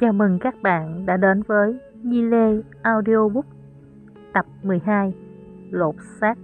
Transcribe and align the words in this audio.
Chào 0.00 0.12
mừng 0.12 0.38
các 0.38 0.54
bạn 0.62 1.06
đã 1.06 1.16
đến 1.16 1.42
với 1.42 1.78
Nhi 2.02 2.22
Lê 2.22 2.62
Audiobook 2.82 3.44
tập 4.32 4.46
12 4.62 5.14
Lột 5.70 5.94
xác 6.20 6.34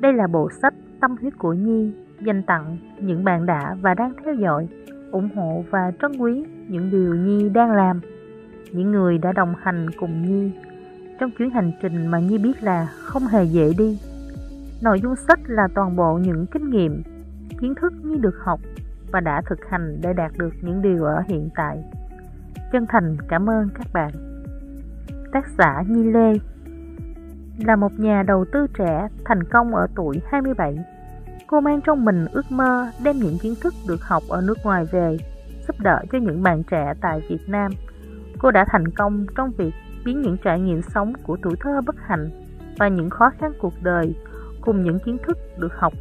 Đây 0.00 0.12
là 0.12 0.26
bộ 0.26 0.50
sách 0.62 0.74
tâm 1.00 1.16
huyết 1.20 1.38
của 1.38 1.52
Nhi 1.52 1.92
dành 2.20 2.42
tặng 2.42 2.78
những 2.98 3.24
bạn 3.24 3.46
đã 3.46 3.76
và 3.80 3.94
đang 3.94 4.12
theo 4.24 4.34
dõi, 4.34 4.68
ủng 5.12 5.28
hộ 5.36 5.64
và 5.70 5.92
trân 6.02 6.12
quý 6.18 6.44
những 6.68 6.90
điều 6.90 7.14
Nhi 7.14 7.48
đang 7.48 7.72
làm. 7.72 8.00
Những 8.72 8.92
người 8.92 9.18
đã 9.18 9.32
đồng 9.32 9.54
hành 9.62 9.86
cùng 10.00 10.22
Nhi 10.22 10.52
trong 11.20 11.30
chuyến 11.38 11.50
hành 11.50 11.72
trình 11.82 12.06
mà 12.06 12.18
Nhi 12.18 12.38
biết 12.38 12.62
là 12.62 12.86
không 12.86 13.22
hề 13.22 13.44
dễ 13.44 13.72
đi. 13.78 13.98
Nội 14.82 15.00
dung 15.02 15.16
sách 15.16 15.40
là 15.46 15.68
toàn 15.74 15.96
bộ 15.96 16.18
những 16.18 16.46
kinh 16.46 16.70
nghiệm, 16.70 17.02
kiến 17.60 17.74
thức 17.80 17.92
Nhi 18.04 18.18
được 18.20 18.34
học 18.44 18.60
và 19.12 19.20
đã 19.20 19.42
thực 19.46 19.58
hành 19.68 20.00
để 20.02 20.12
đạt 20.12 20.32
được 20.38 20.54
những 20.62 20.82
điều 20.82 21.04
ở 21.04 21.22
hiện 21.28 21.48
tại. 21.54 21.84
Chân 22.72 22.86
thành 22.88 23.16
cảm 23.28 23.50
ơn 23.50 23.68
các 23.74 23.86
bạn. 23.92 24.10
Tác 25.32 25.48
giả 25.58 25.82
Nhi 25.88 26.04
Lê 26.04 26.32
là 27.58 27.76
một 27.76 27.92
nhà 27.98 28.22
đầu 28.26 28.44
tư 28.52 28.66
trẻ 28.78 29.08
thành 29.24 29.44
công 29.44 29.74
ở 29.74 29.86
tuổi 29.96 30.20
27. 30.26 30.78
Cô 31.46 31.60
mang 31.60 31.80
trong 31.80 32.04
mình 32.04 32.26
ước 32.32 32.52
mơ 32.52 32.90
đem 33.04 33.16
những 33.16 33.38
kiến 33.42 33.54
thức 33.62 33.74
được 33.88 34.02
học 34.02 34.22
ở 34.28 34.42
nước 34.42 34.58
ngoài 34.64 34.84
về, 34.92 35.16
giúp 35.68 35.80
đỡ 35.80 36.02
cho 36.12 36.18
những 36.18 36.42
bạn 36.42 36.62
trẻ 36.62 36.94
tại 37.00 37.22
Việt 37.28 37.48
Nam. 37.48 37.72
Cô 38.38 38.50
đã 38.50 38.64
thành 38.68 38.88
công 38.88 39.26
trong 39.36 39.50
việc 39.50 39.74
biến 40.04 40.20
những 40.20 40.36
trải 40.44 40.60
nghiệm 40.60 40.82
sống 40.82 41.12
của 41.22 41.36
tuổi 41.42 41.54
thơ 41.60 41.80
bất 41.86 41.96
hạnh 41.98 42.30
và 42.78 42.88
những 42.88 43.10
khó 43.10 43.30
khăn 43.38 43.52
cuộc 43.60 43.74
đời 43.82 44.14
cùng 44.60 44.82
những 44.82 44.98
kiến 44.98 45.16
thức 45.26 45.38
được 45.58 45.74
học 45.74 45.92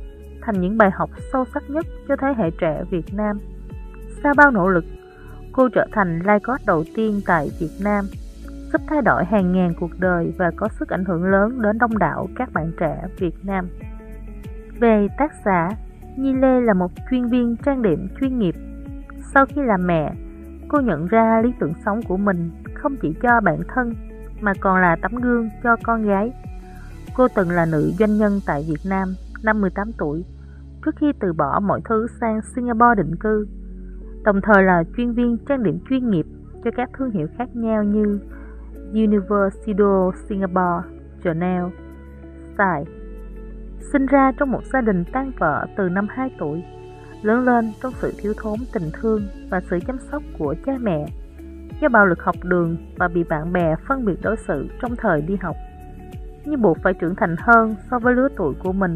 thành 0.41 0.61
những 0.61 0.77
bài 0.77 0.89
học 0.93 1.09
sâu 1.33 1.45
sắc 1.53 1.63
nhất 1.69 1.85
cho 2.07 2.15
thế 2.15 2.27
hệ 2.37 2.51
trẻ 2.51 2.83
Việt 2.89 3.13
Nam. 3.13 3.39
Sau 4.23 4.33
bao 4.37 4.51
nỗ 4.51 4.67
lực, 4.67 4.85
cô 5.51 5.69
trở 5.69 5.85
thành 5.91 6.19
Lycos 6.19 6.65
đầu 6.65 6.83
tiên 6.95 7.21
tại 7.25 7.51
Việt 7.59 7.71
Nam, 7.83 8.05
giúp 8.73 8.81
thay 8.87 9.01
đổi 9.01 9.25
hàng 9.25 9.51
ngàn 9.51 9.73
cuộc 9.79 9.91
đời 9.99 10.33
và 10.37 10.51
có 10.55 10.67
sức 10.79 10.89
ảnh 10.89 11.05
hưởng 11.05 11.23
lớn 11.23 11.61
đến 11.61 11.77
đông 11.77 11.97
đảo 11.97 12.27
các 12.35 12.53
bạn 12.53 12.71
trẻ 12.79 13.03
Việt 13.19 13.35
Nam. 13.43 13.67
Về 14.79 15.07
tác 15.17 15.31
giả, 15.45 15.69
Nhi 16.17 16.33
Lê 16.33 16.61
là 16.61 16.73
một 16.73 16.91
chuyên 17.11 17.27
viên 17.27 17.55
trang 17.65 17.81
điểm 17.81 18.07
chuyên 18.21 18.39
nghiệp. 18.39 18.55
Sau 19.33 19.45
khi 19.45 19.61
làm 19.61 19.87
mẹ, 19.87 20.13
cô 20.67 20.79
nhận 20.79 21.07
ra 21.07 21.41
lý 21.43 21.53
tưởng 21.59 21.73
sống 21.85 22.01
của 22.07 22.17
mình 22.17 22.51
không 22.73 22.95
chỉ 23.01 23.13
cho 23.21 23.41
bản 23.43 23.61
thân 23.67 23.93
mà 24.41 24.53
còn 24.59 24.81
là 24.81 24.95
tấm 25.01 25.15
gương 25.15 25.49
cho 25.63 25.75
con 25.83 26.07
gái. 26.07 26.33
Cô 27.15 27.27
từng 27.35 27.49
là 27.49 27.65
nữ 27.65 27.91
doanh 27.99 28.17
nhân 28.17 28.39
tại 28.45 28.65
Việt 28.69 28.89
Nam 28.89 29.15
năm 29.43 29.61
18 29.61 29.91
tuổi 29.97 30.25
trước 30.85 30.95
khi 30.95 31.07
từ 31.19 31.33
bỏ 31.33 31.59
mọi 31.59 31.81
thứ 31.89 32.07
sang 32.21 32.41
Singapore 32.41 32.95
định 32.97 33.15
cư, 33.19 33.47
đồng 34.23 34.41
thời 34.41 34.63
là 34.63 34.83
chuyên 34.97 35.11
viên 35.11 35.37
trang 35.37 35.63
điểm 35.63 35.79
chuyên 35.89 36.09
nghiệp 36.09 36.25
cho 36.63 36.71
các 36.75 36.89
thương 36.97 37.11
hiệu 37.11 37.27
khác 37.37 37.55
nhau 37.55 37.83
như 37.83 38.19
Universal 38.93 40.25
Singapore, 40.29 40.87
Chanel, 41.23 41.63
Style. 42.53 42.95
Sinh 43.79 44.05
ra 44.05 44.31
trong 44.31 44.51
một 44.51 44.65
gia 44.73 44.81
đình 44.81 45.03
tan 45.11 45.31
vợ 45.39 45.67
từ 45.77 45.89
năm 45.89 46.07
2 46.09 46.31
tuổi, 46.39 46.63
lớn 47.21 47.45
lên 47.45 47.71
trong 47.83 47.93
sự 47.95 48.13
thiếu 48.17 48.33
thốn 48.37 48.59
tình 48.73 48.89
thương 48.93 49.21
và 49.49 49.61
sự 49.69 49.79
chăm 49.87 49.97
sóc 50.11 50.23
của 50.37 50.55
cha 50.65 50.73
mẹ, 50.81 51.05
do 51.81 51.89
bạo 51.89 52.05
lực 52.05 52.23
học 52.23 52.35
đường 52.43 52.77
và 52.97 53.07
bị 53.07 53.23
bạn 53.23 53.53
bè 53.53 53.75
phân 53.87 54.05
biệt 54.05 54.21
đối 54.21 54.37
xử 54.37 54.67
trong 54.81 54.95
thời 54.95 55.21
đi 55.21 55.35
học, 55.41 55.55
như 56.45 56.57
buộc 56.57 56.77
phải 56.83 56.93
trưởng 56.93 57.15
thành 57.15 57.35
hơn 57.39 57.75
so 57.91 57.99
với 57.99 58.15
lứa 58.15 58.27
tuổi 58.37 58.53
của 58.63 58.73
mình 58.73 58.95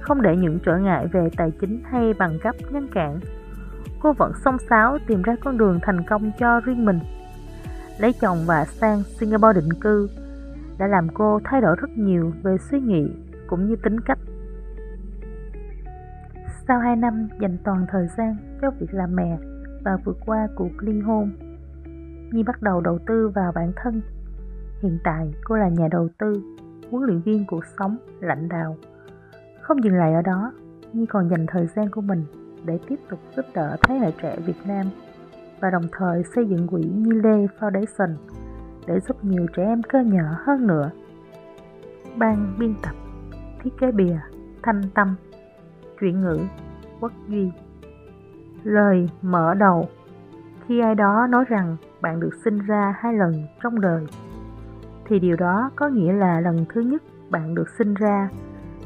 không 0.00 0.22
để 0.22 0.36
những 0.36 0.58
trở 0.64 0.76
ngại 0.76 1.06
về 1.12 1.28
tài 1.36 1.52
chính 1.60 1.82
hay 1.84 2.14
bằng 2.18 2.38
cấp 2.42 2.54
ngăn 2.70 2.88
cản. 2.88 3.20
Cô 4.04 4.12
vẫn 4.12 4.32
song 4.44 4.56
sáo 4.70 4.98
tìm 5.06 5.22
ra 5.22 5.36
con 5.40 5.58
đường 5.58 5.78
thành 5.82 6.04
công 6.08 6.32
cho 6.38 6.60
riêng 6.60 6.84
mình. 6.84 6.98
Lấy 7.98 8.12
chồng 8.20 8.38
và 8.46 8.64
sang 8.64 9.02
Singapore 9.02 9.60
định 9.60 9.72
cư 9.80 10.08
đã 10.78 10.86
làm 10.86 11.08
cô 11.14 11.40
thay 11.44 11.60
đổi 11.60 11.76
rất 11.76 11.90
nhiều 11.90 12.32
về 12.42 12.56
suy 12.70 12.80
nghĩ 12.80 13.08
cũng 13.46 13.68
như 13.68 13.76
tính 13.76 14.00
cách. 14.00 14.18
Sau 16.68 16.78
2 16.78 16.96
năm 16.96 17.28
dành 17.40 17.56
toàn 17.64 17.86
thời 17.88 18.06
gian 18.16 18.36
cho 18.62 18.70
việc 18.70 18.94
làm 18.94 19.16
mẹ 19.16 19.38
và 19.84 19.96
vượt 20.04 20.16
qua 20.26 20.48
cuộc 20.56 20.72
ly 20.80 21.00
hôn, 21.00 21.30
Nhi 22.32 22.42
bắt 22.42 22.62
đầu 22.62 22.80
đầu 22.80 22.98
tư 23.06 23.28
vào 23.28 23.52
bản 23.52 23.72
thân. 23.76 24.02
Hiện 24.82 24.98
tại 25.04 25.34
cô 25.44 25.56
là 25.56 25.68
nhà 25.68 25.88
đầu 25.90 26.08
tư, 26.18 26.42
huấn 26.90 27.04
luyện 27.04 27.20
viên 27.20 27.44
cuộc 27.46 27.64
sống, 27.78 27.96
lãnh 28.20 28.48
đạo 28.48 28.76
không 29.60 29.84
dừng 29.84 29.94
lại 29.94 30.14
ở 30.14 30.22
đó, 30.22 30.52
Nhi 30.92 31.06
còn 31.06 31.28
dành 31.28 31.46
thời 31.48 31.66
gian 31.66 31.90
của 31.90 32.00
mình 32.00 32.24
để 32.64 32.78
tiếp 32.88 32.96
tục 33.08 33.20
giúp 33.36 33.44
đỡ 33.54 33.76
thế 33.82 33.94
hệ 33.94 34.12
trẻ 34.22 34.36
Việt 34.46 34.66
Nam 34.66 34.86
và 35.60 35.70
đồng 35.70 35.86
thời 35.92 36.22
xây 36.34 36.46
dựng 36.46 36.68
quỹ 36.68 36.82
Nhi 36.82 37.10
Lê 37.12 37.46
Foundation 37.58 38.14
để 38.86 39.00
giúp 39.00 39.24
nhiều 39.24 39.46
trẻ 39.56 39.64
em 39.64 39.82
cơ 39.82 40.00
nhở 40.00 40.36
hơn 40.38 40.66
nữa. 40.66 40.90
Ban 42.16 42.54
biên 42.58 42.74
tập, 42.82 42.94
thiết 43.62 43.70
kế 43.80 43.92
bìa, 43.92 44.18
thanh 44.62 44.82
tâm, 44.94 45.14
chuyển 46.00 46.20
ngữ, 46.20 46.38
quốc 47.00 47.12
duy. 47.28 47.50
Lời 48.62 49.10
mở 49.22 49.54
đầu 49.54 49.88
Khi 50.66 50.80
ai 50.80 50.94
đó 50.94 51.26
nói 51.30 51.44
rằng 51.48 51.76
bạn 52.00 52.20
được 52.20 52.34
sinh 52.44 52.58
ra 52.58 52.94
hai 52.98 53.14
lần 53.14 53.32
trong 53.62 53.80
đời, 53.80 54.06
thì 55.04 55.18
điều 55.18 55.36
đó 55.36 55.70
có 55.76 55.88
nghĩa 55.88 56.12
là 56.12 56.40
lần 56.40 56.64
thứ 56.68 56.80
nhất 56.80 57.02
bạn 57.30 57.54
được 57.54 57.68
sinh 57.78 57.94
ra 57.94 58.28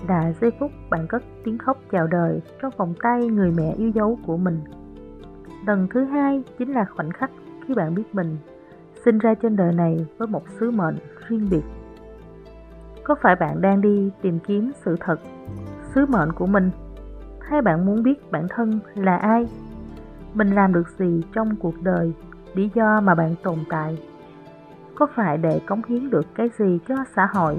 là 0.09 0.33
giây 0.41 0.51
phút 0.61 0.71
bạn 0.91 1.07
cất 1.07 1.23
tiếng 1.45 1.59
khóc 1.59 1.79
chào 1.91 2.07
đời 2.07 2.41
trong 2.63 2.73
vòng 2.77 2.95
tay 3.03 3.27
người 3.27 3.51
mẹ 3.51 3.75
yêu 3.79 3.91
dấu 3.91 4.19
của 4.27 4.37
mình. 4.37 4.61
Lần 5.67 5.89
thứ 5.91 6.05
hai 6.05 6.43
chính 6.59 6.73
là 6.73 6.85
khoảnh 6.85 7.11
khắc 7.11 7.31
khi 7.67 7.75
bạn 7.75 7.95
biết 7.95 8.15
mình 8.15 8.37
sinh 9.05 9.19
ra 9.19 9.35
trên 9.35 9.57
đời 9.57 9.73
này 9.73 10.07
với 10.19 10.29
một 10.29 10.43
sứ 10.61 10.71
mệnh 10.71 10.99
riêng 11.29 11.49
biệt. 11.51 11.63
Có 13.05 13.15
phải 13.23 13.37
bạn 13.37 13.61
đang 13.61 13.81
đi 13.81 14.11
tìm 14.23 14.39
kiếm 14.39 14.73
sự 14.85 14.97
thật, 15.01 15.21
sứ 15.95 16.07
mệnh 16.07 16.33
của 16.33 16.47
mình? 16.47 16.71
Hay 17.41 17.63
bạn 17.63 17.87
muốn 17.87 18.03
biết 18.03 18.31
bản 18.31 18.47
thân 18.51 18.81
là 18.95 19.17
ai? 19.17 19.49
Mình 20.35 20.51
làm 20.51 20.73
được 20.73 20.89
gì 20.99 21.23
trong 21.33 21.57
cuộc 21.57 21.83
đời, 21.83 22.13
lý 22.55 22.71
do 22.75 23.01
mà 23.01 23.15
bạn 23.15 23.35
tồn 23.43 23.59
tại? 23.71 23.99
Có 24.95 25.07
phải 25.15 25.39
để 25.39 25.61
cống 25.67 25.83
hiến 25.89 26.11
được 26.11 26.27
cái 26.35 26.51
gì 26.59 26.79
cho 26.89 26.97
xã 27.17 27.27
hội? 27.27 27.59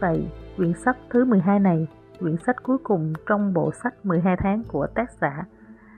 Vậy, 0.00 0.28
Quyển 0.56 0.72
sách 0.84 0.96
thứ 1.10 1.24
12 1.24 1.60
này, 1.60 1.86
quyển 2.20 2.36
sách 2.46 2.56
cuối 2.62 2.78
cùng 2.82 3.12
trong 3.28 3.54
bộ 3.54 3.72
sách 3.72 4.06
12 4.06 4.36
tháng 4.38 4.62
của 4.68 4.86
tác 4.94 5.10
giả 5.20 5.44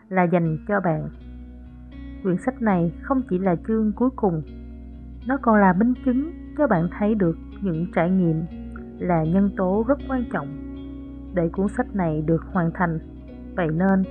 là 0.08 0.22
dành 0.22 0.58
cho 0.68 0.80
bạn. 0.80 1.08
Quyển 2.22 2.36
sách 2.36 2.62
này 2.62 2.92
không 3.02 3.22
chỉ 3.30 3.38
là 3.38 3.56
chương 3.68 3.92
cuối 3.92 4.10
cùng, 4.16 4.42
nó 5.26 5.38
còn 5.42 5.56
là 5.56 5.72
minh 5.72 5.94
chứng 6.04 6.32
cho 6.58 6.66
bạn 6.66 6.88
thấy 6.98 7.14
được 7.14 7.36
những 7.62 7.86
trải 7.94 8.10
nghiệm 8.10 8.42
là 8.98 9.24
nhân 9.24 9.50
tố 9.56 9.84
rất 9.88 9.98
quan 10.08 10.24
trọng 10.32 10.48
để 11.34 11.48
cuốn 11.52 11.68
sách 11.76 11.94
này 11.94 12.22
được 12.26 12.44
hoàn 12.52 12.70
thành. 12.74 12.98
Vậy 13.56 13.68
nên, 13.72 14.02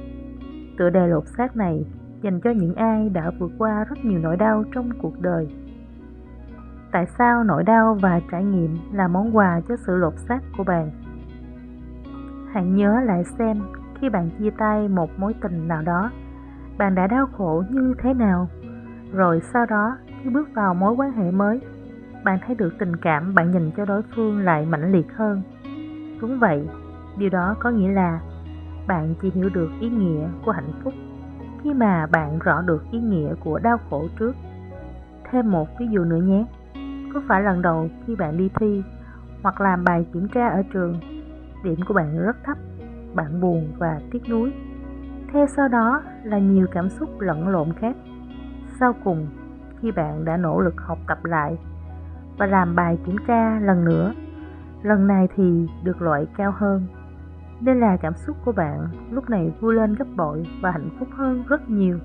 tựa 0.78 0.90
đề 0.90 1.08
lột 1.08 1.28
xác 1.38 1.56
này 1.56 1.86
dành 2.22 2.40
cho 2.44 2.50
những 2.50 2.76
ai 2.76 3.10
đã 3.10 3.32
vượt 3.40 3.52
qua 3.58 3.86
rất 3.90 4.06
nhiều 4.06 4.20
nỗi 4.20 4.38
đau 4.38 4.64
trong 4.72 4.90
cuộc 5.02 5.22
đời 5.22 5.48
tại 6.92 7.06
sao 7.18 7.44
nỗi 7.44 7.64
đau 7.64 7.98
và 8.02 8.20
trải 8.32 8.44
nghiệm 8.44 8.78
là 8.92 9.08
món 9.08 9.38
quà 9.38 9.62
cho 9.68 9.76
sự 9.76 9.96
lột 9.96 10.14
xác 10.18 10.40
của 10.58 10.64
bạn? 10.64 10.92
Hãy 12.54 12.66
nhớ 12.66 13.02
lại 13.06 13.24
xem, 13.38 13.62
khi 14.02 14.10
bạn 14.10 14.30
chia 14.40 14.50
tay 14.50 14.88
một 14.88 15.10
mối 15.20 15.34
tình 15.42 15.68
nào 15.68 15.82
đó, 15.82 16.12
bạn 16.78 16.96
đã 16.96 17.08
đau 17.08 17.28
khổ 17.38 17.64
như 17.70 17.96
thế 18.04 18.14
nào? 18.14 18.48
Rồi 19.14 19.42
sau 19.54 19.66
đó, 19.66 19.98
khi 20.24 20.30
bước 20.30 20.50
vào 20.54 20.74
mối 20.74 20.94
quan 20.94 21.12
hệ 21.12 21.32
mới, 21.32 21.62
bạn 22.24 22.40
thấy 22.46 22.56
được 22.56 22.74
tình 22.80 22.96
cảm 22.96 23.36
bạn 23.36 23.54
dành 23.54 23.72
cho 23.78 23.86
đối 23.86 24.02
phương 24.16 24.40
lại 24.40 24.66
mãnh 24.66 24.92
liệt 24.92 25.14
hơn. 25.16 25.42
Đúng 26.22 26.40
vậy, 26.40 26.68
điều 27.18 27.30
đó 27.30 27.56
có 27.60 27.70
nghĩa 27.70 27.92
là 27.92 28.20
bạn 28.88 29.16
chỉ 29.22 29.32
hiểu 29.32 29.50
được 29.54 29.70
ý 29.80 29.90
nghĩa 29.90 30.28
của 30.46 30.52
hạnh 30.52 30.72
phúc 30.84 30.94
khi 31.64 31.74
mà 31.74 32.08
bạn 32.12 32.40
rõ 32.40 32.62
được 32.62 32.84
ý 32.92 33.00
nghĩa 33.00 33.36
của 33.44 33.60
đau 33.60 33.78
khổ 33.90 34.08
trước. 34.20 34.36
Thêm 35.32 35.52
một 35.52 35.68
ví 35.80 35.88
dụ 35.92 36.04
nữa 36.04 36.22
nhé 36.22 36.46
có 37.14 37.22
phải 37.28 37.44
lần 37.44 37.62
đầu 37.62 37.90
khi 38.06 38.16
bạn 38.16 38.38
đi 38.38 38.50
thi 38.60 38.84
hoặc 39.44 39.62
làm 39.62 39.84
bài 39.84 40.06
kiểm 40.14 40.28
tra 40.28 40.48
ở 40.48 40.64
trường, 40.74 41.00
điểm 41.64 41.80
của 41.88 41.94
bạn 41.94 42.20
rất 42.20 42.38
thấp, 42.44 42.58
bạn 43.14 43.42
buồn 43.42 43.74
và 43.78 44.00
tiếc 44.12 44.30
nuối. 44.30 44.54
Theo 45.34 45.48
sau 45.48 45.68
đó 45.68 46.02
là 46.24 46.40
nhiều 46.40 46.68
cảm 46.72 46.90
xúc 46.90 47.20
lẫn 47.20 47.48
lộn 47.48 47.74
khác. 47.74 47.96
Sau 48.80 48.94
cùng, 49.04 49.28
khi 49.82 49.92
bạn 49.92 50.26
đã 50.26 50.38
nỗ 50.38 50.60
lực 50.60 50.82
học 50.82 50.98
tập 51.08 51.26
lại 51.26 51.58
và 52.38 52.46
làm 52.46 52.76
bài 52.76 52.98
kiểm 53.06 53.16
tra 53.28 53.60
lần 53.60 53.86
nữa, 53.86 54.14
lần 54.84 55.08
này 55.08 55.28
thì 55.36 55.68
được 55.84 56.02
loại 56.02 56.28
cao 56.38 56.54
hơn. 56.58 56.88
Nên 57.62 57.80
là 57.80 57.98
cảm 57.98 58.14
xúc 58.16 58.38
của 58.46 58.52
bạn 58.52 58.88
lúc 59.12 59.30
này 59.30 59.54
vui 59.60 59.76
lên 59.76 59.96
gấp 59.96 60.08
bội 60.16 60.48
và 60.62 60.72
hạnh 60.72 60.90
phúc 61.00 61.08
hơn 61.12 61.44
rất 61.48 61.70
nhiều. 61.70 62.00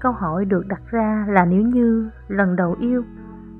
Câu 0.00 0.12
hỏi 0.12 0.44
được 0.44 0.66
đặt 0.68 0.82
ra 0.90 1.26
là 1.28 1.44
nếu 1.44 1.62
như 1.62 2.10
lần 2.28 2.56
đầu 2.56 2.76
yêu 2.80 3.04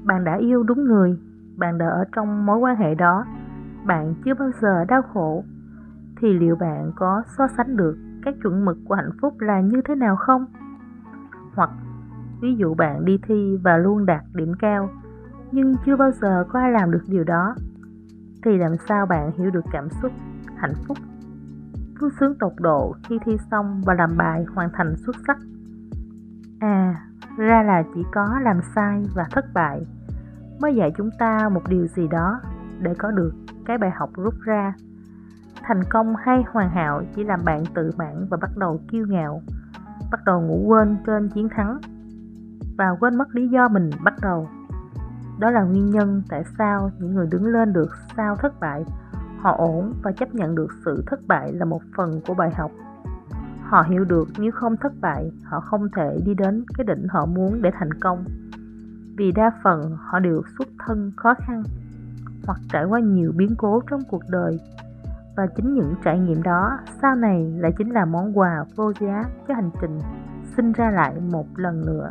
bạn 0.05 0.25
đã 0.25 0.37
yêu 0.37 0.63
đúng 0.63 0.85
người. 0.85 1.19
Bạn 1.57 1.79
đã 1.79 1.87
ở 1.87 2.05
trong 2.13 2.47
mối 2.47 2.59
quan 2.59 2.77
hệ 2.77 2.95
đó. 2.95 3.25
Bạn 3.87 4.15
chưa 4.25 4.35
bao 4.35 4.51
giờ 4.61 4.85
đau 4.85 5.03
khổ. 5.03 5.45
Thì 6.21 6.33
liệu 6.33 6.57
bạn 6.57 6.93
có 6.97 7.23
so 7.39 7.49
sánh 7.57 7.77
được 7.77 7.97
các 8.25 8.35
chuẩn 8.43 8.65
mực 8.65 8.79
của 8.89 8.95
hạnh 8.95 9.11
phúc 9.21 9.41
là 9.41 9.61
như 9.61 9.81
thế 9.89 9.95
nào 9.95 10.17
không? 10.17 10.47
Hoặc, 11.55 11.71
ví 12.41 12.55
dụ 12.57 12.75
bạn 12.75 13.05
đi 13.05 13.19
thi 13.27 13.59
và 13.63 13.77
luôn 13.77 14.07
đạt 14.07 14.23
điểm 14.35 14.53
cao, 14.59 14.91
nhưng 15.53 15.75
chưa 15.87 15.97
bao 15.97 16.11
giờ 16.11 16.45
có 16.49 16.59
ai 16.59 16.73
làm 16.73 16.91
được 16.91 17.03
điều 17.09 17.25
đó, 17.25 17.55
thì 18.45 18.59
làm 18.59 18.73
sao 18.89 19.07
bạn 19.07 19.33
hiểu 19.39 19.51
được 19.51 19.65
cảm 19.73 19.89
xúc, 20.03 20.13
hạnh 20.57 20.75
phúc, 20.89 20.99
vui 22.01 22.11
sướng 22.21 22.35
tột 22.39 22.53
độ 22.61 22.95
khi 23.09 23.19
thi 23.25 23.37
xong 23.51 23.83
và 23.87 23.95
làm 23.95 24.17
bài 24.17 24.45
hoàn 24.55 24.69
thành 24.73 24.97
xuất 24.97 25.17
sắc? 25.27 25.39
À 26.63 26.95
ra 27.37 27.63
là 27.63 27.83
chỉ 27.95 28.05
có 28.13 28.39
làm 28.43 28.61
sai 28.75 29.05
và 29.15 29.25
thất 29.31 29.45
bại. 29.55 29.87
Mới 30.61 30.75
dạy 30.75 30.93
chúng 30.97 31.11
ta 31.19 31.49
một 31.49 31.63
điều 31.69 31.87
gì 31.87 32.09
đó 32.09 32.41
để 32.81 32.95
có 32.99 33.11
được 33.11 33.33
cái 33.65 33.79
bài 33.79 33.91
học 33.91 34.11
rút 34.17 34.35
ra. 34.45 34.75
Thành 35.63 35.85
công 35.91 36.17
hay 36.17 36.45
hoàn 36.53 36.71
hảo 36.71 37.03
chỉ 37.17 37.25
làm 37.25 37.45
bạn 37.45 37.65
tự 37.75 37.91
mãn 37.99 38.27
và 38.31 38.37
bắt 38.41 38.51
đầu 38.57 38.81
kiêu 38.91 39.07
ngạo, 39.09 39.43
bắt 40.11 40.21
đầu 40.25 40.41
ngủ 40.41 40.65
quên 40.67 40.97
trên 41.07 41.29
chiến 41.29 41.49
thắng 41.49 41.79
và 42.79 42.97
quên 43.01 43.17
mất 43.17 43.35
lý 43.35 43.49
do 43.49 43.69
mình 43.69 43.91
bắt 44.05 44.15
đầu. 44.23 44.49
Đó 45.39 45.51
là 45.51 45.63
nguyên 45.63 45.91
nhân 45.91 46.23
tại 46.29 46.45
sao 46.59 46.91
những 46.99 47.15
người 47.15 47.27
đứng 47.31 47.47
lên 47.47 47.73
được 47.73 47.91
sau 48.17 48.37
thất 48.37 48.61
bại, 48.61 48.85
họ 49.39 49.55
ổn 49.57 49.93
và 50.03 50.13
chấp 50.13 50.35
nhận 50.35 50.55
được 50.55 50.69
sự 50.85 51.05
thất 51.07 51.21
bại 51.27 51.53
là 51.53 51.65
một 51.65 51.83
phần 51.97 52.21
của 52.27 52.35
bài 52.35 52.51
học 52.51 52.71
họ 53.73 53.83
hiểu 53.83 54.05
được 54.05 54.29
nếu 54.39 54.53
không 54.53 54.77
thất 54.77 54.93
bại, 55.01 55.31
họ 55.45 55.61
không 55.61 55.89
thể 55.97 56.21
đi 56.27 56.35
đến 56.35 56.65
cái 56.77 56.85
đỉnh 56.85 57.09
họ 57.09 57.27
muốn 57.27 57.63
để 57.63 57.71
thành 57.79 57.95
công. 58.01 58.25
Vì 59.17 59.33
đa 59.33 59.51
phần 59.63 59.97
họ 59.97 60.19
đều 60.19 60.43
xuất 60.59 60.69
thân 60.79 61.13
khó 61.17 61.35
khăn 61.35 61.63
hoặc 62.47 62.61
trải 62.73 62.85
qua 62.85 63.01
nhiều 63.01 63.33
biến 63.37 63.55
cố 63.59 63.81
trong 63.91 64.01
cuộc 64.11 64.23
đời. 64.29 64.61
Và 65.37 65.47
chính 65.57 65.75
những 65.75 65.95
trải 66.05 66.19
nghiệm 66.19 66.43
đó 66.43 66.79
sau 67.03 67.17
này 67.17 67.53
lại 67.59 67.73
chính 67.79 67.91
là 67.91 68.05
món 68.05 68.39
quà 68.39 68.65
vô 68.77 68.93
giá 69.01 69.25
cho 69.49 69.55
hành 69.55 69.71
trình 69.81 69.99
sinh 70.57 70.73
ra 70.73 70.91
lại 70.91 71.21
một 71.21 71.47
lần 71.57 71.87
nữa. 71.87 72.11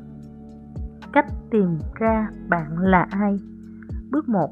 Cách 1.14 1.26
tìm 1.52 1.78
ra 1.96 2.30
bạn 2.50 2.78
là 2.78 3.08
ai? 3.12 3.40
Bước 4.12 4.30
1 4.30 4.52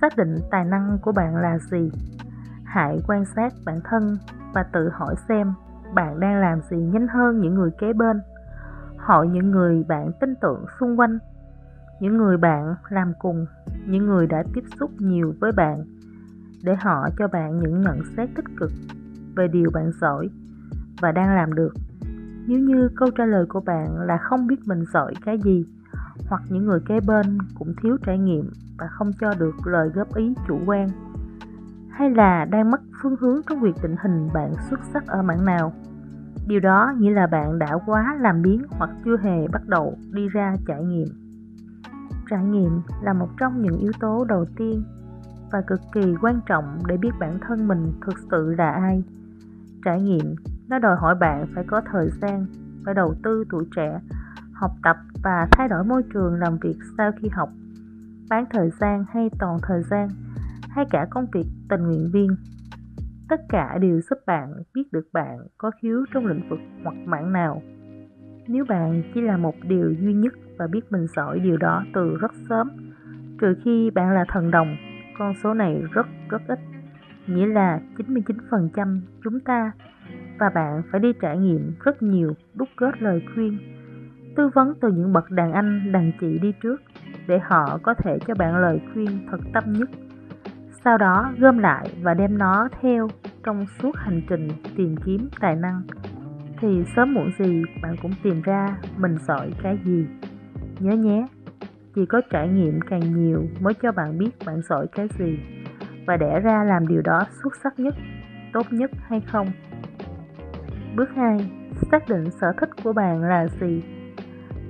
xác 0.00 0.16
định 0.16 0.36
tài 0.50 0.64
năng 0.64 0.98
của 1.02 1.12
bạn 1.12 1.36
là 1.36 1.58
gì? 1.58 1.92
Hãy 2.64 2.98
quan 3.06 3.24
sát 3.36 3.52
bản 3.66 3.80
thân 3.84 4.18
và 4.54 4.62
tự 4.62 4.88
hỏi 4.88 5.14
xem 5.28 5.52
bạn 5.94 6.20
đang 6.20 6.40
làm 6.40 6.60
gì 6.70 6.76
nhanh 6.76 7.08
hơn 7.08 7.40
những 7.40 7.54
người 7.54 7.70
kế 7.78 7.92
bên. 7.92 8.20
Hỏi 8.96 9.28
những 9.28 9.50
người 9.50 9.84
bạn 9.88 10.10
tin 10.20 10.34
tưởng 10.40 10.64
xung 10.80 11.00
quanh, 11.00 11.18
những 12.00 12.16
người 12.16 12.36
bạn 12.36 12.74
làm 12.88 13.12
cùng, 13.18 13.46
những 13.86 14.06
người 14.06 14.26
đã 14.26 14.42
tiếp 14.54 14.64
xúc 14.80 14.90
nhiều 14.98 15.34
với 15.40 15.52
bạn 15.52 15.84
để 16.64 16.74
họ 16.74 17.08
cho 17.18 17.28
bạn 17.28 17.58
những 17.58 17.80
nhận 17.80 18.00
xét 18.16 18.28
tích 18.36 18.44
cực 18.56 18.70
về 19.36 19.48
điều 19.48 19.70
bạn 19.74 19.90
giỏi 20.00 20.28
và 21.00 21.12
đang 21.12 21.34
làm 21.34 21.52
được. 21.52 21.74
Nếu 22.46 22.58
như 22.58 22.88
câu 22.96 23.08
trả 23.16 23.24
lời 23.24 23.46
của 23.48 23.60
bạn 23.60 24.00
là 24.00 24.18
không 24.18 24.46
biết 24.46 24.56
mình 24.66 24.84
giỏi 24.92 25.14
cái 25.24 25.38
gì, 25.38 25.64
hoặc 26.28 26.42
những 26.48 26.66
người 26.66 26.80
kế 26.86 27.00
bên 27.00 27.38
cũng 27.58 27.74
thiếu 27.82 27.96
trải 28.06 28.18
nghiệm 28.18 28.50
và 28.78 28.86
không 28.86 29.10
cho 29.20 29.34
được 29.38 29.66
lời 29.66 29.88
góp 29.88 30.14
ý 30.14 30.34
chủ 30.48 30.58
quan 30.66 30.88
hay 31.92 32.10
là 32.10 32.44
đang 32.44 32.70
mất 32.70 32.80
phương 33.02 33.16
hướng 33.20 33.40
trong 33.48 33.60
việc 33.60 33.74
định 33.82 33.96
hình 34.02 34.28
bạn 34.34 34.54
xuất 34.70 34.80
sắc 34.92 35.06
ở 35.06 35.22
mảng 35.22 35.44
nào? 35.44 35.72
Điều 36.46 36.60
đó 36.60 36.92
nghĩa 36.98 37.10
là 37.10 37.26
bạn 37.26 37.58
đã 37.58 37.78
quá 37.86 38.16
làm 38.20 38.42
biến 38.42 38.62
hoặc 38.70 38.90
chưa 39.04 39.16
hề 39.16 39.48
bắt 39.48 39.62
đầu 39.66 39.96
đi 40.12 40.28
ra 40.28 40.56
trải 40.66 40.84
nghiệm. 40.84 41.08
Trải 42.30 42.44
nghiệm 42.44 42.80
là 43.02 43.12
một 43.12 43.28
trong 43.38 43.62
những 43.62 43.78
yếu 43.78 43.92
tố 44.00 44.24
đầu 44.24 44.44
tiên 44.56 44.84
và 45.52 45.60
cực 45.66 45.80
kỳ 45.92 46.14
quan 46.20 46.40
trọng 46.46 46.78
để 46.86 46.96
biết 46.96 47.10
bản 47.20 47.38
thân 47.40 47.68
mình 47.68 47.92
thực 48.06 48.18
sự 48.30 48.54
là 48.58 48.70
ai. 48.70 49.04
Trải 49.84 50.02
nghiệm, 50.02 50.34
nó 50.68 50.78
đòi 50.78 50.96
hỏi 50.96 51.14
bạn 51.14 51.46
phải 51.54 51.64
có 51.64 51.80
thời 51.92 52.10
gian, 52.20 52.46
phải 52.84 52.94
đầu 52.94 53.14
tư 53.22 53.44
tuổi 53.50 53.64
trẻ, 53.76 54.00
học 54.52 54.70
tập 54.82 54.96
và 55.22 55.48
thay 55.52 55.68
đổi 55.68 55.84
môi 55.84 56.02
trường 56.14 56.34
làm 56.34 56.58
việc 56.58 56.76
sau 56.98 57.12
khi 57.22 57.28
học. 57.28 57.48
Bán 58.30 58.44
thời 58.50 58.70
gian 58.80 59.04
hay 59.08 59.30
toàn 59.38 59.58
thời 59.62 59.82
gian 59.82 60.08
hay 60.74 60.84
cả 60.90 61.06
công 61.10 61.26
việc 61.32 61.44
tình 61.68 61.82
nguyện 61.82 62.10
viên. 62.12 62.36
Tất 63.28 63.40
cả 63.48 63.78
đều 63.78 64.00
giúp 64.00 64.18
bạn 64.26 64.48
biết 64.74 64.92
được 64.92 65.08
bạn 65.12 65.38
có 65.58 65.70
khiếu 65.82 66.04
trong 66.14 66.26
lĩnh 66.26 66.48
vực 66.48 66.58
hoặc 66.84 66.94
mảng 67.04 67.32
nào. 67.32 67.62
Nếu 68.48 68.64
bạn 68.68 69.02
chỉ 69.14 69.20
làm 69.20 69.42
một 69.42 69.54
điều 69.62 69.92
duy 69.92 70.12
nhất 70.12 70.32
và 70.58 70.66
biết 70.66 70.92
mình 70.92 71.06
giỏi 71.16 71.40
điều 71.40 71.56
đó 71.56 71.84
từ 71.94 72.16
rất 72.20 72.32
sớm, 72.48 72.70
trừ 73.40 73.54
khi 73.64 73.90
bạn 73.90 74.10
là 74.10 74.24
thần 74.28 74.50
đồng, 74.50 74.76
con 75.18 75.34
số 75.42 75.54
này 75.54 75.82
rất 75.92 76.06
rất 76.28 76.42
ít. 76.48 76.58
Nghĩa 77.26 77.46
là 77.46 77.80
99% 77.96 79.00
chúng 79.24 79.40
ta 79.40 79.72
và 80.38 80.50
bạn 80.50 80.82
phải 80.90 81.00
đi 81.00 81.12
trải 81.20 81.38
nghiệm 81.38 81.74
rất 81.84 82.02
nhiều 82.02 82.34
đúc 82.54 82.68
kết 82.76 83.02
lời 83.02 83.22
khuyên, 83.34 83.58
tư 84.36 84.48
vấn 84.54 84.74
từ 84.80 84.92
những 84.92 85.12
bậc 85.12 85.30
đàn 85.30 85.52
anh, 85.52 85.92
đàn 85.92 86.12
chị 86.20 86.38
đi 86.38 86.52
trước 86.62 86.82
để 87.26 87.38
họ 87.38 87.78
có 87.82 87.94
thể 87.94 88.18
cho 88.26 88.34
bạn 88.34 88.56
lời 88.56 88.80
khuyên 88.92 89.26
thật 89.30 89.38
tâm 89.52 89.72
nhất 89.72 89.88
sau 90.84 90.98
đó 90.98 91.32
gom 91.38 91.58
lại 91.58 91.88
và 92.02 92.14
đem 92.14 92.38
nó 92.38 92.68
theo 92.80 93.08
trong 93.44 93.66
suốt 93.78 93.96
hành 93.96 94.22
trình 94.28 94.48
tìm 94.76 94.96
kiếm 95.04 95.28
tài 95.40 95.56
năng. 95.56 95.82
Thì 96.60 96.84
sớm 96.96 97.14
muộn 97.14 97.30
gì 97.38 97.62
bạn 97.82 97.96
cũng 98.02 98.12
tìm 98.22 98.42
ra 98.42 98.76
mình 98.96 99.16
giỏi 99.18 99.50
cái 99.62 99.78
gì. 99.84 100.06
Nhớ 100.78 100.92
nhé, 100.92 101.26
chỉ 101.94 102.06
có 102.06 102.20
trải 102.30 102.48
nghiệm 102.48 102.80
càng 102.80 103.14
nhiều 103.14 103.46
mới 103.60 103.74
cho 103.74 103.92
bạn 103.92 104.18
biết 104.18 104.30
bạn 104.46 104.62
giỏi 104.68 104.86
cái 104.92 105.08
gì 105.18 105.38
và 106.06 106.16
đẻ 106.16 106.40
ra 106.40 106.64
làm 106.64 106.86
điều 106.86 107.02
đó 107.02 107.20
xuất 107.42 107.56
sắc 107.56 107.78
nhất, 107.78 107.94
tốt 108.52 108.66
nhất 108.70 108.90
hay 109.08 109.20
không. 109.20 109.46
Bước 110.96 111.08
2 111.16 111.50
xác 111.90 112.08
định 112.08 112.30
sở 112.40 112.52
thích 112.60 112.70
của 112.84 112.92
bạn 112.92 113.22
là 113.22 113.46
gì. 113.60 113.82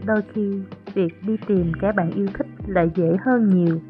Đôi 0.07 0.23
khi, 0.33 0.63
việc 0.95 1.23
đi 1.27 1.37
tìm 1.47 1.73
cái 1.81 1.93
bạn 1.93 2.11
yêu 2.11 2.27
thích 2.35 2.47
lại 2.67 2.91
dễ 2.95 3.17
hơn 3.25 3.49
nhiều 3.49 3.81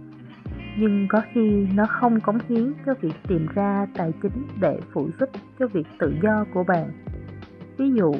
nhưng 0.76 1.08
có 1.08 1.22
khi 1.32 1.66
nó 1.74 1.86
không 1.86 2.20
cống 2.20 2.38
hiến 2.48 2.72
cho 2.86 2.94
việc 3.00 3.14
tìm 3.28 3.46
ra 3.54 3.86
tài 3.94 4.12
chính 4.22 4.46
để 4.60 4.80
phụ 4.92 5.08
giúp 5.20 5.28
cho 5.58 5.66
việc 5.66 5.86
tự 5.98 6.14
do 6.22 6.44
của 6.54 6.64
bạn. 6.64 6.90
Ví 7.78 7.92
dụ, 7.92 8.12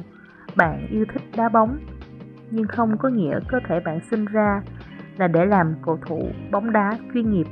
bạn 0.56 0.86
yêu 0.90 1.04
thích 1.12 1.22
đá 1.36 1.48
bóng, 1.48 1.78
nhưng 2.50 2.66
không 2.66 2.98
có 2.98 3.08
nghĩa 3.08 3.40
cơ 3.48 3.58
thể 3.68 3.80
bạn 3.80 4.00
sinh 4.10 4.24
ra 4.24 4.62
là 5.16 5.28
để 5.28 5.44
làm 5.44 5.74
cầu 5.86 5.98
thủ 6.06 6.28
bóng 6.50 6.72
đá 6.72 6.98
chuyên 7.14 7.30
nghiệp. 7.30 7.46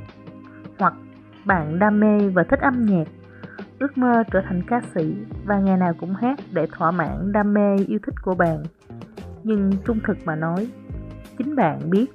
Hoặc 0.79 0.93
bạn 1.45 1.79
đam 1.79 1.99
mê 1.99 2.29
và 2.29 2.43
thích 2.43 2.59
âm 2.59 2.85
nhạc, 2.85 3.07
ước 3.79 3.97
mơ 3.97 4.23
trở 4.31 4.41
thành 4.41 4.61
ca 4.67 4.81
sĩ 4.95 5.15
và 5.45 5.59
ngày 5.59 5.77
nào 5.77 5.93
cũng 5.99 6.13
hát 6.13 6.39
để 6.51 6.67
thỏa 6.71 6.91
mãn 6.91 7.31
đam 7.31 7.53
mê 7.53 7.75
yêu 7.87 7.99
thích 8.05 8.15
của 8.21 8.35
bạn. 8.35 8.63
Nhưng 9.43 9.71
trung 9.85 9.99
thực 10.07 10.17
mà 10.25 10.35
nói, 10.35 10.67
chính 11.37 11.55
bạn 11.55 11.89
biết 11.89 12.05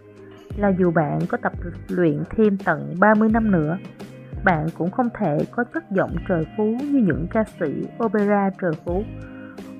là 0.56 0.68
dù 0.78 0.90
bạn 0.90 1.18
có 1.28 1.38
tập 1.42 1.52
luyện 1.88 2.22
thêm 2.30 2.58
tận 2.64 2.94
30 3.00 3.28
năm 3.28 3.50
nữa, 3.50 3.78
bạn 4.44 4.66
cũng 4.78 4.90
không 4.90 5.08
thể 5.18 5.38
có 5.50 5.64
chất 5.64 5.90
giọng 5.90 6.16
trời 6.28 6.46
phú 6.56 6.64
như 6.80 6.98
những 6.98 7.26
ca 7.30 7.44
sĩ 7.60 7.86
opera 8.04 8.50
trời 8.60 8.72
phú. 8.84 9.04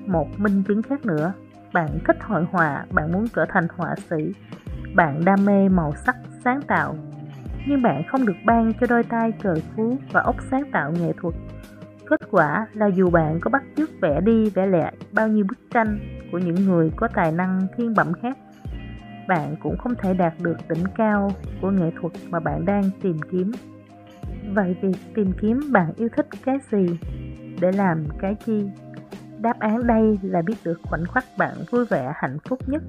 Một 0.05 0.27
minh 0.37 0.63
chứng 0.67 0.81
khác 0.81 1.05
nữa, 1.05 1.33
bạn 1.73 1.89
thích 2.07 2.17
hội 2.21 2.45
họa, 2.51 2.85
bạn 2.91 3.11
muốn 3.11 3.25
trở 3.35 3.45
thành 3.49 3.67
họa 3.77 3.95
sĩ, 4.09 4.33
bạn 4.95 5.25
đam 5.25 5.45
mê 5.45 5.69
màu 5.69 5.93
sắc 6.05 6.15
sáng 6.43 6.61
tạo. 6.61 6.95
Nhưng 7.67 7.81
bạn 7.81 8.03
không 8.11 8.25
được 8.25 8.37
ban 8.45 8.73
cho 8.79 8.87
đôi 8.89 9.03
tay 9.03 9.33
trời 9.43 9.63
phú 9.75 9.97
và 10.11 10.21
óc 10.21 10.35
sáng 10.51 10.71
tạo 10.71 10.91
nghệ 10.91 11.13
thuật. 11.21 11.35
Kết 12.09 12.19
quả 12.31 12.67
là 12.73 12.87
dù 12.87 13.09
bạn 13.09 13.39
có 13.39 13.49
bắt 13.49 13.63
chước 13.77 13.89
vẽ 14.01 14.21
đi 14.21 14.49
vẽ 14.49 14.65
lại 14.65 14.93
bao 15.11 15.27
nhiêu 15.27 15.45
bức 15.49 15.57
tranh 15.73 15.99
của 16.31 16.37
những 16.37 16.65
người 16.65 16.91
có 16.95 17.07
tài 17.13 17.31
năng 17.31 17.67
thiên 17.77 17.93
bẩm 17.93 18.13
khác 18.21 18.37
bạn 19.27 19.55
cũng 19.63 19.77
không 19.77 19.95
thể 19.95 20.13
đạt 20.13 20.33
được 20.39 20.57
đỉnh 20.69 20.83
cao 20.95 21.31
của 21.61 21.71
nghệ 21.71 21.91
thuật 22.01 22.13
mà 22.29 22.39
bạn 22.39 22.65
đang 22.65 22.83
tìm 23.01 23.17
kiếm. 23.31 23.51
Vậy 24.53 24.75
việc 24.81 24.97
tìm 25.15 25.31
kiếm 25.41 25.59
bạn 25.71 25.93
yêu 25.95 26.09
thích 26.15 26.27
cái 26.45 26.57
gì? 26.71 26.99
Để 27.61 27.71
làm 27.71 28.03
cái 28.19 28.35
chi? 28.45 28.69
Đáp 29.39 29.59
án 29.59 29.87
đây 29.87 30.19
là 30.21 30.41
biết 30.41 30.55
được 30.63 30.79
khoảnh 30.83 31.05
khắc 31.05 31.23
bạn 31.37 31.53
vui 31.71 31.85
vẻ, 31.85 32.13
hạnh 32.15 32.37
phúc 32.49 32.59
nhất. 32.67 32.83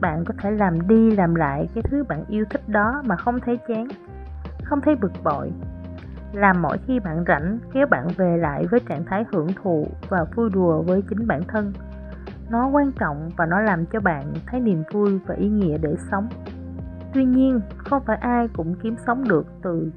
Bạn 0.00 0.24
có 0.24 0.34
thể 0.42 0.50
làm 0.50 0.88
đi 0.88 1.10
làm 1.10 1.34
lại 1.34 1.68
cái 1.74 1.82
thứ 1.90 2.04
bạn 2.04 2.24
yêu 2.28 2.44
thích 2.50 2.68
đó 2.68 3.02
mà 3.06 3.16
không 3.16 3.40
thấy 3.40 3.58
chán, 3.68 3.88
không 4.64 4.80
thấy 4.80 4.94
bực 4.94 5.12
bội. 5.24 5.52
Làm 6.32 6.62
mỗi 6.62 6.78
khi 6.86 7.00
bạn 7.00 7.24
rảnh, 7.28 7.58
kéo 7.72 7.86
bạn 7.86 8.08
về 8.16 8.36
lại 8.36 8.66
với 8.70 8.80
trạng 8.88 9.04
thái 9.04 9.24
hưởng 9.32 9.48
thụ 9.62 9.86
và 10.08 10.24
vui 10.34 10.50
đùa 10.50 10.82
với 10.82 11.02
chính 11.10 11.26
bản 11.26 11.42
thân 11.48 11.72
nó 12.50 12.68
quan 12.68 12.92
trọng 12.92 13.30
và 13.36 13.46
nó 13.46 13.60
làm 13.60 13.86
cho 13.86 14.00
bạn 14.00 14.32
thấy 14.46 14.60
niềm 14.60 14.82
vui 14.92 15.18
và 15.26 15.34
ý 15.34 15.48
nghĩa 15.48 15.78
để 15.78 15.94
sống. 16.10 16.28
Tuy 17.14 17.24
nhiên, 17.24 17.60
không 17.76 18.02
phải 18.06 18.16
ai 18.16 18.48
cũng 18.48 18.74
kiếm 18.82 18.96
sống 19.06 19.28
được 19.28 19.46
từ 19.62 19.90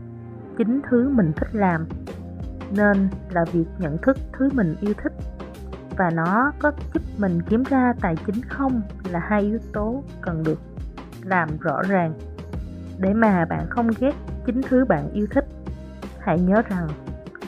chính 0.57 0.81
thứ 0.89 1.09
mình 1.09 1.31
thích 1.35 1.49
làm, 1.51 1.87
nên 2.75 3.09
là 3.29 3.45
việc 3.51 3.65
nhận 3.79 3.97
thức 3.97 4.17
thứ 4.33 4.49
mình 4.53 4.75
yêu 4.81 4.93
thích 5.03 5.13
và 5.97 6.09
nó 6.09 6.51
có 6.59 6.71
giúp 6.93 7.03
mình 7.17 7.41
kiếm 7.49 7.63
ra 7.69 7.93
tài 8.01 8.15
chính 8.25 8.41
không 8.49 8.81
là 9.09 9.19
hai 9.19 9.41
yếu 9.41 9.59
tố 9.73 10.03
cần 10.21 10.43
được 10.43 10.59
làm 11.23 11.49
rõ 11.57 11.81
ràng. 11.87 12.13
Để 12.99 13.13
mà 13.13 13.45
bạn 13.45 13.65
không 13.69 13.89
ghét 13.99 14.13
chính 14.45 14.61
thứ 14.61 14.85
bạn 14.85 15.11
yêu 15.13 15.27
thích, 15.31 15.45
hãy 16.19 16.39
nhớ 16.39 16.61
rằng 16.69 16.87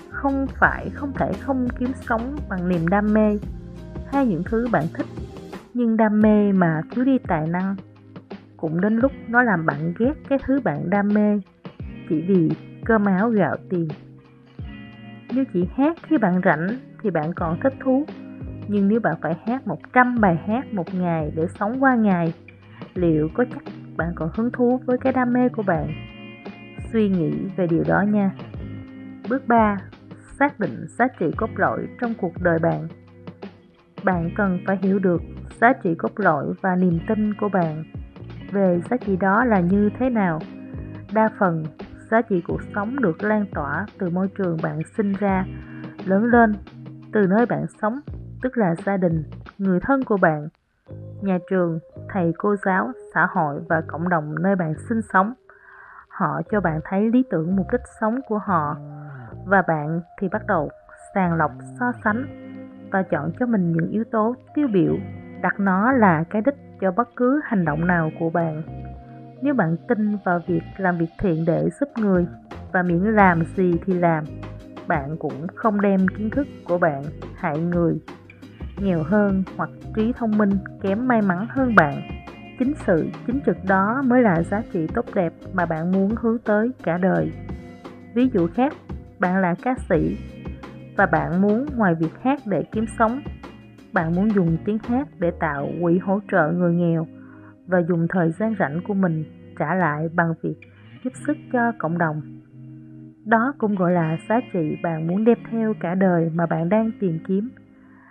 không 0.10 0.48
phải, 0.48 0.90
không 0.90 1.12
thể 1.14 1.34
không 1.34 1.68
kiếm 1.80 1.92
sống 2.08 2.36
bằng 2.50 2.70
niềm 2.70 2.88
đam 2.88 3.14
mê 3.14 3.40
hay 4.14 4.26
những 4.26 4.44
thứ 4.46 4.68
bạn 4.72 4.84
thích 4.94 5.06
nhưng 5.74 5.98
đam 5.98 6.22
mê 6.22 6.52
mà 6.52 6.82
thiếu 6.92 7.06
đi 7.06 7.18
tài 7.28 7.48
năng 7.48 7.76
cũng 8.58 8.82
đến 8.82 8.98
lúc 8.98 9.12
nó 9.28 9.44
làm 9.44 9.66
bạn 9.66 9.94
ghét 10.00 10.14
cái 10.30 10.40
thứ 10.46 10.60
bạn 10.64 10.90
đam 10.90 11.08
mê 11.08 11.40
chỉ 12.10 12.22
vì 12.22 12.50
cơm 12.86 13.06
áo 13.06 13.30
gạo 13.30 13.56
tiền. 13.70 13.88
Nếu 15.36 15.44
chỉ 15.54 15.68
hát 15.76 15.98
khi 16.04 16.18
bạn 16.18 16.42
rảnh 16.46 16.68
thì 17.04 17.10
bạn 17.10 17.34
còn 17.36 17.60
thích 17.60 17.74
thú, 17.80 18.06
nhưng 18.68 18.88
nếu 18.88 19.00
bạn 19.00 19.16
phải 19.22 19.36
hát 19.48 19.68
100 19.68 20.22
bài 20.22 20.40
hát 20.48 20.74
một 20.74 20.94
ngày 20.96 21.32
để 21.36 21.48
sống 21.60 21.84
qua 21.84 21.96
ngày, 21.96 22.34
liệu 22.94 23.30
có 23.34 23.46
chắc 23.54 23.64
bạn 23.98 24.12
còn 24.16 24.30
hứng 24.34 24.52
thú 24.52 24.80
với 24.86 24.98
cái 24.98 25.14
đam 25.14 25.34
mê 25.34 25.50
của 25.50 25.64
bạn? 25.64 25.88
Suy 26.94 27.10
nghĩ 27.10 27.32
về 27.56 27.68
điều 27.68 27.84
đó 27.88 28.02
nha. 28.02 28.32
Bước 29.30 29.48
3. 29.48 29.78
Xác 30.40 30.60
định 30.60 30.86
giá 30.88 31.08
trị 31.20 31.26
cốt 31.38 31.50
lõi 31.56 31.88
trong 32.02 32.14
cuộc 32.22 32.34
đời 32.42 32.60
bạn. 32.60 32.88
Bạn 34.04 34.30
cần 34.38 34.60
phải 34.68 34.78
hiểu 34.82 35.00
được 35.00 35.22
giá 35.62 35.74
trị 35.74 35.96
cốt 35.96 36.12
lõi 36.16 36.46
và 36.62 36.76
niềm 36.76 37.00
tin 37.08 37.34
của 37.34 37.50
bạn 37.50 37.84
về 38.52 38.82
giá 38.90 38.98
trị 38.98 39.16
đó 39.16 39.46
là 39.46 39.60
như 39.60 39.90
thế 40.00 40.10
nào. 40.10 40.40
Đa 41.14 41.30
phần, 41.40 41.64
giá 42.12 42.22
trị 42.22 42.42
cuộc 42.48 42.62
sống 42.76 42.96
được 43.00 43.24
lan 43.24 43.46
tỏa 43.54 43.86
từ 44.00 44.10
môi 44.10 44.28
trường 44.28 44.58
bạn 44.64 44.80
sinh 44.98 45.14
ra, 45.14 45.46
lớn 46.06 46.24
lên, 46.24 46.54
từ 47.14 47.28
nơi 47.28 47.46
bạn 47.46 47.66
sống, 47.82 48.00
tức 48.42 48.58
là 48.58 48.76
gia 48.86 48.98
đình, 48.98 49.24
người 49.58 49.80
thân 49.80 50.04
của 50.04 50.18
bạn, 50.18 50.48
nhà 51.22 51.38
trường, 51.50 51.80
thầy 52.10 52.34
cô 52.38 52.56
giáo, 52.66 52.92
xã 53.14 53.28
hội 53.30 53.62
và 53.70 53.82
cộng 53.88 54.10
đồng 54.10 54.36
nơi 54.44 54.56
bạn 54.56 54.74
sinh 54.90 55.02
sống. 55.14 55.34
Họ 56.08 56.42
cho 56.52 56.62
bạn 56.62 56.80
thấy 56.84 57.10
lý 57.14 57.24
tưởng 57.32 57.56
mục 57.56 57.68
đích 57.72 57.82
sống 58.02 58.20
của 58.28 58.38
họ 58.38 58.78
và 59.46 59.62
bạn 59.68 60.02
thì 60.22 60.28
bắt 60.30 60.42
đầu 60.48 60.70
sàng 61.16 61.34
lọc 61.34 61.52
so 61.80 61.92
sánh 62.04 62.43
và 62.94 63.04
chọn 63.04 63.32
cho 63.40 63.46
mình 63.46 63.72
những 63.72 63.90
yếu 63.90 64.04
tố 64.12 64.36
tiêu 64.56 64.68
biểu, 64.74 64.98
đặt 65.42 65.60
nó 65.60 65.92
là 65.92 66.24
cái 66.30 66.42
đích 66.46 66.56
cho 66.82 66.92
bất 66.92 67.16
cứ 67.16 67.42
hành 67.44 67.66
động 67.66 67.88
nào 67.88 68.12
của 68.20 68.30
bạn. 68.30 68.62
Nếu 69.42 69.54
bạn 69.54 69.76
tin 69.88 70.18
vào 70.26 70.40
việc 70.48 70.62
làm 70.78 70.98
việc 70.98 71.10
thiện 71.20 71.46
để 71.48 71.70
giúp 71.80 71.90
người 71.98 72.28
và 72.72 72.84
miễn 72.84 73.00
làm 73.00 73.44
gì 73.56 73.74
thì 73.86 73.94
làm, 73.94 74.24
bạn 74.88 75.18
cũng 75.20 75.48
không 75.56 75.82
đem 75.82 76.08
kiến 76.08 76.30
thức 76.30 76.48
của 76.68 76.78
bạn 76.78 77.04
hại 77.36 77.60
người. 77.60 77.94
Nghèo 78.78 79.04
hơn 79.04 79.44
hoặc 79.58 79.70
trí 79.96 80.14
thông 80.14 80.38
minh 80.38 80.52
kém 80.82 81.08
may 81.08 81.22
mắn 81.22 81.48
hơn 81.50 81.76
bạn, 81.76 82.02
chính 82.60 82.74
sự 82.86 83.08
chính 83.28 83.40
trực 83.46 83.58
đó 83.68 84.02
mới 84.06 84.22
là 84.22 84.44
giá 84.44 84.62
trị 84.74 84.88
tốt 84.94 85.06
đẹp 85.16 85.34
mà 85.54 85.66
bạn 85.66 85.92
muốn 85.92 86.16
hướng 86.22 86.38
tới 86.38 86.72
cả 86.84 86.98
đời. 86.98 87.32
Ví 88.16 88.30
dụ 88.34 88.48
khác, 88.48 88.74
bạn 89.20 89.42
là 89.42 89.56
ca 89.64 89.76
sĩ 89.90 90.18
và 90.98 91.06
bạn 91.06 91.42
muốn 91.42 91.66
ngoài 91.76 91.96
việc 91.96 92.22
hát 92.22 92.40
để 92.46 92.64
kiếm 92.72 92.86
sống, 92.98 93.22
bạn 93.94 94.16
muốn 94.16 94.30
dùng 94.32 94.58
tiếng 94.66 94.78
hát 94.78 95.08
để 95.20 95.32
tạo 95.40 95.68
quỹ 95.82 95.98
hỗ 95.98 96.20
trợ 96.32 96.52
người 96.52 96.74
nghèo 96.74 97.08
và 97.68 97.82
dùng 97.82 98.08
thời 98.10 98.32
gian 98.32 98.56
rảnh 98.60 98.80
của 98.88 98.94
mình 98.94 99.24
trả 99.60 99.76
lại 99.76 100.10
bằng 100.14 100.34
việc 100.42 100.56
giúp 101.04 101.14
sức 101.28 101.38
cho 101.54 101.72
cộng 101.78 101.98
đồng. 101.98 102.22
Đó 103.26 103.54
cũng 103.58 103.76
gọi 103.76 103.92
là 103.92 104.18
giá 104.30 104.40
trị 104.54 104.78
bạn 104.84 105.08
muốn 105.08 105.26
đem 105.26 105.38
theo 105.52 105.74
cả 105.80 105.96
đời 105.96 106.32
mà 106.36 106.46
bạn 106.46 106.70
đang 106.70 106.92
tìm 107.00 107.20
kiếm. 107.28 107.50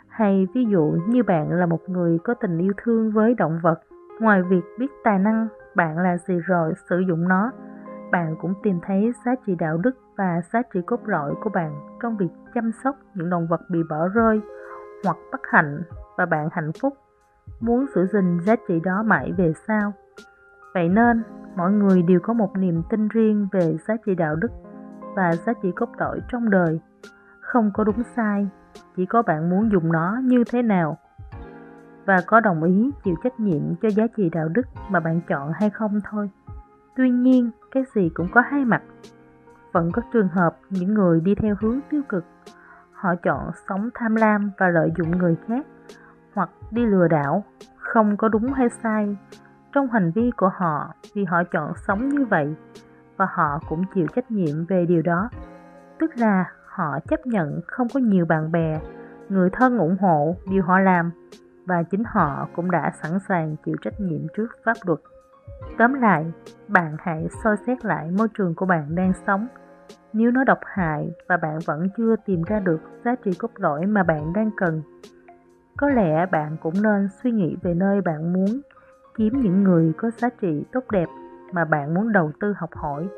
Hay 0.08 0.46
ví 0.54 0.64
dụ 0.64 0.96
như 1.08 1.22
bạn 1.22 1.50
là 1.50 1.66
một 1.66 1.80
người 1.88 2.18
có 2.24 2.34
tình 2.34 2.58
yêu 2.58 2.72
thương 2.82 3.10
với 3.12 3.34
động 3.34 3.58
vật, 3.62 3.80
ngoài 4.20 4.42
việc 4.42 4.64
biết 4.78 4.90
tài 5.04 5.18
năng, 5.18 5.48
bạn 5.76 5.98
là 5.98 6.16
gì 6.16 6.34
rồi 6.46 6.72
sử 6.90 6.98
dụng 7.08 7.28
nó 7.28 7.52
bạn 8.12 8.36
cũng 8.40 8.54
tìm 8.62 8.80
thấy 8.82 9.12
giá 9.24 9.34
trị 9.46 9.54
đạo 9.58 9.76
đức 9.76 9.96
và 10.16 10.40
giá 10.52 10.62
trị 10.74 10.80
cốt 10.86 11.00
lõi 11.04 11.34
của 11.42 11.50
bạn 11.50 11.74
trong 12.02 12.16
việc 12.16 12.28
chăm 12.54 12.70
sóc 12.84 12.96
những 13.14 13.30
động 13.30 13.46
vật 13.46 13.60
bị 13.70 13.78
bỏ 13.90 14.08
rơi 14.08 14.40
hoặc 15.04 15.16
bất 15.32 15.40
hạnh 15.44 15.82
và 16.16 16.26
bạn 16.26 16.48
hạnh 16.52 16.70
phúc. 16.80 16.92
Muốn 17.60 17.86
giữ 17.94 18.06
gìn 18.06 18.40
giá 18.40 18.56
trị 18.68 18.80
đó 18.80 19.02
mãi 19.02 19.32
về 19.36 19.52
sau. 19.66 19.92
Vậy 20.74 20.88
nên, 20.88 21.22
mọi 21.56 21.72
người 21.72 22.02
đều 22.02 22.20
có 22.20 22.32
một 22.32 22.56
niềm 22.56 22.82
tin 22.90 23.08
riêng 23.08 23.48
về 23.52 23.76
giá 23.88 23.96
trị 24.06 24.14
đạo 24.14 24.36
đức 24.36 24.52
và 25.16 25.32
giá 25.46 25.52
trị 25.62 25.72
cốt 25.76 25.88
lõi 25.98 26.20
trong 26.28 26.50
đời. 26.50 26.80
Không 27.40 27.70
có 27.74 27.84
đúng 27.84 28.02
sai, 28.16 28.48
chỉ 28.96 29.06
có 29.06 29.22
bạn 29.22 29.50
muốn 29.50 29.70
dùng 29.72 29.92
nó 29.92 30.20
như 30.24 30.44
thế 30.50 30.62
nào 30.62 30.98
và 32.06 32.16
có 32.26 32.40
đồng 32.40 32.62
ý 32.62 32.90
chịu 33.04 33.14
trách 33.24 33.40
nhiệm 33.40 33.74
cho 33.82 33.90
giá 33.90 34.06
trị 34.16 34.30
đạo 34.32 34.48
đức 34.48 34.66
mà 34.88 35.00
bạn 35.00 35.20
chọn 35.28 35.52
hay 35.54 35.70
không 35.70 36.00
thôi 36.10 36.30
tuy 36.96 37.10
nhiên, 37.10 37.50
cái 37.70 37.84
gì 37.94 38.08
cũng 38.14 38.28
có 38.32 38.40
hai 38.40 38.64
mặt. 38.64 38.82
Vẫn 39.72 39.92
có 39.92 40.02
trường 40.12 40.28
hợp 40.28 40.56
những 40.70 40.94
người 40.94 41.20
đi 41.20 41.34
theo 41.34 41.56
hướng 41.60 41.80
tiêu 41.90 42.02
cực. 42.08 42.24
Họ 42.92 43.14
chọn 43.14 43.50
sống 43.68 43.90
tham 43.94 44.14
lam 44.14 44.50
và 44.58 44.68
lợi 44.68 44.92
dụng 44.98 45.18
người 45.18 45.36
khác, 45.48 45.66
hoặc 46.34 46.50
đi 46.70 46.86
lừa 46.86 47.08
đảo, 47.08 47.44
không 47.78 48.16
có 48.16 48.28
đúng 48.28 48.52
hay 48.52 48.68
sai. 48.82 49.16
Trong 49.72 49.88
hành 49.90 50.12
vi 50.14 50.30
của 50.36 50.50
họ, 50.54 50.94
vì 51.14 51.24
họ 51.24 51.42
chọn 51.44 51.72
sống 51.76 52.08
như 52.08 52.24
vậy, 52.24 52.54
và 53.16 53.26
họ 53.30 53.60
cũng 53.68 53.84
chịu 53.94 54.06
trách 54.06 54.30
nhiệm 54.30 54.64
về 54.64 54.86
điều 54.86 55.02
đó. 55.02 55.30
Tức 55.98 56.10
là 56.16 56.44
họ 56.66 56.98
chấp 57.08 57.26
nhận 57.26 57.60
không 57.66 57.86
có 57.94 58.00
nhiều 58.00 58.26
bạn 58.26 58.52
bè, 58.52 58.80
người 59.28 59.50
thân 59.50 59.78
ủng 59.78 59.96
hộ 60.00 60.36
điều 60.50 60.62
họ 60.62 60.78
làm, 60.78 61.10
và 61.66 61.82
chính 61.82 62.02
họ 62.06 62.48
cũng 62.56 62.70
đã 62.70 62.92
sẵn 63.02 63.18
sàng 63.28 63.56
chịu 63.64 63.76
trách 63.82 64.00
nhiệm 64.00 64.20
trước 64.36 64.46
pháp 64.64 64.76
luật 64.86 64.98
tóm 65.78 65.94
lại, 65.94 66.32
bạn 66.68 66.96
hãy 66.98 67.28
soi 67.44 67.56
xét 67.66 67.84
lại 67.84 68.10
môi 68.10 68.28
trường 68.38 68.54
của 68.54 68.66
bạn 68.66 68.94
đang 68.94 69.12
sống. 69.26 69.46
Nếu 70.12 70.30
nó 70.30 70.44
độc 70.44 70.58
hại 70.64 71.10
và 71.28 71.36
bạn 71.36 71.58
vẫn 71.66 71.88
chưa 71.96 72.16
tìm 72.26 72.42
ra 72.42 72.60
được 72.60 72.80
giá 73.04 73.14
trị 73.24 73.30
cốt 73.38 73.50
lõi 73.56 73.86
mà 73.86 74.02
bạn 74.02 74.32
đang 74.32 74.50
cần, 74.56 74.82
có 75.76 75.88
lẽ 75.88 76.26
bạn 76.26 76.56
cũng 76.62 76.74
nên 76.82 77.08
suy 77.22 77.30
nghĩ 77.30 77.56
về 77.62 77.74
nơi 77.74 78.00
bạn 78.00 78.32
muốn 78.32 78.60
kiếm 79.16 79.40
những 79.40 79.62
người 79.62 79.92
có 79.96 80.10
giá 80.10 80.28
trị 80.40 80.64
tốt 80.72 80.84
đẹp 80.90 81.08
mà 81.52 81.64
bạn 81.64 81.94
muốn 81.94 82.12
đầu 82.12 82.32
tư 82.40 82.54
học 82.56 82.70
hỏi 82.74 83.08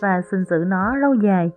và 0.00 0.22
gìn 0.30 0.44
giữ 0.44 0.64
nó 0.66 0.96
lâu 0.96 1.14
dài. 1.14 1.50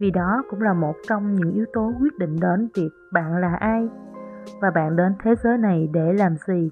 Vì 0.00 0.10
đó 0.10 0.42
cũng 0.50 0.62
là 0.62 0.72
một 0.72 0.94
trong 1.08 1.34
những 1.34 1.52
yếu 1.52 1.64
tố 1.72 1.92
quyết 2.00 2.18
định 2.18 2.40
đến 2.40 2.68
việc 2.74 2.90
bạn 3.12 3.36
là 3.36 3.56
ai 3.60 3.88
và 4.60 4.70
bạn 4.70 4.96
đến 4.96 5.14
thế 5.22 5.34
giới 5.42 5.58
này 5.58 5.88
để 5.92 6.12
làm 6.12 6.36
gì 6.46 6.70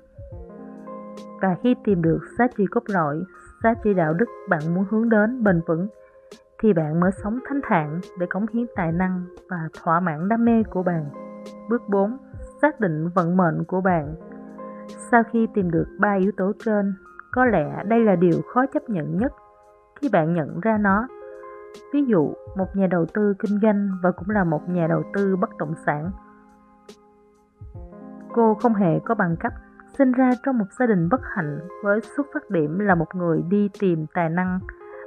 và 1.41 1.57
khi 1.63 1.75
tìm 1.85 2.03
được 2.03 2.21
giá 2.39 2.47
trị 2.57 2.65
cốt 2.71 2.83
lõi 2.87 3.25
giá 3.63 3.75
trị 3.85 3.95
đạo 3.95 4.15
đức 4.15 4.27
bạn 4.49 4.75
muốn 4.75 4.85
hướng 4.91 5.09
đến 5.09 5.45
bền 5.45 5.61
vững 5.67 5.89
thì 6.63 6.73
bạn 6.73 7.01
mới 7.01 7.11
sống 7.23 7.39
thanh 7.45 7.61
thản 7.63 8.01
để 8.19 8.27
cống 8.27 8.47
hiến 8.53 8.67
tài 8.77 8.93
năng 8.93 9.25
và 9.49 9.69
thỏa 9.83 10.01
mãn 10.01 10.29
đam 10.29 10.45
mê 10.45 10.63
của 10.71 10.83
bạn. 10.83 11.05
Bước 11.69 11.83
4. 11.89 12.17
Xác 12.63 12.81
định 12.81 13.09
vận 13.15 13.37
mệnh 13.37 13.65
của 13.65 13.81
bạn. 13.81 14.15
Sau 14.89 15.23
khi 15.33 15.49
tìm 15.55 15.71
được 15.71 15.87
ba 15.99 16.13
yếu 16.13 16.33
tố 16.37 16.53
trên, 16.65 16.95
có 17.33 17.47
lẽ 17.47 17.85
đây 17.85 18.05
là 18.05 18.17
điều 18.17 18.43
khó 18.55 18.67
chấp 18.67 18.91
nhận 18.91 19.17
nhất 19.17 19.33
khi 20.01 20.09
bạn 20.13 20.35
nhận 20.35 20.61
ra 20.61 20.79
nó. 20.79 21.09
Ví 21.93 22.05
dụ, 22.05 22.35
một 22.57 22.77
nhà 22.77 22.87
đầu 22.87 23.07
tư 23.15 23.35
kinh 23.39 23.61
doanh 23.63 23.89
và 24.03 24.11
cũng 24.11 24.31
là 24.31 24.45
một 24.45 24.69
nhà 24.69 24.87
đầu 24.87 25.03
tư 25.15 25.37
bất 25.37 25.57
động 25.59 25.75
sản. 25.87 26.11
Cô 28.33 28.55
không 28.55 28.75
hề 28.75 28.99
có 29.05 29.15
bằng 29.15 29.37
cấp, 29.37 29.53
sinh 29.99 30.13
ra 30.13 30.31
trong 30.43 30.59
một 30.59 30.65
gia 30.79 30.87
đình 30.87 31.09
bất 31.09 31.21
hạnh, 31.25 31.61
với 31.83 32.01
xuất 32.17 32.27
phát 32.35 32.51
điểm 32.51 32.79
là 32.79 32.95
một 32.95 33.15
người 33.15 33.43
đi 33.49 33.69
tìm 33.81 34.07
tài 34.15 34.29
năng 34.29 34.59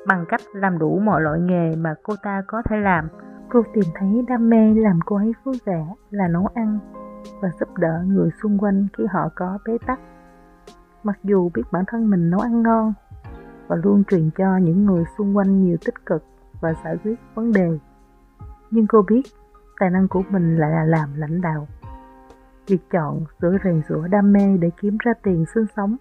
bằng 0.08 0.26
cách 0.30 0.42
làm 0.54 0.78
đủ 0.78 1.00
mọi 1.00 1.22
loại 1.22 1.40
nghề 1.40 1.76
mà 1.76 1.96
cô 2.04 2.16
ta 2.24 2.44
có 2.48 2.62
thể 2.70 2.78
làm. 2.78 3.08
Cô 3.50 3.64
tìm 3.74 3.84
thấy 3.96 4.26
đam 4.28 4.50
mê 4.50 4.74
làm 4.74 5.00
cô 5.06 5.16
ấy 5.16 5.34
vui 5.44 5.60
vẻ 5.66 5.86
là 6.10 6.28
nấu 6.28 6.48
ăn 6.54 6.80
và 7.42 7.50
giúp 7.60 7.78
đỡ 7.78 8.04
người 8.06 8.30
xung 8.42 8.58
quanh 8.58 8.88
khi 8.98 9.06
họ 9.12 9.30
có 9.36 9.58
bế 9.66 9.78
tắc. 9.86 10.00
Mặc 11.04 11.20
dù 11.24 11.50
biết 11.54 11.64
bản 11.72 11.84
thân 11.88 12.10
mình 12.10 12.30
nấu 12.30 12.40
ăn 12.40 12.64
ngon 12.64 12.94
và 13.68 13.76
luôn 13.76 14.04
truyền 14.04 14.30
cho 14.38 14.58
những 14.58 14.86
người 14.86 15.04
xung 15.18 15.38
quanh 15.38 15.64
nhiều 15.64 15.78
tích 15.86 16.06
cực 16.06 16.24
và 16.62 16.74
giải 16.84 16.98
quyết 17.04 17.16
vấn 17.36 17.52
đề. 17.52 17.80
Nhưng 18.72 18.88
cô 18.88 19.02
biết 19.08 19.22
tài 19.80 19.90
năng 19.90 20.08
của 20.08 20.24
mình 20.30 20.58
lại 20.58 20.72
là 20.72 20.84
làm 20.84 21.10
lãnh 21.16 21.42
đạo. 21.42 21.68
Việc 22.68 22.90
chọn 22.92 23.24
giữa 23.42 23.58
rèn 23.64 23.82
rũa 23.90 24.08
đam 24.08 24.34
mê 24.34 24.58
để 24.58 24.70
kiếm 24.82 24.98
ra 25.06 25.14
tiền 25.24 25.46
sinh 25.54 25.66
sống 25.76 25.96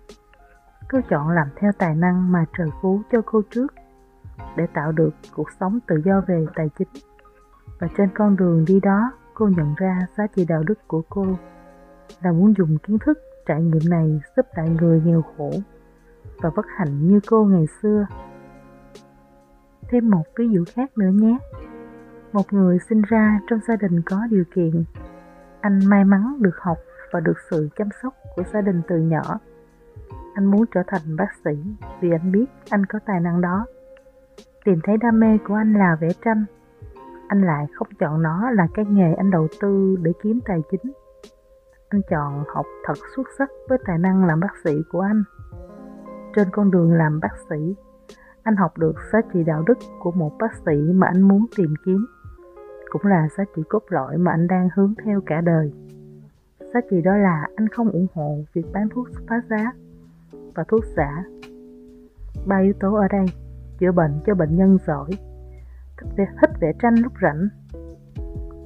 Cô 0.93 1.01
chọn 1.11 1.29
làm 1.29 1.47
theo 1.57 1.73
tài 1.79 1.95
năng 1.95 2.33
mà 2.33 2.45
trời 2.59 2.69
phú 2.83 3.01
cho 3.13 3.23
cô 3.27 3.43
trước 3.51 3.75
để 4.57 4.67
tạo 4.75 4.93
được 4.93 5.11
cuộc 5.35 5.49
sống 5.61 5.79
tự 5.87 6.03
do 6.05 6.21
về 6.27 6.47
tài 6.55 6.71
chính. 6.79 6.89
Và 7.81 7.89
trên 7.97 8.09
con 8.15 8.37
đường 8.37 8.65
đi 8.65 8.81
đó, 8.81 9.13
cô 9.35 9.49
nhận 9.49 9.75
ra 9.77 9.99
giá 10.17 10.27
trị 10.27 10.45
đạo 10.49 10.63
đức 10.63 10.79
của 10.87 11.03
cô 11.09 11.27
là 12.23 12.33
muốn 12.33 12.55
dùng 12.59 12.79
kiến 12.79 12.99
thức 12.99 13.19
trải 13.47 13.63
nghiệm 13.63 13.91
này 13.91 14.21
giúp 14.37 14.47
lại 14.57 14.69
người 14.81 15.03
nghèo 15.05 15.23
khổ 15.37 15.51
và 16.43 16.51
bất 16.57 16.67
hạnh 16.77 17.09
như 17.09 17.21
cô 17.29 17.45
ngày 17.45 17.67
xưa. 17.83 18.07
Thêm 19.89 20.11
một 20.11 20.25
ví 20.37 20.49
dụ 20.49 20.65
khác 20.75 20.99
nữa 20.99 21.11
nhé. 21.13 21.39
Một 22.33 22.53
người 22.53 22.79
sinh 22.89 23.03
ra 23.03 23.41
trong 23.51 23.61
gia 23.69 23.77
đình 23.77 24.03
có 24.07 24.21
điều 24.31 24.45
kiện. 24.55 24.85
Anh 25.63 25.81
may 25.87 26.05
mắn 26.05 26.37
được 26.41 26.57
học 26.61 26.79
và 27.13 27.21
được 27.21 27.37
sự 27.51 27.69
chăm 27.77 27.89
sóc 28.03 28.15
của 28.37 28.43
gia 28.53 28.61
đình 28.61 28.83
từ 28.89 28.99
nhỏ. 28.99 29.41
Anh 30.35 30.45
muốn 30.45 30.65
trở 30.75 30.83
thành 30.87 31.17
bác 31.17 31.29
sĩ 31.45 31.51
vì 32.01 32.11
anh 32.11 32.33
biết 32.33 32.47
anh 32.71 32.87
có 32.87 32.99
tài 33.07 33.21
năng 33.21 33.41
đó 33.41 33.67
tìm 34.65 34.81
thấy 34.85 34.97
đam 34.97 35.21
mê 35.21 35.39
của 35.49 35.55
anh 35.55 35.75
là 35.75 35.97
vẽ 36.01 36.09
tranh 36.25 36.45
anh 37.29 37.43
lại 37.43 37.67
không 37.75 37.89
chọn 37.99 38.23
nó 38.23 38.51
là 38.51 38.67
cái 38.75 38.85
nghề 38.85 39.15
anh 39.15 39.31
đầu 39.31 39.49
tư 39.61 39.97
để 40.03 40.13
kiếm 40.23 40.41
tài 40.45 40.63
chính 40.71 40.93
anh 41.89 42.03
chọn 42.11 42.45
học 42.55 42.67
thật 42.85 42.95
xuất 43.17 43.27
sắc 43.39 43.51
với 43.69 43.79
tài 43.87 43.99
năng 43.99 44.25
làm 44.25 44.41
bác 44.41 44.57
sĩ 44.65 44.73
của 44.93 45.01
anh 45.01 45.23
trên 46.37 46.49
con 46.53 46.71
đường 46.71 46.93
làm 46.93 47.21
bác 47.21 47.39
sĩ. 47.51 47.75
Anh 48.43 48.57
học 48.57 48.79
được 48.79 48.95
giá 49.13 49.21
trị 49.33 49.45
đạo 49.45 49.63
đức 49.67 49.79
của 50.01 50.13
một 50.13 50.33
bác 50.39 50.55
sĩ 50.67 50.93
mà 50.95 51.07
anh 51.07 51.23
muốn 51.23 51.47
tìm 51.57 51.75
kiếm, 51.85 52.07
cũng 52.93 53.07
là 53.07 53.29
giá 53.39 53.45
trị 53.57 53.63
cốt 53.69 53.83
lõi 53.89 54.19
mà 54.19 54.31
anh 54.31 54.47
đang 54.47 54.69
hướng 54.75 54.95
theo 55.05 55.21
cả 55.27 55.41
đời. 55.41 55.73
Giá 56.75 56.81
trị 56.91 57.03
đó 57.03 57.17
là 57.17 57.49
anh 57.57 57.69
không 57.69 57.91
ủng 57.91 58.07
hộ 58.15 58.39
việc 58.53 58.67
bán 58.73 58.89
thuốc 58.89 59.09
phá 59.29 59.43
giá 59.51 59.73
và 60.55 60.65
thuốc 60.69 60.85
giả. 60.97 61.25
Ba 62.47 62.59
yếu 62.59 62.73
tố 62.81 62.95
ở 62.95 63.09
đây, 63.09 63.27
chữa 63.79 63.93
bệnh 63.93 64.13
cho 64.27 64.35
bệnh 64.35 64.57
nhân 64.57 64.79
giỏi, 64.87 65.11
thích 66.01 66.09
vẽ, 66.17 66.25
thích 66.41 66.51
vẽ 66.61 66.73
tranh 66.83 66.95
lúc 66.95 67.13
rảnh, 67.23 67.49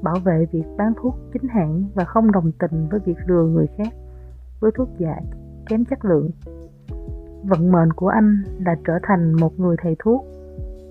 bảo 0.03 0.17
vệ 0.25 0.47
việc 0.53 0.65
bán 0.77 0.93
thuốc 1.03 1.15
chính 1.33 1.49
hãng 1.49 1.85
và 1.95 2.05
không 2.05 2.33
đồng 2.33 2.53
tình 2.59 2.89
với 2.91 3.01
việc 3.05 3.17
lừa 3.27 3.47
người 3.47 3.67
khác 3.79 3.93
với 4.61 4.71
thuốc 4.75 4.89
giả 4.99 5.17
kém 5.67 5.85
chất 5.85 6.05
lượng. 6.05 6.31
Vận 7.45 7.73
mệnh 7.73 7.93
của 7.93 8.09
anh 8.09 8.43
là 8.59 8.77
trở 8.85 8.99
thành 9.03 9.33
một 9.41 9.61
người 9.61 9.77
thầy 9.83 9.97
thuốc, 9.99 10.27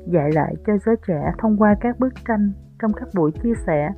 dạy 0.07 0.31
lại 0.31 0.55
cho 0.67 0.73
giới 0.85 0.95
trẻ 1.07 1.33
thông 1.37 1.57
qua 1.57 1.75
các 1.81 1.99
bức 1.99 2.13
tranh 2.27 2.51
trong 2.79 2.93
các 2.93 3.09
buổi 3.15 3.31
chia 3.31 3.53
sẻ 3.65 3.91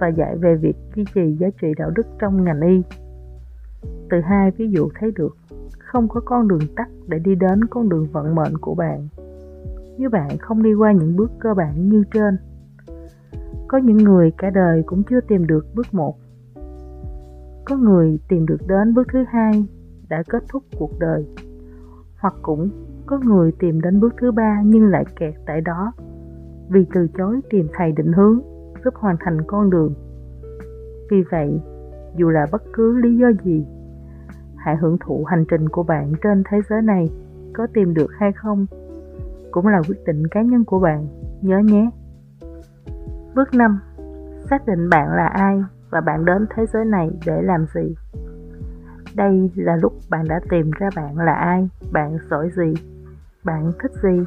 và 0.00 0.08
dạy 0.08 0.36
về 0.36 0.56
việc 0.56 0.76
duy 0.94 1.04
trì 1.14 1.36
giá 1.40 1.48
trị 1.60 1.68
đạo 1.78 1.90
đức 1.90 2.06
trong 2.18 2.44
ngành 2.44 2.60
y. 2.60 2.82
Từ 4.10 4.20
hai 4.20 4.50
ví 4.50 4.70
dụ 4.70 4.88
thấy 5.00 5.10
được, 5.16 5.36
không 5.78 6.08
có 6.08 6.20
con 6.24 6.48
đường 6.48 6.74
tắt 6.76 6.88
để 7.06 7.18
đi 7.18 7.34
đến 7.34 7.64
con 7.64 7.88
đường 7.88 8.06
vận 8.12 8.34
mệnh 8.34 8.58
của 8.60 8.74
bạn. 8.74 9.08
Nếu 9.98 10.10
bạn 10.10 10.38
không 10.38 10.62
đi 10.62 10.74
qua 10.74 10.92
những 10.92 11.16
bước 11.16 11.30
cơ 11.38 11.54
bản 11.54 11.88
như 11.88 12.04
trên, 12.12 12.36
có 13.68 13.78
những 13.78 13.96
người 13.96 14.32
cả 14.38 14.50
đời 14.50 14.82
cũng 14.86 15.02
chưa 15.02 15.20
tìm 15.20 15.46
được 15.46 15.66
bước 15.74 15.86
một. 15.92 16.16
Có 17.64 17.76
người 17.76 18.18
tìm 18.28 18.46
được 18.46 18.66
đến 18.68 18.94
bước 18.94 19.06
thứ 19.12 19.24
hai 19.28 19.64
đã 20.08 20.22
kết 20.28 20.42
thúc 20.48 20.62
cuộc 20.78 20.98
đời. 20.98 21.26
Hoặc 22.18 22.34
cũng 22.42 22.68
có 23.06 23.18
người 23.24 23.52
tìm 23.58 23.80
đến 23.80 24.00
bước 24.00 24.14
thứ 24.20 24.32
ba 24.32 24.62
nhưng 24.64 24.86
lại 24.86 25.04
kẹt 25.16 25.34
tại 25.46 25.60
đó 25.60 25.92
vì 26.68 26.86
từ 26.94 27.06
chối 27.18 27.40
tìm 27.50 27.68
thầy 27.74 27.92
định 27.92 28.12
hướng 28.12 28.40
giúp 28.84 28.94
hoàn 28.94 29.16
thành 29.20 29.38
con 29.46 29.70
đường. 29.70 29.94
Vì 31.10 31.22
vậy, 31.30 31.60
dù 32.16 32.30
là 32.30 32.46
bất 32.52 32.62
cứ 32.72 32.96
lý 32.96 33.16
do 33.16 33.28
gì, 33.44 33.66
hãy 34.56 34.76
hưởng 34.76 34.98
thụ 35.00 35.24
hành 35.24 35.44
trình 35.48 35.68
của 35.68 35.82
bạn 35.82 36.12
trên 36.22 36.42
thế 36.50 36.60
giới 36.68 36.82
này 36.82 37.10
có 37.54 37.66
tìm 37.74 37.94
được 37.94 38.10
hay 38.18 38.32
không 38.32 38.66
cũng 39.56 39.66
là 39.66 39.82
quyết 39.88 40.04
định 40.06 40.26
cá 40.26 40.42
nhân 40.42 40.64
của 40.64 40.78
bạn, 40.78 41.06
nhớ 41.42 41.58
nhé. 41.58 41.90
Bước 43.34 43.54
5. 43.54 43.80
Xác 44.50 44.66
định 44.66 44.88
bạn 44.88 45.08
là 45.12 45.26
ai 45.26 45.62
và 45.90 46.00
bạn 46.00 46.24
đến 46.24 46.46
thế 46.54 46.64
giới 46.72 46.84
này 46.84 47.10
để 47.26 47.42
làm 47.42 47.66
gì. 47.74 47.94
Đây 49.14 49.50
là 49.54 49.76
lúc 49.76 49.92
bạn 50.10 50.28
đã 50.28 50.40
tìm 50.50 50.70
ra 50.78 50.88
bạn 50.96 51.18
là 51.18 51.32
ai, 51.32 51.68
bạn 51.92 52.18
giỏi 52.30 52.50
gì, 52.56 52.74
bạn 53.44 53.72
thích 53.82 53.92
gì, 54.02 54.24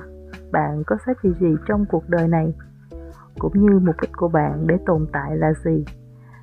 bạn 0.51 0.83
có 0.87 0.95
giá 1.07 1.13
trị 1.23 1.29
gì 1.39 1.55
trong 1.65 1.85
cuộc 1.85 2.09
đời 2.09 2.27
này, 2.27 2.53
cũng 3.39 3.53
như 3.53 3.79
mục 3.79 3.95
đích 4.01 4.11
của 4.17 4.27
bạn 4.27 4.67
để 4.67 4.77
tồn 4.85 5.07
tại 5.13 5.37
là 5.37 5.53
gì. 5.65 5.85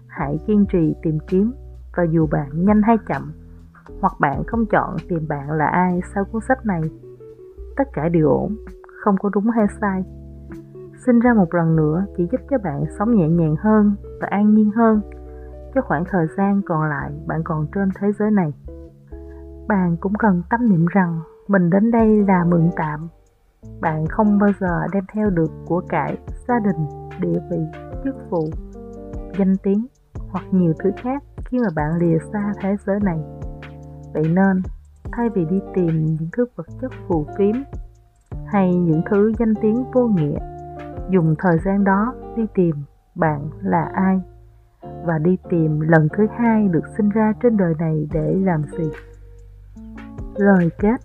Hãy 0.06 0.38
kiên 0.46 0.66
trì 0.72 0.94
tìm 1.02 1.18
kiếm 1.28 1.52
và 1.96 2.02
dù 2.02 2.26
bạn 2.26 2.48
nhanh 2.66 2.82
hay 2.82 2.96
chậm, 3.08 3.32
hoặc 4.00 4.12
bạn 4.20 4.44
không 4.46 4.66
chọn 4.66 4.96
tìm 5.08 5.28
bạn 5.28 5.52
là 5.52 5.66
ai 5.66 6.00
sau 6.14 6.24
cuốn 6.24 6.42
sách 6.48 6.66
này, 6.66 6.82
tất 7.76 7.84
cả 7.92 8.08
đều 8.08 8.28
ổn, 8.28 8.56
không 9.00 9.16
có 9.16 9.30
đúng 9.34 9.50
hay 9.50 9.66
sai. 9.80 10.04
Sinh 11.06 11.20
ra 11.20 11.34
một 11.34 11.54
lần 11.54 11.76
nữa 11.76 12.06
chỉ 12.16 12.26
giúp 12.32 12.40
cho 12.50 12.58
bạn 12.58 12.84
sống 12.98 13.14
nhẹ 13.14 13.28
nhàng 13.28 13.56
hơn 13.56 13.94
và 14.20 14.28
an 14.30 14.54
nhiên 14.54 14.70
hơn 14.70 15.00
cho 15.74 15.82
khoảng 15.82 16.04
thời 16.10 16.26
gian 16.36 16.62
còn 16.62 16.82
lại 16.82 17.12
bạn 17.26 17.40
còn 17.44 17.66
trên 17.74 17.88
thế 18.00 18.12
giới 18.18 18.30
này. 18.30 18.52
Bạn 19.68 19.96
cũng 20.00 20.14
cần 20.14 20.42
tâm 20.50 20.68
niệm 20.70 20.86
rằng 20.86 21.20
mình 21.48 21.70
đến 21.70 21.90
đây 21.90 22.24
là 22.28 22.44
mượn 22.44 22.70
tạm 22.76 23.08
bạn 23.80 24.06
không 24.06 24.38
bao 24.38 24.50
giờ 24.60 24.86
đem 24.92 25.04
theo 25.14 25.30
được 25.30 25.50
của 25.66 25.80
cải 25.88 26.16
gia 26.48 26.58
đình, 26.58 26.86
địa 27.20 27.40
vị, 27.50 27.58
chức 28.04 28.14
vụ, 28.30 28.50
danh 29.38 29.56
tiếng 29.62 29.86
hoặc 30.28 30.44
nhiều 30.50 30.72
thứ 30.78 30.90
khác 30.96 31.22
khi 31.44 31.58
mà 31.58 31.68
bạn 31.74 31.96
lìa 31.98 32.18
xa 32.32 32.52
thế 32.60 32.76
giới 32.86 33.00
này. 33.00 33.18
Vậy 34.14 34.28
nên, 34.28 34.62
thay 35.12 35.28
vì 35.34 35.44
đi 35.44 35.60
tìm 35.74 36.04
những 36.04 36.28
thứ 36.36 36.44
vật 36.56 36.66
chất 36.80 36.92
phù 37.08 37.26
phiếm 37.38 37.54
hay 38.46 38.74
những 38.74 39.02
thứ 39.10 39.32
danh 39.38 39.54
tiếng 39.62 39.84
vô 39.92 40.08
nghĩa, 40.08 40.38
dùng 41.10 41.34
thời 41.38 41.58
gian 41.64 41.84
đó 41.84 42.14
đi 42.36 42.46
tìm 42.54 42.76
bạn 43.14 43.50
là 43.62 43.90
ai 43.94 44.20
và 45.04 45.18
đi 45.18 45.36
tìm 45.50 45.80
lần 45.80 46.08
thứ 46.16 46.26
hai 46.38 46.68
được 46.68 46.84
sinh 46.96 47.08
ra 47.08 47.32
trên 47.42 47.56
đời 47.56 47.74
này 47.78 48.08
để 48.12 48.36
làm 48.42 48.62
gì? 48.78 48.90
Lời 50.34 50.70
kết 50.78 51.00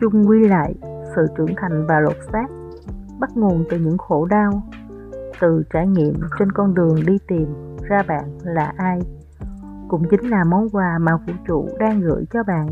chung 0.00 0.28
quy 0.28 0.48
lại 0.48 0.74
sự 1.16 1.26
trưởng 1.36 1.54
thành 1.56 1.86
và 1.86 2.00
lột 2.00 2.16
xác, 2.32 2.46
bắt 3.20 3.30
nguồn 3.34 3.64
từ 3.70 3.78
những 3.78 3.98
khổ 3.98 4.26
đau. 4.26 4.62
Từ 5.40 5.62
trải 5.72 5.86
nghiệm 5.86 6.14
trên 6.38 6.52
con 6.52 6.74
đường 6.74 6.96
đi 7.06 7.18
tìm 7.28 7.54
ra 7.88 8.02
bạn 8.08 8.38
là 8.42 8.72
ai, 8.76 9.00
cũng 9.88 10.02
chính 10.10 10.30
là 10.30 10.44
món 10.44 10.68
quà 10.70 10.98
mà 10.98 11.16
vũ 11.16 11.32
trụ 11.46 11.68
đang 11.78 12.00
gửi 12.00 12.24
cho 12.30 12.42
bạn. 12.42 12.66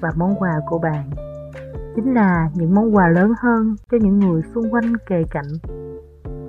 Và 0.00 0.10
món 0.16 0.34
quà 0.34 0.60
của 0.68 0.78
bạn 0.78 1.10
chính 1.96 2.14
là 2.14 2.50
những 2.54 2.74
món 2.74 2.96
quà 2.96 3.08
lớn 3.08 3.32
hơn 3.40 3.76
cho 3.90 3.98
những 4.00 4.18
người 4.18 4.42
xung 4.54 4.74
quanh 4.74 4.92
kề 5.06 5.24
cạnh, 5.30 5.52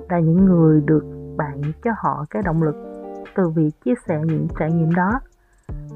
là 0.08 0.20
những 0.20 0.44
người 0.44 0.82
được 0.86 1.04
bạn 1.36 1.60
cho 1.84 1.90
họ 1.96 2.24
cái 2.30 2.42
động 2.42 2.62
lực 2.62 2.76
từ 3.36 3.48
việc 3.48 3.70
chia 3.84 3.94
sẻ 4.06 4.20
những 4.24 4.46
trải 4.58 4.72
nghiệm 4.72 4.94
đó. 4.94 5.20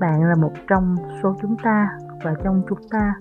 Bạn 0.01 0.25
là 0.25 0.35
một 0.35 0.53
trong 0.69 0.97
số 1.23 1.37
chúng 1.43 1.57
ta 1.63 1.99
và 2.25 2.35
trong 2.45 2.63
chúng 2.69 2.89
ta 2.91 3.15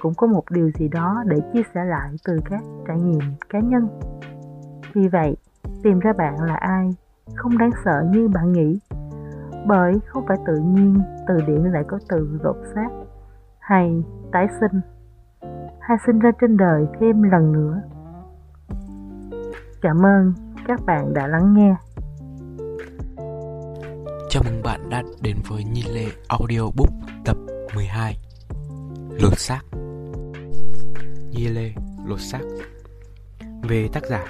cũng 0.00 0.14
có 0.14 0.26
một 0.26 0.44
điều 0.50 0.70
gì 0.70 0.88
đó 0.88 1.22
để 1.26 1.36
chia 1.52 1.62
sẻ 1.74 1.84
lại 1.84 2.10
từ 2.24 2.38
các 2.44 2.60
trải 2.86 2.98
nghiệm 2.98 3.20
cá 3.48 3.60
nhân 3.60 3.88
vì 4.94 5.08
vậy, 5.08 5.36
tìm 5.82 5.98
ra 5.98 6.12
bạn 6.12 6.42
là 6.42 6.54
ai 6.54 6.90
không 7.34 7.58
đáng 7.58 7.70
sợ 7.84 8.04
như 8.10 8.28
bạn 8.28 8.52
nghĩ, 8.52 8.78
bởi 9.66 9.92
không 10.06 10.26
phải 10.28 10.36
tự 10.46 10.56
nhiên 10.56 11.00
từ 11.28 11.34
điển 11.46 11.62
lại 11.62 11.84
có 11.88 11.98
từ 12.08 12.38
lột 12.42 12.56
xác 12.74 12.88
hay 13.58 14.04
tái 14.32 14.46
sinh, 14.60 14.80
hay 15.80 15.96
sinh 16.06 16.18
ra 16.18 16.30
trên 16.40 16.56
đời 16.56 16.86
thêm 17.00 17.22
lần 17.22 17.52
nữa. 17.52 17.82
Cảm 19.82 20.06
ơn 20.06 20.32
các 20.66 20.80
bạn 20.86 21.14
đã 21.14 21.26
lắng 21.26 21.54
nghe. 21.54 21.76
Chào 24.28 24.42
mừng 24.46 24.62
bạn 24.62 24.90
đã 24.90 25.02
đến 25.22 25.36
với 25.48 25.64
Nhi 25.64 25.82
Lê 25.94 26.06
Audiobook 26.28 26.90
tập 27.24 27.36
12 27.74 28.18
Lột 29.22 29.38
xác 29.38 29.60
Nhi 31.30 31.48
Lê 31.48 31.72
Lột 32.06 32.20
xác. 32.20 32.40
Về 33.62 33.88
tác 33.92 34.06
giả 34.06 34.24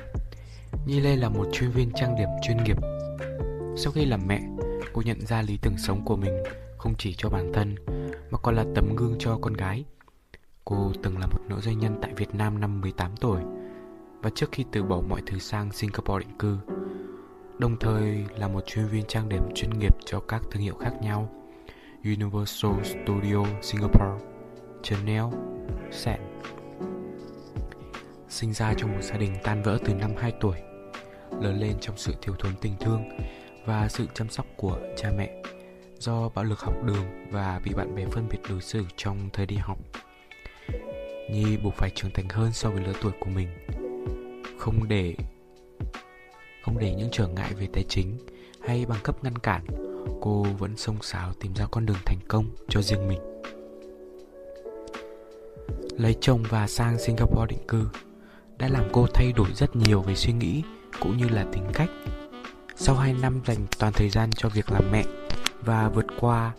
Nhi 0.86 1.00
Lê 1.00 1.16
là 1.16 1.28
một 1.28 1.46
chuyên 1.52 1.70
viên 1.70 1.90
trang 1.94 2.16
điểm 2.16 2.28
chuyên 2.42 2.64
nghiệp. 2.64 2.76
Sau 3.76 3.92
khi 3.92 4.04
làm 4.04 4.20
mẹ, 4.26 4.42
cô 4.92 5.02
nhận 5.02 5.20
ra 5.20 5.42
lý 5.42 5.58
tưởng 5.62 5.78
sống 5.78 6.04
của 6.04 6.16
mình 6.16 6.42
không 6.78 6.94
chỉ 6.98 7.14
cho 7.14 7.28
bản 7.28 7.52
thân 7.52 7.74
mà 8.30 8.38
còn 8.38 8.54
là 8.56 8.64
tấm 8.74 8.96
gương 8.96 9.16
cho 9.18 9.38
con 9.40 9.52
gái. 9.52 9.84
Cô 10.64 10.92
từng 11.02 11.18
là 11.18 11.26
một 11.26 11.40
nữ 11.48 11.60
doanh 11.60 11.78
nhân 11.78 11.98
tại 12.02 12.14
Việt 12.16 12.34
Nam 12.34 12.60
năm 12.60 12.80
18 12.80 13.16
tuổi 13.16 13.42
và 14.22 14.30
trước 14.34 14.52
khi 14.52 14.64
từ 14.72 14.82
bỏ 14.82 15.00
mọi 15.08 15.22
thứ 15.26 15.38
sang 15.38 15.72
Singapore 15.72 16.24
định 16.24 16.38
cư, 16.38 16.58
đồng 17.58 17.76
thời 17.80 18.24
là 18.36 18.48
một 18.48 18.66
chuyên 18.66 18.86
viên 18.86 19.04
trang 19.08 19.28
điểm 19.28 19.42
chuyên 19.54 19.78
nghiệp 19.78 19.96
cho 20.04 20.20
các 20.20 20.42
thương 20.50 20.62
hiệu 20.62 20.74
khác 20.74 20.92
nhau. 21.02 21.28
Universal 22.04 22.72
Studio 22.84 23.44
Singapore, 23.62 24.24
Chanel, 24.82 25.24
Sen. 25.90 26.27
Sinh 28.28 28.52
ra 28.52 28.74
trong 28.74 28.92
một 28.92 29.02
gia 29.02 29.16
đình 29.16 29.34
tan 29.42 29.62
vỡ 29.62 29.78
từ 29.84 29.94
năm 29.94 30.12
2 30.18 30.32
tuổi, 30.40 30.56
lớn 31.40 31.60
lên 31.60 31.76
trong 31.80 31.96
sự 31.98 32.14
thiếu 32.22 32.34
thốn 32.38 32.52
tình 32.60 32.72
thương 32.80 33.02
và 33.64 33.88
sự 33.88 34.06
chăm 34.14 34.28
sóc 34.28 34.46
của 34.56 34.78
cha 34.96 35.10
mẹ 35.16 35.42
do 35.98 36.28
bạo 36.28 36.44
lực 36.44 36.60
học 36.60 36.74
đường 36.84 37.04
và 37.30 37.60
bị 37.64 37.74
bạn 37.74 37.94
bè 37.94 38.04
phân 38.12 38.28
biệt 38.30 38.38
đối 38.48 38.60
xử 38.60 38.84
trong 38.96 39.30
thời 39.32 39.46
đi 39.46 39.56
học. 39.56 39.78
Nhi 41.30 41.56
buộc 41.56 41.74
phải 41.74 41.90
trưởng 41.90 42.10
thành 42.10 42.28
hơn 42.28 42.52
so 42.52 42.70
với 42.70 42.80
lứa 42.84 42.92
tuổi 43.02 43.12
của 43.20 43.30
mình 43.30 43.48
Không 44.58 44.88
để 44.88 45.14
Không 46.62 46.78
để 46.78 46.94
những 46.94 47.08
trở 47.12 47.28
ngại 47.28 47.54
về 47.54 47.68
tài 47.72 47.84
chính 47.88 48.18
hay 48.60 48.86
bằng 48.86 48.98
cấp 49.02 49.24
ngăn 49.24 49.38
cản 49.38 49.66
Cô 50.20 50.42
vẫn 50.42 50.76
sông 50.76 50.96
sáo 51.02 51.32
tìm 51.40 51.54
ra 51.54 51.66
con 51.70 51.86
đường 51.86 51.96
thành 52.06 52.18
công 52.28 52.44
cho 52.68 52.82
riêng 52.82 53.08
mình 53.08 53.20
Lấy 55.98 56.16
chồng 56.20 56.42
và 56.48 56.66
sang 56.66 56.98
Singapore 56.98 57.46
định 57.48 57.66
cư 57.68 57.88
đã 58.58 58.68
làm 58.68 58.84
cô 58.92 59.06
thay 59.14 59.32
đổi 59.32 59.48
rất 59.54 59.76
nhiều 59.76 60.02
về 60.02 60.14
suy 60.14 60.32
nghĩ 60.32 60.62
cũng 61.00 61.16
như 61.16 61.28
là 61.28 61.46
tính 61.52 61.64
cách. 61.72 61.90
Sau 62.76 62.96
2 62.96 63.14
năm 63.22 63.40
dành 63.46 63.66
toàn 63.78 63.92
thời 63.92 64.10
gian 64.10 64.30
cho 64.30 64.48
việc 64.48 64.72
làm 64.72 64.92
mẹ 64.92 65.04
và 65.60 65.88
vượt 65.88 66.06
qua 66.20 66.52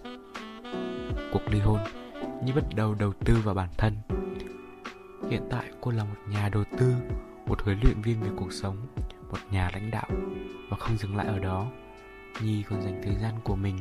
cuộc 1.31 1.41
ly 1.49 1.59
hôn, 1.59 1.79
Nhi 2.43 2.51
bắt 2.51 2.63
đầu 2.75 2.95
đầu 2.99 3.13
tư 3.25 3.37
vào 3.43 3.55
bản 3.55 3.69
thân 3.77 3.93
Hiện 5.29 5.41
tại 5.49 5.65
cô 5.81 5.91
là 5.91 6.03
một 6.03 6.15
nhà 6.29 6.49
đầu 6.49 6.63
tư, 6.77 6.93
một 7.45 7.61
huấn 7.61 7.79
luyện 7.83 8.01
viên 8.01 8.21
về 8.21 8.29
cuộc 8.35 8.53
sống, 8.53 8.77
một 9.31 9.37
nhà 9.51 9.69
lãnh 9.73 9.91
đạo 9.91 10.09
và 10.69 10.77
không 10.77 10.97
dừng 10.97 11.15
lại 11.15 11.27
ở 11.27 11.39
đó. 11.39 11.67
Nhi 12.41 12.63
còn 12.69 12.81
dành 12.81 13.01
thời 13.03 13.15
gian 13.15 13.33
của 13.43 13.55
mình 13.55 13.79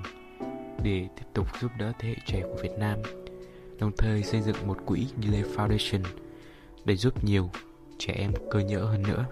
để 0.82 1.08
tiếp 1.16 1.24
tục 1.34 1.46
giúp 1.60 1.70
đỡ 1.78 1.92
thế 1.98 2.08
hệ 2.08 2.16
trẻ 2.26 2.42
của 2.42 2.62
Việt 2.62 2.78
Nam 2.78 2.98
đồng 3.78 3.92
thời 3.98 4.22
xây 4.22 4.40
dựng 4.40 4.66
một 4.66 4.78
quỹ 4.86 5.06
Delay 5.22 5.42
Foundation 5.42 6.02
để 6.84 6.96
giúp 6.96 7.24
nhiều 7.24 7.50
trẻ 7.98 8.14
em 8.18 8.32
cơ 8.50 8.58
nhỡ 8.58 8.78
hơn 8.78 9.02
nữa. 9.02 9.24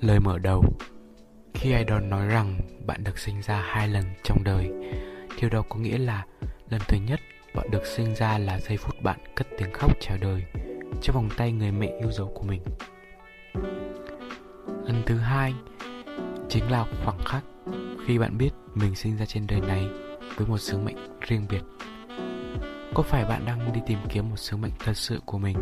Lời 0.00 0.20
mở 0.20 0.38
đầu, 0.38 0.64
Khi 1.54 1.72
ai 1.72 1.84
đó 1.84 2.00
nói 2.00 2.26
rằng 2.26 2.60
bạn 2.86 3.04
được 3.04 3.18
sinh 3.18 3.42
ra 3.42 3.56
hai 3.56 3.88
lần 3.88 4.04
trong 4.22 4.44
đời, 4.44 4.70
Điều 5.40 5.50
đó 5.50 5.62
có 5.68 5.76
nghĩa 5.76 5.98
là 5.98 6.26
lần 6.70 6.80
thứ 6.88 6.96
nhất 7.08 7.20
bạn 7.54 7.70
được 7.70 7.86
sinh 7.86 8.14
ra 8.14 8.38
là 8.38 8.60
giây 8.60 8.76
phút 8.76 9.02
bạn 9.02 9.18
cất 9.34 9.46
tiếng 9.58 9.72
khóc 9.72 9.92
chào 10.00 10.16
đời 10.20 10.44
Trong 11.02 11.14
vòng 11.14 11.28
tay 11.36 11.52
người 11.52 11.72
mẹ 11.72 11.92
yêu 12.00 12.12
dấu 12.12 12.32
của 12.34 12.42
mình 12.42 12.62
Lần 14.84 15.02
thứ 15.06 15.16
hai 15.18 15.54
chính 16.48 16.70
là 16.70 16.86
khoảng 17.04 17.18
khắc 17.24 17.44
khi 18.06 18.18
bạn 18.18 18.38
biết 18.38 18.50
mình 18.74 18.94
sinh 18.94 19.16
ra 19.16 19.24
trên 19.26 19.46
đời 19.46 19.60
này 19.60 19.88
với 20.36 20.46
một 20.46 20.58
sứ 20.58 20.78
mệnh 20.78 20.96
riêng 21.20 21.46
biệt 21.50 21.62
có 22.94 23.02
phải 23.02 23.24
bạn 23.24 23.44
đang 23.46 23.72
đi 23.72 23.80
tìm 23.86 23.98
kiếm 24.08 24.30
một 24.30 24.36
sứ 24.36 24.56
mệnh 24.56 24.72
thật 24.78 24.96
sự 24.96 25.20
của 25.24 25.38
mình? 25.38 25.56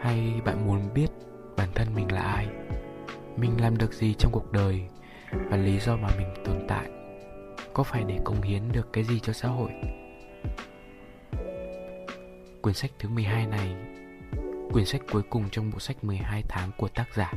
Hay 0.00 0.40
bạn 0.44 0.66
muốn 0.66 0.94
biết 0.94 1.08
bản 1.56 1.68
thân 1.74 1.94
mình 1.94 2.12
là 2.12 2.22
ai? 2.22 2.46
Mình 3.36 3.60
làm 3.60 3.78
được 3.78 3.92
gì 3.92 4.14
trong 4.18 4.32
cuộc 4.32 4.52
đời? 4.52 4.80
Và 5.32 5.56
lý 5.56 5.78
do 5.78 5.96
mà 5.96 6.08
mình 6.16 6.28
tồn 6.44 6.60
tại? 6.68 6.90
Có 7.74 7.82
phải 7.82 8.04
để 8.08 8.18
cống 8.24 8.42
hiến 8.42 8.72
được 8.72 8.92
cái 8.92 9.04
gì 9.04 9.20
cho 9.20 9.32
xã 9.32 9.48
hội? 9.48 9.70
Quyển 12.62 12.74
sách 12.74 12.90
thứ 12.98 13.08
12 13.08 13.46
này 13.46 13.74
quyển 14.72 14.84
sách 14.84 15.00
cuối 15.12 15.22
cùng 15.30 15.44
trong 15.50 15.70
bộ 15.70 15.78
sách 15.78 16.04
12 16.04 16.42
tháng 16.48 16.70
của 16.76 16.88
tác 16.88 17.14
giả 17.14 17.32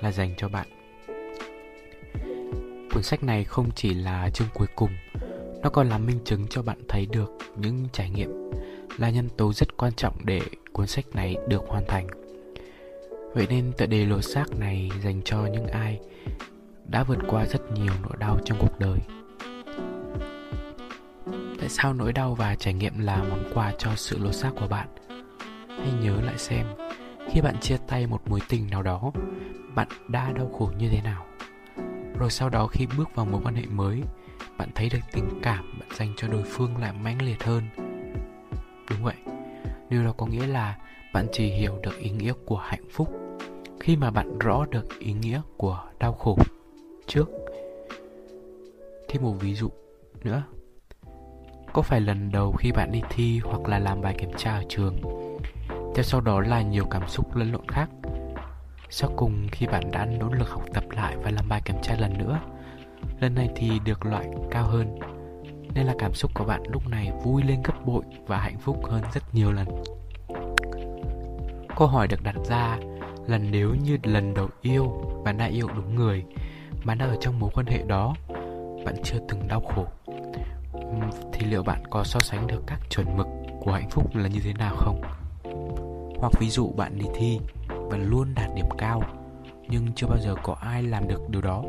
là 0.00 0.12
dành 0.12 0.34
cho 0.36 0.48
bạn. 0.48 0.66
Cuốn 2.94 3.02
sách 3.02 3.22
này 3.22 3.44
không 3.44 3.70
chỉ 3.74 3.94
là 3.94 4.30
chương 4.30 4.48
cuối 4.54 4.66
cùng, 4.74 4.90
nó 5.64 5.70
còn 5.70 5.88
là 5.88 5.98
minh 5.98 6.18
chứng 6.24 6.46
cho 6.50 6.62
bạn 6.62 6.78
thấy 6.88 7.06
được 7.06 7.32
những 7.56 7.88
trải 7.92 8.10
nghiệm 8.10 8.30
là 8.98 9.10
nhân 9.10 9.28
tố 9.36 9.52
rất 9.52 9.76
quan 9.76 9.92
trọng 9.92 10.14
để 10.24 10.40
cuốn 10.72 10.86
sách 10.86 11.04
này 11.14 11.36
được 11.48 11.62
hoàn 11.66 11.84
thành. 11.88 12.06
Vậy 13.34 13.46
nên 13.50 13.72
tựa 13.78 13.86
đề 13.86 14.04
lột 14.04 14.24
xác 14.24 14.58
này 14.58 14.90
dành 15.02 15.22
cho 15.24 15.46
những 15.52 15.66
ai 15.66 16.00
đã 16.86 17.04
vượt 17.04 17.18
qua 17.28 17.46
rất 17.46 17.72
nhiều 17.72 17.92
nỗi 18.02 18.12
đau 18.18 18.38
trong 18.44 18.58
cuộc 18.60 18.78
đời. 18.78 18.98
Tại 21.60 21.68
sao 21.68 21.94
nỗi 21.94 22.12
đau 22.12 22.34
và 22.34 22.54
trải 22.54 22.74
nghiệm 22.74 22.98
là 22.98 23.24
món 23.30 23.52
quà 23.54 23.72
cho 23.78 23.90
sự 23.96 24.18
lột 24.18 24.34
xác 24.34 24.50
của 24.60 24.68
bạn? 24.68 24.88
Hãy 25.68 25.92
nhớ 26.02 26.20
lại 26.20 26.38
xem, 26.38 26.66
khi 27.32 27.40
bạn 27.40 27.60
chia 27.60 27.76
tay 27.88 28.06
một 28.06 28.28
mối 28.28 28.40
tình 28.48 28.70
nào 28.70 28.82
đó, 28.82 29.12
bạn 29.74 29.88
đã 30.08 30.32
đau 30.32 30.50
khổ 30.58 30.72
như 30.78 30.88
thế 30.88 31.02
nào? 31.02 31.26
rồi 32.18 32.30
sau 32.30 32.48
đó 32.48 32.66
khi 32.66 32.86
bước 32.98 33.14
vào 33.14 33.26
mối 33.26 33.40
quan 33.44 33.54
hệ 33.54 33.66
mới 33.66 34.02
bạn 34.58 34.68
thấy 34.74 34.88
được 34.88 35.00
tình 35.12 35.28
cảm 35.42 35.78
bạn 35.80 35.88
dành 35.94 36.12
cho 36.16 36.28
đối 36.28 36.42
phương 36.42 36.76
lại 36.76 36.92
mãnh 36.92 37.22
liệt 37.22 37.42
hơn. 37.44 37.62
Đúng 38.90 39.02
vậy, 39.02 39.14
điều 39.88 40.04
đó 40.04 40.12
có 40.16 40.26
nghĩa 40.26 40.46
là 40.46 40.76
bạn 41.12 41.26
chỉ 41.32 41.46
hiểu 41.46 41.78
được 41.82 41.98
ý 41.98 42.10
nghĩa 42.10 42.32
của 42.46 42.56
hạnh 42.56 42.84
phúc 42.90 43.08
khi 43.80 43.96
mà 43.96 44.10
bạn 44.10 44.38
rõ 44.38 44.64
được 44.70 44.98
ý 44.98 45.12
nghĩa 45.12 45.40
của 45.56 45.82
đau 45.98 46.12
khổ 46.12 46.38
trước. 47.06 47.30
Thêm 49.08 49.22
một 49.22 49.32
ví 49.40 49.54
dụ 49.54 49.68
nữa, 50.22 50.42
có 51.72 51.82
phải 51.82 52.00
lần 52.00 52.32
đầu 52.32 52.52
khi 52.52 52.72
bạn 52.72 52.92
đi 52.92 53.00
thi 53.10 53.40
hoặc 53.44 53.68
là 53.68 53.78
làm 53.78 54.00
bài 54.00 54.14
kiểm 54.18 54.30
tra 54.36 54.56
ở 54.56 54.64
trường, 54.68 54.96
theo 55.68 56.02
sau 56.02 56.20
đó 56.20 56.40
là 56.40 56.62
nhiều 56.62 56.84
cảm 56.90 57.08
xúc 57.08 57.36
lẫn 57.36 57.52
lộn 57.52 57.68
khác? 57.68 57.90
Sau 58.90 59.10
cùng 59.16 59.46
khi 59.52 59.66
bạn 59.66 59.90
đã 59.90 60.04
nỗ 60.04 60.32
lực 60.32 60.48
học 60.48 60.62
tập 60.74 60.84
lại 60.90 61.16
và 61.16 61.30
làm 61.30 61.48
bài 61.48 61.62
kiểm 61.64 61.76
tra 61.82 61.96
lần 61.98 62.18
nữa 62.18 62.40
Lần 63.20 63.34
này 63.34 63.48
thì 63.56 63.70
được 63.84 64.06
loại 64.06 64.26
cao 64.50 64.66
hơn. 64.66 64.98
Nên 65.74 65.86
là 65.86 65.94
cảm 65.98 66.14
xúc 66.14 66.30
của 66.34 66.44
bạn 66.44 66.62
lúc 66.72 66.88
này 66.88 67.12
vui 67.24 67.42
lên 67.42 67.62
gấp 67.64 67.86
bội 67.86 68.02
và 68.26 68.38
hạnh 68.38 68.58
phúc 68.58 68.76
hơn 68.84 69.02
rất 69.14 69.34
nhiều 69.34 69.52
lần. 69.52 69.68
Câu 71.76 71.88
hỏi 71.88 72.08
được 72.08 72.22
đặt 72.22 72.36
ra 72.48 72.78
là 73.26 73.38
nếu 73.38 73.74
như 73.74 73.98
lần 74.02 74.34
đầu 74.34 74.48
yêu 74.62 75.04
bạn 75.24 75.38
đã 75.38 75.46
yêu 75.46 75.68
đúng 75.76 75.94
người, 75.94 76.24
Bạn 76.84 76.98
đã 76.98 77.06
ở 77.06 77.16
trong 77.20 77.38
mối 77.38 77.50
quan 77.54 77.66
hệ 77.66 77.82
đó, 77.86 78.14
Bạn 78.84 78.94
chưa 79.04 79.18
từng 79.28 79.48
đau 79.48 79.60
khổ 79.60 79.86
Thì 81.32 81.46
liệu 81.46 81.62
bạn 81.62 81.82
có 81.90 82.04
so 82.04 82.20
sánh 82.20 82.46
được 82.46 82.62
các 82.66 82.80
chuẩn 82.90 83.16
mực 83.16 83.26
của 83.60 83.72
hạnh 83.72 83.90
phúc 83.90 84.16
là 84.16 84.28
như 84.28 84.40
thế 84.44 84.52
nào 84.52 84.76
không? 84.76 85.00
Hoặc 86.18 86.32
ví 86.40 86.50
dụ 86.50 86.72
bạn 86.76 86.98
đi 86.98 87.06
thi 87.14 87.40
và 87.68 87.96
luôn 87.96 88.34
đạt 88.34 88.50
điểm 88.56 88.66
cao, 88.78 89.02
nhưng 89.68 89.92
chưa 89.94 90.06
bao 90.06 90.18
giờ 90.18 90.34
có 90.42 90.56
ai 90.60 90.82
làm 90.82 91.08
được 91.08 91.28
điều 91.28 91.42
đó 91.42 91.64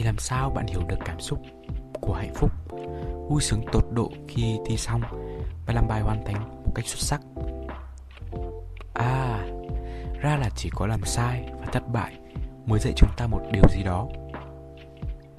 thì 0.00 0.06
làm 0.06 0.18
sao 0.18 0.50
bạn 0.50 0.66
hiểu 0.66 0.80
được 0.88 0.98
cảm 1.04 1.20
xúc 1.20 1.38
của 2.00 2.14
hạnh 2.14 2.34
phúc? 2.34 2.50
Vui 3.28 3.40
sướng 3.40 3.64
tột 3.72 3.84
độ 3.92 4.10
khi 4.28 4.58
thi 4.66 4.76
xong 4.76 5.00
và 5.66 5.74
làm 5.74 5.88
bài 5.88 6.00
hoàn 6.00 6.24
thành 6.24 6.62
một 6.64 6.72
cách 6.74 6.86
xuất 6.86 7.00
sắc. 7.00 7.20
À 8.94 9.46
ra 10.20 10.36
là 10.36 10.48
chỉ 10.56 10.70
có 10.74 10.86
làm 10.86 11.04
sai 11.04 11.44
và 11.60 11.66
thất 11.72 11.88
bại 11.92 12.14
mới 12.66 12.80
dạy 12.80 12.92
chúng 12.96 13.10
ta 13.16 13.26
một 13.26 13.40
điều 13.52 13.62
gì 13.70 13.82
đó. 13.82 14.08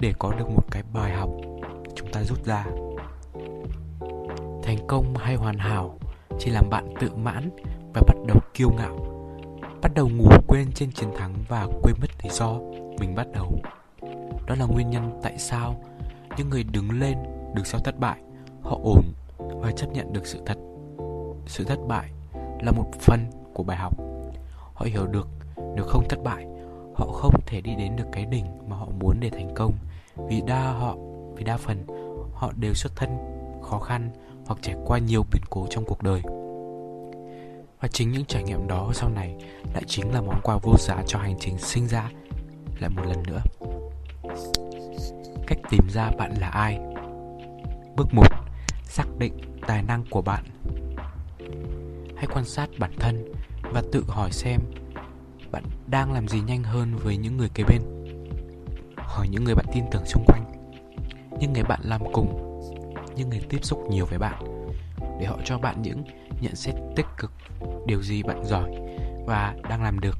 Để 0.00 0.12
có 0.18 0.32
được 0.38 0.50
một 0.50 0.64
cái 0.70 0.82
bài 0.92 1.12
học, 1.12 1.30
chúng 1.94 2.12
ta 2.12 2.22
rút 2.22 2.44
ra. 2.44 2.64
Thành 4.62 4.86
công 4.88 5.16
hay 5.16 5.34
hoàn 5.34 5.58
hảo 5.58 5.98
chỉ 6.38 6.50
làm 6.50 6.70
bạn 6.70 6.94
tự 7.00 7.10
mãn 7.16 7.50
và 7.94 8.02
bắt 8.06 8.16
đầu 8.26 8.36
kiêu 8.54 8.70
ngạo, 8.70 8.96
bắt 9.82 9.92
đầu 9.94 10.08
ngủ 10.08 10.30
quên 10.48 10.72
trên 10.74 10.92
chiến 10.92 11.08
thắng 11.16 11.34
và 11.48 11.66
quên 11.82 11.94
mất 12.00 12.10
lý 12.22 12.30
do 12.30 12.58
mình 13.00 13.14
bắt 13.14 13.26
đầu 13.34 13.52
đó 14.46 14.54
là 14.58 14.64
nguyên 14.64 14.90
nhân 14.90 15.20
tại 15.22 15.38
sao 15.38 15.80
những 16.38 16.50
người 16.50 16.64
đứng 16.64 17.00
lên 17.00 17.18
được 17.54 17.66
sau 17.66 17.80
thất 17.80 17.98
bại, 17.98 18.20
họ 18.62 18.78
ổn 18.82 19.02
và 19.38 19.72
chấp 19.72 19.86
nhận 19.92 20.12
được 20.12 20.26
sự 20.26 20.42
thật. 20.46 20.58
Sự 21.46 21.64
thất 21.64 21.78
bại 21.88 22.10
là 22.62 22.72
một 22.72 22.86
phần 23.00 23.26
của 23.54 23.62
bài 23.62 23.76
học. 23.76 23.96
Họ 24.74 24.86
hiểu 24.86 25.06
được 25.06 25.28
nếu 25.76 25.84
không 25.84 26.08
thất 26.08 26.22
bại, 26.24 26.46
họ 26.94 27.06
không 27.06 27.34
thể 27.46 27.60
đi 27.60 27.74
đến 27.74 27.96
được 27.96 28.06
cái 28.12 28.26
đỉnh 28.26 28.46
mà 28.68 28.76
họ 28.76 28.88
muốn 29.00 29.16
để 29.20 29.30
thành 29.30 29.54
công. 29.54 29.72
Vì 30.16 30.42
đa 30.46 30.72
họ, 30.72 30.96
vì 31.34 31.44
đa 31.44 31.56
phần, 31.56 31.86
họ 32.34 32.52
đều 32.56 32.74
xuất 32.74 32.96
thân 32.96 33.18
khó 33.62 33.78
khăn 33.78 34.10
hoặc 34.46 34.58
trải 34.62 34.76
qua 34.86 34.98
nhiều 34.98 35.24
biến 35.32 35.42
cố 35.50 35.66
trong 35.70 35.84
cuộc 35.84 36.02
đời. 36.02 36.22
Và 37.80 37.88
chính 37.88 38.10
những 38.10 38.24
trải 38.24 38.42
nghiệm 38.42 38.68
đó 38.68 38.90
sau 38.94 39.08
này 39.08 39.36
lại 39.74 39.82
chính 39.86 40.14
là 40.14 40.20
món 40.20 40.40
quà 40.42 40.58
vô 40.62 40.74
giá 40.78 41.02
cho 41.06 41.18
hành 41.18 41.34
trình 41.40 41.58
sinh 41.58 41.88
ra 41.88 42.10
lại 42.80 42.90
một 42.90 43.02
lần 43.06 43.22
nữa 43.26 43.40
cách 45.46 45.58
tìm 45.70 45.88
ra 45.90 46.10
bạn 46.18 46.32
là 46.40 46.48
ai. 46.48 46.78
Bước 47.96 48.14
1 48.14 48.26
xác 48.84 49.04
định 49.18 49.32
tài 49.66 49.82
năng 49.82 50.04
của 50.10 50.22
bạn. 50.22 50.44
Hãy 52.16 52.26
quan 52.34 52.44
sát 52.44 52.68
bản 52.78 52.92
thân 52.98 53.32
và 53.72 53.82
tự 53.92 54.04
hỏi 54.08 54.30
xem 54.32 54.60
bạn 55.52 55.64
đang 55.86 56.12
làm 56.12 56.28
gì 56.28 56.40
nhanh 56.40 56.62
hơn 56.62 56.96
với 56.96 57.16
những 57.16 57.36
người 57.36 57.48
kế 57.54 57.64
bên. 57.64 57.82
Hỏi 58.96 59.28
những 59.28 59.44
người 59.44 59.54
bạn 59.54 59.66
tin 59.72 59.84
tưởng 59.90 60.06
xung 60.06 60.24
quanh, 60.26 60.44
những 61.40 61.52
người 61.52 61.64
bạn 61.64 61.80
làm 61.82 62.00
cùng, 62.12 62.62
những 63.16 63.30
người 63.30 63.40
tiếp 63.48 63.64
xúc 63.64 63.86
nhiều 63.90 64.06
với 64.06 64.18
bạn 64.18 64.44
để 65.20 65.26
họ 65.26 65.38
cho 65.44 65.58
bạn 65.58 65.82
những 65.82 66.04
nhận 66.40 66.56
xét 66.56 66.74
tích 66.96 67.06
cực, 67.18 67.32
điều 67.86 68.02
gì 68.02 68.22
bạn 68.22 68.44
giỏi 68.44 68.70
và 69.26 69.54
đang 69.68 69.82
làm 69.82 70.00
được. 70.00 70.18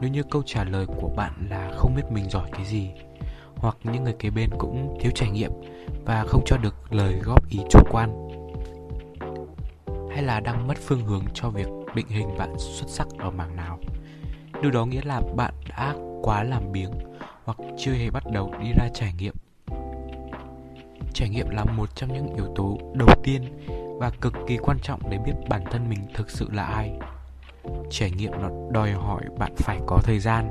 Nếu 0.00 0.10
như 0.10 0.22
câu 0.22 0.42
trả 0.46 0.64
lời 0.64 0.86
của 0.86 1.08
bạn 1.16 1.32
là 1.50 1.70
không 1.76 1.94
biết 1.94 2.02
mình 2.10 2.30
giỏi 2.30 2.48
cái 2.52 2.64
gì 2.64 2.90
hoặc 3.62 3.76
những 3.84 4.04
người 4.04 4.14
kế 4.18 4.30
bên 4.30 4.50
cũng 4.58 4.98
thiếu 5.00 5.12
trải 5.14 5.30
nghiệm 5.30 5.50
và 6.04 6.24
không 6.28 6.42
cho 6.46 6.56
được 6.56 6.92
lời 6.92 7.14
góp 7.22 7.48
ý 7.48 7.58
chủ 7.70 7.80
quan. 7.90 8.28
Hay 10.10 10.22
là 10.22 10.40
đang 10.40 10.68
mất 10.68 10.78
phương 10.78 11.04
hướng 11.04 11.24
cho 11.34 11.48
việc 11.50 11.66
định 11.94 12.08
hình 12.08 12.28
bạn 12.38 12.54
xuất 12.58 12.88
sắc 12.88 13.06
ở 13.18 13.30
mảng 13.30 13.56
nào? 13.56 13.78
Điều 14.62 14.70
đó 14.70 14.84
nghĩa 14.84 15.00
là 15.04 15.20
bạn 15.36 15.54
đã 15.68 15.94
quá 16.22 16.42
làm 16.42 16.72
biếng 16.72 16.90
hoặc 17.44 17.58
chưa 17.78 17.92
hề 17.92 18.10
bắt 18.10 18.22
đầu 18.32 18.54
đi 18.62 18.72
ra 18.78 18.88
trải 18.94 19.12
nghiệm. 19.18 19.34
Trải 21.14 21.28
nghiệm 21.28 21.48
là 21.50 21.64
một 21.64 21.96
trong 21.96 22.12
những 22.12 22.34
yếu 22.34 22.46
tố 22.56 22.78
đầu 22.94 23.08
tiên 23.22 23.42
và 23.98 24.10
cực 24.20 24.34
kỳ 24.46 24.56
quan 24.56 24.78
trọng 24.82 25.10
để 25.10 25.18
biết 25.26 25.32
bản 25.48 25.64
thân 25.70 25.88
mình 25.88 26.00
thực 26.14 26.30
sự 26.30 26.48
là 26.52 26.64
ai. 26.64 26.92
Trải 27.90 28.10
nghiệm 28.10 28.32
nó 28.32 28.48
đòi 28.70 28.92
hỏi 28.92 29.22
bạn 29.38 29.52
phải 29.56 29.80
có 29.86 29.98
thời 30.04 30.18
gian, 30.18 30.48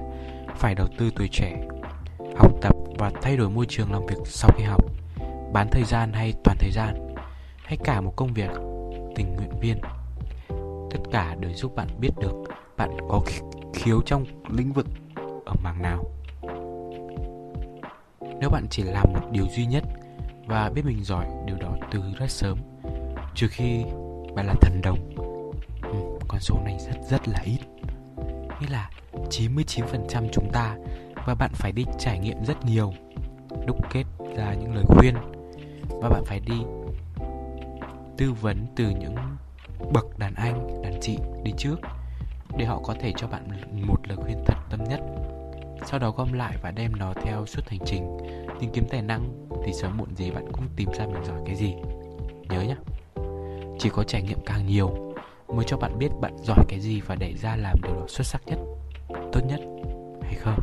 phải 0.56 0.76
đầu 0.76 0.88
tư 0.98 1.12
tuổi 1.16 1.30
trẻ 1.32 1.68
học 2.38 2.52
tập 2.62 2.76
và 2.98 3.12
thay 3.22 3.38
đổi 3.38 3.50
môi 3.50 3.66
trường 3.70 3.92
làm 3.92 4.06
việc 4.06 4.18
sau 4.26 4.52
khi 4.58 4.64
học. 4.64 4.86
Bán 5.54 5.68
thời 5.72 5.84
gian 5.84 6.14
hay 6.14 6.34
toàn 6.44 6.58
thời 6.60 6.72
gian 6.72 7.16
hay 7.64 7.78
cả 7.84 8.02
một 8.02 8.14
công 8.16 8.34
việc 8.34 8.52
tình 9.16 9.36
nguyện 9.36 9.60
viên. 9.62 9.78
Tất 10.92 11.00
cả 11.12 11.36
đều 11.40 11.52
giúp 11.54 11.76
bạn 11.76 11.88
biết 12.00 12.10
được 12.20 12.34
bạn 12.78 12.98
có 13.10 13.22
khiếu 13.74 14.02
trong 14.06 14.26
lĩnh 14.50 14.74
vực 14.74 14.88
ở 15.46 15.54
mảng 15.64 15.82
nào. 15.82 16.04
Nếu 18.40 18.50
bạn 18.50 18.68
chỉ 18.70 18.84
làm 18.84 19.14
một 19.14 19.30
điều 19.32 19.46
duy 19.56 19.66
nhất 19.66 19.84
và 20.46 20.70
biết 20.70 20.86
mình 20.86 21.04
giỏi 21.04 21.26
điều 21.46 21.56
đó 21.56 21.76
từ 21.92 22.02
rất 22.20 22.32
sớm 22.32 22.58
trừ 23.36 23.48
khi 23.48 23.84
bạn 24.36 24.48
là 24.48 24.54
thần 24.62 24.82
đồng. 24.82 25.00
Ừ, 25.84 26.20
con 26.28 26.40
số 26.40 26.56
này 26.66 26.78
rất 26.80 26.96
rất 27.10 27.28
là 27.28 27.40
ít. 27.44 27.60
Nghĩa 28.62 28.68
là 28.70 28.90
99% 29.30 30.30
chúng 30.32 30.52
ta 30.54 30.76
và 31.26 31.36
bạn 31.36 31.52
phải 31.54 31.72
đi 31.72 31.86
trải 32.00 32.20
nghiệm 32.20 32.46
rất 32.46 32.66
nhiều. 32.66 32.94
Đúc 33.66 33.78
kết 33.94 34.04
ra 34.36 34.54
những 34.54 34.76
lời 34.76 34.84
khuyên. 34.88 35.16
Và 36.02 36.10
bạn 36.10 36.24
phải 36.26 36.40
đi 36.40 36.62
tư 38.18 38.34
vấn 38.42 38.66
từ 38.76 38.90
những 38.90 39.16
bậc 39.94 40.20
đàn 40.20 40.34
anh, 40.36 40.82
đàn 40.84 41.00
chị 41.02 41.18
đi 41.44 41.52
trước, 41.58 41.76
để 42.58 42.66
họ 42.66 42.80
có 42.84 42.96
thể 43.00 43.14
cho 43.18 43.28
bạn 43.28 43.48
một 43.88 44.08
lời 44.08 44.18
khuyên 44.18 44.44
thật 44.46 44.58
tâm 44.70 44.84
nhất. 44.84 45.00
Sau 45.86 46.00
đó 46.00 46.12
gom 46.12 46.34
lại 46.34 46.58
và 46.62 46.72
đem 46.72 46.96
nó 46.96 47.14
theo 47.14 47.46
suốt 47.46 47.62
hành 47.68 47.80
trình. 47.86 48.18
Tìm 48.60 48.70
kiếm 48.74 48.84
tài 48.90 49.02
năng 49.02 49.48
thì 49.66 49.74
sớm 49.74 49.98
muộn 49.98 50.16
gì 50.16 50.32
bạn 50.32 50.52
cũng 50.52 50.66
tìm 50.76 50.90
ra 50.94 51.06
mình 51.06 51.26
giỏi 51.26 51.42
cái 51.46 51.56
gì. 51.56 51.76
Nhớ 52.50 52.62
nhé 52.62 52.76
chỉ 53.80 53.90
có 53.90 54.04
trải 54.04 54.22
nghiệm 54.22 54.40
càng 54.46 54.68
nhiều 54.68 55.14
mới 55.48 55.66
cho 55.66 55.78
bạn 55.78 56.00
biết 56.00 56.10
bạn 56.22 56.38
giỏi 56.44 56.66
cái 56.68 56.80
gì 56.80 57.02
và 57.02 57.16
để 57.16 57.34
ra 57.34 57.56
làm 57.56 57.78
điều 57.84 57.96
đó 57.96 58.06
xuất 58.08 58.28
sắc 58.28 58.42
nhất, 58.46 58.60
tốt 59.32 59.42
nhất, 59.48 59.60
hay 60.24 60.36
không? 60.36 60.60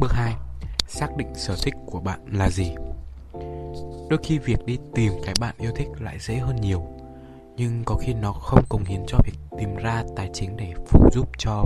Bước 0.00 0.12
2 0.12 0.34
xác 0.88 1.16
định 1.16 1.34
sở 1.34 1.56
thích 1.62 1.74
của 1.86 2.00
bạn 2.00 2.20
là 2.32 2.50
gì? 2.50 2.74
Đôi 4.10 4.18
khi 4.22 4.38
việc 4.38 4.66
đi 4.66 4.78
tìm 4.94 5.12
cái 5.24 5.34
bạn 5.40 5.54
yêu 5.58 5.72
thích 5.76 5.88
lại 6.00 6.18
dễ 6.20 6.36
hơn 6.36 6.56
nhiều, 6.56 6.82
nhưng 7.56 7.82
có 7.84 7.94
khi 7.94 8.14
nó 8.14 8.32
không 8.32 8.64
cống 8.68 8.84
hiến 8.84 9.00
cho 9.06 9.18
việc 9.24 9.34
tìm 9.58 9.76
ra 9.76 10.04
tài 10.16 10.30
chính 10.32 10.56
để 10.56 10.74
phụ 10.86 11.08
giúp 11.12 11.28
cho 11.38 11.64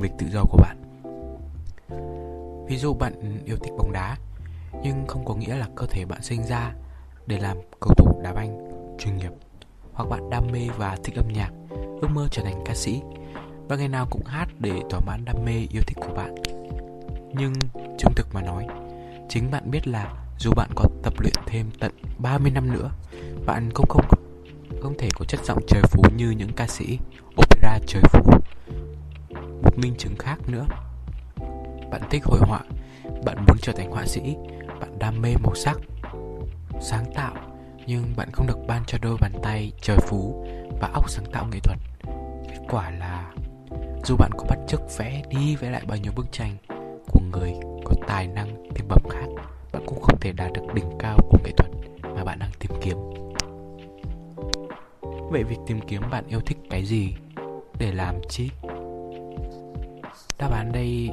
việc 0.00 0.12
tự 0.18 0.26
do 0.32 0.44
của 0.44 0.58
bạn. 0.58 0.76
Ví 2.68 2.76
dụ 2.76 2.94
bạn 2.94 3.42
yêu 3.44 3.56
thích 3.56 3.72
bóng 3.78 3.92
đá, 3.92 4.16
nhưng 4.82 5.06
không 5.06 5.24
có 5.24 5.34
nghĩa 5.34 5.56
là 5.56 5.68
cơ 5.76 5.86
thể 5.90 6.04
bạn 6.04 6.22
sinh 6.22 6.44
ra 6.46 6.74
để 7.26 7.38
làm 7.38 7.56
cầu 7.80 7.94
thủ 7.96 8.20
đá 8.22 8.32
banh, 8.32 8.58
chuyên 8.98 9.16
nghiệp, 9.16 9.32
hoặc 9.92 10.08
bạn 10.08 10.30
đam 10.30 10.46
mê 10.52 10.68
và 10.76 10.96
thích 11.04 11.16
âm 11.16 11.28
nhạc, 11.28 11.50
ước 12.00 12.08
mơ 12.14 12.28
trở 12.30 12.42
thành 12.42 12.62
ca 12.64 12.74
sĩ, 12.74 13.00
và 13.68 13.76
ngày 13.76 13.88
nào 13.88 14.06
cũng 14.10 14.24
hát 14.24 14.48
để 14.58 14.80
thỏa 14.90 15.00
mãn 15.00 15.24
đam 15.24 15.36
mê 15.44 15.66
yêu 15.70 15.82
thích 15.86 15.98
của 16.00 16.14
bạn 16.14 16.34
nhưng 17.34 17.52
trung 17.98 18.12
thực 18.16 18.34
mà 18.34 18.42
nói, 18.42 18.66
chính 19.28 19.50
bạn 19.50 19.70
biết 19.70 19.88
là 19.88 20.12
dù 20.38 20.50
bạn 20.56 20.68
có 20.74 20.84
tập 21.02 21.12
luyện 21.18 21.34
thêm 21.46 21.70
tận 21.80 21.92
30 22.18 22.50
năm 22.50 22.72
nữa, 22.72 22.90
bạn 23.46 23.70
cũng 23.74 23.86
không 23.88 24.04
không 24.82 24.94
thể 24.98 25.08
có 25.14 25.24
chất 25.24 25.40
giọng 25.44 25.58
trời 25.66 25.82
phú 25.82 26.02
như 26.16 26.30
những 26.30 26.52
ca 26.56 26.66
sĩ 26.66 26.98
opera 27.40 27.78
trời 27.86 28.02
phú. 28.12 28.30
Một 29.62 29.78
minh 29.78 29.94
chứng 29.98 30.16
khác 30.18 30.38
nữa, 30.46 30.66
bạn 31.90 32.02
thích 32.10 32.24
hội 32.24 32.40
họa, 32.42 32.60
bạn 33.24 33.36
muốn 33.46 33.56
trở 33.62 33.72
thành 33.72 33.90
họa 33.90 34.06
sĩ, 34.06 34.36
bạn 34.80 34.98
đam 34.98 35.22
mê 35.22 35.34
màu 35.42 35.54
sắc, 35.54 35.78
sáng 36.80 37.04
tạo, 37.14 37.34
nhưng 37.86 38.04
bạn 38.16 38.28
không 38.32 38.46
được 38.46 38.58
ban 38.66 38.82
cho 38.86 38.98
đôi 39.02 39.16
bàn 39.20 39.32
tay 39.42 39.72
trời 39.82 39.96
phú 40.00 40.46
và 40.80 40.90
óc 40.94 41.10
sáng 41.10 41.26
tạo 41.32 41.46
nghệ 41.52 41.58
thuật. 41.60 41.78
Kết 42.48 42.60
quả 42.68 42.90
là 42.90 43.32
dù 44.04 44.16
bạn 44.16 44.30
có 44.38 44.44
bắt 44.48 44.58
chước 44.68 44.80
vẽ 44.98 45.22
đi 45.30 45.56
vẽ 45.56 45.70
lại 45.70 45.82
bao 45.86 45.96
nhiêu 45.96 46.12
bức 46.16 46.32
tranh 46.32 46.56
của 47.08 47.20
người 47.32 47.54
có 47.84 47.94
tài 48.06 48.26
năng 48.26 48.64
thiên 48.74 48.88
bẩm 48.88 49.02
khác 49.10 49.26
bạn 49.72 49.82
cũng 49.86 50.00
không 50.00 50.20
thể 50.20 50.32
đạt 50.32 50.52
được 50.52 50.74
đỉnh 50.74 50.98
cao 50.98 51.18
của 51.30 51.38
nghệ 51.44 51.52
thuật 51.56 51.70
mà 52.02 52.24
bạn 52.24 52.38
đang 52.38 52.50
tìm 52.58 52.70
kiếm. 52.80 52.96
Vậy 55.30 55.44
việc 55.44 55.58
tìm 55.66 55.80
kiếm 55.80 56.02
bạn 56.10 56.26
yêu 56.26 56.40
thích 56.40 56.58
cái 56.70 56.84
gì 56.84 57.14
để 57.78 57.92
làm 57.92 58.14
chi? 58.28 58.50
Đáp 60.38 60.50
án 60.52 60.72
đây 60.72 61.10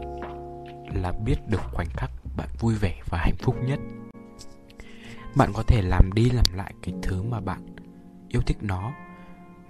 là 0.95 1.11
biết 1.25 1.35
được 1.47 1.61
khoảnh 1.73 1.89
khắc 1.89 2.11
bạn 2.37 2.49
vui 2.59 2.75
vẻ 2.75 3.01
và 3.09 3.17
hạnh 3.17 3.35
phúc 3.39 3.55
nhất. 3.63 3.79
Bạn 5.35 5.51
có 5.53 5.63
thể 5.67 5.81
làm 5.81 6.09
đi 6.13 6.29
làm 6.29 6.45
lại 6.53 6.73
cái 6.81 6.93
thứ 7.01 7.23
mà 7.23 7.39
bạn 7.39 7.75
yêu 8.29 8.41
thích 8.41 8.57
nó 8.61 8.91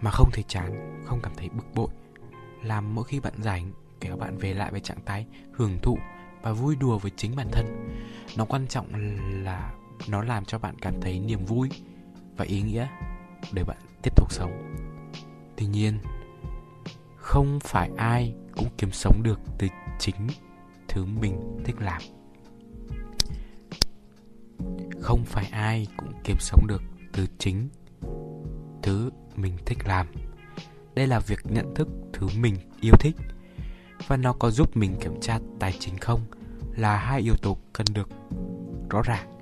mà 0.02 0.12
không 0.12 0.30
thấy 0.34 0.44
chán, 0.48 1.02
không 1.06 1.20
cảm 1.24 1.32
thấy 1.38 1.50
bực 1.50 1.74
bội. 1.76 1.90
Làm 2.64 2.96
mỗi 2.96 3.04
khi 3.04 3.20
bạn 3.20 3.34
rảnh 3.38 3.72
kéo 4.02 4.18
bạn 4.18 4.38
về 4.38 4.54
lại 4.54 4.72
với 4.72 4.80
trạng 4.80 5.06
thái 5.06 5.26
hưởng 5.54 5.80
thụ 5.82 5.98
và 6.46 6.52
vui 6.52 6.76
đùa 6.76 6.98
với 6.98 7.12
chính 7.16 7.36
bản 7.36 7.48
thân. 7.52 7.66
Nó 8.38 8.46
quan 8.46 8.68
trọng 8.68 8.88
là 9.44 9.74
nó 10.08 10.24
làm 10.24 10.46
cho 10.46 10.60
bạn 10.60 10.76
cảm 10.82 10.94
thấy 11.02 11.20
niềm 11.20 11.46
vui 11.46 11.70
và 12.38 12.46
ý 12.46 12.62
nghĩa 12.62 12.88
để 13.54 13.64
bạn 13.64 13.78
tiếp 14.04 14.16
tục 14.16 14.32
sống. 14.32 14.52
Tuy 15.56 15.66
nhiên, 15.66 16.00
không 17.16 17.60
phải 17.64 17.92
ai 17.98 18.34
cũng 18.56 18.68
kiếm 18.78 18.92
sống 18.92 19.24
được 19.24 19.40
từ 19.58 19.68
chính 20.00 20.28
thứ 20.88 21.06
mình 21.06 21.62
thích 21.66 21.76
làm. 21.80 22.02
Không 25.02 25.26
phải 25.26 25.46
ai 25.52 25.88
cũng 25.98 26.12
kiếm 26.24 26.38
sống 26.40 26.68
được 26.68 26.82
từ 27.14 27.26
chính 27.38 27.70
thứ 28.84 29.10
mình 29.36 29.58
thích 29.66 29.78
làm. 29.86 30.08
Đây 30.96 31.08
là 31.08 31.20
việc 31.20 31.40
nhận 31.44 31.76
thức 31.76 31.88
thứ 32.14 32.28
mình 32.40 32.56
yêu 32.82 32.94
thích 33.00 33.16
và 34.08 34.18
nó 34.18 34.34
có 34.34 34.52
giúp 34.52 34.78
mình 34.78 34.96
kiểm 35.00 35.20
tra 35.22 35.40
tài 35.60 35.74
chính 35.80 35.98
không 35.98 36.22
là 36.76 36.98
hai 36.98 37.22
yếu 37.22 37.36
tố 37.36 37.58
cần 37.74 37.88
được 37.94 38.10
rõ 38.90 39.02
ràng 39.02 39.38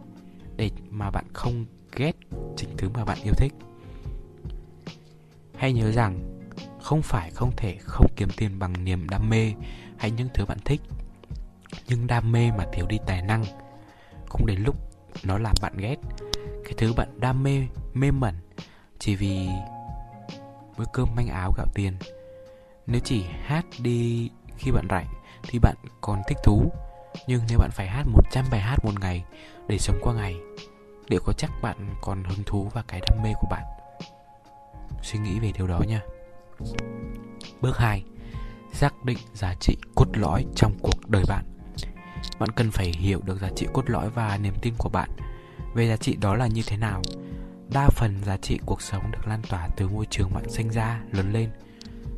để 0.56 0.72
mà 0.90 1.12
bạn 1.12 1.26
không 1.34 1.66
ghét 1.96 2.12
chính 2.58 2.70
thứ 2.78 2.90
mà 2.90 3.06
bạn 3.06 3.18
yêu 3.24 3.34
thích. 3.38 3.54
Hãy 5.56 5.74
nhớ 5.74 5.92
rằng 5.92 6.40
không 6.82 7.02
phải 7.02 7.32
không 7.32 7.52
thể 7.58 7.78
không 7.80 8.08
kiếm 8.16 8.30
tiền 8.38 8.60
bằng 8.60 8.84
niềm 8.84 9.10
đam 9.10 9.30
mê 9.30 9.54
hay 9.98 10.12
những 10.12 10.28
thứ 10.34 10.46
bạn 10.46 10.58
thích. 10.66 10.82
Nhưng 11.88 12.08
đam 12.08 12.32
mê 12.32 12.52
mà 12.58 12.66
thiếu 12.74 12.86
đi 12.88 12.98
tài 13.08 13.22
năng 13.22 13.44
cũng 14.30 14.46
đến 14.46 14.64
lúc 14.64 14.76
nó 15.24 15.38
làm 15.38 15.56
bạn 15.62 15.74
ghét. 15.78 15.96
Cái 16.64 16.74
thứ 16.78 16.94
bạn 16.94 17.20
đam 17.20 17.44
mê 17.44 17.68
mê 17.94 18.12
mẩn 18.12 18.36
chỉ 19.00 19.16
vì 19.16 19.48
bữa 20.78 20.86
cơm 20.94 21.16
manh 21.16 21.28
áo 21.28 21.54
gạo 21.58 21.68
tiền. 21.74 21.94
Nếu 22.88 23.02
chỉ 23.04 23.24
hát 23.44 23.66
đi 23.80 24.30
khi 24.64 24.72
bạn 24.72 24.88
rảnh 24.90 25.08
thì 25.44 25.60
bạn 25.60 25.76
còn 26.02 26.22
thích 26.28 26.38
thú. 26.44 26.72
Nhưng 27.28 27.42
nếu 27.50 27.60
bạn 27.60 27.70
phải 27.72 27.88
hát 27.88 28.04
100 28.08 28.46
bài 28.52 28.62
hát 28.62 28.86
một 28.86 29.00
ngày 29.00 29.24
để 29.68 29.78
sống 29.78 30.00
qua 30.02 30.14
ngày, 30.14 30.40
liệu 31.08 31.20
có 31.26 31.34
chắc 31.34 31.52
bạn 31.62 31.96
còn 32.02 32.24
hứng 32.24 32.44
thú 32.46 32.72
và 32.74 32.84
cái 32.88 33.02
đam 33.08 33.24
mê 33.24 33.34
của 33.42 33.48
bạn? 33.52 33.64
Suy 35.02 35.20
nghĩ 35.20 35.40
về 35.40 35.52
điều 35.58 35.68
đó 35.68 35.80
nha. 35.88 36.02
Bước 37.62 37.78
2 37.78 38.04
xác 38.74 39.06
định 39.06 39.18
giá 39.34 39.54
trị 39.60 39.78
cốt 39.96 40.08
lõi 40.14 40.46
trong 40.56 40.74
cuộc 40.82 41.10
đời 41.10 41.24
bạn. 41.28 41.46
Bạn 42.40 42.50
cần 42.52 42.72
phải 42.72 42.88
hiểu 42.88 43.22
được 43.24 43.42
giá 43.42 43.50
trị 43.56 43.68
cốt 43.74 43.90
lõi 43.90 44.10
và 44.10 44.38
niềm 44.38 44.54
tin 44.62 44.74
của 44.78 44.90
bạn. 44.90 45.10
Về 45.74 45.88
giá 45.88 45.98
trị 45.98 46.16
đó 46.16 46.36
là 46.36 46.48
như 46.48 46.62
thế 46.68 46.78
nào? 46.78 47.02
Đa 47.74 47.90
phần 47.90 48.24
giá 48.24 48.38
trị 48.38 48.60
cuộc 48.66 48.82
sống 48.82 49.12
được 49.12 49.28
lan 49.28 49.42
tỏa 49.50 49.68
từ 49.78 49.88
môi 49.88 50.06
trường 50.10 50.34
bạn 50.34 50.50
sinh 50.50 50.70
ra, 50.70 51.02
lớn 51.12 51.34
lên. 51.34 51.50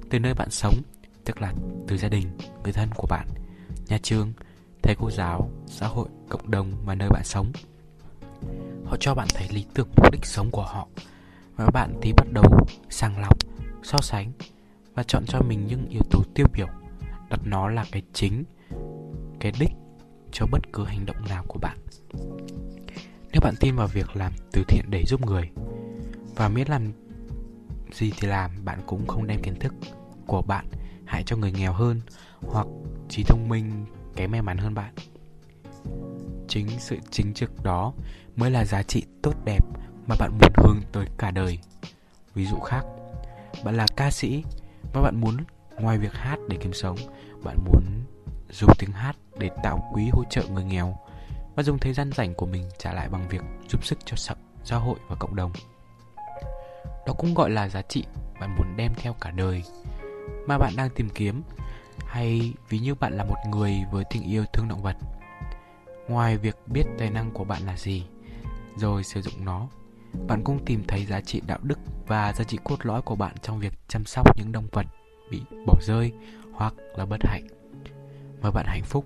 Từ 0.09 0.19
nơi 0.19 0.33
bạn 0.33 0.51
sống 0.51 0.73
tức 1.25 1.41
là 1.41 1.53
từ 1.87 1.97
gia 1.97 2.09
đình, 2.09 2.27
người 2.63 2.73
thân 2.73 2.89
của 2.95 3.07
bạn, 3.07 3.27
nhà 3.87 3.97
trường, 4.03 4.33
thầy 4.83 4.95
cô 4.99 5.11
giáo, 5.11 5.49
xã 5.67 5.87
hội, 5.87 6.07
cộng 6.29 6.51
đồng 6.51 6.71
và 6.85 6.95
nơi 6.95 7.09
bạn 7.09 7.23
sống. 7.23 7.51
Họ 8.85 8.97
cho 8.99 9.15
bạn 9.15 9.27
thấy 9.33 9.47
lý 9.51 9.65
tưởng, 9.73 9.87
mục 9.97 10.11
đích 10.11 10.25
sống 10.25 10.51
của 10.51 10.63
họ. 10.63 10.87
Và 11.55 11.67
bạn 11.73 11.93
tí 12.01 12.11
bắt 12.17 12.27
đầu 12.31 12.45
sàng 12.89 13.21
lọc, 13.21 13.37
so 13.83 13.97
sánh 14.01 14.31
và 14.95 15.03
chọn 15.03 15.25
cho 15.25 15.41
mình 15.41 15.67
những 15.67 15.89
yếu 15.89 16.01
tố 16.11 16.23
tiêu 16.33 16.47
biểu, 16.53 16.67
đặt 17.29 17.39
nó 17.43 17.69
là 17.69 17.85
cái 17.91 18.01
chính, 18.13 18.43
cái 19.39 19.51
đích 19.59 19.71
cho 20.31 20.45
bất 20.51 20.73
cứ 20.73 20.83
hành 20.83 21.05
động 21.05 21.17
nào 21.29 21.43
của 21.47 21.59
bạn. 21.59 21.77
Nếu 23.31 23.41
bạn 23.41 23.55
tin 23.59 23.75
vào 23.75 23.87
việc 23.87 24.15
làm 24.15 24.31
từ 24.51 24.63
thiện 24.67 24.85
để 24.89 25.03
giúp 25.07 25.25
người 25.25 25.49
và 26.35 26.49
miễn 26.49 26.67
làm 26.67 26.91
gì 27.91 28.11
thì 28.19 28.27
làm, 28.27 28.51
bạn 28.65 28.79
cũng 28.85 29.07
không 29.07 29.27
đem 29.27 29.41
kiến 29.41 29.59
thức 29.59 29.73
của 30.27 30.41
bạn 30.41 30.65
hại 31.05 31.23
cho 31.25 31.35
người 31.35 31.51
nghèo 31.51 31.73
hơn 31.73 32.01
hoặc 32.41 32.67
trí 33.09 33.23
thông 33.23 33.49
minh, 33.49 33.85
kém 34.15 34.31
may 34.31 34.41
mắn 34.41 34.57
hơn 34.57 34.73
bạn. 34.73 34.93
Chính 36.47 36.67
sự 36.79 36.97
chính 37.11 37.33
trực 37.33 37.63
đó 37.63 37.93
mới 38.35 38.51
là 38.51 38.65
giá 38.65 38.83
trị 38.83 39.03
tốt 39.21 39.33
đẹp 39.45 39.63
mà 40.07 40.15
bạn 40.19 40.31
muốn 40.31 40.51
hướng 40.57 40.81
tới 40.91 41.05
cả 41.17 41.31
đời. 41.31 41.59
Ví 42.33 42.45
dụ 42.45 42.59
khác, 42.59 42.85
bạn 43.63 43.77
là 43.77 43.85
ca 43.95 44.11
sĩ 44.11 44.43
và 44.93 45.01
bạn 45.01 45.21
muốn 45.21 45.37
ngoài 45.79 45.97
việc 45.97 46.13
hát 46.13 46.39
để 46.49 46.57
kiếm 46.61 46.73
sống, 46.73 46.97
bạn 47.43 47.57
muốn 47.65 47.83
dùng 48.51 48.69
tiếng 48.79 48.91
hát 48.91 49.15
để 49.37 49.49
tạo 49.63 49.89
quỹ 49.93 50.09
hỗ 50.13 50.23
trợ 50.29 50.43
người 50.47 50.63
nghèo 50.63 50.97
và 51.55 51.63
dùng 51.63 51.79
thời 51.79 51.93
gian 51.93 52.11
rảnh 52.11 52.33
của 52.33 52.45
mình 52.45 52.69
trả 52.77 52.93
lại 52.93 53.09
bằng 53.09 53.27
việc 53.29 53.41
giúp 53.69 53.85
sức 53.85 53.99
cho 54.05 54.35
xã 54.63 54.77
hội 54.77 54.99
và 55.07 55.15
cộng 55.15 55.35
đồng. 55.35 55.51
Đó 57.07 57.13
cũng 57.17 57.33
gọi 57.33 57.49
là 57.49 57.69
giá 57.69 57.81
trị 57.81 58.05
bạn 58.39 58.55
muốn 58.55 58.75
đem 58.77 58.93
theo 58.95 59.13
cả 59.13 59.31
đời 59.31 59.63
mà 60.47 60.57
bạn 60.57 60.73
đang 60.77 60.89
tìm 60.89 61.09
kiếm, 61.09 61.41
hay 62.07 62.53
ví 62.69 62.79
như 62.79 62.95
bạn 62.95 63.13
là 63.13 63.23
một 63.23 63.37
người 63.49 63.75
với 63.91 64.03
tình 64.09 64.23
yêu 64.23 64.45
thương 64.53 64.67
động 64.67 64.83
vật. 64.83 64.95
Ngoài 66.07 66.37
việc 66.37 66.57
biết 66.67 66.83
tài 66.97 67.09
năng 67.09 67.31
của 67.31 67.43
bạn 67.43 67.61
là 67.65 67.77
gì, 67.77 68.05
rồi 68.77 69.03
sử 69.03 69.21
dụng 69.21 69.45
nó, 69.45 69.67
bạn 70.27 70.43
cũng 70.43 70.65
tìm 70.65 70.83
thấy 70.87 71.05
giá 71.05 71.21
trị 71.21 71.41
đạo 71.47 71.59
đức 71.63 71.79
và 72.07 72.33
giá 72.33 72.43
trị 72.43 72.57
cốt 72.63 72.85
lõi 72.85 73.01
của 73.01 73.15
bạn 73.15 73.35
trong 73.41 73.59
việc 73.59 73.73
chăm 73.87 74.05
sóc 74.05 74.37
những 74.37 74.51
động 74.51 74.67
vật 74.71 74.85
bị 75.31 75.41
bỏ 75.67 75.73
rơi 75.81 76.13
hoặc 76.53 76.73
là 76.95 77.05
bất 77.05 77.23
hạnh. 77.23 77.47
Và 78.41 78.51
bạn 78.51 78.65
hạnh 78.67 78.83
phúc, 78.83 79.05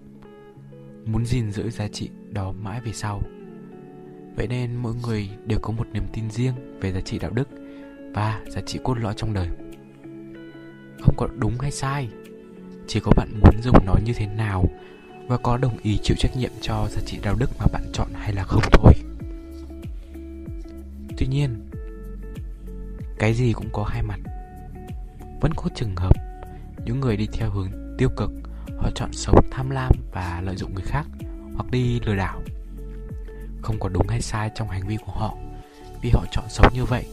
muốn 1.06 1.26
gìn 1.26 1.52
giữ 1.52 1.70
giá 1.70 1.88
trị 1.88 2.10
đó 2.30 2.52
mãi 2.52 2.82
về 2.82 2.94
sau. 2.94 3.22
Vậy 4.36 4.48
nên 4.48 4.76
mỗi 4.76 4.94
người 5.04 5.30
đều 5.46 5.60
có 5.62 5.72
một 5.72 5.88
niềm 5.94 6.04
tin 6.14 6.32
riêng 6.32 6.80
về 6.82 6.92
giá 6.92 7.02
trị 7.02 7.20
đạo 7.20 7.32
đức 7.32 7.50
và 8.14 8.42
giá 8.48 8.62
trị 8.62 8.80
cốt 8.84 8.98
lõi 8.98 9.14
trong 9.18 9.34
đời 9.34 9.48
không 11.02 11.16
có 11.18 11.28
đúng 11.38 11.60
hay 11.60 11.72
sai 11.72 12.10
chỉ 12.88 13.00
có 13.00 13.12
bạn 13.16 13.40
muốn 13.42 13.62
dùng 13.62 13.86
nó 13.86 13.96
như 14.06 14.14
thế 14.14 14.26
nào 14.26 14.66
và 15.28 15.38
có 15.38 15.58
đồng 15.58 15.78
ý 15.84 16.00
chịu 16.04 16.18
trách 16.20 16.38
nhiệm 16.38 16.52
cho 16.62 16.88
giá 16.90 17.02
trị 17.06 17.20
đạo 17.24 17.36
đức 17.40 17.50
mà 17.60 17.66
bạn 17.74 17.84
chọn 17.94 18.08
hay 18.14 18.34
là 18.34 18.44
không 18.44 18.64
thôi 18.72 18.94
Tuy 21.20 21.28
nhiên, 21.28 21.70
cái 23.20 23.34
gì 23.34 23.54
cũng 23.54 23.70
có 23.74 23.84
hai 23.84 24.04
mặt. 24.04 24.20
Vẫn 25.42 25.52
có 25.56 25.70
trường 25.76 25.96
hợp 25.96 26.16
những 26.86 27.00
người 27.00 27.18
đi 27.18 27.28
theo 27.34 27.50
hướng 27.50 27.72
tiêu 27.98 28.10
cực, 28.18 28.32
họ 28.78 28.90
chọn 28.96 29.14
sống 29.14 29.36
tham 29.52 29.70
lam 29.70 29.92
và 30.12 30.42
lợi 30.46 30.56
dụng 30.56 30.74
người 30.74 30.84
khác 30.84 31.08
hoặc 31.56 31.72
đi 31.72 32.00
lừa 32.00 32.16
đảo. 32.16 32.42
Không 33.62 33.80
có 33.80 33.90
đúng 33.90 34.08
hay 34.08 34.22
sai 34.22 34.52
trong 34.56 34.70
hành 34.70 34.88
vi 34.88 34.98
của 35.06 35.12
họ, 35.12 35.36
vì 36.02 36.10
họ 36.10 36.26
chọn 36.32 36.46
sống 36.50 36.74
như 36.74 36.86
vậy 36.86 37.06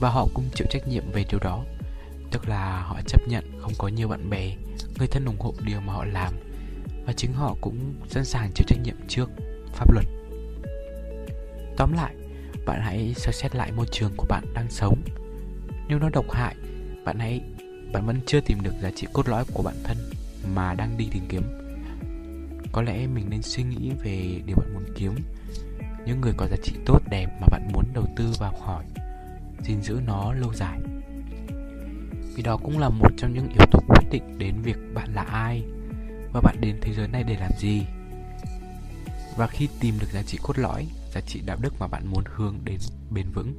và 0.00 0.10
họ 0.10 0.28
cũng 0.34 0.44
chịu 0.54 0.66
trách 0.70 0.88
nhiệm 0.88 1.12
về 1.12 1.24
điều 1.30 1.40
đó. 1.40 1.64
Tức 2.30 2.48
là 2.48 2.82
họ 2.82 3.00
chấp 3.06 3.28
nhận 3.28 3.60
không 3.60 3.72
có 3.78 3.88
nhiều 3.88 4.08
bạn 4.08 4.30
bè, 4.30 4.56
người 4.98 5.08
thân 5.08 5.24
ủng 5.24 5.40
hộ 5.40 5.54
điều 5.64 5.80
mà 5.80 5.92
họ 5.92 6.04
làm 6.04 6.34
và 7.06 7.12
chính 7.12 7.32
họ 7.32 7.56
cũng 7.60 7.94
sẵn 8.08 8.24
sàng 8.24 8.50
chịu 8.54 8.64
trách 8.68 8.78
nhiệm 8.84 8.96
trước 9.08 9.30
pháp 9.72 9.92
luật. 9.92 10.06
Tóm 11.76 11.92
lại, 11.92 12.14
bạn 12.66 12.80
hãy 12.80 13.14
soi 13.16 13.32
xét 13.32 13.54
lại 13.54 13.72
môi 13.72 13.86
trường 13.92 14.12
của 14.16 14.26
bạn 14.28 14.44
đang 14.54 14.70
sống. 14.70 15.02
Nếu 15.88 15.98
nó 15.98 16.08
độc 16.08 16.30
hại, 16.30 16.56
bạn 17.04 17.18
hãy 17.18 17.40
bạn 17.92 18.06
vẫn 18.06 18.20
chưa 18.26 18.40
tìm 18.40 18.62
được 18.62 18.74
giá 18.82 18.90
trị 18.90 19.06
cốt 19.12 19.28
lõi 19.28 19.44
của 19.52 19.62
bản 19.62 19.76
thân 19.84 19.96
mà 20.54 20.74
đang 20.74 20.96
đi 20.96 21.08
tìm 21.12 21.22
kiếm. 21.28 21.42
Có 22.72 22.82
lẽ 22.82 23.06
mình 23.06 23.30
nên 23.30 23.42
suy 23.42 23.62
nghĩ 23.62 23.90
về 24.04 24.40
điều 24.46 24.56
bạn 24.56 24.74
muốn 24.74 24.84
kiếm, 24.96 25.14
những 26.06 26.20
người 26.20 26.32
có 26.36 26.46
giá 26.46 26.56
trị 26.62 26.72
tốt 26.86 27.02
đẹp 27.10 27.26
mà 27.40 27.46
bạn 27.50 27.68
muốn 27.72 27.84
đầu 27.94 28.04
tư 28.16 28.32
vào 28.38 28.54
hỏi, 28.60 28.84
gìn 29.62 29.82
giữ 29.82 30.00
nó 30.06 30.32
lâu 30.32 30.54
dài. 30.54 30.78
Vì 32.38 32.42
đó 32.42 32.56
cũng 32.56 32.78
là 32.78 32.88
một 32.88 33.08
trong 33.16 33.34
những 33.34 33.48
yếu 33.48 33.66
tố 33.70 33.80
quyết 33.88 34.04
định 34.10 34.38
đến 34.38 34.54
việc 34.62 34.76
bạn 34.94 35.14
là 35.14 35.22
ai 35.22 35.64
và 36.32 36.40
bạn 36.40 36.56
đến 36.60 36.76
thế 36.80 36.92
giới 36.94 37.08
này 37.08 37.22
để 37.22 37.36
làm 37.40 37.50
gì. 37.58 37.82
Và 39.36 39.46
khi 39.46 39.68
tìm 39.80 39.94
được 40.00 40.06
giá 40.12 40.22
trị 40.22 40.38
cốt 40.42 40.58
lõi, 40.58 40.86
giá 41.14 41.20
trị 41.20 41.40
đạo 41.46 41.56
đức 41.60 41.74
mà 41.80 41.86
bạn 41.86 42.06
muốn 42.06 42.24
hướng 42.26 42.58
đến 42.64 42.78
bền 43.10 43.26
vững 43.34 43.54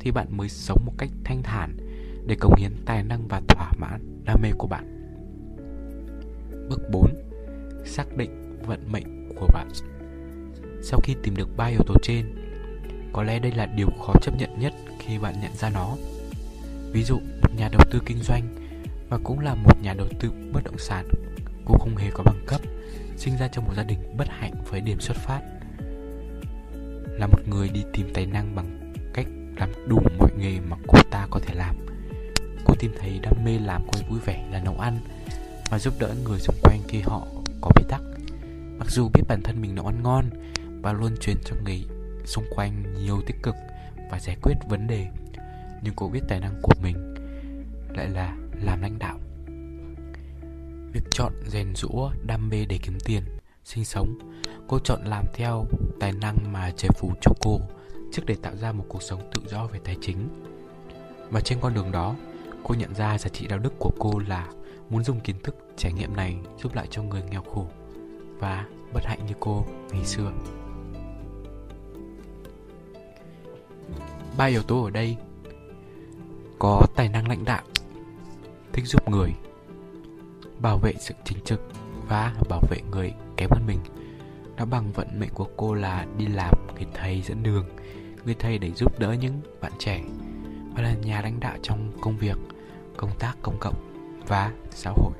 thì 0.00 0.10
bạn 0.10 0.36
mới 0.36 0.48
sống 0.48 0.82
một 0.86 0.92
cách 0.98 1.10
thanh 1.24 1.42
thản 1.42 1.76
để 2.26 2.36
cống 2.40 2.54
hiến 2.56 2.72
tài 2.86 3.02
năng 3.02 3.28
và 3.28 3.40
thỏa 3.48 3.72
mãn 3.78 4.24
đam 4.24 4.42
mê 4.42 4.50
của 4.58 4.68
bạn. 4.68 4.84
Bước 6.68 6.80
4. 6.92 7.14
Xác 7.84 8.16
định 8.16 8.62
vận 8.66 8.92
mệnh 8.92 9.28
của 9.40 9.48
bạn. 9.52 9.68
Sau 10.82 11.00
khi 11.00 11.14
tìm 11.22 11.36
được 11.36 11.56
ba 11.56 11.66
yếu 11.66 11.82
tố 11.86 11.94
trên, 12.02 12.26
có 13.12 13.22
lẽ 13.22 13.38
đây 13.38 13.52
là 13.52 13.66
điều 13.66 13.88
khó 14.06 14.12
chấp 14.22 14.36
nhận 14.38 14.58
nhất 14.58 14.74
khi 14.98 15.18
bạn 15.18 15.34
nhận 15.40 15.52
ra 15.56 15.70
nó. 15.70 15.96
Ví 16.92 17.02
dụ, 17.02 17.20
nhà 17.56 17.68
đầu 17.72 17.82
tư 17.90 18.02
kinh 18.06 18.18
doanh 18.18 18.42
và 19.08 19.18
cũng 19.24 19.40
là 19.40 19.54
một 19.54 19.82
nhà 19.82 19.94
đầu 19.94 20.06
tư 20.20 20.30
bất 20.52 20.64
động 20.64 20.78
sản, 20.78 21.08
cô 21.64 21.74
không 21.78 21.96
hề 21.96 22.10
có 22.10 22.22
bằng 22.22 22.44
cấp, 22.46 22.60
sinh 23.16 23.36
ra 23.36 23.48
trong 23.48 23.64
một 23.64 23.72
gia 23.76 23.82
đình 23.82 23.98
bất 24.16 24.28
hạnh 24.28 24.54
với 24.70 24.80
điểm 24.80 25.00
xuất 25.00 25.16
phát 25.16 25.40
là 27.18 27.26
một 27.26 27.48
người 27.48 27.68
đi 27.68 27.84
tìm 27.92 28.10
tài 28.14 28.26
năng 28.26 28.54
bằng 28.54 28.92
cách 29.14 29.26
làm 29.56 29.70
đủ 29.88 29.98
mọi 30.18 30.30
nghề 30.38 30.60
mà 30.60 30.76
cô 30.86 30.98
ta 31.10 31.26
có 31.30 31.40
thể 31.46 31.54
làm. 31.54 31.76
Cô 32.64 32.74
tìm 32.78 32.92
thấy 33.00 33.18
đam 33.22 33.44
mê 33.44 33.58
làm 33.58 33.82
cô 33.92 34.00
vui 34.08 34.20
vẻ 34.26 34.48
là 34.52 34.60
nấu 34.64 34.78
ăn 34.78 34.98
và 35.70 35.78
giúp 35.78 35.94
đỡ 35.98 36.14
người 36.24 36.38
xung 36.38 36.56
quanh 36.62 36.80
khi 36.88 37.00
họ 37.00 37.26
có 37.60 37.70
bế 37.76 37.82
tắc. 37.88 38.00
Mặc 38.78 38.90
dù 38.90 39.08
biết 39.08 39.22
bản 39.28 39.42
thân 39.42 39.62
mình 39.62 39.74
nấu 39.74 39.86
ăn 39.86 40.02
ngon 40.02 40.24
và 40.82 40.92
luôn 40.92 41.16
truyền 41.20 41.36
cho 41.44 41.56
người 41.64 41.84
xung 42.24 42.44
quanh 42.54 42.82
nhiều 43.04 43.20
tích 43.26 43.36
cực 43.42 43.54
và 44.10 44.20
giải 44.20 44.36
quyết 44.42 44.54
vấn 44.68 44.86
đề, 44.86 45.06
nhưng 45.82 45.94
cô 45.96 46.08
biết 46.08 46.20
tài 46.28 46.40
năng 46.40 46.54
của 46.62 46.74
mình 46.82 47.05
lại 47.96 48.08
là 48.08 48.36
làm 48.62 48.82
lãnh 48.82 48.98
đạo. 48.98 49.18
Việc 50.92 51.04
chọn 51.10 51.32
rèn 51.46 51.74
rũa 51.74 52.10
đam 52.26 52.48
mê 52.48 52.64
để 52.68 52.78
kiếm 52.82 52.98
tiền, 53.04 53.22
sinh 53.64 53.84
sống 53.84 54.18
Cô 54.68 54.78
chọn 54.78 55.04
làm 55.04 55.24
theo 55.34 55.66
tài 56.00 56.12
năng 56.12 56.36
mà 56.52 56.70
trời 56.76 56.90
phú 56.98 57.12
cho 57.20 57.32
cô 57.40 57.60
trước 58.12 58.22
để 58.26 58.36
tạo 58.42 58.56
ra 58.56 58.72
một 58.72 58.84
cuộc 58.88 59.02
sống 59.02 59.30
tự 59.34 59.42
do 59.48 59.66
về 59.66 59.78
tài 59.84 59.96
chính. 60.00 60.28
Và 61.30 61.40
trên 61.40 61.60
con 61.60 61.74
đường 61.74 61.92
đó, 61.92 62.14
cô 62.64 62.74
nhận 62.74 62.94
ra 62.94 63.18
giá 63.18 63.28
trị 63.28 63.46
đạo 63.46 63.58
đức 63.58 63.72
của 63.78 63.90
cô 63.98 64.18
là 64.18 64.48
muốn 64.90 65.04
dùng 65.04 65.20
kiến 65.20 65.36
thức 65.42 65.56
trải 65.76 65.92
nghiệm 65.92 66.16
này 66.16 66.36
giúp 66.62 66.74
lại 66.74 66.86
cho 66.90 67.02
người 67.02 67.22
nghèo 67.30 67.42
khổ 67.42 67.66
và 68.38 68.66
bất 68.92 69.04
hạnh 69.04 69.26
như 69.26 69.34
cô 69.40 69.64
ngày 69.90 70.04
xưa. 70.04 70.32
Ba 74.36 74.44
yếu 74.44 74.62
tố 74.62 74.84
ở 74.84 74.90
đây 74.90 75.16
có 76.58 76.86
tài 76.96 77.08
năng 77.08 77.28
lãnh 77.28 77.44
đạo, 77.44 77.62
thích 78.76 78.86
giúp 78.86 79.08
người, 79.08 79.34
bảo 80.60 80.78
vệ 80.78 80.94
sự 80.98 81.14
chính 81.24 81.38
trực 81.44 81.60
và 82.08 82.34
bảo 82.48 82.60
vệ 82.70 82.80
người 82.90 83.14
kém 83.36 83.50
hơn 83.50 83.66
mình. 83.66 83.78
Đã 84.56 84.64
bằng 84.64 84.92
vận 84.92 85.20
mệnh 85.20 85.30
của 85.34 85.48
cô 85.56 85.74
là 85.74 86.06
đi 86.18 86.26
làm 86.26 86.54
người 86.74 86.86
thầy 86.94 87.22
dẫn 87.22 87.42
đường 87.42 87.64
người 88.24 88.34
thầy 88.38 88.58
để 88.58 88.70
giúp 88.76 88.98
đỡ 88.98 89.12
những 89.12 89.40
bạn 89.60 89.72
trẻ. 89.78 90.00
Và 90.74 90.82
là 90.82 90.94
nhà 90.94 91.22
lãnh 91.22 91.40
đạo 91.40 91.56
trong 91.62 91.92
công 92.00 92.16
việc 92.16 92.36
công 92.96 93.10
tác 93.18 93.36
công 93.42 93.58
cộng 93.60 93.74
và 94.26 94.52
xã 94.70 94.90
hội. 94.90 95.12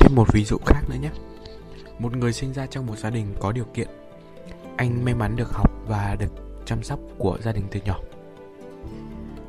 Thêm 0.00 0.14
một 0.14 0.32
ví 0.32 0.44
dụ 0.44 0.56
khác 0.66 0.80
nữa 0.88 0.96
nhé. 1.02 1.10
Một 1.98 2.16
người 2.16 2.32
sinh 2.32 2.52
ra 2.52 2.66
trong 2.66 2.86
một 2.86 2.98
gia 2.98 3.10
đình 3.10 3.34
có 3.40 3.52
điều 3.52 3.64
kiện 3.64 3.88
anh 4.76 5.04
may 5.04 5.14
mắn 5.14 5.36
được 5.36 5.52
học 5.52 5.70
và 5.86 6.16
được 6.18 6.32
chăm 6.64 6.82
sóc 6.82 6.98
của 7.18 7.38
gia 7.42 7.52
đình 7.52 7.64
từ 7.70 7.80
nhỏ. 7.84 7.98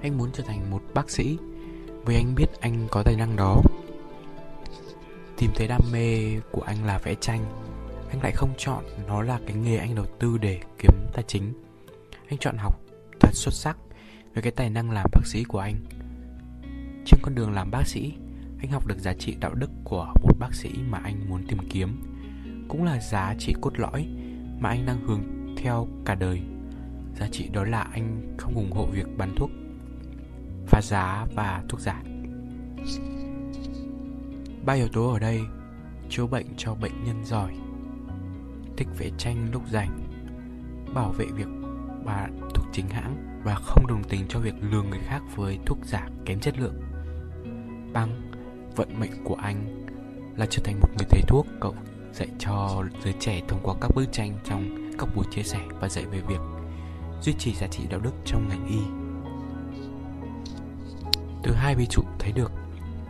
Anh 0.02 0.18
muốn 0.18 0.30
trở 0.34 0.44
thành 0.44 0.72
một 0.72 0.82
bác 0.94 1.10
sĩ 1.10 1.38
vì 2.06 2.16
anh 2.16 2.36
biết 2.36 2.48
anh 2.60 2.88
có 2.92 3.04
tài 3.04 3.16
năng 3.16 3.36
đó. 3.36 3.62
Tìm 5.38 5.52
thấy 5.56 5.68
đam 5.68 5.82
mê 5.92 6.40
của 6.52 6.62
anh 6.62 6.86
là 6.86 6.98
vẽ 6.98 7.16
tranh. 7.16 7.46
Anh 8.10 8.22
lại 8.22 8.32
không 8.32 8.54
chọn 8.58 8.84
nó 9.08 9.22
là 9.22 9.40
cái 9.46 9.56
nghề 9.56 9.78
anh 9.78 9.96
đầu 9.96 10.06
tư 10.20 10.38
để 10.38 10.60
kiếm 10.80 10.92
tài 11.14 11.24
chính. 11.28 11.54
Anh 12.30 12.40
chọn 12.40 12.58
học 12.58 12.80
thật 13.20 13.30
xuất 13.34 13.54
sắc 13.54 13.78
với 14.34 14.44
cái 14.44 14.52
tài 14.52 14.70
năng 14.70 14.92
làm 14.92 15.10
bác 15.12 15.26
sĩ 15.26 15.44
của 15.44 15.60
anh. 15.60 15.76
Trên 17.06 17.20
con 17.22 17.36
đường 17.36 17.52
làm 17.52 17.72
bác 17.72 17.88
sĩ, 17.88 18.14
anh 18.60 18.72
học 18.72 18.88
được 18.88 19.00
giá 19.00 19.14
trị 19.14 19.36
đạo 19.40 19.54
đức 19.54 19.70
của 19.84 20.14
một 20.24 20.34
bác 20.40 20.54
sĩ 20.54 20.70
mà 20.90 20.98
anh 21.04 21.30
muốn 21.30 21.44
tìm 21.48 21.60
kiếm. 21.70 22.02
Cũng 22.68 22.84
là 22.84 23.00
giá 23.00 23.36
trị 23.40 23.54
cốt 23.62 23.80
lõi 23.80 24.08
mà 24.60 24.70
anh 24.70 24.86
đang 24.86 25.06
hướng 25.06 25.22
theo 25.58 25.88
cả 26.06 26.16
đời. 26.16 26.42
Giá 27.20 27.28
trị 27.32 27.50
đó 27.54 27.64
là 27.64 27.82
anh 27.82 28.36
không 28.38 28.56
ủng 28.56 28.72
hộ 28.72 28.86
việc 28.86 29.08
bán 29.18 29.36
thuốc 29.36 29.50
phá 30.70 30.82
giá 30.82 31.28
và 31.36 31.64
thuốc 31.70 31.80
giả 31.80 32.02
ba 34.66 34.74
yếu 34.74 34.88
tố 34.88 35.14
ở 35.14 35.20
đây 35.20 35.42
chữa 36.10 36.26
bệnh 36.26 36.46
cho 36.58 36.76
bệnh 36.76 37.04
nhân 37.04 37.26
giỏi. 37.26 37.54
Thích 38.78 38.88
vẽ 38.98 39.10
tranh 39.18 39.50
lúc 39.52 39.64
rảnh 39.72 40.00
bảo 40.94 41.12
vệ 41.18 41.26
việc 41.26 41.48
bán 42.06 42.40
thuốc 42.54 42.66
chính 42.74 42.90
hãng 42.90 43.42
và 43.44 43.56
không 43.56 43.88
đồng 43.88 44.04
tình 44.04 44.26
cho 44.30 44.40
việc 44.40 44.54
lừa 44.62 44.82
người 44.82 45.00
khác 45.00 45.22
với 45.36 45.60
thuốc 45.66 45.78
giả 45.84 46.08
kém 46.26 46.40
chất 46.40 46.60
lượng. 46.60 46.82
Băng, 47.94 48.32
vận 48.76 49.00
mệnh 49.00 49.24
của 49.24 49.36
anh 49.36 49.86
là 50.38 50.46
trở 50.50 50.62
thành 50.66 50.80
một 50.80 50.90
người 50.98 51.08
thầy 51.10 51.22
thuốc 51.28 51.48
cậu 51.60 51.76
dạy 52.14 52.28
cho 52.40 52.84
giới 53.04 53.14
trẻ 53.20 53.42
thông 53.48 53.60
qua 53.64 53.76
các 53.82 53.92
bức 53.96 54.06
tranh 54.12 54.38
trong 54.44 54.92
các 55.00 55.10
buổi 55.16 55.26
chia 55.32 55.44
sẻ 55.44 55.60
và 55.80 55.90
dạy 55.90 56.06
về 56.06 56.22
việc 56.28 56.42
duy 57.22 57.34
trì 57.34 57.54
giá 57.54 57.68
trị 57.68 57.84
đạo 57.90 58.00
đức 58.00 58.14
trong 58.26 58.50
ngành 58.50 58.68
y 58.68 58.99
từ 61.44 61.54
hai 61.54 61.76
ví 61.76 61.88
dụ 61.90 62.02
thấy 62.20 62.32
được, 62.32 62.52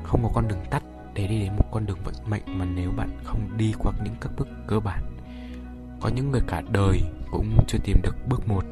không 0.03 0.23
có 0.23 0.29
con 0.33 0.47
đường 0.47 0.65
tắt 0.69 0.83
để 1.13 1.27
đi 1.27 1.39
đến 1.39 1.55
một 1.57 1.65
con 1.71 1.85
đường 1.85 1.97
vận 2.03 2.15
mệnh 2.27 2.43
mà 2.45 2.65
nếu 2.65 2.91
bạn 2.91 3.09
không 3.23 3.57
đi 3.57 3.73
qua 3.77 3.93
những 4.03 4.15
các 4.21 4.31
bước 4.37 4.47
cơ 4.67 4.79
bản, 4.79 5.03
có 6.01 6.09
những 6.09 6.31
người 6.31 6.41
cả 6.47 6.61
đời 6.71 7.01
cũng 7.31 7.57
chưa 7.67 7.77
tìm 7.83 7.97
được 8.03 8.15
bước 8.27 8.47
một. 8.47 8.63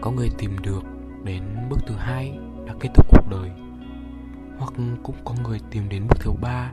Có 0.00 0.10
người 0.10 0.30
tìm 0.38 0.58
được 0.62 0.82
đến 1.24 1.42
bước 1.70 1.78
thứ 1.86 1.94
hai 1.94 2.38
đã 2.66 2.74
kết 2.80 2.88
thúc 2.94 3.06
cuộc 3.10 3.30
đời, 3.30 3.50
hoặc 4.58 4.72
cũng 5.02 5.16
có 5.24 5.34
người 5.44 5.60
tìm 5.70 5.88
đến 5.88 6.06
bước 6.08 6.16
thứ 6.20 6.32
ba 6.40 6.72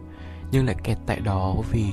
nhưng 0.52 0.66
lại 0.66 0.76
kẹt 0.84 0.98
tại 1.06 1.20
đó 1.20 1.56
vì 1.72 1.86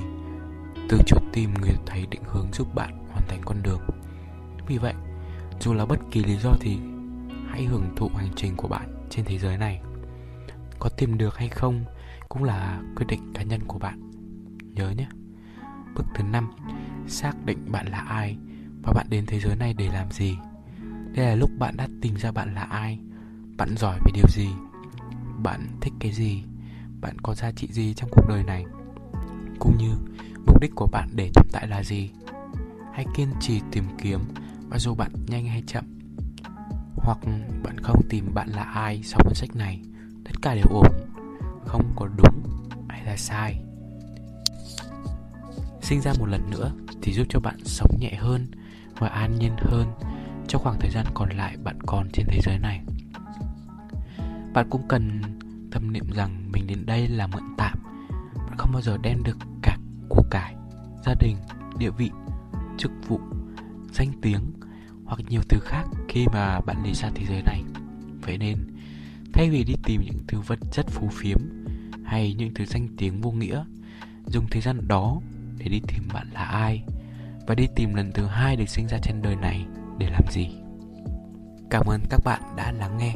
từ 0.88 0.98
chỗ 1.06 1.16
tìm 1.32 1.54
người 1.60 1.74
thầy 1.86 2.06
định 2.06 2.22
hướng 2.26 2.46
giúp 2.52 2.74
bạn 2.74 3.04
hoàn 3.10 3.22
thành 3.28 3.40
con 3.44 3.62
đường. 3.62 3.80
Vì 4.66 4.78
vậy, 4.78 4.94
dù 5.60 5.72
là 5.72 5.86
bất 5.86 5.98
kỳ 6.10 6.24
lý 6.24 6.36
do 6.36 6.50
thì 6.60 6.78
hãy 7.48 7.64
hưởng 7.64 7.84
thụ 7.96 8.10
hành 8.16 8.30
trình 8.36 8.56
của 8.56 8.68
bạn 8.68 8.91
trên 9.12 9.24
thế 9.24 9.38
giới 9.38 9.56
này. 9.56 9.80
Có 10.78 10.88
tìm 10.88 11.18
được 11.18 11.36
hay 11.36 11.48
không 11.48 11.84
cũng 12.28 12.44
là 12.44 12.82
quyết 12.96 13.06
định 13.08 13.32
cá 13.34 13.42
nhân 13.42 13.60
của 13.66 13.78
bạn. 13.78 14.10
Nhớ 14.74 14.90
nhé. 14.90 15.08
Bước 15.94 16.04
thứ 16.14 16.24
năm, 16.24 16.50
xác 17.06 17.32
định 17.44 17.72
bạn 17.72 17.86
là 17.86 17.98
ai 17.98 18.36
và 18.82 18.92
bạn 18.92 19.06
đến 19.10 19.26
thế 19.26 19.40
giới 19.40 19.56
này 19.56 19.74
để 19.74 19.88
làm 19.92 20.10
gì. 20.10 20.36
Đây 21.14 21.26
là 21.26 21.34
lúc 21.34 21.50
bạn 21.58 21.76
đã 21.76 21.88
tìm 22.00 22.16
ra 22.16 22.32
bạn 22.32 22.54
là 22.54 22.62
ai, 22.62 22.98
bạn 23.56 23.76
giỏi 23.76 23.98
về 24.04 24.12
điều 24.14 24.26
gì, 24.28 24.48
bạn 25.42 25.66
thích 25.80 25.92
cái 26.00 26.12
gì, 26.12 26.42
bạn 27.00 27.18
có 27.18 27.34
giá 27.34 27.50
trị 27.50 27.68
gì 27.70 27.94
trong 27.94 28.10
cuộc 28.12 28.28
đời 28.28 28.44
này, 28.44 28.64
cũng 29.58 29.76
như 29.78 29.90
mục 30.46 30.60
đích 30.60 30.72
của 30.74 30.86
bạn 30.86 31.08
để 31.14 31.30
tồn 31.34 31.46
tại 31.52 31.68
là 31.68 31.82
gì. 31.82 32.10
Hãy 32.92 33.06
kiên 33.14 33.28
trì 33.40 33.60
tìm 33.70 33.84
kiếm 34.02 34.20
và 34.68 34.78
dù 34.78 34.94
bạn 34.94 35.10
nhanh 35.26 35.46
hay 35.46 35.62
chậm 35.66 35.84
hoặc 36.96 37.18
bạn 37.62 37.78
không 37.82 38.02
tìm 38.08 38.34
bạn 38.34 38.48
là 38.48 38.62
ai 38.62 39.02
sau 39.02 39.20
cuốn 39.24 39.34
sách 39.34 39.56
này 39.56 39.80
tất 40.24 40.32
cả 40.42 40.54
đều 40.54 40.66
ổn 40.70 40.92
không 41.66 41.92
có 41.96 42.08
đúng 42.16 42.42
hay 42.88 43.04
là 43.04 43.16
sai 43.16 43.62
sinh 45.82 46.00
ra 46.00 46.12
một 46.18 46.26
lần 46.26 46.50
nữa 46.50 46.72
thì 47.02 47.12
giúp 47.12 47.26
cho 47.28 47.40
bạn 47.40 47.56
sống 47.64 47.90
nhẹ 48.00 48.14
hơn 48.14 48.46
và 48.98 49.08
an 49.08 49.38
nhiên 49.38 49.52
hơn 49.58 49.86
trong 50.48 50.62
khoảng 50.62 50.76
thời 50.80 50.90
gian 50.90 51.06
còn 51.14 51.30
lại 51.30 51.56
bạn 51.64 51.80
còn 51.86 52.08
trên 52.12 52.26
thế 52.28 52.40
giới 52.44 52.58
này. 52.58 52.80
Bạn 54.54 54.66
cũng 54.70 54.88
cần 54.88 55.22
tâm 55.70 55.92
niệm 55.92 56.04
rằng 56.14 56.52
mình 56.52 56.66
đến 56.66 56.86
đây 56.86 57.08
là 57.08 57.26
mượn 57.26 57.42
tạm. 57.56 57.78
Bạn 58.36 58.56
không 58.58 58.72
bao 58.72 58.82
giờ 58.82 58.96
đem 59.02 59.22
được 59.22 59.36
cả 59.62 59.76
của 60.08 60.22
cải, 60.30 60.54
gia 61.06 61.14
đình, 61.20 61.36
địa 61.78 61.90
vị, 61.90 62.10
chức 62.78 62.90
vụ, 63.08 63.20
danh 63.92 64.12
tiếng 64.22 64.52
hoặc 65.12 65.20
nhiều 65.28 65.42
thứ 65.48 65.58
khác 65.60 65.84
khi 66.08 66.26
mà 66.32 66.60
bạn 66.60 66.82
đi 66.84 66.94
xa 66.94 67.10
thế 67.14 67.26
giới 67.28 67.42
này. 67.42 67.62
Vậy 68.22 68.38
nên, 68.38 68.56
thay 69.32 69.50
vì 69.50 69.64
đi 69.64 69.74
tìm 69.84 70.02
những 70.04 70.18
thứ 70.28 70.40
vật 70.40 70.58
chất 70.72 70.86
phú 70.88 71.08
phiếm 71.12 71.38
hay 72.04 72.34
những 72.38 72.54
thứ 72.54 72.64
danh 72.64 72.88
tiếng 72.96 73.20
vô 73.20 73.30
nghĩa, 73.30 73.64
dùng 74.26 74.46
thời 74.50 74.62
gian 74.62 74.88
đó 74.88 75.20
để 75.58 75.68
đi 75.68 75.80
tìm 75.88 76.08
bạn 76.14 76.30
là 76.32 76.44
ai 76.44 76.82
và 77.46 77.54
đi 77.54 77.66
tìm 77.76 77.94
lần 77.94 78.12
thứ 78.12 78.26
hai 78.26 78.56
được 78.56 78.68
sinh 78.68 78.86
ra 78.86 78.98
trên 79.02 79.22
đời 79.22 79.36
này 79.36 79.66
để 79.98 80.10
làm 80.10 80.22
gì. 80.30 80.48
Cảm 81.70 81.86
ơn 81.86 82.00
các 82.10 82.20
bạn 82.24 82.42
đã 82.56 82.72
lắng 82.72 82.98
nghe. 82.98 83.14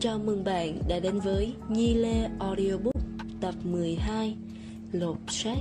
Chào 0.00 0.18
mừng 0.18 0.44
bạn 0.44 0.78
đã 0.88 1.00
đến 1.00 1.20
với 1.20 1.54
Nhi 1.68 1.94
Lê 1.94 2.28
Audiobook 2.38 3.02
tập 3.40 3.54
12 3.64 4.36
Lột 4.92 5.18
xác 5.28 5.58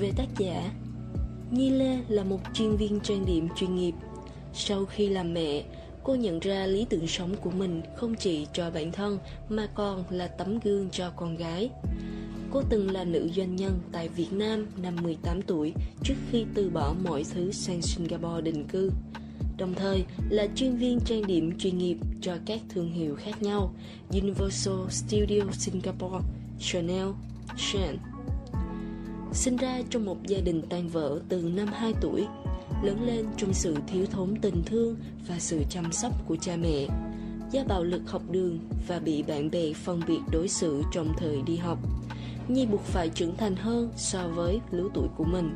Về 0.00 0.12
tác 0.16 0.28
giả 0.38 0.70
Nhi 1.52 1.70
Lê 1.70 1.98
là 2.08 2.24
một 2.24 2.40
chuyên 2.54 2.76
viên 2.76 3.00
trang 3.00 3.26
điểm 3.26 3.48
chuyên 3.56 3.74
nghiệp. 3.76 3.94
Sau 4.54 4.84
khi 4.84 5.08
làm 5.08 5.34
mẹ, 5.34 5.64
cô 6.02 6.14
nhận 6.14 6.40
ra 6.40 6.66
lý 6.66 6.86
tưởng 6.90 7.06
sống 7.06 7.34
của 7.40 7.50
mình 7.50 7.82
không 7.96 8.14
chỉ 8.14 8.46
cho 8.52 8.70
bản 8.70 8.92
thân 8.92 9.18
mà 9.48 9.68
còn 9.74 10.04
là 10.10 10.26
tấm 10.26 10.58
gương 10.60 10.88
cho 10.92 11.10
con 11.16 11.36
gái. 11.36 11.70
Cô 12.50 12.62
từng 12.68 12.90
là 12.90 13.04
nữ 13.04 13.28
doanh 13.36 13.56
nhân 13.56 13.80
tại 13.92 14.08
Việt 14.08 14.32
Nam 14.32 14.66
năm 14.82 14.96
18 15.02 15.42
tuổi 15.42 15.72
trước 16.04 16.14
khi 16.30 16.44
từ 16.54 16.70
bỏ 16.70 16.94
mọi 17.04 17.24
thứ 17.34 17.52
sang 17.52 17.82
Singapore 17.82 18.40
định 18.40 18.64
cư. 18.68 18.90
Đồng 19.58 19.74
thời 19.74 20.04
là 20.30 20.46
chuyên 20.56 20.76
viên 20.76 21.00
trang 21.00 21.26
điểm 21.26 21.58
chuyên 21.58 21.78
nghiệp 21.78 21.96
cho 22.20 22.36
các 22.46 22.60
thương 22.68 22.92
hiệu 22.92 23.16
khác 23.16 23.42
nhau 23.42 23.74
Universal 24.10 24.88
Studio 24.90 25.42
Singapore, 25.52 26.24
Chanel, 26.60 27.08
Shane. 27.56 28.11
Sinh 29.34 29.56
ra 29.56 29.82
trong 29.90 30.04
một 30.04 30.26
gia 30.26 30.40
đình 30.40 30.62
tan 30.68 30.88
vỡ 30.88 31.20
từ 31.28 31.42
năm 31.56 31.68
2 31.72 31.92
tuổi, 32.00 32.26
lớn 32.82 33.06
lên 33.06 33.26
trong 33.36 33.54
sự 33.54 33.76
thiếu 33.86 34.06
thốn 34.06 34.34
tình 34.42 34.62
thương 34.66 34.96
và 35.28 35.38
sự 35.38 35.62
chăm 35.70 35.92
sóc 35.92 36.12
của 36.28 36.36
cha 36.36 36.56
mẹ, 36.56 36.86
do 37.50 37.64
bạo 37.68 37.84
lực 37.84 38.02
học 38.06 38.22
đường 38.30 38.58
và 38.88 38.98
bị 38.98 39.22
bạn 39.22 39.50
bè 39.50 39.72
phân 39.72 40.00
biệt 40.08 40.18
đối 40.32 40.48
xử 40.48 40.82
trong 40.92 41.12
thời 41.18 41.42
đi 41.46 41.56
học. 41.56 41.78
Nhi 42.48 42.66
buộc 42.66 42.80
phải 42.80 43.08
trưởng 43.08 43.36
thành 43.36 43.56
hơn 43.56 43.90
so 43.96 44.28
với 44.28 44.60
lứa 44.70 44.88
tuổi 44.94 45.08
của 45.16 45.24
mình. 45.24 45.50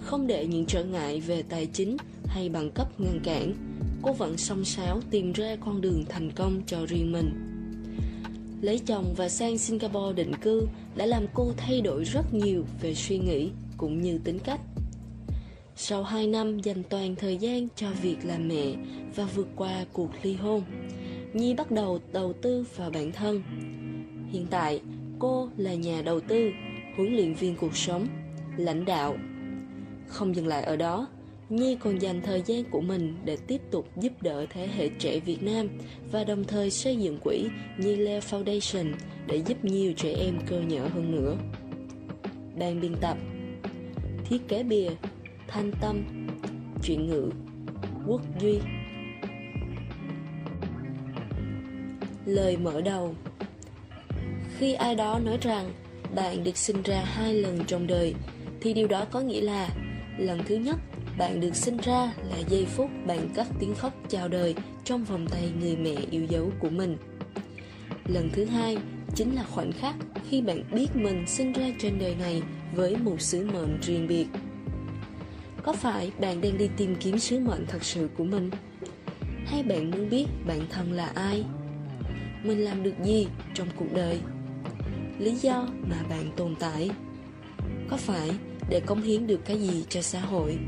Không 0.00 0.26
để 0.26 0.46
những 0.46 0.66
trở 0.66 0.84
ngại 0.84 1.20
về 1.20 1.42
tài 1.42 1.66
chính 1.66 1.96
hay 2.26 2.48
bằng 2.48 2.70
cấp 2.70 3.00
ngăn 3.00 3.20
cản, 3.24 3.54
cô 4.02 4.12
vẫn 4.12 4.36
song 4.36 4.64
sáo 4.64 5.00
tìm 5.10 5.32
ra 5.32 5.56
con 5.64 5.80
đường 5.80 6.04
thành 6.08 6.30
công 6.30 6.62
cho 6.66 6.86
riêng 6.86 7.12
mình. 7.12 7.53
Lấy 8.64 8.78
chồng 8.86 9.14
và 9.16 9.28
sang 9.28 9.58
Singapore 9.58 10.12
định 10.12 10.34
cư 10.34 10.66
đã 10.96 11.06
làm 11.06 11.26
cô 11.34 11.52
thay 11.56 11.80
đổi 11.80 12.04
rất 12.04 12.34
nhiều 12.34 12.64
về 12.80 12.94
suy 12.94 13.18
nghĩ 13.18 13.50
cũng 13.76 14.02
như 14.02 14.18
tính 14.24 14.38
cách. 14.38 14.60
Sau 15.76 16.02
2 16.02 16.26
năm 16.26 16.60
dành 16.60 16.82
toàn 16.88 17.14
thời 17.16 17.36
gian 17.36 17.68
cho 17.76 17.90
việc 18.02 18.16
làm 18.24 18.48
mẹ 18.48 18.74
và 19.16 19.24
vượt 19.34 19.48
qua 19.56 19.84
cuộc 19.92 20.10
ly 20.22 20.34
hôn, 20.34 20.62
Nhi 21.32 21.54
bắt 21.54 21.70
đầu 21.70 22.00
đầu 22.12 22.32
tư 22.42 22.64
vào 22.76 22.90
bản 22.90 23.12
thân. 23.12 23.42
Hiện 24.32 24.46
tại, 24.50 24.80
cô 25.18 25.48
là 25.56 25.74
nhà 25.74 26.02
đầu 26.02 26.20
tư, 26.20 26.50
huấn 26.96 27.14
luyện 27.14 27.34
viên 27.34 27.56
cuộc 27.56 27.76
sống, 27.76 28.06
lãnh 28.56 28.84
đạo. 28.84 29.16
Không 30.08 30.36
dừng 30.36 30.46
lại 30.46 30.62
ở 30.62 30.76
đó, 30.76 31.06
Nhi 31.54 31.76
còn 31.80 31.98
dành 31.98 32.20
thời 32.22 32.42
gian 32.46 32.64
của 32.70 32.80
mình 32.80 33.16
để 33.24 33.36
tiếp 33.46 33.60
tục 33.70 33.88
giúp 33.96 34.12
đỡ 34.20 34.46
thế 34.50 34.68
hệ 34.76 34.88
trẻ 34.98 35.20
Việt 35.20 35.42
Nam 35.42 35.68
và 36.12 36.24
đồng 36.24 36.44
thời 36.44 36.70
xây 36.70 36.96
dựng 36.96 37.18
quỹ 37.18 37.44
Nhi 37.78 37.96
Le 37.96 38.20
Foundation 38.20 38.92
để 39.26 39.42
giúp 39.46 39.64
nhiều 39.64 39.92
trẻ 39.92 40.12
em 40.12 40.38
cơ 40.46 40.60
nhở 40.60 40.88
hơn 40.88 41.10
nữa. 41.10 41.36
Ban 42.58 42.80
biên 42.80 42.94
tập. 43.00 43.18
Thiết 44.24 44.48
kế 44.48 44.62
bìa, 44.62 44.88
Thanh 45.48 45.72
Tâm 45.80 46.02
Chuyện 46.82 47.06
ngữ, 47.06 47.30
Quốc 48.06 48.20
Duy. 48.40 48.58
Lời 52.26 52.56
mở 52.56 52.80
đầu. 52.80 53.14
Khi 54.58 54.72
ai 54.72 54.94
đó 54.94 55.20
nói 55.24 55.38
rằng 55.40 55.70
bạn 56.14 56.44
được 56.44 56.56
sinh 56.56 56.82
ra 56.82 57.04
hai 57.04 57.34
lần 57.34 57.64
trong 57.66 57.86
đời, 57.86 58.14
thì 58.60 58.74
điều 58.74 58.88
đó 58.88 59.04
có 59.10 59.20
nghĩa 59.20 59.40
là 59.40 59.68
lần 60.18 60.40
thứ 60.46 60.56
nhất 60.56 60.76
bạn 61.18 61.40
được 61.40 61.56
sinh 61.56 61.76
ra 61.76 62.12
là 62.30 62.38
giây 62.48 62.66
phút 62.66 62.90
bạn 63.06 63.28
cất 63.34 63.46
tiếng 63.58 63.74
khóc 63.74 63.92
chào 64.08 64.28
đời 64.28 64.54
trong 64.84 65.04
vòng 65.04 65.26
tay 65.30 65.52
người 65.60 65.76
mẹ 65.76 65.94
yêu 66.10 66.24
dấu 66.24 66.50
của 66.58 66.70
mình. 66.70 66.96
Lần 68.06 68.30
thứ 68.32 68.44
hai 68.44 68.78
chính 69.14 69.34
là 69.34 69.44
khoảnh 69.44 69.72
khắc 69.72 69.94
khi 70.28 70.42
bạn 70.42 70.62
biết 70.72 70.86
mình 70.94 71.24
sinh 71.26 71.52
ra 71.52 71.66
trên 71.78 71.98
đời 71.98 72.14
này 72.14 72.42
với 72.74 72.96
một 72.96 73.20
sứ 73.20 73.46
mệnh 73.52 73.80
riêng 73.80 74.06
biệt. 74.06 74.26
Có 75.62 75.72
phải 75.72 76.12
bạn 76.20 76.40
đang 76.40 76.58
đi 76.58 76.68
tìm 76.76 76.96
kiếm 77.00 77.18
sứ 77.18 77.38
mệnh 77.38 77.66
thật 77.68 77.84
sự 77.84 78.08
của 78.16 78.24
mình? 78.24 78.50
Hay 79.46 79.62
bạn 79.62 79.90
muốn 79.90 80.10
biết 80.10 80.26
bản 80.46 80.60
thân 80.70 80.92
là 80.92 81.06
ai? 81.14 81.44
Mình 82.42 82.64
làm 82.64 82.82
được 82.82 82.94
gì 83.04 83.26
trong 83.54 83.68
cuộc 83.76 83.92
đời? 83.94 84.20
Lý 85.18 85.30
do 85.34 85.68
mà 85.90 85.96
bạn 86.10 86.30
tồn 86.36 86.54
tại? 86.60 86.90
Có 87.88 87.96
phải 87.96 88.30
để 88.68 88.80
cống 88.80 89.02
hiến 89.02 89.26
được 89.26 89.40
cái 89.44 89.60
gì 89.60 89.84
cho 89.88 90.02
xã 90.02 90.20
hội? 90.20 90.58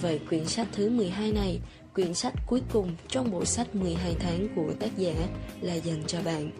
Vậy 0.00 0.20
quyển 0.28 0.46
sách 0.46 0.68
thứ 0.72 0.90
12 0.90 1.32
này, 1.32 1.60
quyển 1.94 2.14
sách 2.14 2.34
cuối 2.46 2.62
cùng 2.72 2.90
trong 3.08 3.30
bộ 3.30 3.44
sách 3.44 3.74
12 3.74 4.16
tháng 4.20 4.48
của 4.56 4.72
tác 4.80 4.96
giả 4.96 5.12
là 5.60 5.74
dành 5.74 6.02
cho 6.06 6.18
bạn. 6.24 6.50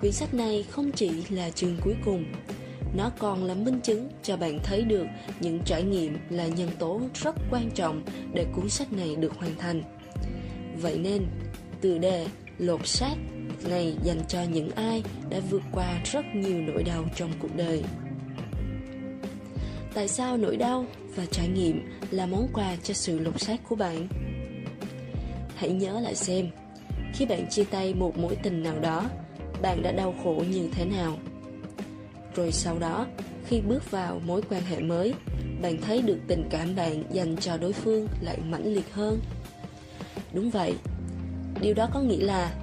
Quyển 0.00 0.12
sách 0.12 0.34
này 0.34 0.64
không 0.70 0.92
chỉ 0.92 1.10
là 1.30 1.50
chương 1.50 1.76
cuối 1.84 1.94
cùng, 2.04 2.24
nó 2.96 3.10
còn 3.18 3.44
là 3.44 3.54
minh 3.54 3.80
chứng 3.80 4.08
cho 4.22 4.36
bạn 4.36 4.58
thấy 4.64 4.82
được 4.82 5.06
những 5.40 5.60
trải 5.64 5.82
nghiệm 5.82 6.18
là 6.30 6.46
nhân 6.46 6.68
tố 6.78 7.00
rất 7.14 7.36
quan 7.50 7.70
trọng 7.70 8.02
để 8.34 8.46
cuốn 8.54 8.68
sách 8.68 8.92
này 8.92 9.16
được 9.16 9.32
hoàn 9.34 9.56
thành. 9.58 9.82
Vậy 10.80 10.98
nên, 10.98 11.26
từ 11.80 11.98
đề 11.98 12.26
lột 12.58 12.86
xác 12.86 13.14
này 13.68 13.96
dành 14.04 14.20
cho 14.28 14.42
những 14.42 14.70
ai 14.70 15.02
đã 15.30 15.40
vượt 15.50 15.62
qua 15.72 16.00
rất 16.12 16.24
nhiều 16.34 16.60
nỗi 16.60 16.82
đau 16.82 17.04
trong 17.16 17.30
cuộc 17.38 17.56
đời. 17.56 17.82
Tại 19.94 20.08
sao 20.08 20.36
nỗi 20.36 20.56
đau 20.56 20.86
và 21.18 21.24
trải 21.30 21.48
nghiệm 21.48 21.82
là 22.10 22.26
món 22.26 22.48
quà 22.52 22.76
cho 22.82 22.94
sự 22.94 23.18
lột 23.18 23.40
xác 23.40 23.60
của 23.68 23.76
bạn? 23.76 24.08
Hãy 25.56 25.70
nhớ 25.70 26.00
lại 26.00 26.14
xem, 26.14 26.48
khi 27.14 27.26
bạn 27.26 27.46
chia 27.50 27.64
tay 27.64 27.94
một 27.94 28.18
mối 28.18 28.36
tình 28.42 28.62
nào 28.62 28.78
đó, 28.80 29.04
bạn 29.62 29.82
đã 29.82 29.92
đau 29.92 30.14
khổ 30.24 30.42
như 30.50 30.68
thế 30.72 30.84
nào? 30.84 31.18
Rồi 32.34 32.52
sau 32.52 32.78
đó, 32.78 33.06
khi 33.46 33.60
bước 33.60 33.90
vào 33.90 34.20
mối 34.26 34.42
quan 34.50 34.62
hệ 34.62 34.80
mới, 34.80 35.14
bạn 35.62 35.76
thấy 35.82 36.02
được 36.02 36.18
tình 36.28 36.48
cảm 36.50 36.76
bạn 36.76 37.02
dành 37.12 37.36
cho 37.36 37.56
đối 37.56 37.72
phương 37.72 38.08
lại 38.20 38.38
mãnh 38.48 38.74
liệt 38.74 38.92
hơn. 38.92 39.20
Đúng 40.32 40.50
vậy, 40.50 40.74
điều 41.60 41.74
đó 41.74 41.88
có 41.94 42.00
nghĩa 42.00 42.24
là 42.24 42.54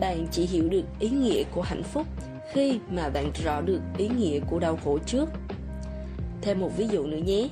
bạn 0.00 0.26
chỉ 0.30 0.46
hiểu 0.46 0.68
được 0.68 0.84
ý 1.00 1.08
nghĩa 1.08 1.42
của 1.54 1.62
hạnh 1.62 1.82
phúc 1.82 2.06
khi 2.52 2.78
mà 2.90 3.08
bạn 3.08 3.30
rõ 3.44 3.60
được 3.60 3.80
ý 3.98 4.08
nghĩa 4.08 4.40
của 4.40 4.58
đau 4.58 4.78
khổ 4.84 4.98
trước 5.06 5.28
Thêm 6.42 6.60
một 6.60 6.70
ví 6.76 6.86
dụ 6.92 7.06
nữa 7.06 7.16
nhé 7.16 7.48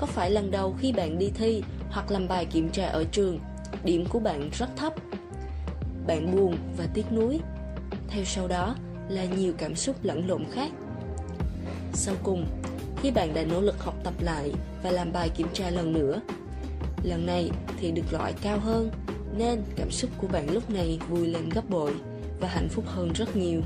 có 0.00 0.06
phải 0.06 0.30
lần 0.30 0.50
đầu 0.50 0.74
khi 0.78 0.92
bạn 0.92 1.18
đi 1.18 1.30
thi 1.34 1.62
hoặc 1.90 2.10
làm 2.10 2.28
bài 2.28 2.44
kiểm 2.44 2.70
tra 2.70 2.86
ở 2.86 3.04
trường 3.12 3.38
Điểm 3.84 4.04
của 4.08 4.18
bạn 4.18 4.50
rất 4.52 4.68
thấp? 4.76 4.94
Bạn 6.06 6.36
buồn 6.36 6.56
và 6.76 6.86
tiếc 6.94 7.12
nuối. 7.12 7.40
Theo 8.08 8.24
sau 8.24 8.48
đó 8.48 8.76
là 9.08 9.24
nhiều 9.24 9.52
cảm 9.58 9.74
xúc 9.74 9.96
lẫn 10.02 10.28
lộn 10.28 10.44
khác. 10.52 10.72
Sau 11.92 12.14
cùng, 12.22 12.46
khi 13.02 13.10
bạn 13.10 13.34
đã 13.34 13.44
nỗ 13.44 13.60
lực 13.60 13.78
học 13.78 13.94
tập 14.04 14.14
lại 14.20 14.52
và 14.82 14.90
làm 14.90 15.12
bài 15.12 15.28
kiểm 15.36 15.48
tra 15.52 15.70
lần 15.70 15.92
nữa 15.92 16.20
Lần 17.02 17.26
này 17.26 17.50
thì 17.80 17.90
được 17.90 18.12
loại 18.12 18.34
cao 18.42 18.58
hơn 18.58 18.90
Nên 19.36 19.62
cảm 19.76 19.90
xúc 19.90 20.10
của 20.18 20.28
bạn 20.28 20.50
lúc 20.50 20.70
này 20.70 20.98
vui 21.08 21.26
lên 21.26 21.48
gấp 21.48 21.70
bội 21.70 21.94
Và 22.40 22.48
hạnh 22.48 22.68
phúc 22.68 22.84
hơn 22.86 23.12
rất 23.12 23.36
nhiều. 23.36 23.60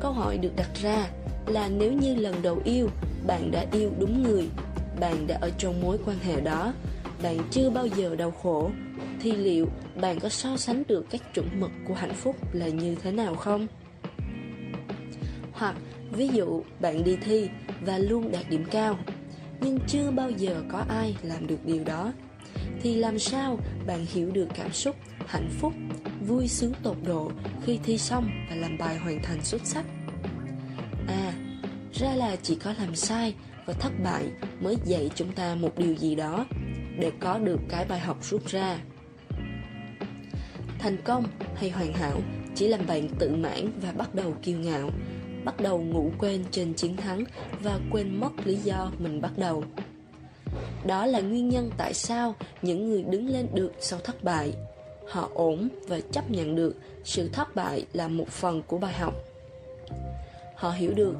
Câu 0.00 0.12
hỏi 0.12 0.38
được 0.38 0.52
đặt 0.56 0.70
ra 0.82 1.08
là 1.46 1.68
nếu 1.68 1.92
như 1.92 2.14
lần 2.14 2.42
đầu 2.42 2.60
yêu 2.64 2.88
bạn 3.26 3.50
đã 3.50 3.66
yêu 3.72 3.90
đúng 3.98 4.22
người 4.22 4.48
bạn 5.00 5.26
đã 5.26 5.38
ở 5.40 5.50
trong 5.58 5.80
mối 5.80 5.98
quan 6.06 6.18
hệ 6.18 6.40
đó. 6.40 6.72
Bạn 7.22 7.38
chưa 7.50 7.70
bao 7.70 7.86
giờ 7.86 8.16
đau 8.16 8.30
khổ. 8.30 8.70
Thì 9.20 9.32
liệu 9.32 9.68
bạn 10.00 10.20
có 10.20 10.28
so 10.28 10.56
sánh 10.56 10.82
được 10.88 11.06
các 11.10 11.34
chuẩn 11.34 11.60
mực 11.60 11.70
của 11.88 11.94
hạnh 11.94 12.14
phúc 12.14 12.36
là 12.52 12.68
như 12.68 12.94
thế 12.94 13.12
nào 13.12 13.34
không? 13.34 13.66
Hoặc 15.52 15.76
ví 16.12 16.28
dụ 16.28 16.62
bạn 16.80 17.04
đi 17.04 17.16
thi 17.16 17.48
và 17.80 17.98
luôn 17.98 18.32
đạt 18.32 18.50
điểm 18.50 18.64
cao 18.70 18.98
nhưng 19.60 19.78
chưa 19.86 20.10
bao 20.10 20.30
giờ 20.30 20.62
có 20.72 20.84
ai 20.88 21.16
làm 21.22 21.46
được 21.46 21.64
điều 21.64 21.84
đó. 21.84 22.12
Thì 22.82 22.94
làm 22.94 23.18
sao 23.18 23.58
bạn 23.86 24.06
hiểu 24.06 24.30
được 24.30 24.48
cảm 24.54 24.72
xúc 24.72 24.96
hạnh 25.26 25.48
phúc 25.60 25.72
vui 26.26 26.48
sướng 26.48 26.72
tột 26.82 26.96
độ 27.06 27.30
khi 27.64 27.78
thi 27.84 27.98
xong 27.98 28.30
và 28.50 28.56
làm 28.56 28.78
bài 28.78 28.98
hoàn 28.98 29.22
thành 29.22 29.44
xuất 29.44 29.60
sắc? 29.64 29.84
À, 31.08 31.32
ra 31.92 32.14
là 32.14 32.36
chỉ 32.42 32.54
có 32.54 32.74
làm 32.78 32.94
sai 32.94 33.34
và 33.68 33.74
thất 33.74 33.92
bại 34.04 34.24
mới 34.60 34.76
dạy 34.84 35.10
chúng 35.14 35.32
ta 35.32 35.54
một 35.54 35.78
điều 35.78 35.94
gì 35.94 36.14
đó 36.14 36.46
để 36.98 37.12
có 37.20 37.38
được 37.38 37.60
cái 37.68 37.84
bài 37.84 37.98
học 37.98 38.16
rút 38.20 38.46
ra. 38.46 38.78
Thành 40.78 40.96
công 41.04 41.24
hay 41.54 41.70
hoàn 41.70 41.92
hảo 41.92 42.20
chỉ 42.54 42.68
làm 42.68 42.86
bạn 42.86 43.08
tự 43.18 43.36
mãn 43.36 43.70
và 43.82 43.92
bắt 43.92 44.14
đầu 44.14 44.34
kiêu 44.42 44.58
ngạo, 44.58 44.90
bắt 45.44 45.60
đầu 45.60 45.78
ngủ 45.78 46.10
quên 46.18 46.44
trên 46.50 46.74
chiến 46.74 46.96
thắng 46.96 47.24
và 47.62 47.80
quên 47.90 48.20
mất 48.20 48.30
lý 48.44 48.54
do 48.56 48.90
mình 48.98 49.20
bắt 49.20 49.32
đầu. 49.36 49.64
Đó 50.86 51.06
là 51.06 51.20
nguyên 51.20 51.48
nhân 51.48 51.70
tại 51.76 51.94
sao 51.94 52.34
những 52.62 52.90
người 52.90 53.02
đứng 53.02 53.28
lên 53.28 53.46
được 53.54 53.72
sau 53.80 53.98
thất 54.04 54.24
bại. 54.24 54.52
Họ 55.10 55.30
ổn 55.34 55.68
và 55.88 56.00
chấp 56.12 56.30
nhận 56.30 56.56
được 56.56 56.76
sự 57.04 57.28
thất 57.28 57.54
bại 57.54 57.86
là 57.92 58.08
một 58.08 58.28
phần 58.28 58.62
của 58.62 58.78
bài 58.78 58.92
học. 58.92 59.14
Họ 60.54 60.70
hiểu 60.70 60.92
được 60.94 61.14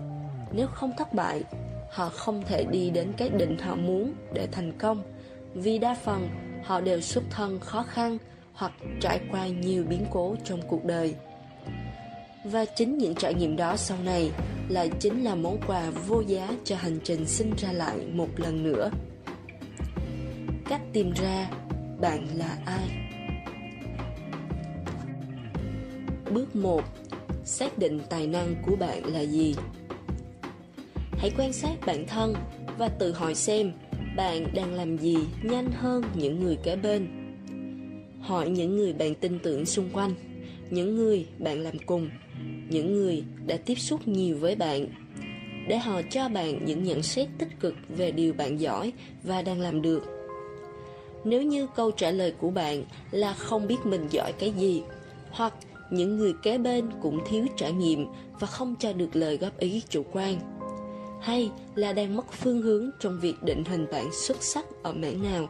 nếu 0.52 0.66
không 0.66 0.92
thất 0.98 1.14
bại 1.14 1.44
họ 1.90 2.08
không 2.08 2.42
thể 2.46 2.64
đi 2.64 2.90
đến 2.90 3.12
cái 3.16 3.28
định 3.28 3.58
họ 3.58 3.76
muốn 3.76 4.14
để 4.34 4.48
thành 4.52 4.72
công. 4.78 5.02
Vì 5.54 5.78
đa 5.78 5.94
phần, 5.94 6.28
họ 6.64 6.80
đều 6.80 7.00
xuất 7.00 7.24
thân 7.30 7.60
khó 7.60 7.82
khăn 7.82 8.18
hoặc 8.52 8.72
trải 9.00 9.20
qua 9.30 9.46
nhiều 9.46 9.84
biến 9.88 10.06
cố 10.10 10.36
trong 10.44 10.60
cuộc 10.68 10.84
đời. 10.84 11.14
Và 12.44 12.64
chính 12.64 12.98
những 12.98 13.14
trải 13.14 13.34
nghiệm 13.34 13.56
đó 13.56 13.76
sau 13.76 13.98
này 14.04 14.30
lại 14.68 14.90
chính 15.00 15.24
là 15.24 15.34
món 15.34 15.58
quà 15.66 15.90
vô 15.90 16.20
giá 16.20 16.48
cho 16.64 16.76
hành 16.76 16.98
trình 17.04 17.26
sinh 17.26 17.52
ra 17.58 17.72
lại 17.72 17.96
một 18.12 18.28
lần 18.36 18.62
nữa. 18.62 18.90
Cách 20.68 20.80
tìm 20.92 21.12
ra 21.12 21.50
bạn 22.00 22.26
là 22.34 22.58
ai? 22.66 22.88
Bước 26.30 26.56
1 26.56 26.82
xác 27.44 27.78
định 27.78 28.00
tài 28.08 28.26
năng 28.26 28.54
của 28.66 28.76
bạn 28.76 29.04
là 29.04 29.20
gì? 29.20 29.54
Hãy 31.18 31.32
quan 31.38 31.52
sát 31.52 31.74
bản 31.86 32.06
thân 32.06 32.34
và 32.78 32.88
tự 32.88 33.12
hỏi 33.12 33.34
xem 33.34 33.72
bạn 34.16 34.46
đang 34.54 34.74
làm 34.74 34.98
gì 34.98 35.16
nhanh 35.42 35.70
hơn 35.72 36.04
những 36.14 36.40
người 36.44 36.56
kế 36.62 36.76
bên. 36.76 37.08
Hỏi 38.20 38.50
những 38.50 38.76
người 38.76 38.92
bạn 38.92 39.14
tin 39.14 39.38
tưởng 39.38 39.66
xung 39.66 39.90
quanh, 39.92 40.14
những 40.70 40.96
người 40.96 41.26
bạn 41.38 41.60
làm 41.60 41.78
cùng, 41.86 42.10
những 42.68 42.94
người 42.94 43.24
đã 43.46 43.56
tiếp 43.56 43.74
xúc 43.74 44.08
nhiều 44.08 44.38
với 44.38 44.54
bạn. 44.54 44.86
Để 45.68 45.78
họ 45.78 46.00
cho 46.10 46.28
bạn 46.28 46.64
những 46.64 46.84
nhận 46.84 47.02
xét 47.02 47.28
tích 47.38 47.60
cực 47.60 47.74
về 47.88 48.10
điều 48.10 48.32
bạn 48.32 48.60
giỏi 48.60 48.92
và 49.22 49.42
đang 49.42 49.60
làm 49.60 49.82
được. 49.82 50.04
Nếu 51.24 51.42
như 51.42 51.66
câu 51.76 51.90
trả 51.90 52.10
lời 52.10 52.32
của 52.38 52.50
bạn 52.50 52.84
là 53.10 53.32
không 53.32 53.66
biết 53.66 53.76
mình 53.84 54.06
giỏi 54.10 54.32
cái 54.32 54.50
gì, 54.50 54.82
hoặc 55.30 55.54
những 55.90 56.16
người 56.16 56.32
kế 56.42 56.58
bên 56.58 56.90
cũng 57.02 57.20
thiếu 57.28 57.46
trải 57.56 57.72
nghiệm 57.72 58.06
và 58.40 58.46
không 58.46 58.74
cho 58.78 58.92
được 58.92 59.16
lời 59.16 59.36
góp 59.36 59.58
ý 59.58 59.82
chủ 59.88 60.02
quan 60.12 60.57
hay 61.20 61.50
là 61.74 61.92
đang 61.92 62.16
mất 62.16 62.32
phương 62.32 62.62
hướng 62.62 62.90
trong 63.00 63.20
việc 63.20 63.42
định 63.42 63.64
hình 63.64 63.86
bạn 63.92 64.12
xuất 64.12 64.42
sắc 64.42 64.64
ở 64.82 64.92
mảng 64.92 65.22
nào. 65.22 65.48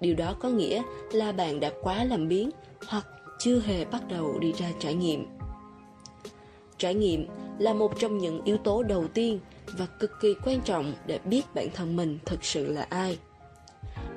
Điều 0.00 0.14
đó 0.14 0.34
có 0.40 0.48
nghĩa 0.48 0.82
là 1.12 1.32
bạn 1.32 1.60
đã 1.60 1.70
quá 1.82 2.04
làm 2.04 2.28
biến 2.28 2.50
hoặc 2.86 3.06
chưa 3.38 3.60
hề 3.60 3.84
bắt 3.84 4.02
đầu 4.08 4.38
đi 4.38 4.52
ra 4.52 4.72
trải 4.78 4.94
nghiệm. 4.94 5.26
Trải 6.78 6.94
nghiệm 6.94 7.26
là 7.58 7.74
một 7.74 7.92
trong 7.98 8.18
những 8.18 8.44
yếu 8.44 8.56
tố 8.56 8.82
đầu 8.82 9.08
tiên 9.08 9.40
và 9.66 9.86
cực 9.86 10.10
kỳ 10.20 10.34
quan 10.44 10.60
trọng 10.60 10.94
để 11.06 11.18
biết 11.24 11.42
bản 11.54 11.68
thân 11.74 11.96
mình 11.96 12.18
thực 12.24 12.44
sự 12.44 12.72
là 12.72 12.86
ai. 12.90 13.18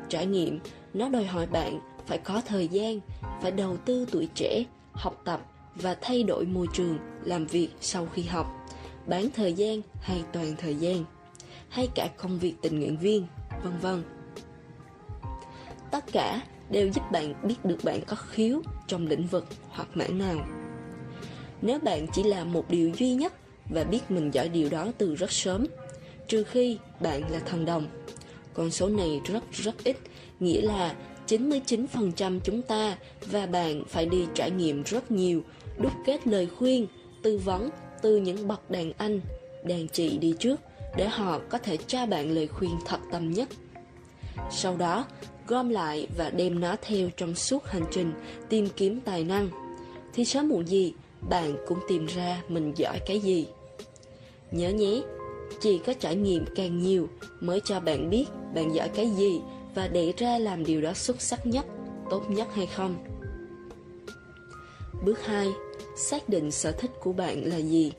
Trải 0.10 0.26
nghiệm, 0.26 0.60
nó 0.94 1.10
đòi 1.10 1.26
hỏi 1.26 1.46
bạn 1.46 1.80
phải 2.06 2.18
có 2.18 2.42
thời 2.46 2.68
gian 2.68 3.00
phải 3.42 3.52
đầu 3.52 3.78
tư 3.86 4.06
tuổi 4.12 4.30
trẻ, 4.36 4.64
học 4.94 5.22
tập 5.26 5.42
và 5.76 5.96
thay 6.02 6.24
đổi 6.24 6.46
môi 6.46 6.68
trường 6.74 6.98
làm 7.24 7.46
việc 7.46 7.70
sau 7.82 8.08
khi 8.14 8.24
học 8.24 8.65
bán 9.08 9.30
thời 9.36 9.54
gian 9.54 9.82
hay 10.02 10.24
toàn 10.34 10.56
thời 10.58 10.76
gian 10.76 11.06
hay 11.70 11.88
cả 11.96 12.10
công 12.18 12.40
việc 12.40 12.56
tình 12.62 12.80
nguyện 12.80 12.98
viên 12.98 13.28
vân 13.64 13.80
vân. 13.82 14.04
Tất 15.92 16.06
cả 16.12 16.42
đều 16.70 16.92
giúp 16.94 17.04
bạn 17.12 17.34
biết 17.44 17.66
được 17.66 17.78
bạn 17.84 18.02
có 18.08 18.16
khiếu 18.16 18.62
trong 18.88 19.08
lĩnh 19.08 19.28
vực 19.28 19.46
hoặc 19.70 19.88
mảng 19.94 20.18
nào. 20.18 20.38
Nếu 21.62 21.80
bạn 21.80 22.08
chỉ 22.14 22.24
làm 22.24 22.54
một 22.54 22.70
điều 22.70 22.92
duy 22.98 23.14
nhất 23.14 23.34
và 23.70 23.84
biết 23.84 24.12
mình 24.12 24.32
giỏi 24.32 24.50
điều 24.50 24.70
đó 24.70 24.92
từ 24.98 25.16
rất 25.16 25.32
sớm 25.32 25.66
trừ 26.28 26.44
khi 26.44 26.78
bạn 27.00 27.32
là 27.32 27.40
thần 27.40 27.66
đồng 27.66 27.88
con 28.54 28.72
số 28.72 28.90
này 28.90 29.22
rất 29.26 29.44
rất 29.52 29.84
ít 29.84 29.98
nghĩa 30.40 30.62
là 30.62 30.96
99% 31.28 32.40
chúng 32.40 32.62
ta 32.62 32.98
và 33.32 33.46
bạn 33.46 33.84
phải 33.88 34.06
đi 34.06 34.26
trải 34.34 34.52
nghiệm 34.52 34.84
rất 34.84 35.12
nhiều, 35.12 35.42
đúc 35.78 35.92
kết 36.06 36.28
lời 36.28 36.48
khuyên, 36.58 36.88
tư 37.22 37.38
vấn 37.38 37.70
từ 38.06 38.18
những 38.18 38.48
bậc 38.48 38.72
đàn 38.72 38.92
anh, 38.98 39.22
đàn 39.64 39.88
chị 39.88 40.18
đi 40.18 40.36
trước 40.40 40.60
để 40.96 41.08
họ 41.08 41.40
có 41.50 41.58
thể 41.58 41.78
cho 41.78 42.06
bạn 42.06 42.32
lời 42.32 42.48
khuyên 42.48 42.72
thật 42.86 43.00
tâm 43.12 43.34
nhất. 43.34 43.50
Sau 44.52 44.78
đó, 44.78 45.06
gom 45.48 45.70
lại 45.70 46.08
và 46.18 46.30
đem 46.30 46.60
nó 46.60 46.76
theo 46.82 47.10
trong 47.18 47.36
suốt 47.36 47.66
hành 47.66 47.86
trình 47.92 48.14
tìm 48.50 48.68
kiếm 48.76 49.02
tài 49.02 49.24
năng. 49.24 49.50
Thì 50.14 50.26
sớm 50.26 50.50
muộn 50.50 50.68
gì, 50.68 50.94
bạn 51.30 51.56
cũng 51.68 51.80
tìm 51.88 52.06
ra 52.06 52.42
mình 52.48 52.74
giỏi 52.76 53.00
cái 53.06 53.20
gì. 53.20 53.48
Nhớ 54.52 54.70
nhé, 54.70 55.02
chỉ 55.62 55.78
có 55.78 55.94
trải 55.94 56.16
nghiệm 56.16 56.46
càng 56.56 56.80
nhiều 56.80 57.10
mới 57.40 57.62
cho 57.66 57.80
bạn 57.80 58.10
biết 58.10 58.26
bạn 58.56 58.76
giỏi 58.76 58.90
cái 58.90 59.10
gì 59.10 59.42
và 59.76 59.88
để 59.88 60.14
ra 60.18 60.38
làm 60.38 60.66
điều 60.66 60.82
đó 60.82 60.94
xuất 60.94 61.22
sắc 61.22 61.48
nhất, 61.48 61.66
tốt 62.10 62.30
nhất 62.30 62.48
hay 62.54 62.66
không. 62.66 62.96
Bước 65.06 65.26
2. 65.26 65.48
Xác 65.96 66.30
định 66.30 66.52
sở 66.52 66.72
thích 66.72 66.92
của 67.00 67.14
bạn 67.14 67.46
là 67.46 67.58
gì. 67.58 67.92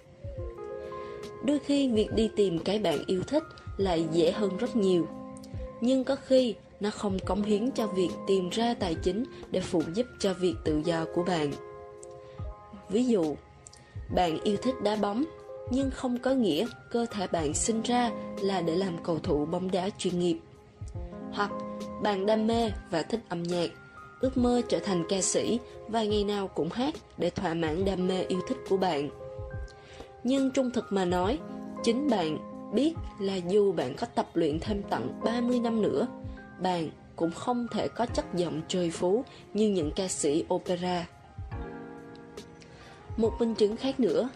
Đôi 1.45 1.59
khi 1.59 1.89
việc 1.89 2.13
đi 2.15 2.31
tìm 2.37 2.59
cái 2.59 2.79
bạn 2.79 2.99
yêu 3.07 3.23
thích 3.27 3.43
lại 3.77 4.07
dễ 4.13 4.31
hơn 4.33 4.57
rất 4.57 4.77
nhiều. 4.77 5.07
Nhưng 5.81 6.05
có 6.05 6.17
khi 6.17 6.55
nó 6.81 6.91
không 6.91 7.19
cống 7.19 7.43
hiến 7.43 7.71
cho 7.71 7.87
việc 7.87 8.11
tìm 8.27 8.49
ra 8.51 8.75
tài 8.75 8.95
chính 8.95 9.25
để 9.51 9.61
phụ 9.61 9.83
giúp 9.95 10.07
cho 10.19 10.35
việc 10.35 10.55
tự 10.65 10.83
do 10.85 11.05
của 11.15 11.23
bạn. 11.23 11.53
Ví 12.89 13.05
dụ, 13.05 13.37
bạn 14.15 14.39
yêu 14.45 14.57
thích 14.63 14.75
đá 14.83 14.97
bóng, 14.97 15.25
nhưng 15.71 15.91
không 15.91 16.19
có 16.19 16.31
nghĩa 16.31 16.67
cơ 16.91 17.07
thể 17.11 17.27
bạn 17.27 17.55
sinh 17.55 17.83
ra 17.83 18.11
là 18.41 18.61
để 18.61 18.77
làm 18.77 18.97
cầu 19.05 19.19
thủ 19.19 19.47
bóng 19.47 19.71
đá 19.71 19.91
chuyên 19.99 20.19
nghiệp. 20.19 20.39
Hoặc 21.33 21.51
bạn 22.03 22.27
đam 22.27 22.47
mê 22.47 22.71
và 22.91 23.03
thích 23.03 23.21
âm 23.29 23.43
nhạc, 23.43 23.71
ước 24.21 24.37
mơ 24.37 24.63
trở 24.69 24.79
thành 24.79 25.05
ca 25.09 25.21
sĩ 25.21 25.61
và 25.89 26.05
ngày 26.05 26.25
nào 26.25 26.49
cũng 26.49 26.71
hát 26.71 26.95
để 27.19 27.31
thỏa 27.31 27.55
mãn 27.55 27.85
đam 27.85 28.09
mê 28.09 28.25
yêu 28.25 28.41
thích 28.49 28.59
của 28.69 28.77
bạn. 28.77 29.09
Nhưng 30.25 30.51
trung 30.51 30.71
thực 30.71 30.93
mà 30.93 31.05
nói, 31.05 31.39
chính 31.83 32.11
bạn 32.11 32.39
biết 32.75 32.95
là 33.21 33.37
dù 33.37 33.73
bạn 33.73 33.95
có 33.97 34.07
tập 34.07 34.29
luyện 34.35 34.59
thêm 34.61 34.83
tận 34.91 35.21
30 35.25 35.61
năm 35.61 35.83
nữa, 35.83 36.07
bạn 36.63 36.91
cũng 37.17 37.31
không 37.31 37.67
thể 37.71 37.89
có 37.89 38.07
chất 38.07 38.35
giọng 38.35 38.63
trời 38.69 38.91
phú 38.91 39.25
như 39.55 39.69
những 39.69 39.91
ca 39.97 40.09
sĩ 40.09 40.45
opera. 40.55 41.07
Một 43.17 43.33
minh 43.39 43.55
chứng 43.55 43.77
khác 43.77 44.01
nữa, 44.01 44.29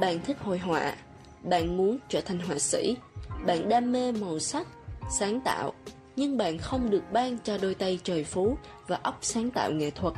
bạn 0.00 0.20
thích 0.24 0.36
hội 0.40 0.58
họa, 0.58 0.94
bạn 1.42 1.76
muốn 1.76 1.98
trở 2.08 2.20
thành 2.20 2.38
họa 2.38 2.58
sĩ, 2.58 2.96
bạn 3.46 3.68
đam 3.68 3.92
mê 3.92 4.12
màu 4.12 4.38
sắc, 4.38 4.66
sáng 5.10 5.40
tạo 5.40 5.72
nhưng 6.18 6.36
bạn 6.36 6.58
không 6.58 6.90
được 6.90 7.02
ban 7.12 7.38
cho 7.44 7.58
đôi 7.58 7.74
tay 7.74 7.98
trời 8.04 8.24
phú 8.24 8.56
và 8.86 8.98
óc 9.02 9.18
sáng 9.22 9.50
tạo 9.50 9.70
nghệ 9.70 9.90
thuật. 9.90 10.14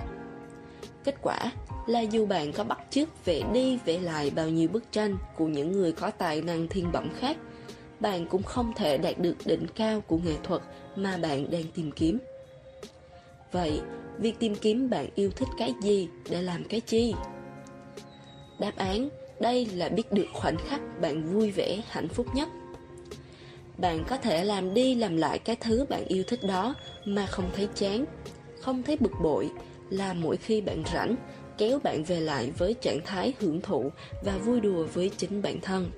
Kết 1.05 1.14
quả 1.22 1.53
là 1.86 2.01
dù 2.01 2.26
bạn 2.26 2.53
có 2.53 2.64
bắt 2.64 2.78
chước 2.90 3.24
vẽ 3.24 3.42
đi 3.53 3.78
vẽ 3.84 3.98
lại 3.98 4.30
bao 4.30 4.48
nhiêu 4.48 4.68
bức 4.68 4.92
tranh 4.92 5.16
của 5.36 5.46
những 5.46 5.72
người 5.72 5.92
có 5.92 6.11
tài 6.11 6.42
năng 6.42 6.68
thiên 6.68 6.92
bẩm 6.92 7.09
khác, 7.18 7.36
bạn 8.01 8.26
cũng 8.26 8.42
không 8.42 8.72
thể 8.76 8.98
đạt 8.98 9.18
được 9.18 9.36
đỉnh 9.44 9.66
cao 9.74 10.01
của 10.01 10.18
nghệ 10.18 10.34
thuật 10.42 10.62
mà 10.96 11.16
bạn 11.16 11.51
đang 11.51 11.64
tìm 11.74 11.92
kiếm. 11.92 12.18
Vậy, 13.53 13.80
việc 14.18 14.38
tìm 14.38 14.55
kiếm 14.55 14.90
bạn 14.90 15.07
yêu 15.14 15.30
thích 15.36 15.48
cái 15.59 15.74
gì 15.82 16.09
để 16.30 16.42
làm 16.42 16.64
cái 16.64 16.80
chi? 16.80 17.14
Đáp 18.61 18.72
án 18.76 19.09
đây 19.40 19.66
là 19.66 19.88
biết 19.88 20.12
được 20.12 20.26
khoảnh 20.32 20.57
khắc 20.57 20.80
bạn 21.01 21.22
vui 21.22 21.51
vẻ, 21.51 21.82
hạnh 21.88 22.09
phúc 22.09 22.26
nhất 22.34 22.48
bạn 23.81 24.05
có 24.09 24.16
thể 24.16 24.45
làm 24.45 24.74
đi 24.74 24.95
làm 24.95 25.16
lại 25.16 25.39
cái 25.39 25.57
thứ 25.57 25.85
bạn 25.89 26.05
yêu 26.05 26.24
thích 26.26 26.41
đó 26.43 26.74
mà 27.05 27.26
không 27.26 27.51
thấy 27.57 27.68
chán, 27.74 28.05
không 28.61 28.83
thấy 28.83 28.97
bực 28.97 29.12
bội, 29.22 29.51
là 29.91 30.12
mỗi 30.12 30.37
khi 30.37 30.61
bạn 30.61 30.83
rảnh, 30.95 31.16
kéo 31.59 31.78
bạn 31.78 32.05
về 32.05 32.20
lại 32.20 32.53
với 32.59 32.74
trạng 32.74 33.01
thái 33.05 33.33
hưởng 33.41 33.61
thụ 33.61 33.91
và 34.24 34.39
vui 34.39 34.61
đùa 34.61 34.87
với 34.95 35.11
chính 35.16 35.43
bản 35.43 35.61
thân. 35.61 35.91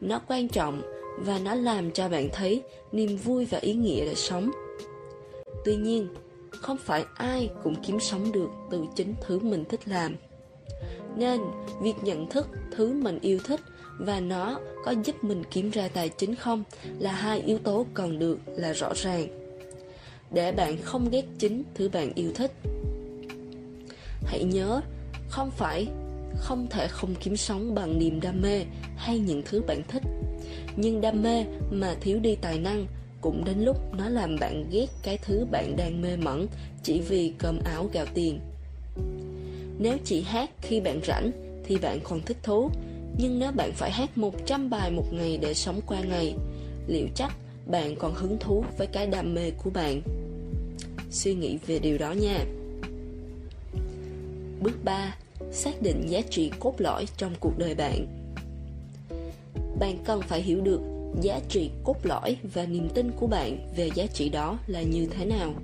Nó 0.00 0.20
quan 0.28 0.48
trọng 0.48 0.82
và 1.18 1.38
nó 1.38 1.54
làm 1.54 1.90
cho 1.90 2.08
bạn 2.08 2.28
thấy 2.32 2.62
niềm 2.92 3.16
vui 3.16 3.44
và 3.44 3.58
ý 3.58 3.74
nghĩa 3.74 4.04
để 4.04 4.14
sống. 4.14 4.50
Tuy 5.64 5.76
nhiên, 5.76 6.08
không 6.50 6.76
phải 6.76 7.04
ai 7.14 7.50
cũng 7.62 7.74
kiếm 7.86 8.00
sống 8.00 8.32
được 8.32 8.48
từ 8.70 8.84
chính 8.96 9.14
thứ 9.26 9.38
mình 9.38 9.64
thích 9.64 9.80
làm. 9.88 10.16
Nên, 11.16 11.40
việc 11.80 11.94
nhận 12.02 12.30
thức 12.30 12.48
thứ 12.70 12.92
mình 12.92 13.18
yêu 13.20 13.38
thích 13.44 13.60
và 14.04 14.20
nó 14.20 14.60
có 14.84 14.94
giúp 15.04 15.24
mình 15.24 15.42
kiếm 15.50 15.70
ra 15.70 15.88
tài 15.88 16.08
chính 16.08 16.34
không 16.34 16.64
là 16.98 17.12
hai 17.12 17.40
yếu 17.40 17.58
tố 17.58 17.86
cần 17.94 18.18
được 18.18 18.38
là 18.46 18.72
rõ 18.72 18.92
ràng. 18.94 19.26
Để 20.30 20.52
bạn 20.52 20.76
không 20.82 21.10
ghét 21.10 21.24
chính 21.38 21.62
thứ 21.74 21.88
bạn 21.88 22.12
yêu 22.14 22.32
thích, 22.34 22.52
hãy 24.24 24.44
nhớ 24.44 24.80
không 25.28 25.50
phải 25.50 25.86
không 26.36 26.66
thể 26.70 26.88
không 26.88 27.14
kiếm 27.20 27.36
sống 27.36 27.74
bằng 27.74 27.98
niềm 27.98 28.20
đam 28.20 28.42
mê 28.42 28.64
hay 28.96 29.18
những 29.18 29.42
thứ 29.44 29.62
bạn 29.66 29.82
thích. 29.88 30.02
Nhưng 30.76 31.00
đam 31.00 31.22
mê 31.22 31.44
mà 31.70 31.94
thiếu 32.00 32.18
đi 32.18 32.36
tài 32.36 32.58
năng 32.58 32.86
Cũng 33.20 33.44
đến 33.44 33.58
lúc 33.58 33.76
nó 33.98 34.08
làm 34.08 34.36
bạn 34.40 34.64
ghét 34.70 34.86
cái 35.02 35.18
thứ 35.22 35.46
bạn 35.50 35.76
đang 35.76 36.02
mê 36.02 36.16
mẩn 36.16 36.46
Chỉ 36.82 37.00
vì 37.00 37.32
cơm 37.38 37.58
áo 37.64 37.90
gạo 37.92 38.06
tiền. 38.14 38.40
Nếu 39.78 39.96
chỉ 40.04 40.22
hát 40.22 40.50
khi 40.62 40.80
bạn 40.80 41.00
rảnh 41.06 41.30
Thì 41.64 41.78
bạn 41.78 41.98
còn 42.04 42.20
thích 42.20 42.36
thú 42.42 42.70
nhưng 43.18 43.38
nếu 43.38 43.52
bạn 43.52 43.72
phải 43.72 43.90
hát 43.90 44.18
100 44.18 44.70
bài 44.70 44.90
một 44.90 45.12
ngày 45.12 45.38
để 45.42 45.54
sống 45.54 45.80
qua 45.86 46.00
ngày 46.00 46.34
Liệu 46.86 47.06
chắc 47.14 47.36
bạn 47.66 47.96
còn 47.96 48.14
hứng 48.14 48.36
thú 48.40 48.64
với 48.78 48.86
cái 48.86 49.06
đam 49.06 49.34
mê 49.34 49.50
của 49.50 49.70
bạn? 49.70 50.02
Suy 51.10 51.34
nghĩ 51.34 51.58
về 51.66 51.78
điều 51.78 51.98
đó 51.98 52.12
nha. 52.12 52.44
Bước 54.60 54.84
3. 54.84 55.16
Xác 55.52 55.82
định 55.82 56.06
giá 56.08 56.20
trị 56.30 56.50
cốt 56.60 56.74
lõi 56.78 57.06
trong 57.16 57.32
cuộc 57.40 57.58
đời 57.58 57.74
bạn. 57.74 58.06
Bạn 59.78 59.98
cần 60.04 60.20
phải 60.22 60.42
hiểu 60.42 60.60
được 60.60 60.80
giá 61.22 61.40
trị 61.48 61.70
cốt 61.84 61.96
lõi 62.02 62.36
và 62.54 62.66
niềm 62.66 62.88
tin 62.94 63.10
của 63.10 63.26
bạn 63.26 63.72
về 63.76 63.90
giá 63.94 64.06
trị 64.06 64.28
đó 64.28 64.58
là 64.66 64.82
như 64.82 65.06
thế 65.06 65.24
nào. 65.24 65.54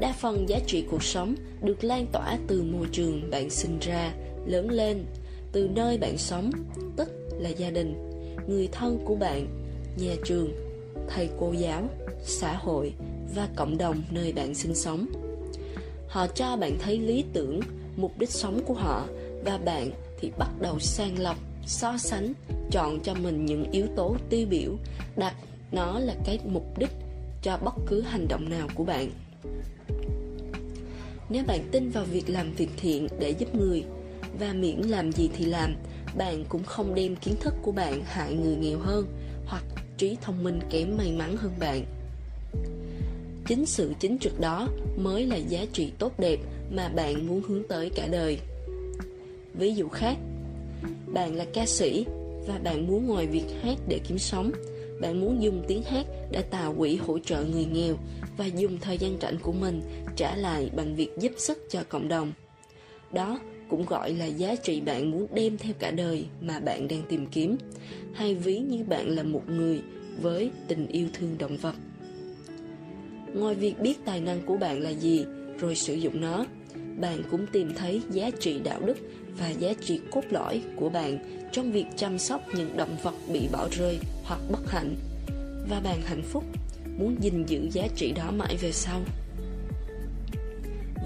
Đa 0.00 0.14
phần 0.20 0.48
giá 0.48 0.58
trị 0.66 0.84
cuộc 0.90 1.02
sống 1.02 1.34
được 1.62 1.84
lan 1.84 2.06
tỏa 2.12 2.38
từ 2.46 2.62
môi 2.62 2.86
trường 2.92 3.30
bạn 3.30 3.50
sinh 3.50 3.78
ra, 3.78 4.12
lớn 4.46 4.70
lên, 4.70 5.04
từ 5.52 5.68
nơi 5.68 5.98
bạn 5.98 6.18
sống, 6.18 6.50
tức 6.96 7.08
là 7.38 7.48
gia 7.48 7.70
đình, 7.70 8.10
người 8.46 8.68
thân 8.72 8.98
của 9.04 9.14
bạn, 9.14 9.46
nhà 9.96 10.14
trường, 10.24 10.52
thầy 11.08 11.28
cô 11.40 11.52
giáo, 11.52 11.88
xã 12.22 12.56
hội 12.56 12.92
và 13.34 13.48
cộng 13.56 13.78
đồng 13.78 14.02
nơi 14.10 14.32
bạn 14.32 14.54
sinh 14.54 14.74
sống. 14.74 15.06
Họ 16.08 16.26
cho 16.26 16.56
bạn 16.56 16.78
thấy 16.78 16.98
lý 16.98 17.24
tưởng, 17.32 17.60
mục 17.96 18.18
đích 18.18 18.30
sống 18.30 18.60
của 18.66 18.74
họ 18.74 19.06
và 19.44 19.58
bạn 19.58 19.90
thì 20.20 20.30
bắt 20.38 20.50
đầu 20.60 20.78
sàng 20.78 21.18
lọc, 21.18 21.36
so 21.66 21.98
sánh, 21.98 22.32
chọn 22.70 23.00
cho 23.00 23.14
mình 23.14 23.44
những 23.44 23.70
yếu 23.70 23.86
tố 23.96 24.16
tiêu 24.30 24.46
biểu, 24.50 24.76
đặt 25.16 25.34
nó 25.72 25.98
là 25.98 26.14
cái 26.24 26.38
mục 26.44 26.78
đích 26.78 26.92
cho 27.42 27.56
bất 27.56 27.74
cứ 27.86 28.00
hành 28.00 28.28
động 28.28 28.50
nào 28.50 28.68
của 28.74 28.84
bạn. 28.84 29.10
Nếu 31.30 31.44
bạn 31.46 31.68
tin 31.70 31.90
vào 31.90 32.04
việc 32.04 32.30
làm 32.30 32.52
việc 32.52 32.70
thiện 32.76 33.08
để 33.18 33.30
giúp 33.30 33.54
người 33.54 33.84
và 34.38 34.52
miễn 34.52 34.78
làm 34.78 35.12
gì 35.12 35.30
thì 35.36 35.44
làm, 35.44 35.74
bạn 36.16 36.44
cũng 36.48 36.64
không 36.64 36.94
đem 36.94 37.16
kiến 37.16 37.34
thức 37.40 37.54
của 37.62 37.72
bạn 37.72 38.02
hại 38.04 38.34
người 38.34 38.56
nghèo 38.56 38.78
hơn 38.78 39.06
hoặc 39.46 39.64
trí 39.96 40.16
thông 40.22 40.44
minh 40.44 40.60
kém 40.70 40.96
may 40.96 41.12
mắn 41.12 41.36
hơn 41.36 41.52
bạn. 41.58 41.84
Chính 43.46 43.66
sự 43.66 43.92
chính 44.00 44.18
trực 44.18 44.40
đó 44.40 44.68
mới 44.96 45.26
là 45.26 45.36
giá 45.36 45.64
trị 45.72 45.92
tốt 45.98 46.18
đẹp 46.18 46.38
mà 46.70 46.88
bạn 46.88 47.26
muốn 47.26 47.42
hướng 47.48 47.62
tới 47.68 47.90
cả 47.94 48.08
đời. 48.10 48.38
Ví 49.54 49.74
dụ 49.74 49.88
khác, 49.88 50.16
bạn 51.06 51.34
là 51.34 51.44
ca 51.54 51.66
sĩ 51.66 52.06
và 52.46 52.58
bạn 52.58 52.86
muốn 52.86 53.06
ngoài 53.06 53.26
việc 53.26 53.44
hát 53.62 53.78
để 53.88 54.00
kiếm 54.08 54.18
sống, 54.18 54.52
bạn 55.00 55.20
muốn 55.20 55.42
dùng 55.42 55.64
tiếng 55.68 55.82
hát 55.82 56.06
để 56.30 56.42
tạo 56.42 56.74
quỹ 56.78 56.96
hỗ 56.96 57.18
trợ 57.18 57.44
người 57.44 57.64
nghèo 57.64 57.96
và 58.36 58.46
dùng 58.46 58.78
thời 58.80 58.98
gian 58.98 59.18
rảnh 59.22 59.38
của 59.38 59.52
mình 59.52 59.82
trả 60.16 60.36
lại 60.36 60.70
bằng 60.76 60.94
việc 60.96 61.10
giúp 61.18 61.32
sức 61.36 61.58
cho 61.70 61.82
cộng 61.88 62.08
đồng. 62.08 62.32
Đó 63.12 63.40
cũng 63.72 63.86
gọi 63.86 64.12
là 64.14 64.26
giá 64.26 64.54
trị 64.56 64.80
bạn 64.80 65.10
muốn 65.10 65.26
đem 65.34 65.58
theo 65.58 65.72
cả 65.78 65.90
đời 65.90 66.26
mà 66.40 66.60
bạn 66.60 66.88
đang 66.88 67.02
tìm 67.08 67.26
kiếm, 67.26 67.56
hay 68.14 68.34
ví 68.34 68.58
như 68.58 68.84
bạn 68.84 69.08
là 69.08 69.22
một 69.22 69.42
người 69.48 69.80
với 70.20 70.50
tình 70.68 70.86
yêu 70.86 71.08
thương 71.12 71.38
động 71.38 71.56
vật. 71.56 71.74
Ngoài 73.34 73.54
việc 73.54 73.80
biết 73.80 74.04
tài 74.04 74.20
năng 74.20 74.40
của 74.46 74.56
bạn 74.56 74.80
là 74.80 74.90
gì 74.90 75.24
rồi 75.58 75.76
sử 75.76 75.94
dụng 75.94 76.20
nó, 76.20 76.46
bạn 77.00 77.22
cũng 77.30 77.46
tìm 77.52 77.72
thấy 77.76 78.00
giá 78.10 78.30
trị 78.40 78.60
đạo 78.64 78.80
đức 78.80 78.98
và 79.38 79.50
giá 79.50 79.72
trị 79.80 80.00
cốt 80.10 80.24
lõi 80.30 80.62
của 80.76 80.88
bạn 80.88 81.18
trong 81.52 81.72
việc 81.72 81.86
chăm 81.96 82.18
sóc 82.18 82.40
những 82.54 82.76
động 82.76 82.96
vật 83.02 83.14
bị 83.32 83.48
bỏ 83.52 83.68
rơi 83.78 83.98
hoặc 84.24 84.40
bất 84.52 84.70
hạnh. 84.70 84.94
Và 85.70 85.80
bạn 85.80 86.00
hạnh 86.04 86.22
phúc, 86.22 86.44
muốn 86.98 87.16
gìn 87.20 87.44
giữ 87.46 87.68
giá 87.72 87.86
trị 87.96 88.12
đó 88.16 88.30
mãi 88.30 88.56
về 88.56 88.72
sau. 88.72 89.00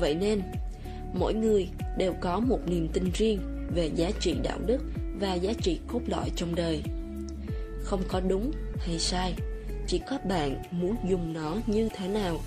Vậy 0.01 0.15
nên, 0.15 0.43
mỗi 1.15 1.35
người 1.35 1.69
đều 1.99 2.15
có 2.21 2.41
một 2.41 2.59
niềm 2.67 2.89
tin 2.93 3.11
riêng 3.15 3.39
về 3.75 3.91
giá 3.95 4.11
trị 4.21 4.35
đạo 4.43 4.59
đức 4.67 4.79
và 5.21 5.35
giá 5.35 5.53
trị 5.63 5.79
cốt 5.89 6.01
lõi 6.07 6.31
trong 6.37 6.55
đời. 6.55 6.83
Không 7.83 8.03
có 8.09 8.21
đúng 8.21 8.51
hay 8.79 8.99
sai, 8.99 9.35
chỉ 9.87 10.01
có 10.11 10.19
bạn 10.29 10.63
muốn 10.71 10.97
dùng 11.09 11.33
nó 11.33 11.57
như 11.67 11.89
thế 11.97 12.09
nào 12.09 12.41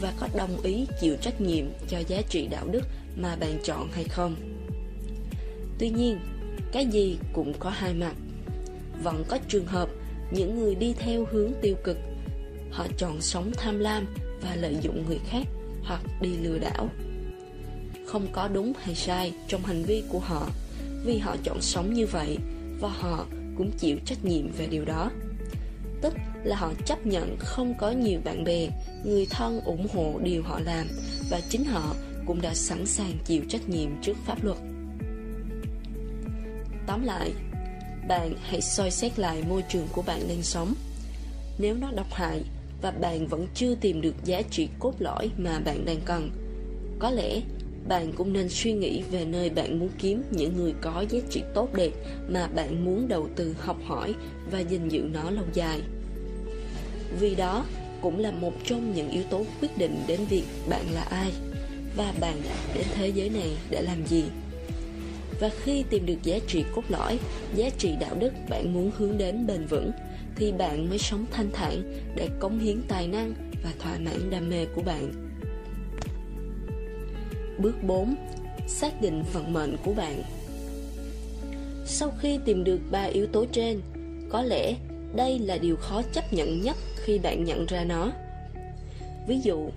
và 0.00 0.12
có 0.20 0.28
đồng 0.36 0.60
ý 0.62 0.86
chịu 1.00 1.16
trách 1.16 1.40
nhiệm 1.40 1.64
cho 1.88 1.98
giá 2.08 2.22
trị 2.28 2.48
đạo 2.50 2.66
đức 2.70 2.82
mà 3.16 3.36
bạn 3.36 3.58
chọn 3.64 3.88
hay 3.92 4.04
không. 4.04 4.36
Tuy 5.78 5.90
nhiên, 5.90 6.18
cái 6.72 6.86
gì 6.86 7.18
cũng 7.32 7.52
có 7.58 7.70
hai 7.70 7.94
mặt. 7.94 8.14
Vẫn 9.02 9.24
có 9.28 9.38
trường 9.48 9.66
hợp 9.66 9.88
những 10.30 10.58
người 10.58 10.74
đi 10.74 10.94
theo 10.98 11.26
hướng 11.30 11.52
tiêu 11.62 11.74
cực, 11.84 11.96
họ 12.70 12.86
chọn 12.98 13.20
sống 13.20 13.50
tham 13.56 13.78
lam 13.78 14.06
và 14.42 14.56
lợi 14.56 14.76
dụng 14.82 15.04
người 15.08 15.18
khác 15.30 15.42
hoặc 15.82 16.02
đi 16.20 16.36
lừa 16.36 16.58
đảo. 16.58 16.88
Không 18.06 18.26
có 18.32 18.48
đúng 18.48 18.72
hay 18.82 18.94
sai 18.94 19.32
trong 19.48 19.62
hành 19.62 19.82
vi 19.82 20.04
của 20.08 20.18
họ 20.18 20.48
vì 21.04 21.18
họ 21.18 21.36
chọn 21.44 21.62
sống 21.62 21.94
như 21.94 22.06
vậy 22.06 22.38
và 22.80 22.88
họ 22.88 23.26
cũng 23.56 23.70
chịu 23.78 23.96
trách 24.04 24.24
nhiệm 24.24 24.52
về 24.58 24.66
điều 24.66 24.84
đó 24.84 25.10
tức 26.02 26.14
là 26.44 26.56
họ 26.56 26.72
chấp 26.84 27.06
nhận 27.06 27.36
không 27.38 27.74
có 27.78 27.90
nhiều 27.90 28.20
bạn 28.24 28.44
bè, 28.44 28.68
người 29.04 29.26
thân 29.30 29.60
ủng 29.60 29.86
hộ 29.94 30.20
điều 30.22 30.42
họ 30.42 30.60
làm 30.60 30.86
và 31.30 31.40
chính 31.48 31.64
họ 31.64 31.94
cũng 32.26 32.42
đã 32.42 32.54
sẵn 32.54 32.86
sàng 32.86 33.12
chịu 33.24 33.42
trách 33.48 33.68
nhiệm 33.68 33.90
trước 34.02 34.16
pháp 34.24 34.44
luật. 34.44 34.58
Tóm 36.86 37.04
lại, 37.04 37.32
bạn 38.08 38.34
hãy 38.42 38.60
soi 38.60 38.90
xét 38.90 39.18
lại 39.18 39.42
môi 39.48 39.64
trường 39.68 39.88
của 39.92 40.02
bạn 40.02 40.28
đang 40.28 40.42
sống. 40.42 40.74
Nếu 41.58 41.76
nó 41.80 41.90
độc 41.92 42.12
hại 42.12 42.42
và 42.82 42.90
bạn 42.90 43.26
vẫn 43.26 43.46
chưa 43.54 43.74
tìm 43.74 44.00
được 44.00 44.14
giá 44.24 44.42
trị 44.50 44.68
cốt 44.78 44.94
lõi 44.98 45.30
mà 45.38 45.60
bạn 45.64 45.84
đang 45.84 46.00
cần, 46.04 46.30
có 46.98 47.10
lẽ 47.10 47.40
bạn 47.88 48.12
cũng 48.16 48.32
nên 48.32 48.48
suy 48.48 48.72
nghĩ 48.72 49.02
về 49.10 49.24
nơi 49.24 49.50
bạn 49.50 49.78
muốn 49.78 49.88
kiếm 49.98 50.22
những 50.30 50.56
người 50.56 50.74
có 50.80 51.04
giá 51.10 51.18
trị 51.30 51.42
tốt 51.54 51.74
đẹp 51.74 51.90
mà 52.28 52.46
bạn 52.46 52.84
muốn 52.84 53.08
đầu 53.08 53.28
tư 53.36 53.56
học 53.58 53.76
hỏi 53.84 54.14
và 54.50 54.60
gìn 54.60 54.88
giữ 54.88 55.02
nó 55.12 55.30
lâu 55.30 55.44
dài. 55.54 55.80
Vì 57.20 57.34
đó 57.34 57.64
cũng 58.00 58.18
là 58.18 58.30
một 58.30 58.52
trong 58.64 58.94
những 58.94 59.10
yếu 59.10 59.22
tố 59.30 59.44
quyết 59.60 59.78
định 59.78 60.02
đến 60.06 60.20
việc 60.30 60.44
bạn 60.68 60.84
là 60.94 61.02
ai 61.02 61.32
và 61.96 62.12
bạn 62.20 62.42
đến 62.74 62.84
thế 62.94 63.08
giới 63.08 63.28
này 63.28 63.50
để 63.70 63.82
làm 63.82 64.06
gì. 64.06 64.24
Và 65.40 65.50
khi 65.62 65.84
tìm 65.90 66.06
được 66.06 66.22
giá 66.22 66.38
trị 66.46 66.64
cốt 66.74 66.82
lõi, 66.88 67.18
giá 67.54 67.70
trị 67.78 67.94
đạo 68.00 68.16
đức 68.20 68.32
bạn 68.48 68.74
muốn 68.74 68.90
hướng 68.96 69.18
đến 69.18 69.46
bền 69.46 69.66
vững, 69.66 69.90
thì 70.36 70.52
bạn 70.52 70.88
mới 70.88 70.98
sống 70.98 71.26
thanh 71.30 71.50
thản 71.52 71.92
để 72.16 72.28
cống 72.40 72.58
hiến 72.58 72.82
tài 72.88 73.08
năng 73.08 73.34
và 73.64 73.72
thỏa 73.78 73.98
mãn 73.98 74.30
đam 74.30 74.50
mê 74.50 74.64
của 74.74 74.82
bạn. 74.82 75.25
Bước 77.58 77.82
4. 77.82 78.14
Xác 78.66 79.00
định 79.00 79.24
vận 79.32 79.52
mệnh 79.52 79.76
của 79.84 79.92
bạn 79.92 80.22
Sau 81.84 82.12
khi 82.18 82.38
tìm 82.44 82.64
được 82.64 82.80
ba 82.90 83.02
yếu 83.02 83.26
tố 83.26 83.44
trên, 83.52 83.80
có 84.30 84.42
lẽ 84.42 84.74
đây 85.14 85.38
là 85.38 85.58
điều 85.58 85.76
khó 85.76 86.02
chấp 86.12 86.32
nhận 86.32 86.62
nhất 86.62 86.76
khi 86.96 87.18
bạn 87.18 87.44
nhận 87.44 87.66
ra 87.66 87.84
nó. 87.84 88.12
Ví 89.26 89.40
dụ, 89.40 89.70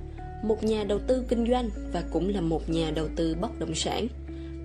một 0.44 0.64
nhà 0.64 0.84
đầu 0.84 1.00
tư 1.08 1.24
kinh 1.30 1.50
doanh 1.50 1.70
và 1.94 2.04
cũng 2.12 2.30
là 2.30 2.42
một 2.42 2.70
nhà 2.70 2.92
đầu 2.96 3.08
tư 3.16 3.36
bất 3.42 3.60
động 3.60 3.76
sản. 3.76 4.08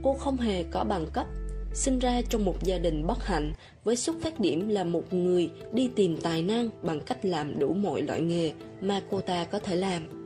Cô 0.03 0.15
không 0.15 0.37
hề 0.37 0.62
có 0.62 0.85
bằng 0.85 1.07
cấp, 1.12 1.27
sinh 1.75 1.99
ra 1.99 2.23
trong 2.29 2.45
một 2.45 2.62
gia 2.62 2.79
đình 2.79 3.07
bất 3.07 3.25
hạnh 3.25 3.53
với 3.85 3.97
xuất 3.97 4.17
phát 4.23 4.41
điểm 4.41 4.69
là 4.69 4.85
một 4.85 5.12
người 5.12 5.51
đi 5.73 5.91
tìm 5.97 6.17
tài 6.23 6.43
năng 6.43 6.71
bằng 6.83 7.01
cách 7.01 7.25
làm 7.25 7.59
đủ 7.59 7.75
mọi 7.75 8.03
loại 8.03 8.21
nghề 8.21 8.53
mà 8.81 9.03
cô 9.11 9.21
ta 9.21 9.45
có 9.45 9.59
thể 9.59 9.77
làm. 9.77 10.24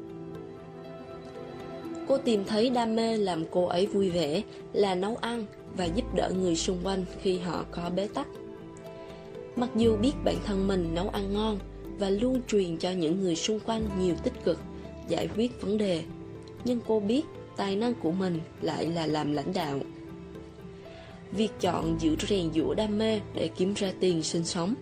Cô 2.09 2.19
tìm 2.19 2.45
thấy 2.45 2.71
đam 2.71 2.97
mê 2.97 3.17
làm 3.17 3.45
cô 3.51 3.67
ấy 3.67 3.87
vui 3.87 4.11
vẻ 4.11 4.43
là 4.73 4.95
nấu 4.95 5.17
ăn 5.17 5.47
và 5.77 5.85
giúp 5.85 6.15
đỡ 6.15 6.31
người 6.31 6.57
xung 6.57 6.79
quanh 6.85 7.05
khi 7.23 7.39
họ 7.39 7.65
có 7.71 7.91
bế 7.97 8.09
tắc. 8.15 8.27
Mặc 9.57 9.71
dù 9.75 9.97
biết 9.97 10.13
bản 10.25 10.37
thân 10.45 10.69
mình 10.69 10.95
nấu 10.95 11.09
ăn 11.09 11.33
ngon 11.33 11.59
và 11.99 12.11
luôn 12.11 12.41
truyền 12.49 12.77
cho 12.77 12.91
những 12.91 13.21
người 13.21 13.37
xung 13.37 13.61
quanh 13.61 13.89
nhiều 14.01 14.15
tích 14.23 14.45
cực, 14.45 14.59
giải 15.09 15.29
quyết 15.37 15.63
vấn 15.63 15.79
đề, 15.79 16.03
nhưng 16.65 16.81
cô 16.87 17.01
biết 17.01 17.23
tài 17.57 17.77
năng 17.77 17.95
của 17.95 18.13
mình 18.13 18.41
lại 18.63 18.87
là 18.87 19.07
làm 19.07 19.33
lãnh 19.33 19.53
đạo. 19.53 19.81
Việc 21.33 21.51
chọn 21.61 21.97
giữ 22.01 22.17
rèn 22.29 22.51
giũa 22.55 22.75
đam 22.75 22.99
mê 22.99 23.21
để 23.35 23.49
kiếm 23.57 23.75
ra 23.75 23.93
tiền 24.01 24.23
sinh 24.23 24.45
sống 24.45 24.75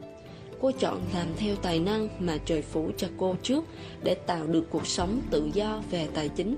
Cô 0.61 0.71
chọn 0.79 1.01
làm 1.15 1.27
theo 1.37 1.57
tài 1.57 1.81
năng 1.81 2.09
mà 2.19 2.39
trời 2.45 2.63
phủ 2.63 2.91
cho 2.97 3.09
cô 3.17 3.35
trước 3.43 3.65
Để 4.03 4.15
tạo 4.15 4.47
được 4.47 4.65
cuộc 4.71 4.87
sống 4.87 5.21
tự 5.31 5.51
do 5.55 5.83
về 5.91 6.09
tài 6.15 6.29
chính 6.29 6.57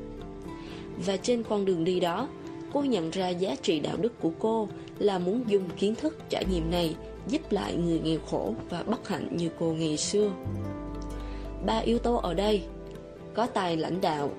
và 1.07 1.17
trên 1.17 1.43
con 1.43 1.65
đường 1.65 1.85
đi 1.85 2.01
đó, 2.01 2.29
cô 2.73 2.83
nhận 2.83 3.11
ra 3.11 3.29
giá 3.29 3.55
trị 3.63 3.81
đạo 3.81 3.97
đức 3.97 4.21
của 4.21 4.33
cô 4.39 4.69
là 4.99 5.19
muốn 5.19 5.45
dùng 5.49 5.69
kiến 5.79 5.95
thức 5.95 6.19
trải 6.29 6.45
nghiệm 6.51 6.71
này 6.71 6.97
giúp 7.29 7.43
lại 7.51 7.77
người 7.77 8.01
nghèo 8.01 8.19
khổ 8.31 8.55
và 8.71 8.83
bất 8.83 9.09
hạnh 9.09 9.29
như 9.37 9.49
cô 9.59 9.73
ngày 9.73 9.97
xưa. 9.97 10.31
Ba 11.67 11.79
yếu 11.79 11.99
tố 11.99 12.17
ở 12.17 12.35
đây 12.35 12.63
có 13.35 13.47
tài 13.47 13.77
lãnh 13.77 14.01
đạo, 14.01 14.31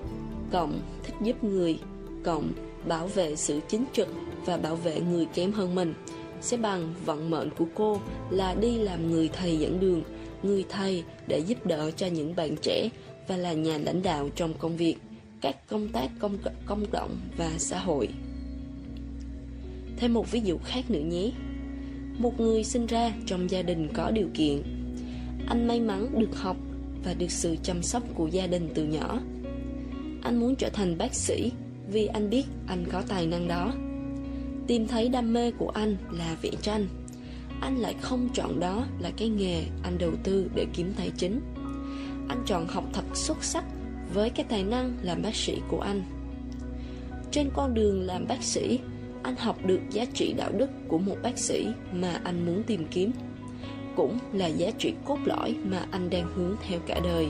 cộng 0.52 0.80
thích 1.02 1.14
giúp 1.22 1.44
người, 1.44 1.78
cộng 2.24 2.52
bảo 2.86 3.06
vệ 3.06 3.36
sự 3.36 3.60
chính 3.68 3.84
trực 3.92 4.08
và 4.44 4.56
bảo 4.56 4.76
vệ 4.76 5.00
người 5.00 5.26
kém 5.34 5.52
hơn 5.52 5.74
mình 5.74 5.94
sẽ 6.40 6.56
bằng 6.56 6.94
vận 7.04 7.30
mệnh 7.30 7.50
của 7.58 7.66
cô 7.74 8.00
là 8.30 8.54
đi 8.54 8.78
làm 8.78 9.10
người 9.10 9.30
thầy 9.32 9.58
dẫn 9.58 9.80
đường, 9.80 10.02
người 10.42 10.64
thầy 10.68 11.04
để 11.26 11.38
giúp 11.38 11.66
đỡ 11.66 11.90
cho 11.90 12.06
những 12.06 12.36
bạn 12.36 12.56
trẻ 12.62 12.88
và 13.28 13.36
là 13.36 13.52
nhà 13.52 13.78
lãnh 13.78 14.02
đạo 14.02 14.28
trong 14.34 14.54
công 14.54 14.76
việc, 14.76 14.96
các 15.40 15.66
công 15.68 15.88
tác 15.88 16.10
công 16.18 16.38
công 16.66 16.86
cộng 16.92 17.16
và 17.36 17.50
xã 17.58 17.78
hội. 17.78 18.08
Thêm 19.96 20.14
một 20.14 20.30
ví 20.30 20.40
dụ 20.40 20.58
khác 20.64 20.90
nữa 20.90 21.00
nhé. 21.00 21.30
Một 22.18 22.40
người 22.40 22.64
sinh 22.64 22.86
ra 22.86 23.12
trong 23.26 23.50
gia 23.50 23.62
đình 23.62 23.88
có 23.94 24.10
điều 24.10 24.28
kiện. 24.34 24.62
Anh 25.46 25.68
may 25.68 25.80
mắn 25.80 26.18
được 26.18 26.36
học 26.36 26.56
và 27.04 27.14
được 27.14 27.30
sự 27.30 27.56
chăm 27.62 27.82
sóc 27.82 28.02
của 28.14 28.26
gia 28.26 28.46
đình 28.46 28.68
từ 28.74 28.84
nhỏ. 28.84 29.20
Anh 30.22 30.40
muốn 30.40 30.56
trở 30.56 30.68
thành 30.68 30.98
bác 30.98 31.14
sĩ 31.14 31.52
vì 31.92 32.06
anh 32.06 32.30
biết 32.30 32.44
anh 32.66 32.84
có 32.92 33.02
tài 33.08 33.26
năng 33.26 33.48
đó. 33.48 33.72
Tìm 34.66 34.86
thấy 34.86 35.08
đam 35.08 35.32
mê 35.32 35.50
của 35.50 35.68
anh 35.68 35.96
là 36.10 36.36
vẽ 36.42 36.50
tranh. 36.62 36.86
Anh 37.60 37.76
lại 37.76 37.94
không 38.00 38.28
chọn 38.34 38.60
đó 38.60 38.86
là 39.00 39.10
cái 39.16 39.28
nghề 39.28 39.64
anh 39.82 39.98
đầu 39.98 40.12
tư 40.22 40.50
để 40.54 40.66
kiếm 40.72 40.92
tài 40.96 41.10
chính. 41.16 41.40
Anh 42.28 42.42
chọn 42.46 42.66
học 42.68 42.84
thật 42.92 43.04
xuất 43.14 43.44
sắc 43.44 43.64
với 44.14 44.30
cái 44.30 44.46
tài 44.48 44.62
năng 44.62 44.96
làm 45.02 45.22
bác 45.22 45.34
sĩ 45.34 45.58
của 45.68 45.80
anh. 45.80 46.02
Trên 47.30 47.50
con 47.54 47.74
đường 47.74 48.02
làm 48.02 48.26
bác 48.28 48.42
sĩ, 48.42 48.78
anh 49.22 49.36
học 49.36 49.56
được 49.66 49.80
giá 49.90 50.04
trị 50.14 50.32
đạo 50.32 50.50
đức 50.52 50.70
của 50.88 50.98
một 50.98 51.16
bác 51.22 51.38
sĩ 51.38 51.66
mà 51.92 52.20
anh 52.24 52.46
muốn 52.46 52.62
tìm 52.62 52.86
kiếm 52.90 53.12
cũng 53.96 54.18
là 54.32 54.46
giá 54.46 54.70
trị 54.78 54.94
cốt 55.04 55.18
lõi 55.24 55.56
mà 55.64 55.86
anh 55.90 56.10
đang 56.10 56.32
hướng 56.34 56.56
theo 56.68 56.80
cả 56.86 57.00
đời. 57.04 57.28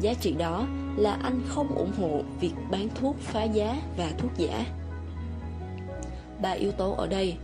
Giá 0.00 0.14
trị 0.14 0.34
đó 0.38 0.66
là 0.96 1.12
anh 1.22 1.40
không 1.46 1.68
ủng 1.68 1.92
hộ 1.98 2.22
việc 2.40 2.52
bán 2.70 2.88
thuốc 2.94 3.16
phá 3.18 3.44
giá 3.44 3.76
và 3.96 4.12
thuốc 4.18 4.30
giả. 4.36 4.64
Ba 6.42 6.50
yếu 6.50 6.72
tố 6.72 6.92
ở 6.92 7.06
đây 7.06 7.36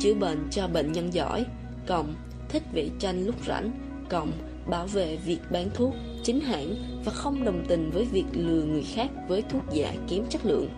chữa 0.00 0.14
bệnh 0.14 0.48
cho 0.50 0.68
bệnh 0.68 0.92
nhân 0.92 1.14
giỏi 1.14 1.46
cộng 1.86 2.14
thích 2.48 2.62
vẽ 2.72 2.84
tranh 2.98 3.26
lúc 3.26 3.34
rảnh 3.46 3.70
cộng 4.08 4.32
bảo 4.66 4.86
vệ 4.86 5.16
việc 5.16 5.40
bán 5.50 5.70
thuốc 5.74 5.94
chính 6.22 6.40
hãng 6.40 6.74
và 7.04 7.12
không 7.12 7.44
đồng 7.44 7.64
tình 7.68 7.90
với 7.90 8.04
việc 8.04 8.24
lừa 8.32 8.64
người 8.64 8.82
khác 8.82 9.10
với 9.28 9.42
thuốc 9.42 9.62
giả 9.72 9.94
kém 10.08 10.26
chất 10.28 10.46
lượng. 10.46 10.68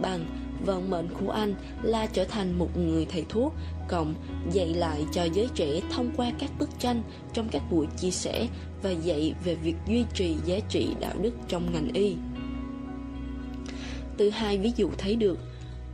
Bằng, 0.00 0.26
vận 0.66 0.90
mệnh 0.90 1.08
của 1.20 1.30
anh 1.30 1.54
là 1.82 2.06
trở 2.06 2.24
thành 2.24 2.58
một 2.58 2.76
người 2.76 3.06
thầy 3.10 3.24
thuốc, 3.28 3.54
cộng 3.88 4.14
dạy 4.52 4.74
lại 4.74 5.04
cho 5.12 5.24
giới 5.24 5.48
trẻ 5.54 5.80
thông 5.90 6.10
qua 6.16 6.32
các 6.38 6.50
bức 6.58 6.70
tranh 6.78 7.02
trong 7.32 7.48
các 7.50 7.62
buổi 7.70 7.86
chia 7.96 8.10
sẻ 8.10 8.48
và 8.82 8.90
dạy 8.90 9.34
về 9.44 9.54
việc 9.54 9.76
duy 9.88 10.04
trì 10.14 10.36
giá 10.44 10.58
trị 10.68 10.88
đạo 11.00 11.14
đức 11.22 11.32
trong 11.48 11.72
ngành 11.72 11.88
y. 11.94 12.14
Từ 14.16 14.30
hai 14.30 14.58
ví 14.58 14.72
dụ 14.76 14.90
thấy 14.98 15.16
được, 15.16 15.38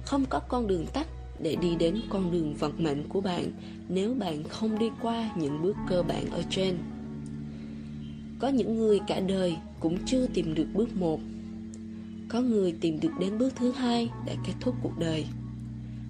không 0.05 0.25
có 0.29 0.41
con 0.49 0.67
đường 0.67 0.87
tắt 0.87 1.07
để 1.39 1.57
đi 1.57 1.77
đến 1.79 2.01
con 2.09 2.33
đường 2.33 2.55
vận 2.55 2.73
mệnh 2.79 3.09
của 3.09 3.21
bạn 3.21 3.53
nếu 3.89 4.15
bạn 4.15 4.45
không 4.45 4.79
đi 4.79 4.91
qua 5.03 5.31
những 5.37 5.63
bước 5.63 5.77
cơ 5.89 6.03
bản 6.03 6.31
ở 6.31 6.43
trên 6.51 6.79
có 8.39 8.49
những 8.49 8.78
người 8.78 9.01
cả 9.07 9.20
đời 9.20 9.57
cũng 9.80 9.99
chưa 10.07 10.26
tìm 10.26 10.55
được 10.55 10.66
bước 10.74 10.97
một. 10.97 11.20
Có 12.28 12.41
người 12.41 12.74
tìm 12.80 13.01
được 13.01 13.12
đến 13.20 13.39
bước 13.39 13.53
thứ 13.57 13.72
hai 13.72 14.11
để 14.26 14.37
kết 14.47 14.53
thúc 14.61 14.74
cuộc 14.82 14.99
đời. 14.99 15.26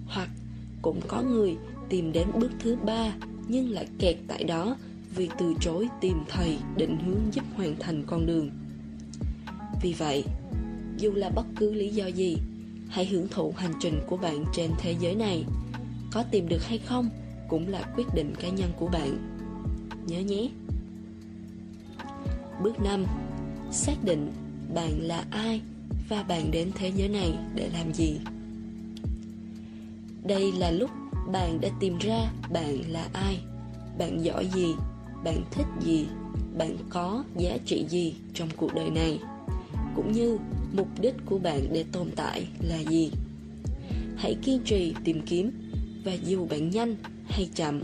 Hoặc 0.07 0.29
cũng 0.81 1.01
có 1.07 1.21
người 1.21 1.57
tìm 1.89 2.11
đến 2.11 2.27
bước 2.39 2.51
thứ 2.59 2.75
ba 2.75 3.13
nhưng 3.47 3.69
lại 3.69 3.87
kẹt 3.99 4.17
tại 4.27 4.43
đó 4.43 4.77
vì 5.15 5.29
từ 5.37 5.53
chối 5.59 5.87
tìm 6.01 6.17
thầy 6.29 6.57
định 6.77 6.97
hướng 7.05 7.33
giúp 7.33 7.45
hoàn 7.55 7.75
thành 7.79 8.03
con 8.07 8.25
đường. 8.25 8.49
Vì 9.81 9.93
vậy, 9.93 10.23
dù 10.97 11.11
là 11.11 11.29
bất 11.29 11.45
cứ 11.55 11.73
lý 11.73 11.89
do 11.89 12.05
gì, 12.05 12.37
hãy 12.89 13.05
hưởng 13.05 13.27
thụ 13.27 13.53
hành 13.57 13.73
trình 13.79 13.99
của 14.07 14.17
bạn 14.17 14.45
trên 14.53 14.71
thế 14.79 14.95
giới 14.99 15.15
này. 15.15 15.45
Có 16.11 16.23
tìm 16.31 16.47
được 16.47 16.63
hay 16.63 16.77
không 16.77 17.09
cũng 17.47 17.67
là 17.67 17.81
quyết 17.95 18.07
định 18.15 18.33
cá 18.39 18.49
nhân 18.49 18.71
của 18.77 18.87
bạn. 18.87 19.17
Nhớ 20.07 20.19
nhé! 20.19 20.49
Bước 22.63 22.79
5 22.79 23.05
xác 23.71 24.03
định 24.03 24.33
bạn 24.73 25.01
là 25.01 25.25
ai 25.31 25.61
và 26.09 26.23
bạn 26.23 26.51
đến 26.51 26.71
thế 26.75 26.91
giới 26.95 27.07
này 27.09 27.33
để 27.55 27.69
làm 27.73 27.93
gì. 27.93 28.17
Đây 30.23 30.51
là 30.51 30.71
lúc 30.71 30.89
bạn 31.31 31.61
đã 31.61 31.69
tìm 31.79 31.97
ra 31.97 32.31
bạn 32.53 32.81
là 32.91 33.07
ai, 33.13 33.39
bạn 33.97 34.25
giỏi 34.25 34.47
gì, 34.55 34.73
bạn 35.23 35.43
thích 35.51 35.67
gì, 35.81 36.05
bạn 36.57 36.77
có 36.89 37.23
giá 37.37 37.57
trị 37.65 37.85
gì 37.89 38.15
trong 38.33 38.49
cuộc 38.57 38.73
đời 38.75 38.89
này, 38.89 39.19
cũng 39.95 40.11
như 40.11 40.37
mục 40.73 40.87
đích 41.01 41.15
của 41.25 41.39
bạn 41.39 41.61
để 41.71 41.85
tồn 41.91 42.11
tại 42.15 42.47
là 42.59 42.77
gì. 42.77 43.11
Hãy 44.17 44.35
kiên 44.43 44.61
trì 44.65 44.93
tìm 45.03 45.21
kiếm 45.25 45.51
và 46.05 46.13
dù 46.13 46.47
bạn 46.47 46.69
nhanh 46.69 46.95
hay 47.29 47.49
chậm, 47.55 47.81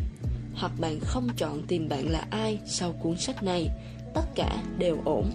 hoặc 0.56 0.72
bạn 0.80 1.00
không 1.00 1.28
chọn 1.38 1.64
tìm 1.68 1.90
bạn 1.90 2.10
là 2.10 2.28
ai 2.30 2.60
sau 2.66 2.92
cuốn 2.92 3.18
sách 3.18 3.44
này 3.44 3.70
tất 4.14 4.36
cả 4.36 4.64
đều 4.78 4.98
ổn. 5.06 5.32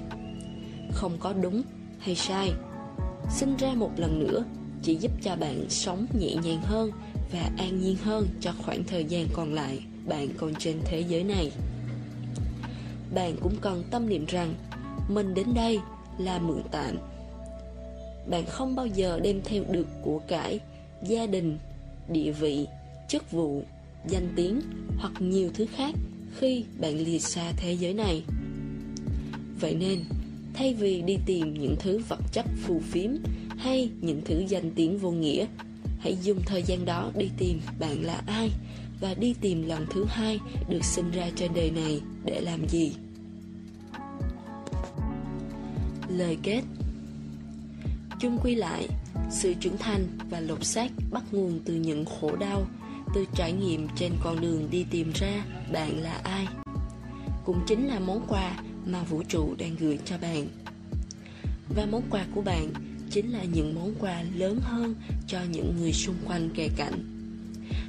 Không 0.93 1.17
có 1.21 1.33
đúng 1.33 1.63
hay 1.99 2.15
sai, 2.15 2.53
sinh 3.31 3.57
ra 3.57 3.75
một 3.75 3.91
lần 3.97 4.19
nữa 4.19 4.45
chỉ 4.83 4.95
giúp 4.95 5.13
cho 5.23 5.37
bạn 5.37 5.65
sống 5.69 6.07
nhẹ 6.21 6.35
nhàng 6.43 6.61
hơn 6.63 6.91
và 7.33 7.51
an 7.59 7.81
nhiên 7.81 7.97
hơn 7.97 8.27
cho 8.41 8.53
khoảng 8.65 8.85
thời 8.85 9.05
gian 9.05 9.27
còn 9.35 9.55
lại 9.55 9.81
bạn 10.07 10.29
còn 10.39 10.55
trên 10.59 10.77
thế 10.85 11.05
giới 11.09 11.25
này. 11.25 11.53
Bạn 13.15 13.37
cũng 13.41 13.55
cần 13.61 13.85
tâm 13.91 14.09
niệm 14.09 14.25
rằng 14.29 14.55
mình 15.09 15.35
đến 15.35 15.47
đây 15.55 15.79
là 16.19 16.39
mượn 16.39 16.63
tạm. 16.71 16.97
Bạn 18.31 18.47
không 18.47 18.77
bao 18.77 18.87
giờ 18.87 19.21
đem 19.23 19.41
theo 19.45 19.65
được 19.71 19.87
của 20.03 20.19
cải, 20.19 20.61
gia 21.03 21.27
đình, 21.27 21.59
địa 22.09 22.33
vị, 22.33 22.67
chức 23.09 23.31
vụ, 23.31 23.63
danh 24.07 24.29
tiếng 24.37 24.61
hoặc 24.99 25.13
nhiều 25.19 25.51
thứ 25.55 25.67
khác 25.77 25.95
khi 26.37 26.65
bạn 26.81 26.99
lìa 26.99 27.19
xa 27.19 27.53
thế 27.57 27.73
giới 27.73 27.95
này 27.95 28.23
vậy 29.61 29.75
nên, 29.75 30.05
thay 30.55 30.75
vì 30.75 31.03
đi 31.03 31.19
tìm 31.27 31.55
những 31.55 31.77
thứ 31.79 32.01
vật 32.09 32.21
chất 32.33 32.47
phù 32.63 32.81
phiếm 32.81 33.11
hay 33.59 33.91
những 34.01 34.21
thứ 34.25 34.45
danh 34.49 34.71
tiếng 34.71 34.99
vô 34.99 35.11
nghĩa, 35.11 35.47
hãy 35.99 36.17
dùng 36.23 36.43
thời 36.47 36.63
gian 36.63 36.85
đó 36.85 37.11
đi 37.17 37.31
tìm 37.39 37.61
bạn 37.79 38.05
là 38.05 38.23
ai 38.27 38.51
và 39.01 39.15
đi 39.15 39.35
tìm 39.41 39.69
lần 39.69 39.87
thứ 39.91 40.05
hai 40.09 40.41
được 40.69 40.85
sinh 40.85 41.11
ra 41.11 41.31
trên 41.37 41.55
đời 41.55 41.71
này 41.71 42.01
để 42.25 42.41
làm 42.41 42.69
gì. 42.69 42.93
Lời 46.09 46.39
kết. 46.43 46.63
Chung 48.21 48.39
quy 48.43 48.55
lại, 48.55 48.89
sự 49.31 49.55
trưởng 49.61 49.77
thành 49.79 50.07
và 50.31 50.41
lột 50.41 50.65
xác 50.65 50.93
bắt 51.11 51.25
nguồn 51.33 51.61
từ 51.65 51.75
những 51.75 52.05
khổ 52.05 52.37
đau, 52.37 52.67
từ 53.15 53.25
trải 53.35 53.53
nghiệm 53.53 53.89
trên 53.97 54.13
con 54.23 54.41
đường 54.41 54.69
đi 54.71 54.87
tìm 54.91 55.13
ra 55.15 55.45
bạn 55.73 56.01
là 56.01 56.21
ai. 56.25 56.47
Cũng 57.45 57.61
chính 57.67 57.87
là 57.87 57.99
món 57.99 58.27
quà 58.29 58.63
mà 58.93 59.03
vũ 59.03 59.23
trụ 59.29 59.55
đang 59.59 59.77
gửi 59.81 59.99
cho 60.05 60.19
bạn. 60.19 60.49
Và 61.77 61.87
món 61.91 62.03
quà 62.11 62.27
của 62.35 62.43
bạn 62.43 62.73
chính 63.11 63.33
là 63.33 63.45
những 63.45 63.75
món 63.75 63.95
quà 63.99 64.23
lớn 64.37 64.61
hơn 64.63 64.95
cho 65.27 65.39
những 65.51 65.77
người 65.81 65.93
xung 65.93 66.17
quanh 66.25 66.51
kề 66.55 66.69
cạnh. 66.77 67.05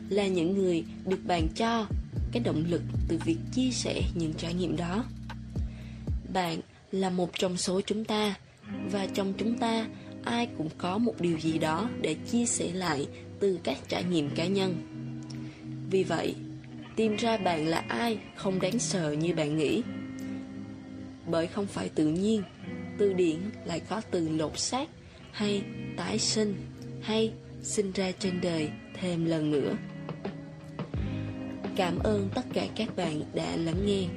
Là 0.10 0.28
những 0.28 0.58
người 0.58 0.84
được 1.06 1.26
bạn 1.26 1.48
cho 1.56 1.88
cái 2.32 2.44
động 2.44 2.64
lực 2.70 2.82
từ 3.08 3.20
việc 3.26 3.38
chia 3.54 3.72
sẻ 3.72 4.02
những 4.16 4.34
trải 4.34 4.54
nghiệm 4.54 4.78
đó. 4.78 5.06
Bạn 6.34 6.60
là 6.92 7.10
một 7.10 7.30
trong 7.34 7.58
số 7.58 7.82
chúng 7.82 8.06
ta, 8.06 8.36
và 8.92 9.08
trong 9.14 9.34
chúng 9.38 9.58
ta, 9.58 9.88
ai 10.24 10.48
cũng 10.58 10.70
có 10.78 10.98
một 10.98 11.14
điều 11.20 11.40
gì 11.40 11.58
đó 11.58 11.90
để 12.02 12.16
chia 12.32 12.46
sẻ 12.46 12.72
lại 12.74 13.08
từ 13.40 13.60
các 13.64 13.78
trải 13.88 14.04
nghiệm 14.04 14.30
cá 14.36 14.48
nhân. 14.48 14.76
Vì 15.92 16.04
vậy, 16.04 16.36
tìm 16.96 17.16
ra 17.16 17.38
bạn 17.38 17.68
là 17.68 17.84
ai 17.88 18.18
không 18.36 18.62
đáng 18.62 18.80
sợ 18.80 19.12
như 19.12 19.36
bạn 19.36 19.58
nghĩ 19.58 19.82
bởi 21.32 21.48
không 21.48 21.66
phải 21.66 21.90
tự 21.90 22.08
nhiên, 22.08 22.44
từ 22.98 23.14
điển 23.14 23.38
lại 23.66 23.82
có 23.90 24.02
từ 24.12 24.30
lột 24.30 24.58
xác 24.60 24.90
hay 25.32 25.64
tái 25.98 26.20
sinh 26.20 26.56
hay 27.02 27.34
sinh 27.62 27.92
ra 27.92 28.12
trên 28.20 28.42
đời 28.42 28.70
thêm 28.94 29.26
lần 29.26 29.52
nữa. 29.52 29.76
Cảm 31.76 32.00
ơn 32.00 32.30
tất 32.36 32.46
cả 32.54 32.68
các 32.76 32.96
bạn 32.96 33.22
đã 33.34 33.56
lắng 33.56 33.86
nghe. 33.86 34.08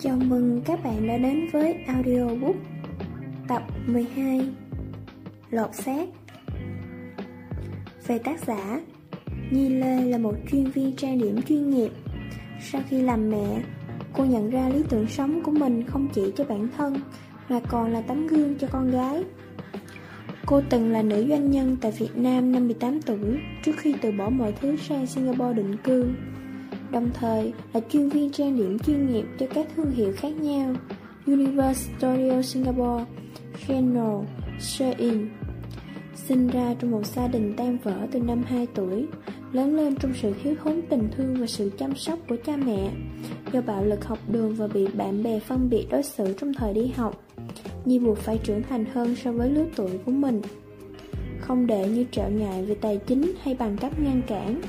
Chào 0.00 0.16
mừng 0.16 0.62
các 0.64 0.84
bạn 0.84 1.08
đã 1.08 1.18
đến 1.18 1.48
với 1.52 1.74
audiobook 1.86 2.56
tập 3.48 3.62
12 3.86 4.48
Lột 5.50 5.74
xác. 5.74 6.08
Về 8.06 8.18
tác 8.18 8.40
giả, 8.46 8.80
Nhi 9.50 9.68
Lê 9.68 10.04
là 10.04 10.18
một 10.18 10.34
chuyên 10.50 10.70
viên 10.70 10.96
trang 10.96 11.18
điểm 11.18 11.42
chuyên 11.42 11.70
nghiệp. 11.70 11.90
Sau 12.60 12.82
khi 12.88 13.02
làm 13.02 13.30
mẹ, 13.30 13.62
cô 14.12 14.24
nhận 14.24 14.50
ra 14.50 14.68
lý 14.68 14.82
tưởng 14.88 15.06
sống 15.06 15.42
của 15.42 15.52
mình 15.52 15.86
không 15.86 16.08
chỉ 16.08 16.22
cho 16.36 16.44
bản 16.44 16.68
thân 16.76 17.00
Mà 17.48 17.60
còn 17.68 17.92
là 17.92 18.00
tấm 18.00 18.26
gương 18.26 18.54
cho 18.58 18.68
con 18.70 18.90
gái 18.90 19.24
Cô 20.46 20.62
từng 20.70 20.92
là 20.92 21.02
nữ 21.02 21.26
doanh 21.28 21.50
nhân 21.50 21.76
tại 21.80 21.92
Việt 21.98 22.16
Nam 22.16 22.52
năm 22.52 22.66
18 22.66 23.02
tuổi 23.02 23.38
trước 23.64 23.72
khi 23.76 23.94
từ 24.02 24.12
bỏ 24.12 24.28
mọi 24.30 24.54
thứ 24.60 24.76
sang 24.76 25.06
Singapore 25.06 25.52
định 25.52 25.76
cư 25.84 26.10
đồng 26.90 27.10
thời 27.14 27.52
là 27.72 27.80
chuyên 27.90 28.08
viên 28.08 28.30
trang 28.30 28.56
điểm 28.56 28.78
chuyên 28.78 29.12
nghiệp 29.12 29.24
cho 29.38 29.46
các 29.54 29.66
thương 29.76 29.90
hiệu 29.90 30.12
khác 30.16 30.32
nhau 30.36 30.74
Universe 31.26 31.92
Studio 31.98 32.42
Singapore, 32.42 33.04
Chanel, 33.66 34.24
Shein. 34.60 35.28
Sinh 36.14 36.48
ra 36.48 36.74
trong 36.78 36.90
một 36.90 37.06
gia 37.06 37.28
đình 37.28 37.54
tan 37.56 37.78
vỡ 37.78 38.06
từ 38.12 38.20
năm 38.20 38.42
2 38.46 38.66
tuổi, 38.74 39.06
lớn 39.52 39.76
lên 39.76 39.94
trong 39.94 40.12
sự 40.22 40.32
thiếu 40.42 40.54
thốn 40.64 40.80
tình 40.88 41.08
thương 41.16 41.36
và 41.40 41.46
sự 41.46 41.70
chăm 41.78 41.96
sóc 41.96 42.18
của 42.28 42.36
cha 42.46 42.56
mẹ, 42.56 42.90
do 43.52 43.60
bạo 43.60 43.84
lực 43.84 44.04
học 44.04 44.18
đường 44.28 44.54
và 44.54 44.66
bị 44.66 44.86
bạn 44.86 45.22
bè 45.22 45.40
phân 45.40 45.70
biệt 45.70 45.86
đối 45.90 46.02
xử 46.02 46.34
trong 46.40 46.54
thời 46.54 46.74
đi 46.74 46.86
học. 46.86 47.24
Nhi 47.84 47.98
buộc 47.98 48.18
phải 48.18 48.38
trưởng 48.38 48.62
thành 48.62 48.84
hơn 48.84 49.16
so 49.16 49.32
với 49.32 49.50
lứa 49.50 49.64
tuổi 49.76 49.90
của 50.06 50.12
mình. 50.12 50.40
Không 51.40 51.66
để 51.66 51.88
như 51.88 52.04
trở 52.10 52.28
ngại 52.28 52.64
về 52.64 52.74
tài 52.74 52.98
chính 53.06 53.32
hay 53.42 53.54
bằng 53.54 53.76
cấp 53.76 54.00
ngăn 54.00 54.22
cản, 54.26 54.60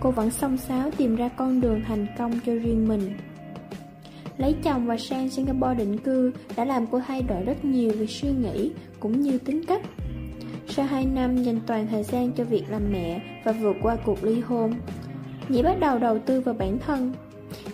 cô 0.00 0.10
vẫn 0.10 0.30
song 0.30 0.56
sáo 0.56 0.90
tìm 0.90 1.16
ra 1.16 1.28
con 1.28 1.60
đường 1.60 1.80
thành 1.86 2.06
công 2.18 2.32
cho 2.46 2.54
riêng 2.54 2.88
mình. 2.88 3.10
Lấy 4.38 4.54
chồng 4.62 4.86
và 4.86 4.96
sang 4.96 5.30
Singapore 5.30 5.74
định 5.74 5.98
cư 5.98 6.32
đã 6.56 6.64
làm 6.64 6.86
cô 6.86 7.00
thay 7.06 7.22
đổi 7.22 7.42
rất 7.42 7.64
nhiều 7.64 7.90
về 7.98 8.06
suy 8.06 8.28
nghĩ 8.30 8.70
cũng 9.00 9.20
như 9.20 9.38
tính 9.38 9.64
cách. 9.64 9.82
Sau 10.68 10.86
2 10.86 11.06
năm 11.06 11.42
dành 11.42 11.60
toàn 11.66 11.86
thời 11.90 12.02
gian 12.02 12.32
cho 12.32 12.44
việc 12.44 12.64
làm 12.68 12.92
mẹ 12.92 13.20
và 13.44 13.52
vượt 13.52 13.76
qua 13.82 13.96
cuộc 14.04 14.24
ly 14.24 14.40
hôn, 14.40 14.74
Nhĩ 15.48 15.62
bắt 15.62 15.80
đầu 15.80 15.98
đầu 15.98 16.18
tư 16.18 16.40
vào 16.40 16.54
bản 16.54 16.78
thân. 16.78 17.12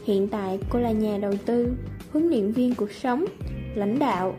Hiện 0.05 0.28
tại 0.28 0.59
cô 0.70 0.78
là 0.78 0.90
nhà 0.90 1.18
đầu 1.18 1.32
tư, 1.47 1.76
huấn 2.12 2.28
luyện 2.28 2.53
viên 2.53 2.74
cuộc 2.74 2.92
sống, 2.92 3.24
lãnh 3.74 3.99
đạo. 3.99 4.34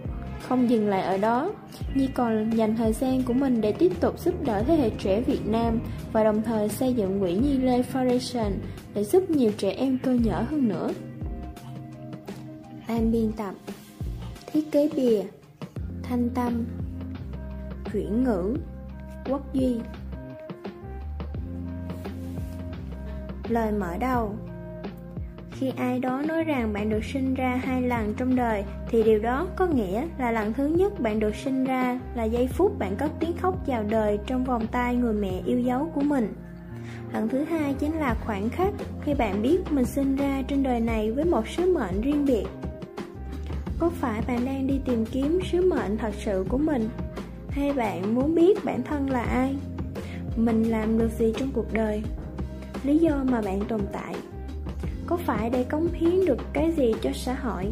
Không 0.48 0.70
dừng 0.70 0.88
lại 0.88 1.02
ở 1.02 1.18
đó, 1.18 1.52
Nhi 1.96 2.08
còn 2.14 2.50
dành 2.50 2.76
thời 2.76 2.94
gian 2.94 3.24
của 3.24 3.34
mình 3.34 3.62
để 3.62 3.72
tiếp 3.72 3.92
tục 4.00 4.20
giúp 4.20 4.34
đỡ 4.46 4.64
thế 4.64 4.76
hệ 4.76 4.90
trẻ 4.90 5.22
Việt 5.22 5.48
Nam 5.48 5.80
và 6.12 6.24
đồng 6.24 6.42
thời 6.42 6.70
xây 6.70 6.94
dựng 6.94 7.20
quỹ 7.20 7.34
Nhi 7.34 7.58
Lê 7.58 7.82
Foundation 7.82 8.52
để 8.94 9.04
giúp 9.04 9.30
nhiều 9.30 9.52
trẻ 9.58 9.70
em 9.70 9.98
cơ 10.04 10.12
nhở 10.12 10.46
hơn 10.50 10.68
nữa. 10.68 10.90
Ban 12.88 13.12
biên 13.12 13.32
tập 13.32 13.54
Thiết 14.54 14.72
kế 14.72 14.90
bìa 14.96 15.22
Thanh 16.04 16.30
tâm 16.30 16.66
Chuyển 17.94 18.24
ngữ, 18.24 18.58
Quốc 19.30 19.54
duy. 19.54 19.80
Lời 23.50 23.72
mở 23.72 23.98
đầu. 24.00 24.36
Khi 25.52 25.72
ai 25.78 26.00
đó 26.00 26.22
nói 26.28 26.44
rằng 26.44 26.74
bạn 26.74 26.90
được 26.90 27.04
sinh 27.04 27.34
ra 27.34 27.62
hai 27.64 27.82
lần 27.82 28.14
trong 28.18 28.36
đời, 28.36 28.64
Thì 28.90 29.04
điều 29.04 29.20
đó 29.20 29.48
có 29.56 29.66
nghĩa 29.66 30.08
là 30.18 30.32
lần 30.32 30.54
thứ 30.54 30.68
nhất 30.68 31.00
bạn 31.00 31.20
được 31.20 31.36
sinh 31.36 31.64
ra 31.64 32.00
Là 32.16 32.24
giây 32.24 32.48
phút 32.48 32.80
bạn 32.80 32.96
cất 32.96 33.12
tiếng 33.20 33.38
khóc 33.38 33.66
chào 33.66 33.84
đời 33.84 34.20
Trong 34.28 34.44
vòng 34.44 34.68
tay 34.68 34.96
người 34.96 35.14
mẹ 35.14 35.42
yêu 35.46 35.60
dấu 35.60 35.92
của 35.96 36.02
mình. 36.02 36.34
Lần 37.14 37.30
thứ 37.30 37.44
hai 37.44 37.74
chính 37.80 37.94
là 37.94 38.16
khoảnh 38.26 38.50
khắc 38.50 38.74
khi 39.02 39.14
bạn 39.14 39.42
biết 39.42 39.60
mình 39.72 39.86
sinh 39.86 40.16
ra 40.16 40.42
trên 40.48 40.64
đời 40.64 40.80
này 40.80 41.12
với 41.12 41.26
một 41.26 41.48
sứ 41.48 41.74
mệnh 41.74 42.02
riêng 42.02 42.26
biệt. 42.26 42.46
Có 43.80 43.90
phải 43.90 44.22
bạn 44.28 44.46
đang 44.46 44.68
đi 44.68 44.80
tìm 44.86 45.06
kiếm 45.06 45.40
sứ 45.52 45.70
mệnh 45.70 45.98
thật 45.98 46.12
sự 46.26 46.46
của 46.50 46.58
mình? 46.58 46.90
Hay 47.56 47.74
bạn 47.74 48.16
muốn 48.16 48.36
biết 48.36 48.66
bản 48.66 48.84
thân 48.84 49.10
là 49.10 49.22
ai? 49.22 49.56
Mình 50.36 50.64
làm 50.64 50.98
được 50.98 51.12
gì 51.20 51.34
trong 51.38 51.50
cuộc 51.54 51.74
đời? 51.74 52.02
Lý 52.84 52.98
do 52.98 53.24
mà 53.24 53.42
bạn 53.42 53.60
tồn 53.68 53.82
tại? 53.94 54.16
Có 55.08 55.18
phải 55.18 55.50
để 55.50 55.64
cống 55.64 55.88
hiến 55.94 56.26
được 56.26 56.38
cái 56.54 56.72
gì 56.72 56.94
cho 57.02 57.10
xã 57.14 57.34
hội? 57.34 57.66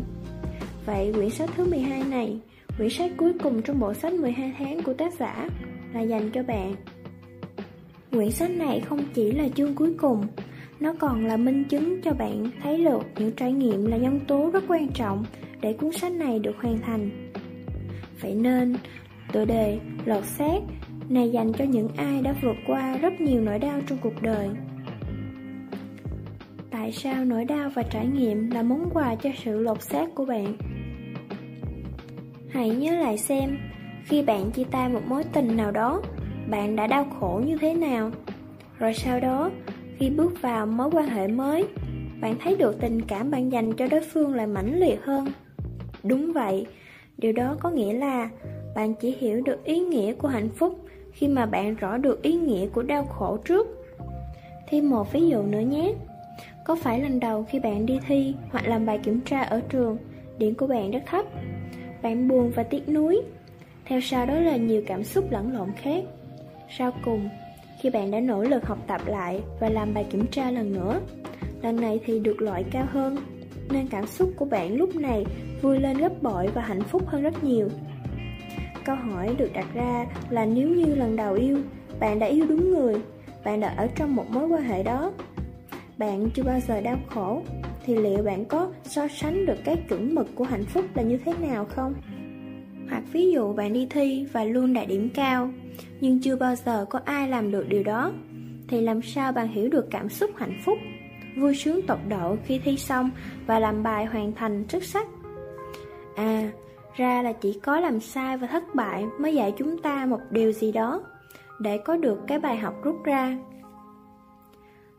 Vậy 0.86 1.12
quyển 1.14 1.30
sách 1.30 1.50
thứ 1.56 1.66
12 1.66 2.04
này 2.04 2.40
quyển 2.78 2.90
sách 2.90 3.12
cuối 3.18 3.34
cùng 3.44 3.62
trong 3.62 3.80
bộ 3.80 3.94
sách 3.94 4.14
12 4.14 4.54
tháng 4.58 4.84
của 4.84 4.94
tác 4.94 5.14
giả 5.20 5.50
là 5.94 6.02
dành 6.02 6.30
cho 6.34 6.44
bạn. 6.44 6.76
Quyển 8.12 8.32
sách 8.32 8.52
này 8.52 8.80
không 8.80 9.06
chỉ 9.14 9.32
là 9.32 9.50
chương 9.56 9.76
cuối 9.76 9.94
cùng 9.98 10.28
nó 10.80 10.94
còn 11.00 11.26
là 11.26 11.38
minh 11.38 11.64
chứng 11.64 12.02
cho 12.02 12.14
bạn 12.14 12.50
thấy 12.64 12.86
được 12.86 13.04
những 13.18 13.32
trải 13.32 13.52
nghiệm 13.52 13.86
là 13.86 13.98
nhân 13.98 14.20
tố 14.28 14.50
rất 14.54 14.64
quan 14.68 14.88
trọng 14.88 15.26
để 15.62 15.74
cuốn 15.74 15.92
sách 15.92 16.12
này 16.12 16.40
được 16.40 16.56
hoàn 16.62 16.80
thành. 16.82 17.10
Vậy 18.22 18.36
nên, 18.36 18.76
tựa 19.34 19.46
đề 19.46 19.80
Lột 20.06 20.26
xác 20.26 20.60
này 21.10 21.30
dành 21.30 21.54
cho 21.54 21.66
những 21.66 21.88
ai 21.98 22.22
đã 22.22 22.36
vượt 22.42 22.56
qua 22.68 22.98
rất 22.98 23.22
nhiều 23.22 23.42
nỗi 23.42 23.60
đau 23.60 23.80
trong 23.88 23.98
cuộc 24.02 24.22
đời. 24.22 24.50
Tại 26.72 26.92
sao 26.92 27.26
nỗi 27.26 27.46
đau 27.46 27.70
và 27.74 27.84
trải 27.84 28.08
nghiệm 28.08 28.52
là 28.52 28.64
món 28.64 28.90
quà 28.94 29.16
cho 29.16 29.30
sự 29.44 29.60
lột 29.60 29.82
xác 29.82 30.16
của 30.16 30.26
bạn? 30.26 30.54
Hãy 32.50 32.70
nhớ 32.70 32.96
lại 32.96 33.18
xem, 33.18 33.58
khi 34.06 34.22
bạn 34.22 34.52
chia 34.52 34.64
tay 34.72 34.90
một 34.90 35.02
mối 35.08 35.24
tình 35.24 35.58
nào 35.58 35.72
đó, 35.72 36.02
bạn 36.50 36.76
đã 36.76 36.88
đau 36.88 37.06
khổ 37.20 37.42
như 37.46 37.58
thế 37.58 37.74
nào? 37.74 38.12
Rồi 38.80 38.94
sau 38.94 39.20
đó, 39.20 39.52
khi 39.98 40.10
bước 40.10 40.42
vào 40.42 40.66
mối 40.66 40.90
quan 40.92 41.10
hệ 41.10 41.28
mới, 41.28 41.68
bạn 42.22 42.36
thấy 42.40 42.56
được 42.56 42.82
tình 42.82 43.02
cảm 43.02 43.32
bạn 43.32 43.52
dành 43.52 43.74
cho 43.74 43.88
đối 43.88 44.02
phương 44.02 44.34
lại 44.34 44.48
mãnh 44.48 44.80
liệt 44.80 45.04
hơn. 45.04 45.28
Đúng 46.04 46.34
vậy, 46.34 46.66
điều 47.18 47.32
đó 47.32 47.56
có 47.60 47.70
nghĩa 47.70 47.94
là 47.94 48.30
bạn 48.76 48.94
chỉ 48.94 49.16
hiểu 49.20 49.42
được 49.42 49.64
ý 49.64 49.80
nghĩa 49.80 50.14
của 50.14 50.28
hạnh 50.28 50.50
phúc 50.50 50.80
khi 51.12 51.28
mà 51.28 51.46
bạn 51.46 51.76
rõ 51.76 51.98
được 51.98 52.22
ý 52.22 52.34
nghĩa 52.34 52.68
của 52.68 52.82
đau 52.82 53.06
khổ 53.06 53.38
trước. 53.38 53.68
Thêm 54.68 54.90
một 54.90 55.14
ví 55.14 55.28
dụ 55.28 55.42
nữa 55.42 55.60
nhé. 55.60 55.94
Có 56.66 56.76
phải 56.76 57.02
lần 57.02 57.20
đầu 57.20 57.46
khi 57.50 57.60
bạn 57.60 57.86
đi 57.86 58.00
thi 58.08 58.36
hoặc 58.52 58.68
làm 58.68 58.86
bài 58.86 59.00
kiểm 59.04 59.22
tra 59.22 59.42
ở 59.42 59.62
trường, 59.70 59.98
điểm 60.38 60.56
của 60.56 60.68
bạn 60.68 60.92
rất 60.92 61.04
thấp. 61.06 61.26
Bạn 62.02 62.28
buồn 62.28 62.52
và 62.56 62.64
tiếc 62.64 62.90
nuối. 62.90 63.22
Theo 63.86 64.02
sau 64.02 64.26
đó 64.26 64.36
là 64.36 64.56
nhiều 64.56 64.84
cảm 64.88 65.04
xúc 65.04 65.32
lẫn 65.32 65.54
lộn 65.54 65.72
khác. 65.72 66.04
Sau 66.78 66.92
cùng, 67.06 67.30
khi 67.82 67.90
bạn 67.90 68.12
đã 68.12 68.20
nỗ 68.20 68.44
lực 68.44 68.66
học 68.66 68.78
tập 68.88 69.02
lại 69.08 69.42
và 69.60 69.70
làm 69.70 69.94
bài 69.94 70.06
kiểm 70.10 70.28
tra 70.28 70.52
lần 70.52 70.74
nữa, 70.74 71.00
lần 71.62 71.76
này 71.76 72.00
thì 72.06 72.20
được 72.20 72.42
loại 72.42 72.64
cao 72.72 72.86
hơn, 72.90 73.18
nên 73.70 73.88
cảm 73.88 74.08
xúc 74.08 74.30
của 74.36 74.46
bạn 74.46 74.76
lúc 74.76 74.96
này 74.96 75.26
vui 75.62 75.80
lên 75.80 75.98
gấp 75.98 76.24
bội 76.24 76.48
và 76.54 76.62
hạnh 76.62 76.84
phúc 76.84 77.08
hơn 77.08 77.22
rất 77.22 77.44
nhiều. 77.44 77.70
Câu 78.86 78.96
hỏi 78.96 79.36
được 79.38 79.50
đặt 79.54 79.66
ra 79.74 80.06
là 80.30 80.46
nếu 80.46 80.70
như 80.70 80.96
lần 80.96 81.16
đầu 81.16 81.34
yêu, 81.34 81.58
bạn 82.00 82.20
đã 82.20 82.28
yêu 82.28 82.46
đúng 82.50 82.72
người, 82.72 82.96
bạn 83.44 83.60
đã 83.60 83.74
ở 83.78 83.88
trong 83.96 84.16
một 84.16 84.30
mối 84.30 84.48
quan 84.48 84.64
hệ 84.64 84.84
đó, 84.84 85.12
bạn 85.98 86.30
chưa 86.34 86.44
bao 86.44 86.60
giờ 86.68 86.82
đau 86.82 86.98
khổ, 87.08 87.42
thì 87.86 87.96
liệu 87.96 88.24
bạn 88.24 88.46
có 88.46 88.72
so 88.84 89.08
sánh 89.08 89.46
được 89.46 89.58
cái 89.66 89.78
chuẩn 89.90 90.16
mực 90.16 90.36
của 90.36 90.44
hạnh 90.44 90.66
phúc 90.66 90.86
là 90.96 91.04
như 91.04 91.18
thế 91.18 91.34
nào 91.42 91.66
không? 91.66 91.94
Hoặc 92.90 93.04
ví 93.12 93.32
dụ 93.32 93.54
bạn 93.54 93.74
đi 93.74 93.88
thi 93.90 94.26
và 94.32 94.44
luôn 94.44 94.74
đạt 94.74 94.88
điểm 94.88 95.10
cao, 95.14 95.52
nhưng 96.02 96.20
chưa 96.22 96.36
bao 96.36 96.56
giờ 96.56 96.86
có 96.90 97.00
ai 97.06 97.28
làm 97.28 97.52
được 97.52 97.70
điều 97.70 97.84
đó, 97.84 98.12
thì 98.68 98.82
làm 98.82 99.02
sao 99.02 99.32
bạn 99.32 99.48
hiểu 99.48 99.70
được 99.70 99.88
cảm 99.92 100.10
xúc 100.10 100.32
hạnh 100.36 100.62
phúc, 100.66 100.78
vui 101.38 101.56
sướng 101.56 101.88
tột 101.88 102.00
độ 102.10 102.36
khi 102.46 102.60
thi 102.66 102.78
xong 102.78 103.10
và 103.46 103.60
làm 103.60 103.84
bài 103.84 104.06
hoàn 104.06 104.34
thành 104.34 104.66
xuất 104.70 104.84
sắc? 104.84 105.08
À, 106.16 106.52
ra 106.96 107.22
là 107.22 107.34
chỉ 107.34 107.60
có 107.64 107.80
làm 107.80 108.00
sai 108.00 108.38
và 108.38 108.48
thất 108.48 108.76
bại 108.76 109.06
mới 109.20 109.34
dạy 109.34 109.54
chúng 109.58 109.78
ta 109.78 110.06
một 110.06 110.20
điều 110.30 110.52
gì 110.52 110.72
đó 110.72 111.02
để 111.60 111.78
có 111.78 111.98
được 111.98 112.20
cái 112.28 112.40
bài 112.40 112.58
học 112.58 112.74
rút 112.84 113.04
ra. 113.04 113.38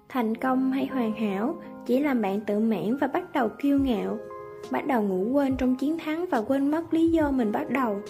Thành 0.09 0.35
công 0.35 0.73
hay 0.73 0.87
hoàn 0.87 1.13
hảo 1.13 1.57
chỉ 1.87 2.01
làm 2.01 2.23
bạn 2.23 2.41
tự 2.41 2.59
mãn 2.59 2.97
và 2.97 3.07
bắt 3.07 3.33
đầu 3.33 3.49
kiêu 3.49 3.79
ngạo, 3.79 4.19
bắt 4.71 4.87
đầu 4.87 5.03
ngủ 5.03 5.29
quên 5.33 5.57
trong 5.57 5.77
chiến 5.77 5.99
thắng 5.99 6.27
và 6.31 6.39
quên 6.39 6.71
mất 6.71 6.95
lý 6.95 7.09
do 7.09 7.31
mình 7.31 7.53
bắt 7.53 7.71
đầu. 7.71 8.01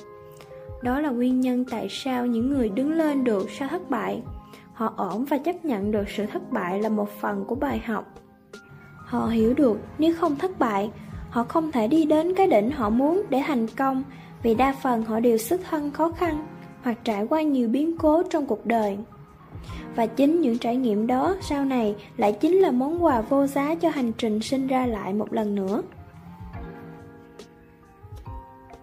Đó 0.83 1.01
là 1.01 1.11
nguyên 1.11 1.41
nhân 1.41 1.65
tại 1.71 1.87
sao 1.91 2.27
những 2.27 2.51
người 2.51 2.69
đứng 2.69 2.93
lên 2.93 3.25
được 3.25 3.51
sau 3.51 3.69
thất 3.69 3.91
bại. 3.91 4.23
Họ 4.73 4.95
ổn 4.97 5.25
và 5.25 5.39
chấp 5.39 5.65
nhận 5.65 5.91
được 5.91 6.09
sự 6.09 6.27
thất 6.27 6.51
bại 6.51 6.83
là 6.83 6.89
một 6.89 7.11
phần 7.21 7.45
của 7.45 7.55
bài 7.55 7.79
học. 7.79 8.05
Họ 8.97 9.27
hiểu 9.27 9.55
được 9.55 9.79
nếu 9.99 10.15
không 10.21 10.37
thất 10.37 10.59
bại, 10.59 10.91
họ 11.35 11.45
không 11.45 11.73
thể 11.73 11.89
đi 11.89 12.05
đến 12.05 12.35
cái 12.35 12.47
đỉnh 12.47 12.71
họ 12.71 12.91
muốn 12.91 13.23
để 13.31 13.43
thành 13.47 13.67
công, 13.67 14.03
vì 14.43 14.55
đa 14.55 14.75
phần 14.83 15.03
họ 15.03 15.21
đều 15.21 15.39
xuất 15.39 15.61
thân 15.71 15.91
khó 15.91 16.11
khăn 16.11 16.47
hoặc 16.83 16.99
trải 17.05 17.27
qua 17.27 17.43
nhiều 17.43 17.69
biến 17.69 17.99
cố 17.99 18.23
trong 18.23 18.47
cuộc 18.47 18.67
đời. 18.67 18.99
Và 19.97 20.07
chính 20.07 20.41
những 20.41 20.59
trải 20.59 20.77
nghiệm 20.77 21.07
đó 21.07 21.37
sau 21.41 21.65
này 21.65 21.97
lại 22.17 22.33
chính 22.33 22.55
là 22.55 22.71
món 22.71 23.05
quà 23.05 23.21
vô 23.21 23.47
giá 23.47 23.75
cho 23.75 23.91
hành 23.91 24.13
trình 24.13 24.41
sinh 24.41 24.67
ra 24.67 24.87
lại 24.87 25.13
một 25.13 25.33
lần 25.33 25.55
nữa. 25.55 25.83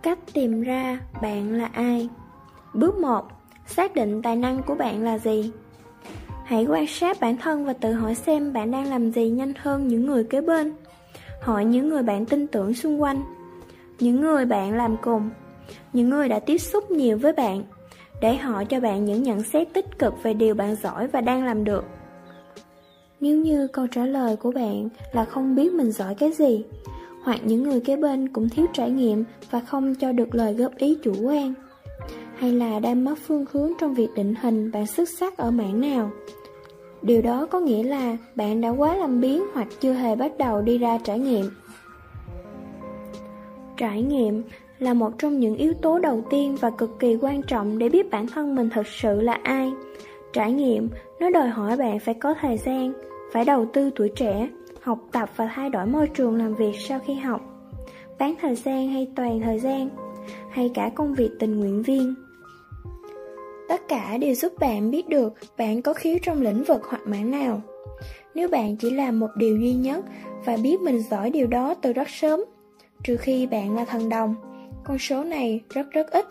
Cách 0.02 0.20
tìm 0.34 0.62
ra 0.62 1.00
bạn 1.22 1.54
là 1.54 1.70
ai 1.74 2.10
Bước 2.74 2.98
1. 2.98 3.26
Xác 3.66 3.96
định 3.96 4.22
tài 4.22 4.36
năng 4.36 4.64
của 4.64 4.76
bạn 4.76 5.04
là 5.04 5.18
gì 5.18 5.52
Hãy 6.46 6.66
quan 6.66 6.88
sát 6.88 7.18
bản 7.20 7.38
thân 7.38 7.66
và 7.66 7.74
tự 7.74 7.94
hỏi 7.94 8.16
xem 8.16 8.54
bạn 8.54 8.72
đang 8.72 8.88
làm 8.88 9.12
gì 9.12 9.30
nhanh 9.30 9.54
hơn 9.58 9.88
những 9.88 10.06
người 10.06 10.24
kế 10.24 10.42
bên 10.42 10.74
Hỏi 11.42 11.66
những 11.66 11.90
người 11.90 12.04
bạn 12.04 12.26
tin 12.26 12.48
tưởng 12.48 12.74
xung 12.74 13.02
quanh. 13.02 13.24
Những 14.00 14.22
người 14.22 14.46
bạn 14.46 14.74
làm 14.74 14.98
cùng, 15.02 15.30
Những 15.94 16.10
người 16.10 16.30
đã 16.30 16.40
tiếp 16.40 16.58
xúc 16.58 16.92
nhiều 16.92 17.18
với 17.18 17.34
bạn, 17.34 17.64
Để 18.22 18.36
họ 18.36 18.64
cho 18.64 18.80
bạn 18.80 19.06
những 19.06 19.24
nhận 19.24 19.44
xét 19.44 19.74
tích 19.74 20.00
cực 20.00 20.14
về 20.24 20.34
điều 20.34 20.56
bạn 20.56 20.76
giỏi 20.76 21.08
và 21.08 21.22
đang 21.22 21.46
làm 21.46 21.64
được. 21.64 21.86
Nếu 23.20 23.38
như 23.38 23.68
câu 23.68 23.88
trả 23.88 24.06
lời 24.06 24.36
của 24.36 24.52
bạn 24.52 24.90
là 25.14 25.26
không 25.26 25.56
biết 25.56 25.74
mình 25.74 25.92
giỏi 25.92 26.16
cái 26.16 26.32
gì, 26.32 26.64
Hoặc 27.24 27.40
những 27.44 27.64
người 27.64 27.80
kế 27.80 27.96
bên 27.96 28.28
cũng 28.28 28.50
thiếu 28.50 28.66
trải 28.74 28.92
nghiệm 28.92 29.24
và 29.52 29.60
không 29.60 29.96
cho 29.96 30.12
được 30.12 30.36
lời 30.36 30.54
góp 30.54 30.76
ý 30.76 30.98
chủ 31.04 31.14
quan, 31.22 31.54
Hay 32.36 32.52
là 32.52 32.80
đang 32.80 33.06
mất 33.06 33.16
phương 33.28 33.46
hướng 33.52 33.72
trong 33.80 33.94
việc 33.94 34.10
định 34.16 34.36
hình 34.42 34.72
bạn 34.72 34.88
xuất 34.88 35.10
sắc 35.10 35.38
ở 35.38 35.52
mảng 35.52 35.82
nào 35.82 36.12
Điều 37.02 37.22
đó 37.22 37.48
có 37.52 37.60
nghĩa 37.60 37.84
là 37.84 38.18
bạn 38.36 38.62
đã 38.62 38.70
quá 38.70 38.96
làm 38.96 39.22
biến 39.22 39.44
hoặc 39.54 39.68
chưa 39.80 39.94
hề 39.94 40.16
bắt 40.16 40.32
đầu 40.38 40.62
đi 40.62 40.78
ra 40.78 40.98
trải 41.04 41.20
nghiệm. 41.20 41.46
Trải 43.78 44.02
nghiệm 44.02 44.44
là 44.80 44.94
một 44.94 45.12
trong 45.18 45.40
những 45.40 45.56
yếu 45.56 45.74
tố 45.74 46.00
đầu 46.00 46.24
tiên 46.30 46.56
và 46.62 46.70
cực 46.70 47.00
kỳ 47.00 47.18
quan 47.22 47.42
trọng 47.42 47.78
để 47.78 47.90
biết 47.90 48.10
bản 48.12 48.28
thân 48.28 48.56
mình 48.56 48.70
thực 48.70 48.88
sự 48.88 49.22
là 49.22 49.40
ai. 49.44 49.72
Trải 50.34 50.52
nghiệm, 50.52 50.90
nó 51.20 51.30
đòi 51.30 51.48
hỏi 51.48 51.78
bạn 51.78 52.00
phải 52.00 52.14
có 52.14 52.34
thời 52.42 52.58
gian, 52.58 52.94
phải 53.34 53.46
đầu 53.46 53.66
tư 53.74 53.90
tuổi 53.96 54.10
trẻ, 54.16 54.50
học 54.82 55.00
tập 55.12 55.30
và 55.36 55.50
thay 55.56 55.70
đổi 55.70 55.86
môi 55.86 56.08
trường 56.08 56.36
làm 56.36 56.56
việc 56.56 56.74
sau 56.80 57.00
khi 57.00 57.14
học. 57.14 57.42
Bán 58.20 58.34
thời 58.42 58.56
gian 58.56 58.90
hay 58.90 59.08
toàn 59.16 59.42
thời 59.42 59.60
gian, 59.60 59.90
hay 60.50 60.72
cả 60.74 60.90
công 60.96 61.14
việc 61.14 61.30
tình 61.40 61.60
nguyện 61.60 61.84
viên. 61.84 62.16
Tất 63.72 63.88
cả 63.88 64.18
đều 64.18 64.36
giúp 64.36 64.54
bạn 64.60 64.92
biết 64.92 65.10
được 65.10 65.34
bạn 65.58 65.82
có 65.82 65.94
khiếu 65.94 66.18
trong 66.22 66.42
lĩnh 66.42 66.64
vực 66.64 66.82
hoặc 66.84 67.02
mảng 67.06 67.32
nào. 67.32 67.62
Nếu 68.36 68.48
bạn 68.48 68.76
chỉ 68.78 68.90
làm 68.90 69.20
một 69.20 69.28
điều 69.36 69.58
duy 69.58 69.74
nhất 69.74 70.06
và 70.46 70.58
biết 70.64 70.82
mình 70.82 71.02
giỏi 71.02 71.30
điều 71.30 71.48
đó 71.48 71.74
từ 71.82 71.94
rất 71.94 72.10
sớm, 72.10 72.44
trừ 73.04 73.18
khi 73.18 73.48
bạn 73.48 73.76
là 73.76 73.86
thần 73.86 74.10
đồng, 74.10 74.36
con 74.84 74.98
số 74.98 75.24
này 75.24 75.62
rất 75.70 75.92
rất 75.92 76.12
ít. 76.12 76.26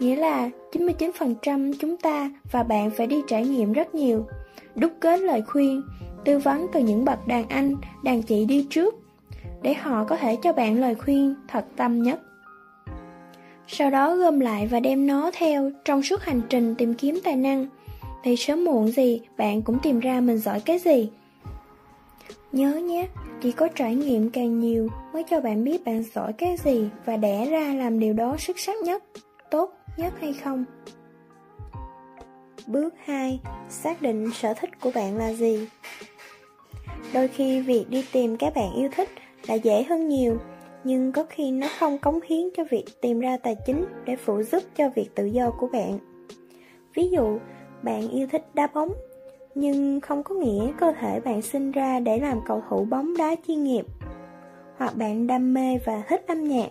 Nghĩa 0.00 0.16
là 0.16 0.50
99% 0.72 1.72
chúng 1.78 1.96
ta 1.96 2.30
và 2.52 2.62
bạn 2.62 2.90
phải 2.90 3.06
đi 3.06 3.22
trải 3.26 3.46
nghiệm 3.46 3.72
rất 3.72 3.94
nhiều, 3.94 4.26
đúc 4.74 4.92
kết 5.00 5.20
lời 5.20 5.42
khuyên, 5.42 5.82
tư 6.24 6.38
vấn 6.38 6.66
từ 6.72 6.80
những 6.80 7.04
bậc 7.04 7.26
đàn 7.26 7.48
anh, 7.48 7.76
đàn 8.04 8.22
chị 8.22 8.44
đi 8.44 8.66
trước, 8.70 8.94
để 9.62 9.74
họ 9.74 10.04
có 10.04 10.16
thể 10.16 10.36
cho 10.42 10.52
bạn 10.52 10.80
lời 10.80 10.94
khuyên 10.94 11.34
thật 11.48 11.64
tâm 11.76 12.02
nhất. 12.02 12.20
Sau 13.72 13.90
đó 13.90 14.16
gom 14.16 14.40
lại 14.40 14.66
và 14.66 14.80
đem 14.80 15.06
nó 15.06 15.30
theo 15.34 15.70
trong 15.84 16.02
suốt 16.02 16.22
hành 16.22 16.40
trình 16.48 16.74
tìm 16.74 16.94
kiếm 16.94 17.20
tài 17.24 17.36
năng, 17.36 17.66
thì 18.22 18.36
sớm 18.36 18.64
muộn 18.64 18.90
gì 18.90 19.20
bạn 19.36 19.62
cũng 19.62 19.78
tìm 19.82 20.00
ra 20.00 20.20
mình 20.20 20.38
giỏi 20.38 20.60
cái 20.60 20.78
gì. 20.78 21.10
Nhớ 22.52 22.74
nhé, 22.74 23.08
chỉ 23.42 23.52
có 23.52 23.68
trải 23.68 23.94
nghiệm 23.94 24.30
càng 24.30 24.60
nhiều 24.60 24.88
mới 25.12 25.24
cho 25.30 25.40
bạn 25.40 25.64
biết 25.64 25.84
bạn 25.84 26.04
giỏi 26.14 26.32
cái 26.32 26.56
gì 26.64 26.88
và 27.04 27.16
đẻ 27.16 27.46
ra 27.50 27.74
làm 27.74 27.98
điều 27.98 28.12
đó 28.12 28.36
xuất 28.38 28.58
sắc 28.58 28.76
nhất, 28.82 29.04
tốt 29.50 29.74
nhất 29.96 30.12
hay 30.20 30.32
không. 30.32 30.64
Bước 32.66 32.94
2. 33.04 33.40
Xác 33.68 34.02
định 34.02 34.30
sở 34.34 34.54
thích 34.54 34.80
của 34.80 34.90
bạn 34.94 35.16
là 35.16 35.32
gì 35.32 35.66
Đôi 37.12 37.28
khi 37.28 37.60
việc 37.60 37.84
đi 37.88 38.04
tìm 38.12 38.36
cái 38.36 38.50
bạn 38.50 38.72
yêu 38.76 38.88
thích 38.96 39.08
là 39.46 39.54
dễ 39.54 39.82
hơn 39.82 40.08
nhiều 40.08 40.38
nhưng 40.84 41.12
có 41.12 41.24
khi 41.28 41.50
nó 41.50 41.66
không 41.78 41.98
cống 41.98 42.20
hiến 42.26 42.48
cho 42.56 42.64
việc 42.70 42.84
tìm 43.00 43.20
ra 43.20 43.36
tài 43.36 43.56
chính 43.66 43.84
để 44.04 44.16
phụ 44.16 44.42
giúp 44.42 44.62
cho 44.76 44.88
việc 44.88 45.14
tự 45.14 45.24
do 45.24 45.50
của 45.50 45.68
bạn. 45.72 45.98
Ví 46.94 47.08
dụ, 47.08 47.38
bạn 47.82 48.08
yêu 48.08 48.26
thích 48.32 48.46
đá 48.54 48.68
bóng 48.74 48.92
Nhưng 49.54 50.00
không 50.00 50.22
có 50.22 50.34
nghĩa 50.34 50.72
cơ 50.80 50.92
thể 51.00 51.20
bạn 51.20 51.42
sinh 51.42 51.70
ra 51.70 52.00
để 52.00 52.18
làm 52.18 52.40
cầu 52.46 52.62
thủ 52.68 52.84
bóng 52.84 53.16
đá 53.16 53.34
chuyên 53.46 53.64
nghiệp. 53.64 53.86
Hoặc 54.76 54.96
bạn 54.96 55.26
đam 55.26 55.54
mê 55.54 55.78
và 55.84 56.02
thích 56.08 56.24
âm 56.26 56.44
nhạc 56.44 56.70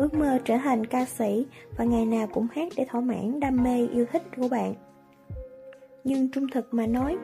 Ước 0.00 0.14
mơ 0.14 0.38
trở 0.44 0.56
thành 0.56 0.86
ca 0.86 1.04
sĩ 1.04 1.46
và 1.76 1.84
ngày 1.84 2.06
nào 2.06 2.26
cũng 2.26 2.46
hát 2.52 2.72
để 2.76 2.86
thỏa 2.90 3.00
mãn 3.00 3.40
đam 3.40 3.56
mê 3.64 3.86
yêu 3.92 4.06
thích 4.12 4.22
của 4.36 4.48
bạn. 4.48 4.74
Nhưng 6.04 6.30
trung 6.30 6.46
thực 6.52 6.74
mà 6.74 6.86
nói, 6.86 7.16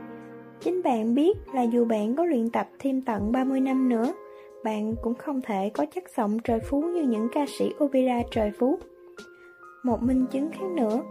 chính 0.61 0.83
bạn 0.83 1.15
biết 1.15 1.37
là 1.55 1.63
dù 1.63 1.85
bạn 1.85 2.17
có 2.17 2.25
luyện 2.25 2.51
tập 2.51 2.69
thêm 2.79 3.03
tận 3.03 3.33
30 3.33 3.61
năm 3.61 3.89
nữa, 3.89 4.13
bạn 4.65 4.95
cũng 5.03 5.15
không 5.15 5.41
thể 5.43 5.71
có 5.75 5.87
chất 5.95 6.05
giọng 6.17 6.39
trời 6.45 6.61
phú 6.61 6.83
như 6.83 7.03
những 7.03 7.29
ca 7.33 7.47
sĩ 7.59 7.71
opera 7.85 8.23
trời 8.31 8.53
phú. 8.59 8.79
Một 9.85 10.03
minh 10.03 10.27
chứng 10.31 10.51
khác 10.53 10.67
nữa, 10.75 11.03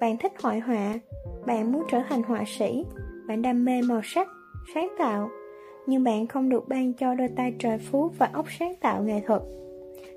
bạn 0.00 0.16
thích 0.18 0.32
hội 0.42 0.58
họa, 0.58 0.94
bạn 1.46 1.72
muốn 1.72 1.82
trở 1.90 2.00
thành 2.08 2.22
họa 2.22 2.44
sĩ, 2.46 2.84
bạn 3.28 3.42
đam 3.42 3.64
mê 3.64 3.82
màu 3.82 4.00
sắc, 4.04 4.28
sáng 4.74 4.88
tạo, 4.98 5.28
nhưng 5.86 6.04
bạn 6.04 6.26
không 6.26 6.48
được 6.48 6.68
ban 6.68 6.92
cho 6.92 7.14
đôi 7.14 7.28
tay 7.36 7.54
trời 7.58 7.78
phú 7.78 8.10
và 8.18 8.30
óc 8.32 8.46
sáng 8.58 8.74
tạo 8.80 9.02
nghệ 9.02 9.20
thuật. 9.26 9.42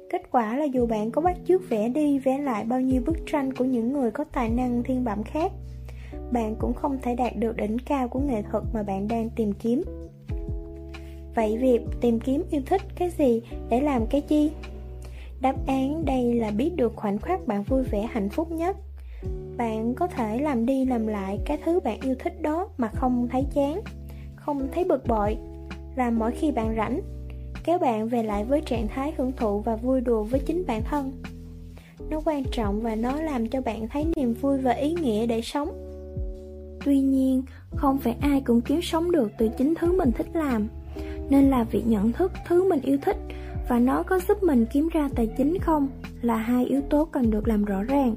Kết 0.10 0.22
quả 0.32 0.58
là 0.58 0.66
dù 0.66 0.86
bạn 0.86 1.12
có 1.12 1.22
bắt 1.22 1.38
chước 1.46 1.70
vẽ 1.70 1.90
đi 1.90 2.20
vẽ 2.20 2.38
lại 2.38 2.64
bao 2.64 2.82
nhiêu 2.82 3.02
bức 3.06 3.18
tranh 3.26 3.54
của 3.54 3.66
những 3.66 3.94
người 3.94 4.12
có 4.12 4.24
tài 4.24 4.50
năng 4.50 4.84
thiên 4.84 5.04
bẩm 5.04 5.24
khác, 5.24 5.52
bạn 6.32 6.56
cũng 6.60 6.74
không 6.74 6.98
thể 7.02 7.16
đạt 7.16 7.36
được 7.36 7.56
đỉnh 7.56 7.78
cao 7.86 8.08
của 8.08 8.20
nghệ 8.20 8.42
thuật 8.52 8.64
mà 8.74 8.84
bạn 8.84 9.08
đang 9.08 9.30
tìm 9.36 9.54
kiếm. 9.54 9.84
Vậy 11.38 11.58
việc 11.58 11.82
tìm 12.02 12.20
kiếm 12.20 12.44
yêu 12.52 12.62
thích 12.66 12.82
cái 12.96 13.10
gì 13.10 13.42
để 13.70 13.82
làm 13.82 14.08
cái 14.08 14.22
chi? 14.22 14.52
Đáp 15.42 15.56
án 15.68 16.06
đây 16.06 16.34
là 16.34 16.52
biết 16.52 16.76
được 16.76 16.96
khoảnh 16.96 17.18
khắc 17.18 17.48
bạn 17.48 17.64
vui 17.64 17.84
vẻ 17.84 18.08
hạnh 18.12 18.30
phúc 18.30 18.52
nhất. 18.52 18.78
Bạn 19.58 19.94
có 19.96 20.08
thể 20.08 20.40
làm 20.40 20.66
đi 20.66 20.86
làm 20.86 21.08
lại 21.08 21.40
cái 21.46 21.58
thứ 21.66 21.80
bạn 21.80 22.00
yêu 22.02 22.16
thích 22.20 22.42
đó 22.42 22.70
mà 22.78 22.88
không 22.88 23.28
thấy 23.32 23.46
chán, 23.54 23.82
không 24.36 24.68
thấy 24.74 24.84
bực 24.84 25.08
bội, 25.08 25.38
làm 25.96 26.20
mỗi 26.20 26.32
khi 26.32 26.52
bạn 26.52 26.76
rảnh, 26.78 27.02
kéo 27.64 27.80
bạn 27.80 28.08
về 28.08 28.24
lại 28.24 28.44
với 28.44 28.62
trạng 28.62 28.88
thái 28.88 29.14
hưởng 29.18 29.32
thụ 29.32 29.60
và 29.60 29.76
vui 29.76 30.02
đùa 30.02 30.24
với 30.24 30.40
chính 30.40 30.64
bản 30.68 30.82
thân. 30.84 31.12
Nó 32.10 32.22
quan 32.26 32.44
trọng 32.52 32.82
và 32.82 32.96
nó 32.96 33.22
làm 33.22 33.48
cho 33.48 33.62
bạn 33.62 33.88
thấy 33.88 34.06
niềm 34.16 34.34
vui 34.34 34.58
và 34.58 34.72
ý 34.72 34.94
nghĩa 34.94 35.26
để 35.26 35.42
sống. 35.42 35.70
Tuy 36.86 37.00
nhiên, 37.00 37.44
không 37.76 37.98
phải 37.98 38.16
ai 38.22 38.42
cũng 38.42 38.62
kiếm 38.62 38.82
sống 38.82 39.12
được 39.12 39.32
từ 39.38 39.50
chính 39.58 39.74
thứ 39.76 39.98
mình 39.98 40.12
thích 40.12 40.28
làm. 40.34 40.68
Nên 41.30 41.50
là 41.50 41.64
việc 41.64 41.88
nhận 41.88 42.12
thức 42.12 42.32
thứ 42.48 42.70
mình 42.70 42.82
yêu 42.82 42.98
thích 43.02 43.18
và 43.70 43.80
nó 43.80 44.04
có 44.04 44.20
giúp 44.28 44.44
mình 44.44 44.66
kiếm 44.74 44.90
ra 44.94 45.10
tài 45.16 45.28
chính 45.38 45.58
không 45.60 45.88
là 46.22 46.36
hai 46.36 46.66
yếu 46.66 46.82
tố 46.82 47.06
cần 47.06 47.32
được 47.32 47.48
làm 47.48 47.66
rõ 47.66 47.84
ràng. 47.84 48.16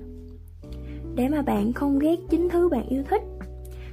Để 1.15 1.29
mà 1.29 1.43
bạn 1.43 1.73
không 1.73 1.99
ghét 1.99 2.17
chính 2.31 2.49
thứ 2.49 2.69
bạn 2.69 2.89
yêu 2.89 3.03
thích, 3.11 3.23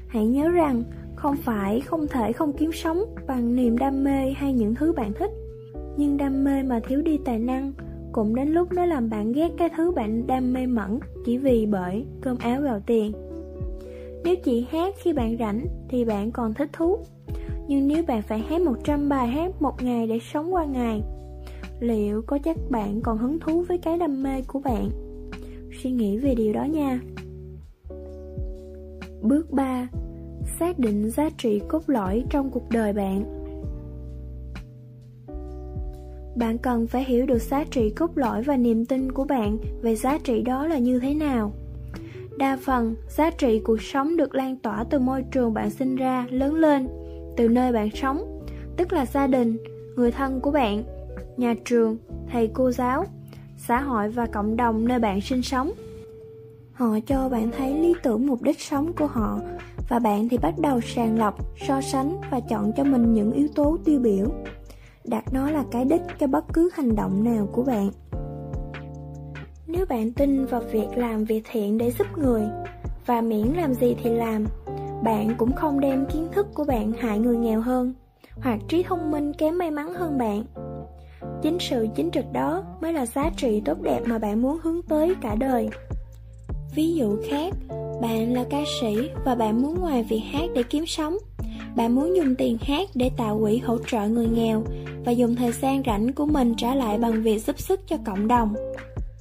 hãy 0.07 0.26
nhớ 0.26 0.49
rằng 0.49 0.84
không 1.15 1.36
phải 1.36 1.82
không 1.82 2.07
thể 2.07 2.32
không 2.32 2.53
kiếm 2.53 2.72
sống 2.72 3.15
bằng 3.28 3.55
niềm 3.55 3.78
đam 3.78 4.03
mê 4.03 4.34
hay 4.36 4.53
những 4.53 4.76
thứ 4.76 4.93
bạn 4.93 5.13
thích. 5.13 5.32
Nhưng 5.97 6.18
đam 6.18 6.43
mê 6.43 6.63
mà 6.63 6.80
thiếu 6.88 7.01
đi 7.01 7.18
tài 7.26 7.39
năng 7.39 7.74
cũng 8.11 8.36
đến 8.36 8.49
lúc 8.49 8.72
nó 8.72 8.86
làm 8.86 9.09
bạn 9.09 9.32
ghét 9.32 9.51
cái 9.57 9.70
thứ 9.78 9.91
bạn 9.91 10.28
đam 10.28 10.53
mê 10.53 10.65
mẫn 10.65 10.99
chỉ 11.26 11.38
vì 11.38 11.65
bởi 11.65 12.05
cơm 12.22 12.38
áo 12.38 12.61
gạo 12.61 12.80
tiền. 12.86 13.11
Nếu 14.24 14.36
chỉ 14.43 14.68
hát 14.72 14.95
khi 14.97 15.13
bạn 15.13 15.38
rảnh 15.39 15.65
thì 15.89 16.05
bạn 16.05 16.32
còn 16.32 16.53
thích 16.53 16.70
thú 16.74 16.97
nhưng 17.68 17.88
nếu 17.88 18.03
bạn 18.07 18.22
phải 18.22 18.39
hát 18.39 18.61
100 18.61 19.09
bài 19.09 19.28
hát 19.28 19.61
một 19.61 19.84
ngày 19.84 20.07
để 20.07 20.20
sống 20.20 20.53
qua 20.53 20.65
ngày 20.65 21.03
Liệu 21.80 22.22
có 22.22 22.38
chắc 22.43 22.57
bạn 22.70 23.01
còn 23.01 23.18
hứng 23.18 23.39
thú 23.39 23.61
với 23.61 23.78
cái 23.78 23.97
đam 23.97 24.24
mê 24.24 24.41
của 24.47 24.59
bạn? 24.59 24.89
Suy 25.84 25.91
nghĩ 25.91 26.18
về 26.18 26.36
điều 26.36 26.53
đó 26.53 26.63
nha. 26.63 26.99
Bước 29.22 29.51
3 29.51 29.88
Xác 30.59 30.80
định 30.80 31.09
giá 31.09 31.30
trị 31.38 31.61
cốt 31.68 31.84
lõi 31.88 32.24
trong 32.30 32.49
cuộc 32.49 32.70
đời 32.70 32.93
bạn. 32.93 33.24
Bạn 36.36 36.57
cần 36.57 36.88
phải 36.88 37.03
hiểu 37.03 37.26
được 37.26 37.41
giá 37.41 37.63
trị 37.63 37.89
cốt 37.89 38.11
lõi 38.15 38.43
và 38.43 38.57
niềm 38.57 38.86
tin 38.86 39.11
của 39.11 39.24
bạn 39.24 39.57
về 39.82 39.95
giá 39.95 40.18
trị 40.24 40.41
đó 40.41 40.68
là 40.68 40.78
như 40.78 40.99
thế 40.99 41.13
nào. 41.13 41.51
Đa 42.38 42.57
phần, 42.61 42.95
giá 43.09 43.32
trị 43.32 43.59
cuộc 43.59 43.82
sống 43.82 44.18
được 44.18 44.36
lan 44.36 44.55
tỏa 44.55 44.84
từ 44.89 44.99
môi 44.99 45.24
trường 45.32 45.53
bạn 45.53 45.70
sinh 45.70 45.95
ra, 45.95 46.28
lớn 46.30 46.55
lên, 46.55 46.88
từ 47.38 47.47
nơi 47.47 47.71
bạn 47.71 47.89
sống, 47.91 48.41
tức 48.77 48.93
là 48.93 49.05
gia 49.05 49.27
đình, 49.27 49.57
người 49.95 50.11
thân 50.11 50.41
của 50.41 50.51
bạn, 50.51 50.83
nhà 51.38 51.55
trường, 51.65 51.97
thầy 52.31 52.49
cô 52.53 52.71
giáo, 52.71 53.05
xã 53.57 53.79
hội 53.79 54.09
và 54.09 54.25
cộng 54.25 54.57
đồng 54.57 54.88
nơi 54.88 54.99
bạn 54.99 55.21
sinh 55.21 55.41
sống. 55.41 55.71
Họ 56.73 56.99
cho 57.05 57.29
bạn 57.29 57.51
thấy 57.57 57.73
lý 57.73 57.93
tưởng 58.03 58.27
mục 58.27 58.41
đích 58.41 58.61
sống 58.61 58.93
của 58.93 59.07
họ 59.07 59.39
và 59.89 59.99
bạn 59.99 60.29
thì 60.29 60.38
bắt 60.38 60.53
đầu 60.59 60.81
sàng 60.81 61.19
lọc, 61.19 61.57
so 61.67 61.81
sánh 61.81 62.17
và 62.31 62.39
chọn 62.39 62.71
cho 62.77 62.83
mình 62.83 63.13
những 63.13 63.31
yếu 63.31 63.47
tố 63.55 63.77
tiêu 63.85 63.99
biểu. 63.99 64.25
Đặt 65.05 65.33
nó 65.33 65.51
là 65.51 65.63
cái 65.71 65.85
đích 65.85 66.01
cho 66.19 66.27
bất 66.27 66.45
cứ 66.53 66.69
hành 66.73 66.95
động 66.95 67.23
nào 67.23 67.49
của 67.51 67.63
bạn. 67.63 67.91
Nếu 69.67 69.85
bạn 69.85 70.11
tin 70.11 70.45
vào 70.45 70.61
việc 70.71 70.88
làm 70.95 71.25
việc 71.25 71.43
thiện 71.51 71.77
để 71.77 71.91
giúp 71.91 72.07
người 72.17 72.43
Và 73.05 73.21
miễn 73.21 73.47
làm 73.47 73.73
gì 73.73 73.95
thì 74.03 74.09
làm 74.09 74.45
bạn 75.03 75.35
cũng 75.37 75.51
không 75.55 75.79
đem 75.79 76.05
kiến 76.05 76.27
thức 76.31 76.47
của 76.53 76.63
bạn 76.63 76.91
hại 76.91 77.19
người 77.19 77.37
nghèo 77.37 77.61
hơn 77.61 77.93
Hoặc 78.35 78.59
trí 78.67 78.83
thông 78.83 79.11
minh 79.11 79.33
kém 79.33 79.57
may 79.57 79.71
mắn 79.71 79.93
hơn 79.93 80.17
bạn. 80.17 80.43
Chính 81.41 81.57
sự 81.59 81.87
chính 81.95 82.11
trực 82.11 82.25
đó 82.33 82.63
mới 82.81 82.93
là 82.93 83.05
giá 83.05 83.29
trị 83.37 83.61
tốt 83.65 83.81
đẹp 83.81 84.01
mà 84.05 84.19
bạn 84.19 84.41
muốn 84.41 84.57
hướng 84.63 84.81
tới 84.81 85.15
cả 85.21 85.35
đời. 85.35 85.69
Ví 86.75 86.93
dụ 86.93 87.17
khác, 87.29 87.53
bạn 88.01 88.33
là 88.33 88.45
ca 88.49 88.63
sĩ 88.81 89.09
và 89.25 89.35
bạn 89.35 89.61
muốn 89.61 89.81
ngoài 89.81 90.03
việc 90.03 90.21
hát 90.31 90.49
để 90.55 90.63
kiếm 90.63 90.85
sống. 90.85 91.17
Bạn 91.75 91.95
muốn 91.95 92.15
dùng 92.15 92.35
tiền 92.35 92.57
hát 92.61 92.89
để 92.95 93.11
tạo 93.17 93.39
quỹ 93.39 93.57
hỗ 93.57 93.77
trợ 93.87 94.07
người 94.07 94.27
nghèo 94.27 94.63
Và 95.05 95.11
dùng 95.11 95.35
thời 95.35 95.51
gian 95.51 95.83
rảnh 95.85 96.13
của 96.13 96.25
mình 96.25 96.53
trả 96.57 96.75
lại 96.75 96.97
bằng 96.97 97.23
việc 97.23 97.39
giúp 97.39 97.59
sức 97.59 97.79
cho 97.87 97.97
cộng 98.05 98.27
đồng. 98.27 98.55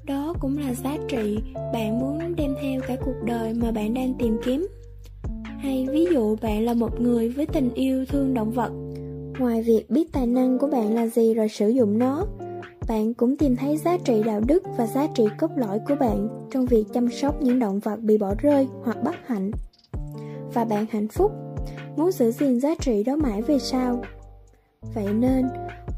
Đó 0.05 0.35
cũng 0.41 0.59
là 0.59 0.75
giá 0.75 0.97
trị 1.09 1.39
bạn 1.73 2.01
muốn 2.01 2.37
đem 2.37 2.55
theo 2.63 2.81
cả 2.89 2.97
cuộc 3.05 3.23
đời 3.25 3.55
mà 3.55 3.71
bạn 3.71 3.95
đang 3.95 4.15
tìm 4.19 4.37
kiếm 4.45 4.69
hay 5.59 5.87
ví 5.91 6.07
dụ 6.13 6.37
bạn 6.43 6.65
là 6.65 6.75
một 6.75 7.01
người 7.01 7.29
với 7.29 7.47
tình 7.47 7.75
yêu 7.75 8.05
thương 8.09 8.35
động 8.35 8.51
vật. 8.51 8.73
Ngoài 9.39 9.63
việc 9.63 9.91
biết 9.91 10.13
tài 10.13 10.27
năng 10.27 10.59
của 10.59 10.67
bạn 10.67 10.95
là 10.95 11.07
gì 11.07 11.35
rồi 11.35 11.49
sử 11.49 11.69
dụng 11.69 11.99
nó 11.99 12.27
bạn 12.89 13.15
cũng 13.15 13.37
tìm 13.37 13.57
thấy 13.57 13.77
giá 13.77 13.97
trị 14.05 14.23
đạo 14.27 14.41
đức 14.47 14.63
và 14.77 14.87
giá 14.87 15.07
trị 15.15 15.25
cốt 15.39 15.51
lõi 15.57 15.79
của 15.89 15.95
bạn 16.01 16.29
trong 16.51 16.67
việc 16.67 16.85
chăm 16.93 17.11
sóc 17.11 17.43
những 17.43 17.59
động 17.59 17.79
vật 17.79 18.01
bị 18.01 18.19
bỏ 18.19 18.35
rơi 18.39 18.69
hoặc 18.85 19.03
bất 19.05 19.15
hạnh. 19.27 19.51
Và 20.55 20.65
bạn 20.65 20.87
hạnh 20.91 21.09
phúc 21.09 21.33
muốn 21.97 22.13
giữ 22.13 22.31
gìn 22.31 22.61
giá 22.61 22.75
trị 22.81 23.05
đó 23.05 23.17
mãi 23.17 23.43
về 23.43 23.59
sau. 23.59 24.03
Vậy 24.95 25.15
nên 25.15 25.47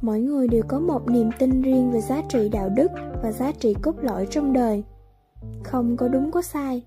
mỗi 0.03 0.21
người 0.21 0.49
đều 0.49 0.63
có 0.69 0.79
một 0.79 1.11
niềm 1.11 1.31
tin 1.39 1.63
riêng 1.63 1.91
về 1.91 2.01
giá 2.01 2.23
trị 2.29 2.49
đạo 2.49 2.69
đức 2.69 2.91
và 3.23 3.33
giá 3.33 3.53
trị 3.53 3.75
cốt 3.83 3.95
lõi 4.03 4.27
trong 4.31 4.53
đời. 4.53 4.85
Không 5.65 5.97
có 5.97 6.09
đúng 6.09 6.31
có 6.31 6.43
sai, 6.43 6.83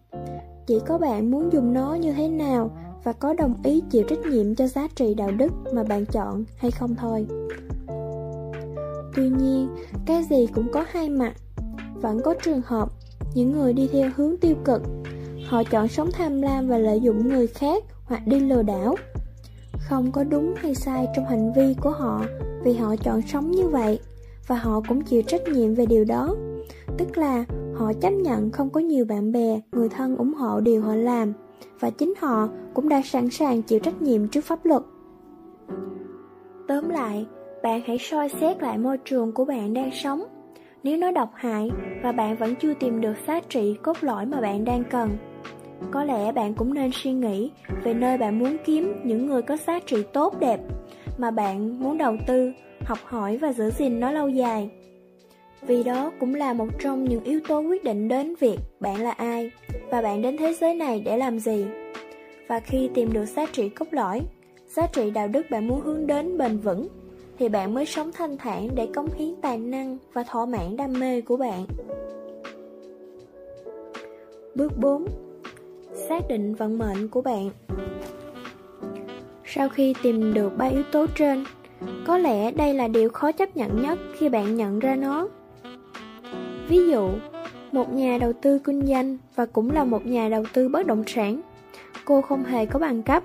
chỉ 0.67 0.79
có 0.87 0.97
bạn 0.97 1.31
muốn 1.31 1.53
dùng 1.53 1.73
nó 1.73 1.95
như 1.95 2.13
thế 2.13 2.27
nào 2.27 2.71
và 3.03 3.13
có 3.13 3.33
đồng 3.33 3.55
ý 3.63 3.81
chịu 3.91 4.03
trách 4.03 4.19
nhiệm 4.19 4.55
cho 4.55 4.67
giá 4.67 4.87
trị 4.95 5.13
đạo 5.13 5.31
đức 5.31 5.51
mà 5.73 5.83
bạn 5.83 6.05
chọn 6.05 6.43
hay 6.57 6.71
không 6.71 6.95
thôi. 6.95 7.27
Tuy 9.15 9.29
nhiên, 9.29 9.67
cái 10.05 10.23
gì 10.23 10.47
cũng 10.55 10.71
có 10.71 10.85
hai 10.91 11.09
mặt. 11.09 11.33
Vẫn 11.95 12.21
có 12.23 12.33
trường 12.43 12.61
hợp 12.65 12.89
những 13.33 13.51
người 13.51 13.73
đi 13.73 13.89
theo 13.91 14.11
hướng 14.15 14.37
tiêu 14.37 14.55
cực, 14.65 14.81
họ 15.45 15.63
chọn 15.63 15.87
sống 15.87 16.09
tham 16.13 16.41
lam 16.41 16.67
và 16.67 16.77
lợi 16.77 16.99
dụng 16.99 17.27
người 17.27 17.47
khác 17.47 17.83
hoặc 18.03 18.27
đi 18.27 18.39
lừa 18.39 18.63
đảo. 18.63 18.95
Không 19.89 20.11
có 20.11 20.23
đúng 20.23 20.53
hay 20.57 20.75
sai 20.75 21.07
trong 21.15 21.25
hành 21.25 21.53
vi 21.53 21.75
của 21.81 21.91
họ 21.91 22.25
vì 22.63 22.73
họ 22.73 22.95
chọn 22.95 23.21
sống 23.21 23.51
như 23.51 23.67
vậy 23.67 23.99
và 24.47 24.55
họ 24.55 24.81
cũng 24.87 25.01
chịu 25.01 25.21
trách 25.21 25.47
nhiệm 25.47 25.75
về 25.75 25.85
điều 25.85 26.05
đó. 26.05 26.35
Tức 26.97 27.17
là 27.17 27.45
họ 27.75 27.93
chấp 27.93 28.09
nhận 28.09 28.51
không 28.51 28.69
có 28.69 28.79
nhiều 28.79 29.05
bạn 29.05 29.31
bè, 29.31 29.59
người 29.71 29.89
thân 29.89 30.17
ủng 30.17 30.33
hộ 30.33 30.59
điều 30.59 30.81
họ 30.81 30.95
làm 30.95 31.33
và 31.79 31.89
chính 31.89 32.13
họ 32.19 32.49
cũng 32.73 32.89
đã 32.89 33.01
sẵn 33.01 33.29
sàng 33.29 33.61
chịu 33.61 33.79
trách 33.79 34.01
nhiệm 34.01 34.27
trước 34.27 34.41
pháp 34.43 34.65
luật. 34.65 34.81
Tóm 36.67 36.89
lại, 36.89 37.25
bạn 37.63 37.81
hãy 37.85 37.97
soi 37.97 38.29
xét 38.29 38.61
lại 38.61 38.77
môi 38.77 38.97
trường 38.97 39.31
của 39.31 39.45
bạn 39.45 39.73
đang 39.73 39.89
sống. 39.93 40.23
Nếu 40.83 40.97
nó 40.97 41.11
độc 41.11 41.29
hại 41.35 41.69
và 42.03 42.11
bạn 42.11 42.37
vẫn 42.37 42.55
chưa 42.55 42.73
tìm 42.73 43.01
được 43.01 43.13
giá 43.27 43.39
trị 43.49 43.75
cốt 43.83 43.97
lõi 44.01 44.25
mà 44.25 44.41
bạn 44.41 44.65
đang 44.65 44.83
cần, 44.91 45.09
có 45.91 46.03
lẽ 46.03 46.31
bạn 46.31 46.53
cũng 46.53 46.73
nên 46.73 46.91
suy 46.93 47.13
nghĩ 47.13 47.51
về 47.83 47.93
nơi 47.93 48.17
bạn 48.17 48.39
muốn 48.39 48.57
kiếm 48.65 48.93
những 49.03 49.25
người 49.25 49.41
có 49.41 49.57
giá 49.57 49.79
trị 49.85 50.03
tốt 50.13 50.39
đẹp 50.39 50.59
mà 51.17 51.31
bạn 51.31 51.79
muốn 51.79 51.97
đầu 51.97 52.15
tư, 52.27 52.51
học 52.85 52.97
hỏi 53.05 53.37
và 53.37 53.53
giữ 53.53 53.69
gìn 53.69 53.99
nó 53.99 54.11
lâu 54.11 54.29
dài. 54.29 54.69
Vì 55.61 55.83
đó 55.83 56.11
cũng 56.19 56.35
là 56.35 56.53
một 56.53 56.67
trong 56.79 57.03
những 57.03 57.23
yếu 57.23 57.39
tố 57.47 57.59
quyết 57.59 57.83
định 57.83 58.07
đến 58.07 58.35
việc 58.39 58.57
bạn 58.79 59.01
là 59.01 59.11
ai 59.11 59.51
và 59.89 60.01
bạn 60.01 60.21
đến 60.21 60.37
thế 60.37 60.53
giới 60.53 60.75
này 60.75 61.01
để 61.05 61.17
làm 61.17 61.39
gì. 61.39 61.65
Và 62.47 62.59
khi 62.59 62.89
tìm 62.93 63.13
được 63.13 63.25
giá 63.25 63.45
trị 63.45 63.69
cốt 63.69 63.85
lõi, 63.91 64.21
giá 64.67 64.87
trị 64.87 65.11
đạo 65.11 65.27
đức 65.27 65.45
bạn 65.49 65.67
muốn 65.67 65.81
hướng 65.81 66.07
đến 66.07 66.37
bền 66.37 66.57
vững, 66.57 66.87
thì 67.39 67.49
bạn 67.49 67.73
mới 67.73 67.85
sống 67.85 68.11
thanh 68.11 68.37
thản 68.37 68.69
để 68.75 68.87
cống 68.95 69.09
hiến 69.15 69.35
tài 69.41 69.57
năng 69.57 69.97
và 70.13 70.23
thỏa 70.23 70.45
mãn 70.45 70.77
đam 70.77 70.93
mê 70.99 71.21
của 71.21 71.37
bạn. 71.37 71.65
Bước 74.55 74.77
4. 74.77 75.05
Xác 75.93 76.27
định 76.29 76.55
vận 76.55 76.77
mệnh 76.77 77.07
của 77.07 77.21
bạn 77.21 77.49
Sau 79.45 79.69
khi 79.69 79.95
tìm 80.03 80.33
được 80.33 80.57
ba 80.57 80.65
yếu 80.65 80.83
tố 80.91 81.05
trên, 81.15 81.43
có 82.07 82.17
lẽ 82.17 82.51
đây 82.51 82.73
là 82.73 82.87
điều 82.87 83.09
khó 83.09 83.31
chấp 83.31 83.57
nhận 83.57 83.81
nhất 83.81 83.99
khi 84.17 84.29
bạn 84.29 84.55
nhận 84.55 84.79
ra 84.79 84.95
nó. 84.95 85.27
Ví 86.71 86.87
dụ, 86.91 87.09
một 87.71 87.93
nhà 87.93 88.17
đầu 88.21 88.33
tư 88.33 88.59
kinh 88.59 88.85
doanh 88.85 89.17
và 89.35 89.45
cũng 89.45 89.71
là 89.71 89.83
một 89.83 90.05
nhà 90.05 90.29
đầu 90.29 90.43
tư 90.53 90.69
bất 90.69 90.87
động 90.87 91.03
sản. 91.07 91.41
Cô 92.05 92.21
không 92.21 92.43
hề 92.43 92.65
có 92.65 92.79
bằng 92.79 93.03
cấp, 93.03 93.23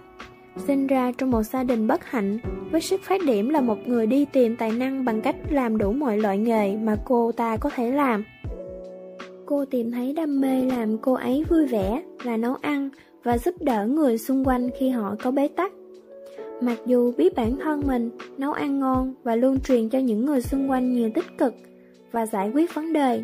sinh 0.67 0.87
ra 0.87 1.13
trong 1.19 1.31
một 1.31 1.43
gia 1.43 1.63
đình 1.63 1.87
bất 1.87 2.05
hạnh, 2.05 2.39
với 2.71 2.81
sức 2.81 3.01
phát 3.03 3.21
điểm 3.27 3.49
là 3.49 3.61
một 3.61 3.79
người 3.87 4.07
đi 4.07 4.25
tìm 4.25 4.57
tài 4.57 4.73
năng 4.73 5.05
bằng 5.05 5.21
cách 5.21 5.37
làm 5.51 5.79
đủ 5.79 5.93
mọi 5.93 6.19
loại 6.19 6.39
nghề 6.39 6.77
mà 6.77 6.97
cô 7.05 7.33
ta 7.33 7.57
có 7.57 7.71
thể 7.71 7.91
làm. 7.91 8.25
Cô 9.47 9.65
tìm 9.65 9.93
thấy 9.93 10.13
đam 10.13 10.41
mê 10.41 10.63
làm 10.63 10.99
cô 10.99 11.15
ấy 11.15 11.45
vui 11.51 11.67
vẻ 11.67 12.03
là 12.23 12.37
nấu 12.37 12.55
ăn 12.55 12.89
và 13.25 13.39
giúp 13.39 13.55
đỡ 13.61 13.87
người 13.87 14.19
xung 14.19 14.45
quanh 14.45 14.71
khi 14.79 14.91
họ 14.91 15.15
có 15.23 15.31
bế 15.31 15.49
tắc. 15.49 15.73
Mặc 16.61 16.79
dù 16.87 17.13
biết 17.13 17.35
bản 17.35 17.57
thân 17.63 17.83
mình 17.87 18.11
nấu 18.39 18.53
ăn 18.53 18.81
ngon 18.81 19.15
và 19.23 19.37
luôn 19.37 19.61
truyền 19.61 19.89
cho 19.89 19.99
những 19.99 20.25
người 20.25 20.41
xung 20.43 20.71
quanh 20.71 20.93
nhiều 20.95 21.11
tích 21.15 21.39
cực 21.39 21.55
và 22.13 22.27
giải 22.27 22.51
quyết 22.55 22.75
vấn 22.75 22.93
đề, 22.93 23.23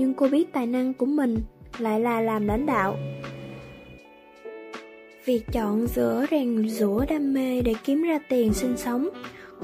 nhưng 0.00 0.14
cô 0.14 0.28
biết 0.28 0.52
tài 0.52 0.66
năng 0.66 0.94
của 0.94 1.06
mình 1.06 1.38
lại 1.78 2.00
là 2.00 2.20
làm 2.20 2.46
lãnh 2.46 2.66
đạo. 2.66 2.96
Việc 5.24 5.42
chọn 5.52 5.86
giữa 5.86 6.26
rèn 6.30 6.68
rũa 6.68 7.04
đam 7.08 7.34
mê 7.34 7.62
để 7.62 7.74
kiếm 7.84 8.02
ra 8.02 8.18
tiền 8.28 8.52
sinh 8.52 8.76
sống, 8.76 9.08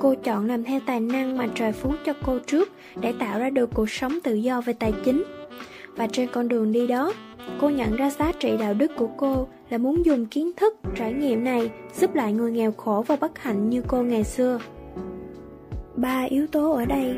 cô 0.00 0.14
chọn 0.14 0.46
làm 0.46 0.64
theo 0.64 0.80
tài 0.86 1.00
năng 1.00 1.36
mà 1.36 1.48
trời 1.54 1.72
phú 1.72 1.92
cho 2.06 2.12
cô 2.26 2.38
trước 2.46 2.72
để 3.00 3.12
tạo 3.18 3.38
ra 3.38 3.50
được 3.50 3.70
cuộc 3.74 3.90
sống 3.90 4.18
tự 4.24 4.34
do 4.34 4.60
về 4.60 4.72
tài 4.72 4.92
chính. 5.04 5.24
Và 5.96 6.06
trên 6.12 6.28
con 6.32 6.48
đường 6.48 6.72
đi 6.72 6.86
đó, 6.86 7.12
cô 7.60 7.70
nhận 7.70 7.96
ra 7.96 8.10
giá 8.10 8.32
trị 8.40 8.56
đạo 8.60 8.74
đức 8.74 8.90
của 8.96 9.08
cô 9.16 9.48
là 9.70 9.78
muốn 9.78 10.04
dùng 10.04 10.26
kiến 10.26 10.50
thức, 10.56 10.76
trải 10.94 11.12
nghiệm 11.12 11.44
này 11.44 11.70
giúp 11.94 12.14
lại 12.14 12.32
người 12.32 12.52
nghèo 12.52 12.72
khổ 12.72 13.04
và 13.06 13.16
bất 13.16 13.38
hạnh 13.38 13.70
như 13.70 13.82
cô 13.88 14.02
ngày 14.02 14.24
xưa. 14.24 14.58
Ba 15.96 16.22
yếu 16.22 16.46
tố 16.46 16.72
ở 16.72 16.84
đây 16.84 17.16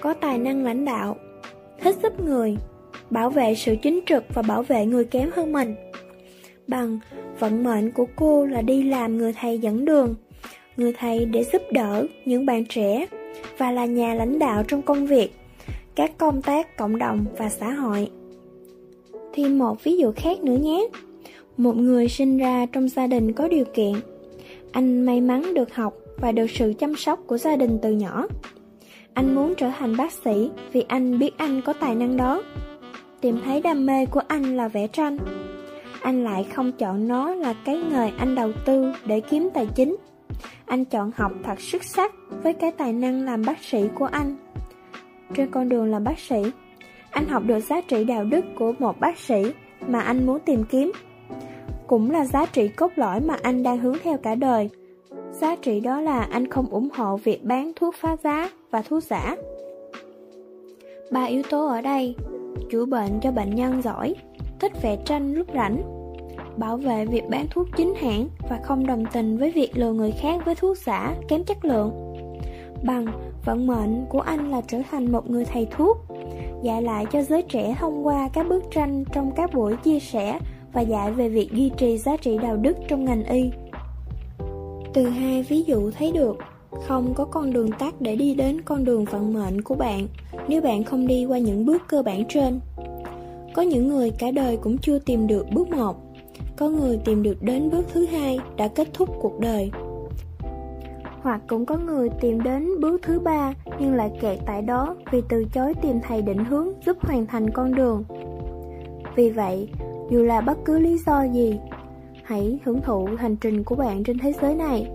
có 0.00 0.14
tài 0.14 0.38
năng 0.38 0.64
lãnh 0.64 0.84
đạo, 0.84 1.16
hết 1.80 1.96
giúp 2.02 2.20
người, 2.20 2.56
bảo 3.10 3.30
vệ 3.30 3.54
sự 3.54 3.76
chính 3.82 4.00
trực 4.06 4.24
và 4.34 4.42
bảo 4.42 4.62
vệ 4.62 4.86
người 4.86 5.04
kém 5.04 5.30
hơn 5.34 5.52
mình. 5.52 5.74
Bằng 6.66 6.98
vận 7.38 7.64
mệnh 7.64 7.90
của 7.90 8.06
cô 8.16 8.46
là 8.46 8.62
đi 8.62 8.82
làm 8.82 9.18
người 9.18 9.32
thầy 9.32 9.58
dẫn 9.58 9.84
đường, 9.84 10.14
người 10.76 10.92
thầy 10.92 11.24
để 11.24 11.44
giúp 11.52 11.62
đỡ 11.72 12.06
những 12.24 12.46
bạn 12.46 12.64
trẻ 12.64 13.06
và 13.58 13.70
là 13.70 13.84
nhà 13.84 14.14
lãnh 14.14 14.38
đạo 14.38 14.62
trong 14.68 14.82
công 14.82 15.06
việc, 15.06 15.32
các 15.94 16.18
công 16.18 16.42
tác 16.42 16.76
cộng 16.76 16.98
đồng 16.98 17.24
và 17.38 17.48
xã 17.48 17.70
hội. 17.70 18.10
Thêm 19.34 19.58
một 19.58 19.84
ví 19.84 19.96
dụ 19.96 20.12
khác 20.16 20.40
nữa 20.40 20.56
nhé. 20.62 20.88
Một 21.56 21.76
người 21.76 22.08
sinh 22.08 22.38
ra 22.38 22.66
trong 22.72 22.88
gia 22.88 23.06
đình 23.06 23.32
có 23.32 23.48
điều 23.48 23.64
kiện. 23.74 23.92
Anh 24.72 25.06
may 25.06 25.20
mắn 25.20 25.54
được 25.54 25.74
học 25.74 25.94
và 26.16 26.32
được 26.32 26.50
sự 26.50 26.72
chăm 26.78 26.96
sóc 26.96 27.20
của 27.26 27.38
gia 27.38 27.56
đình 27.56 27.78
từ 27.82 27.92
nhỏ. 27.92 28.26
Anh 29.14 29.34
muốn 29.34 29.54
trở 29.56 29.70
thành 29.78 29.96
bác 29.96 30.12
sĩ 30.12 30.50
vì 30.72 30.84
anh 30.88 31.18
biết 31.18 31.38
anh 31.38 31.60
có 31.64 31.72
tài 31.72 31.94
năng 31.94 32.16
đó. 32.16 32.42
Tìm 33.20 33.40
thấy 33.44 33.60
đam 33.60 33.86
mê 33.86 34.06
của 34.06 34.22
anh 34.28 34.56
là 34.56 34.68
vẽ 34.68 34.86
tranh. 34.86 35.18
Anh 36.00 36.24
lại 36.24 36.46
không 36.54 36.72
chọn 36.72 37.08
nó 37.08 37.34
là 37.34 37.54
cái 37.64 37.82
nghề 37.90 38.10
anh 38.18 38.34
đầu 38.34 38.52
tư 38.64 38.92
để 39.06 39.20
kiếm 39.20 39.48
tài 39.54 39.66
chính. 39.74 39.96
Anh 40.66 40.84
chọn 40.84 41.10
học 41.16 41.32
thật 41.44 41.60
xuất 41.60 41.84
sắc 41.84 42.12
với 42.42 42.52
cái 42.52 42.70
tài 42.70 42.92
năng 42.92 43.24
làm 43.24 43.42
bác 43.46 43.62
sĩ 43.62 43.88
của 43.94 44.04
anh. 44.04 44.36
Trên 45.34 45.50
con 45.50 45.68
đường 45.68 45.90
làm 45.90 46.04
bác 46.04 46.18
sĩ, 46.18 46.42
anh 47.10 47.28
học 47.28 47.42
được 47.46 47.60
giá 47.60 47.80
trị 47.80 48.04
đạo 48.04 48.24
đức 48.24 48.44
của 48.58 48.72
một 48.78 49.00
bác 49.00 49.18
sĩ 49.18 49.42
mà 49.88 50.00
anh 50.00 50.26
muốn 50.26 50.38
tìm 50.40 50.64
kiếm. 50.70 50.92
Cũng 51.86 52.10
là 52.10 52.24
giá 52.24 52.46
trị 52.46 52.68
cốt 52.68 52.92
lõi 52.96 53.20
mà 53.20 53.36
anh 53.42 53.62
đang 53.62 53.78
hướng 53.78 53.96
theo 54.02 54.16
cả 54.16 54.34
đời. 54.34 54.70
Giá 55.40 55.56
trị 55.56 55.80
đó 55.80 56.00
là 56.00 56.20
anh 56.30 56.46
không 56.50 56.66
ủng 56.66 56.88
hộ 56.94 57.16
việc 57.16 57.44
bán 57.44 57.72
thuốc 57.76 57.94
phá 57.94 58.16
giá 58.24 58.50
và 58.70 58.82
thuốc 58.82 59.02
giả. 59.02 59.36
Ba 61.10 61.24
yếu 61.24 61.42
tố 61.50 61.66
ở 61.66 61.80
đây, 61.80 62.14
chữa 62.70 62.84
bệnh 62.84 63.20
cho 63.22 63.30
bệnh 63.32 63.54
nhân 63.54 63.82
giỏi, 63.82 64.14
thích 64.60 64.72
vẽ 64.82 64.96
tranh 65.04 65.34
lúc 65.34 65.46
rảnh, 65.54 65.82
bảo 66.56 66.76
vệ 66.76 67.06
việc 67.06 67.22
bán 67.30 67.46
thuốc 67.50 67.68
chính 67.76 67.94
hãng 67.94 68.28
và 68.50 68.60
không 68.64 68.86
đồng 68.86 69.04
tình 69.12 69.38
với 69.38 69.50
việc 69.50 69.70
lừa 69.74 69.92
người 69.92 70.12
khác 70.12 70.44
với 70.44 70.54
thuốc 70.54 70.78
giả 70.78 71.14
kém 71.28 71.44
chất 71.44 71.64
lượng. 71.64 72.14
Bằng 72.84 73.06
vận 73.44 73.66
mệnh 73.66 74.04
của 74.08 74.20
anh 74.20 74.50
là 74.50 74.60
trở 74.68 74.78
thành 74.90 75.12
một 75.12 75.30
người 75.30 75.44
thầy 75.44 75.66
thuốc, 75.70 75.96
dạy 76.62 76.82
lại 76.82 77.06
cho 77.12 77.22
giới 77.22 77.42
trẻ 77.42 77.76
thông 77.78 78.06
qua 78.06 78.28
các 78.32 78.48
bức 78.48 78.64
tranh 78.70 79.04
trong 79.12 79.32
các 79.36 79.54
buổi 79.54 79.76
chia 79.76 80.00
sẻ 80.00 80.38
và 80.72 80.80
dạy 80.80 81.12
về 81.12 81.28
việc 81.28 81.52
duy 81.52 81.70
trì 81.76 81.98
giá 81.98 82.16
trị 82.16 82.38
đạo 82.42 82.56
đức 82.56 82.76
trong 82.88 83.04
ngành 83.04 83.24
y. 83.24 83.50
Từ 84.94 85.08
hai 85.08 85.42
ví 85.42 85.62
dụ 85.62 85.90
thấy 85.90 86.12
được, 86.12 86.36
không 86.88 87.14
có 87.14 87.24
con 87.24 87.52
đường 87.52 87.70
tắt 87.78 87.94
để 88.00 88.16
đi 88.16 88.34
đến 88.34 88.60
con 88.60 88.84
đường 88.84 89.04
vận 89.04 89.32
mệnh 89.32 89.62
của 89.62 89.74
bạn 89.74 90.06
nếu 90.48 90.62
bạn 90.62 90.84
không 90.84 91.06
đi 91.06 91.24
qua 91.24 91.38
những 91.38 91.66
bước 91.66 91.82
cơ 91.88 92.02
bản 92.02 92.24
trên. 92.28 92.60
Có 93.54 93.62
những 93.62 93.88
người 93.88 94.10
cả 94.10 94.30
đời 94.30 94.56
cũng 94.56 94.78
chưa 94.78 94.98
tìm 94.98 95.26
được 95.26 95.46
bước 95.52 95.70
một, 95.70 95.96
có 96.56 96.68
người 96.68 96.98
tìm 97.04 97.22
được 97.22 97.42
đến 97.42 97.70
bước 97.70 97.86
thứ 97.92 98.06
hai 98.06 98.38
đã 98.56 98.68
kết 98.68 98.88
thúc 98.94 99.08
cuộc 99.20 99.40
đời. 99.40 99.70
Hoặc 101.22 101.40
cũng 101.48 101.66
có 101.66 101.76
người 101.76 102.08
tìm 102.20 102.42
đến 102.42 102.68
bước 102.80 103.00
thứ 103.02 103.20
ba 103.20 103.54
nhưng 103.80 103.94
lại 103.94 104.10
kẹt 104.20 104.38
tại 104.46 104.62
đó 104.62 104.96
vì 105.12 105.22
từ 105.28 105.44
chối 105.44 105.74
tìm 105.82 106.00
thầy 106.08 106.22
định 106.22 106.44
hướng 106.44 106.68
giúp 106.86 106.96
hoàn 107.00 107.26
thành 107.26 107.50
con 107.50 107.74
đường. 107.74 108.04
Vì 109.16 109.30
vậy, 109.30 109.68
dù 110.10 110.22
là 110.22 110.40
bất 110.40 110.58
cứ 110.64 110.78
lý 110.78 110.98
do 111.06 111.22
gì, 111.22 111.58
hãy 112.30 112.58
hưởng 112.64 112.82
thụ 112.82 113.08
hành 113.18 113.36
trình 113.36 113.64
của 113.64 113.74
bạn 113.74 114.04
trên 114.04 114.18
thế 114.18 114.32
giới 114.32 114.54
này. 114.54 114.90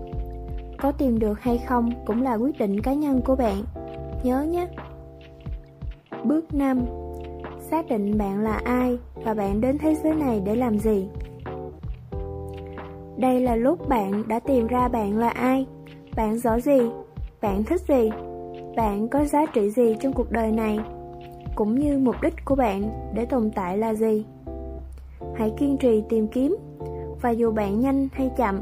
Có 0.78 0.92
tìm 0.92 1.18
được 1.18 1.40
hay 1.40 1.58
không 1.58 1.90
cũng 2.06 2.22
là 2.22 2.34
quyết 2.34 2.58
định 2.58 2.80
cá 2.80 2.92
nhân 2.92 3.20
của 3.24 3.36
bạn. 3.36 3.64
Nhớ 4.22 4.42
nhé! 4.42 4.68
Bước 6.24 6.54
5 6.54 6.84
Xác 7.60 7.88
định 7.88 8.18
bạn 8.18 8.40
là 8.40 8.60
ai 8.64 8.98
và 9.14 9.34
bạn 9.34 9.60
đến 9.60 9.78
thế 9.78 9.94
giới 9.94 10.14
này 10.14 10.42
để 10.44 10.56
làm 10.56 10.78
gì. 10.78 11.08
Đây 13.16 13.40
là 13.40 13.56
lúc 13.56 13.88
bạn 13.88 14.28
đã 14.28 14.38
tìm 14.38 14.66
ra 14.66 14.88
bạn 14.88 15.18
là 15.18 15.28
ai, 15.28 15.66
bạn 16.16 16.38
giỏi 16.38 16.60
gì, 16.60 16.80
bạn 17.42 17.64
thích 17.64 17.80
gì, 17.88 18.10
bạn 18.76 19.08
có 19.08 19.24
giá 19.24 19.46
trị 19.46 19.70
gì 19.70 19.96
trong 20.00 20.12
cuộc 20.12 20.30
đời 20.30 20.52
này, 20.52 20.78
cũng 21.54 21.78
như 21.78 21.98
mục 21.98 22.16
đích 22.22 22.34
của 22.44 22.54
bạn 22.54 22.82
để 23.14 23.24
tồn 23.24 23.50
tại 23.50 23.78
là 23.78 23.94
gì. 23.94 24.24
Hãy 25.34 25.52
kiên 25.58 25.76
trì 25.76 26.02
tìm 26.08 26.28
kiếm, 26.28 26.56
và 27.26 27.30
dù 27.30 27.52
bạn 27.52 27.80
nhanh 27.80 28.08
hay 28.12 28.30
chậm, 28.36 28.60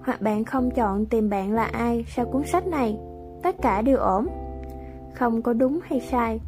hoặc 0.00 0.22
bạn 0.22 0.44
không 0.44 0.70
chọn 0.70 1.06
tìm 1.06 1.30
bạn 1.30 1.52
là 1.52 1.64
ai 1.64 2.04
sau 2.08 2.26
cuốn 2.26 2.42
sách 2.44 2.66
này, 2.66 2.96
tất 3.42 3.56
cả 3.62 3.82
đều 3.82 3.96
ổn. 3.96 4.26
Không 5.14 5.42
có 5.42 5.52
đúng 5.52 5.78
hay 5.82 6.00
sai. 6.00 6.40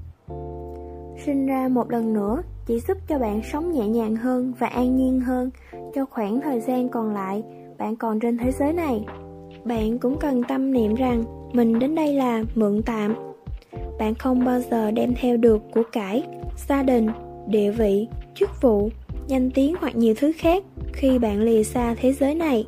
sinh 1.24 1.46
ra 1.46 1.68
một 1.68 1.90
lần 1.90 2.12
nữa 2.12 2.42
chỉ 2.66 2.80
giúp 2.80 2.98
cho 3.08 3.18
bạn 3.18 3.40
sống 3.52 3.72
nhẹ 3.72 3.88
nhàng 3.88 4.16
hơn 4.16 4.52
và 4.58 4.66
an 4.66 4.96
nhiên 4.96 5.20
hơn 5.20 5.50
cho 5.94 6.06
khoảng 6.06 6.40
thời 6.40 6.60
gian 6.60 6.88
còn 6.88 7.14
lại 7.14 7.42
bạn 7.78 7.96
còn 7.96 8.20
trên 8.20 8.38
thế 8.38 8.52
giới 8.52 8.72
này. 8.72 9.04
Bạn 9.64 9.98
cũng 9.98 10.18
cần 10.18 10.42
tâm 10.48 10.72
niệm 10.72 10.94
rằng 10.94 11.24
mình 11.52 11.78
đến 11.78 11.94
đây 11.94 12.14
là 12.14 12.44
mượn 12.54 12.82
tạm. 12.82 13.14
Bạn 13.98 14.14
không 14.14 14.44
bao 14.44 14.60
giờ 14.60 14.90
đem 14.90 15.14
theo 15.20 15.36
được 15.36 15.62
của 15.74 15.82
cải, 15.92 16.22
gia 16.68 16.82
đình, 16.82 17.08
địa 17.46 17.70
vị, 17.70 18.08
chức 18.34 18.50
vụ, 18.60 18.90
danh 19.28 19.50
tiếng 19.50 19.74
hoặc 19.80 19.96
nhiều 19.96 20.14
thứ 20.16 20.32
khác 20.38 20.64
khi 20.92 21.18
bạn 21.18 21.40
lìa 21.40 21.62
xa 21.62 21.94
thế 21.94 22.12
giới 22.12 22.34
này. 22.34 22.66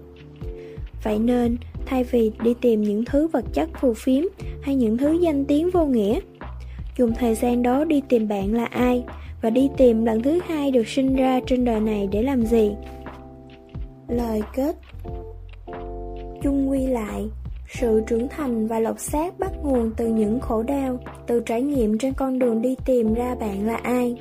Vậy 1.03 1.19
nên, 1.19 1.57
thay 1.87 2.05
vì 2.05 2.33
đi 2.43 2.55
tìm 2.61 2.83
những 2.83 3.05
thứ 3.05 3.27
vật 3.27 3.45
chất 3.53 3.69
phù 3.81 3.95
phiếm 3.95 4.25
hay 4.63 4.75
những 4.75 4.97
thứ 4.97 5.13
danh 5.13 5.45
tiếng 5.45 5.71
vô 5.71 5.87
nghĩa, 5.87 6.21
dùng 6.97 7.13
thời 7.15 7.35
gian 7.35 7.63
đó 7.63 7.85
đi 7.85 8.03
tìm 8.09 8.29
bạn 8.29 8.55
là 8.55 8.65
ai 8.65 9.05
và 9.43 9.51
đi 9.51 9.69
tìm 9.77 10.05
lần 10.05 10.23
thứ 10.23 10.41
hai 10.47 10.71
được 10.71 10.89
sinh 10.89 11.17
ra 11.17 11.41
trên 11.47 11.65
đời 11.65 11.81
này 11.81 12.09
để 12.13 12.23
làm 12.23 12.47
gì. 12.47 12.73
Lời 14.09 14.43
kết 14.55 14.77
chung 16.43 16.71
quy 16.71 16.87
lại 16.87 17.25
sự 17.69 18.03
trưởng 18.07 18.29
thành 18.29 18.67
và 18.67 18.81
lột 18.81 19.01
xác 19.01 19.39
bắt 19.39 19.53
nguồn 19.63 19.91
từ 19.97 20.07
những 20.07 20.41
khổ 20.41 20.63
đau 20.63 20.99
từ 21.27 21.41
trải 21.41 21.63
nghiệm 21.63 21.99
trên 21.99 22.15
con 22.15 22.39
đường 22.39 22.63
đi 22.63 22.77
tìm 22.87 23.15
ra 23.15 23.35
bạn 23.35 23.67
là 23.67 23.77
ai 23.77 24.17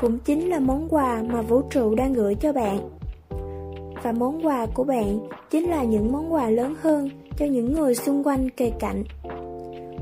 cũng 0.00 0.18
chính 0.18 0.48
là 0.48 0.58
món 0.58 0.88
quà 0.90 1.22
mà 1.28 1.42
vũ 1.42 1.62
trụ 1.70 1.94
đang 1.94 2.12
gửi 2.12 2.34
cho 2.34 2.52
bạn. 2.52 2.90
Và 4.02 4.12
món 4.12 4.46
quà 4.46 4.66
của 4.74 4.84
bạn 4.84 5.18
chính 5.50 5.70
là 5.70 5.84
những 5.84 6.12
món 6.12 6.32
quà 6.32 6.50
lớn 6.50 6.74
hơn 6.80 7.10
cho 7.38 7.46
những 7.46 7.72
người 7.72 7.94
xung 7.94 8.26
quanh 8.26 8.50
kề 8.50 8.72
cạnh, 8.80 9.04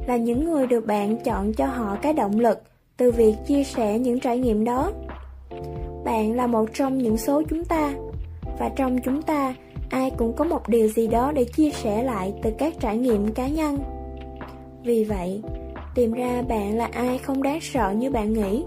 là 0.06 0.16
những 0.16 0.44
người 0.44 0.66
được 0.66 0.86
bạn 0.86 1.16
chọn 1.24 1.52
cho 1.52 1.66
họ 1.66 1.96
cái 2.02 2.12
động 2.12 2.40
lực 2.40 2.62
từ 2.96 3.10
việc 3.10 3.34
chia 3.46 3.64
sẻ 3.64 3.98
những 3.98 4.20
trải 4.20 4.38
nghiệm 4.38 4.64
đó. 4.64 4.92
Bạn 6.04 6.36
là 6.36 6.46
một 6.46 6.68
trong 6.74 6.98
những 6.98 7.16
số 7.16 7.42
chúng 7.50 7.64
ta, 7.64 7.94
và 8.58 8.68
trong 8.76 8.98
chúng 9.04 9.22
ta, 9.22 9.54
ai 9.90 10.10
cũng 10.10 10.32
có 10.32 10.44
một 10.44 10.68
điều 10.68 10.88
gì 10.88 11.06
đó 11.06 11.32
để 11.32 11.44
chia 11.44 11.70
sẻ 11.70 12.02
lại 12.02 12.34
từ 12.42 12.50
các 12.58 12.74
trải 12.80 12.98
nghiệm 12.98 13.32
cá 13.32 13.48
nhân. 13.48 13.78
Vì 14.84 15.04
vậy, 15.04 15.42
tìm 15.94 16.12
ra 16.12 16.42
bạn 16.48 16.76
là 16.76 16.88
ai 16.92 17.18
không 17.18 17.42
đáng 17.42 17.58
sợ 17.60 17.90
như 17.90 18.10
bạn 18.10 18.32
nghĩ 18.32 18.64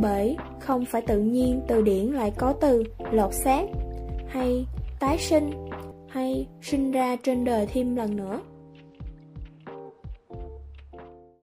bởi 0.00 0.36
không 0.60 0.84
phải 0.84 1.02
tự 1.02 1.20
nhiên 1.20 1.60
từ 1.68 1.82
điển 1.82 2.06
lại 2.06 2.32
có 2.36 2.52
từ, 2.52 2.84
lột 3.12 3.34
xác, 3.34 3.62
hay 4.28 4.66
tái 5.00 5.18
sinh, 5.18 5.50
hay 6.08 6.46
sinh 6.62 6.92
ra 6.92 7.16
trên 7.22 7.44
đời 7.44 7.66
thêm 7.66 7.96
lần 7.96 8.16
nữa. 8.16 8.40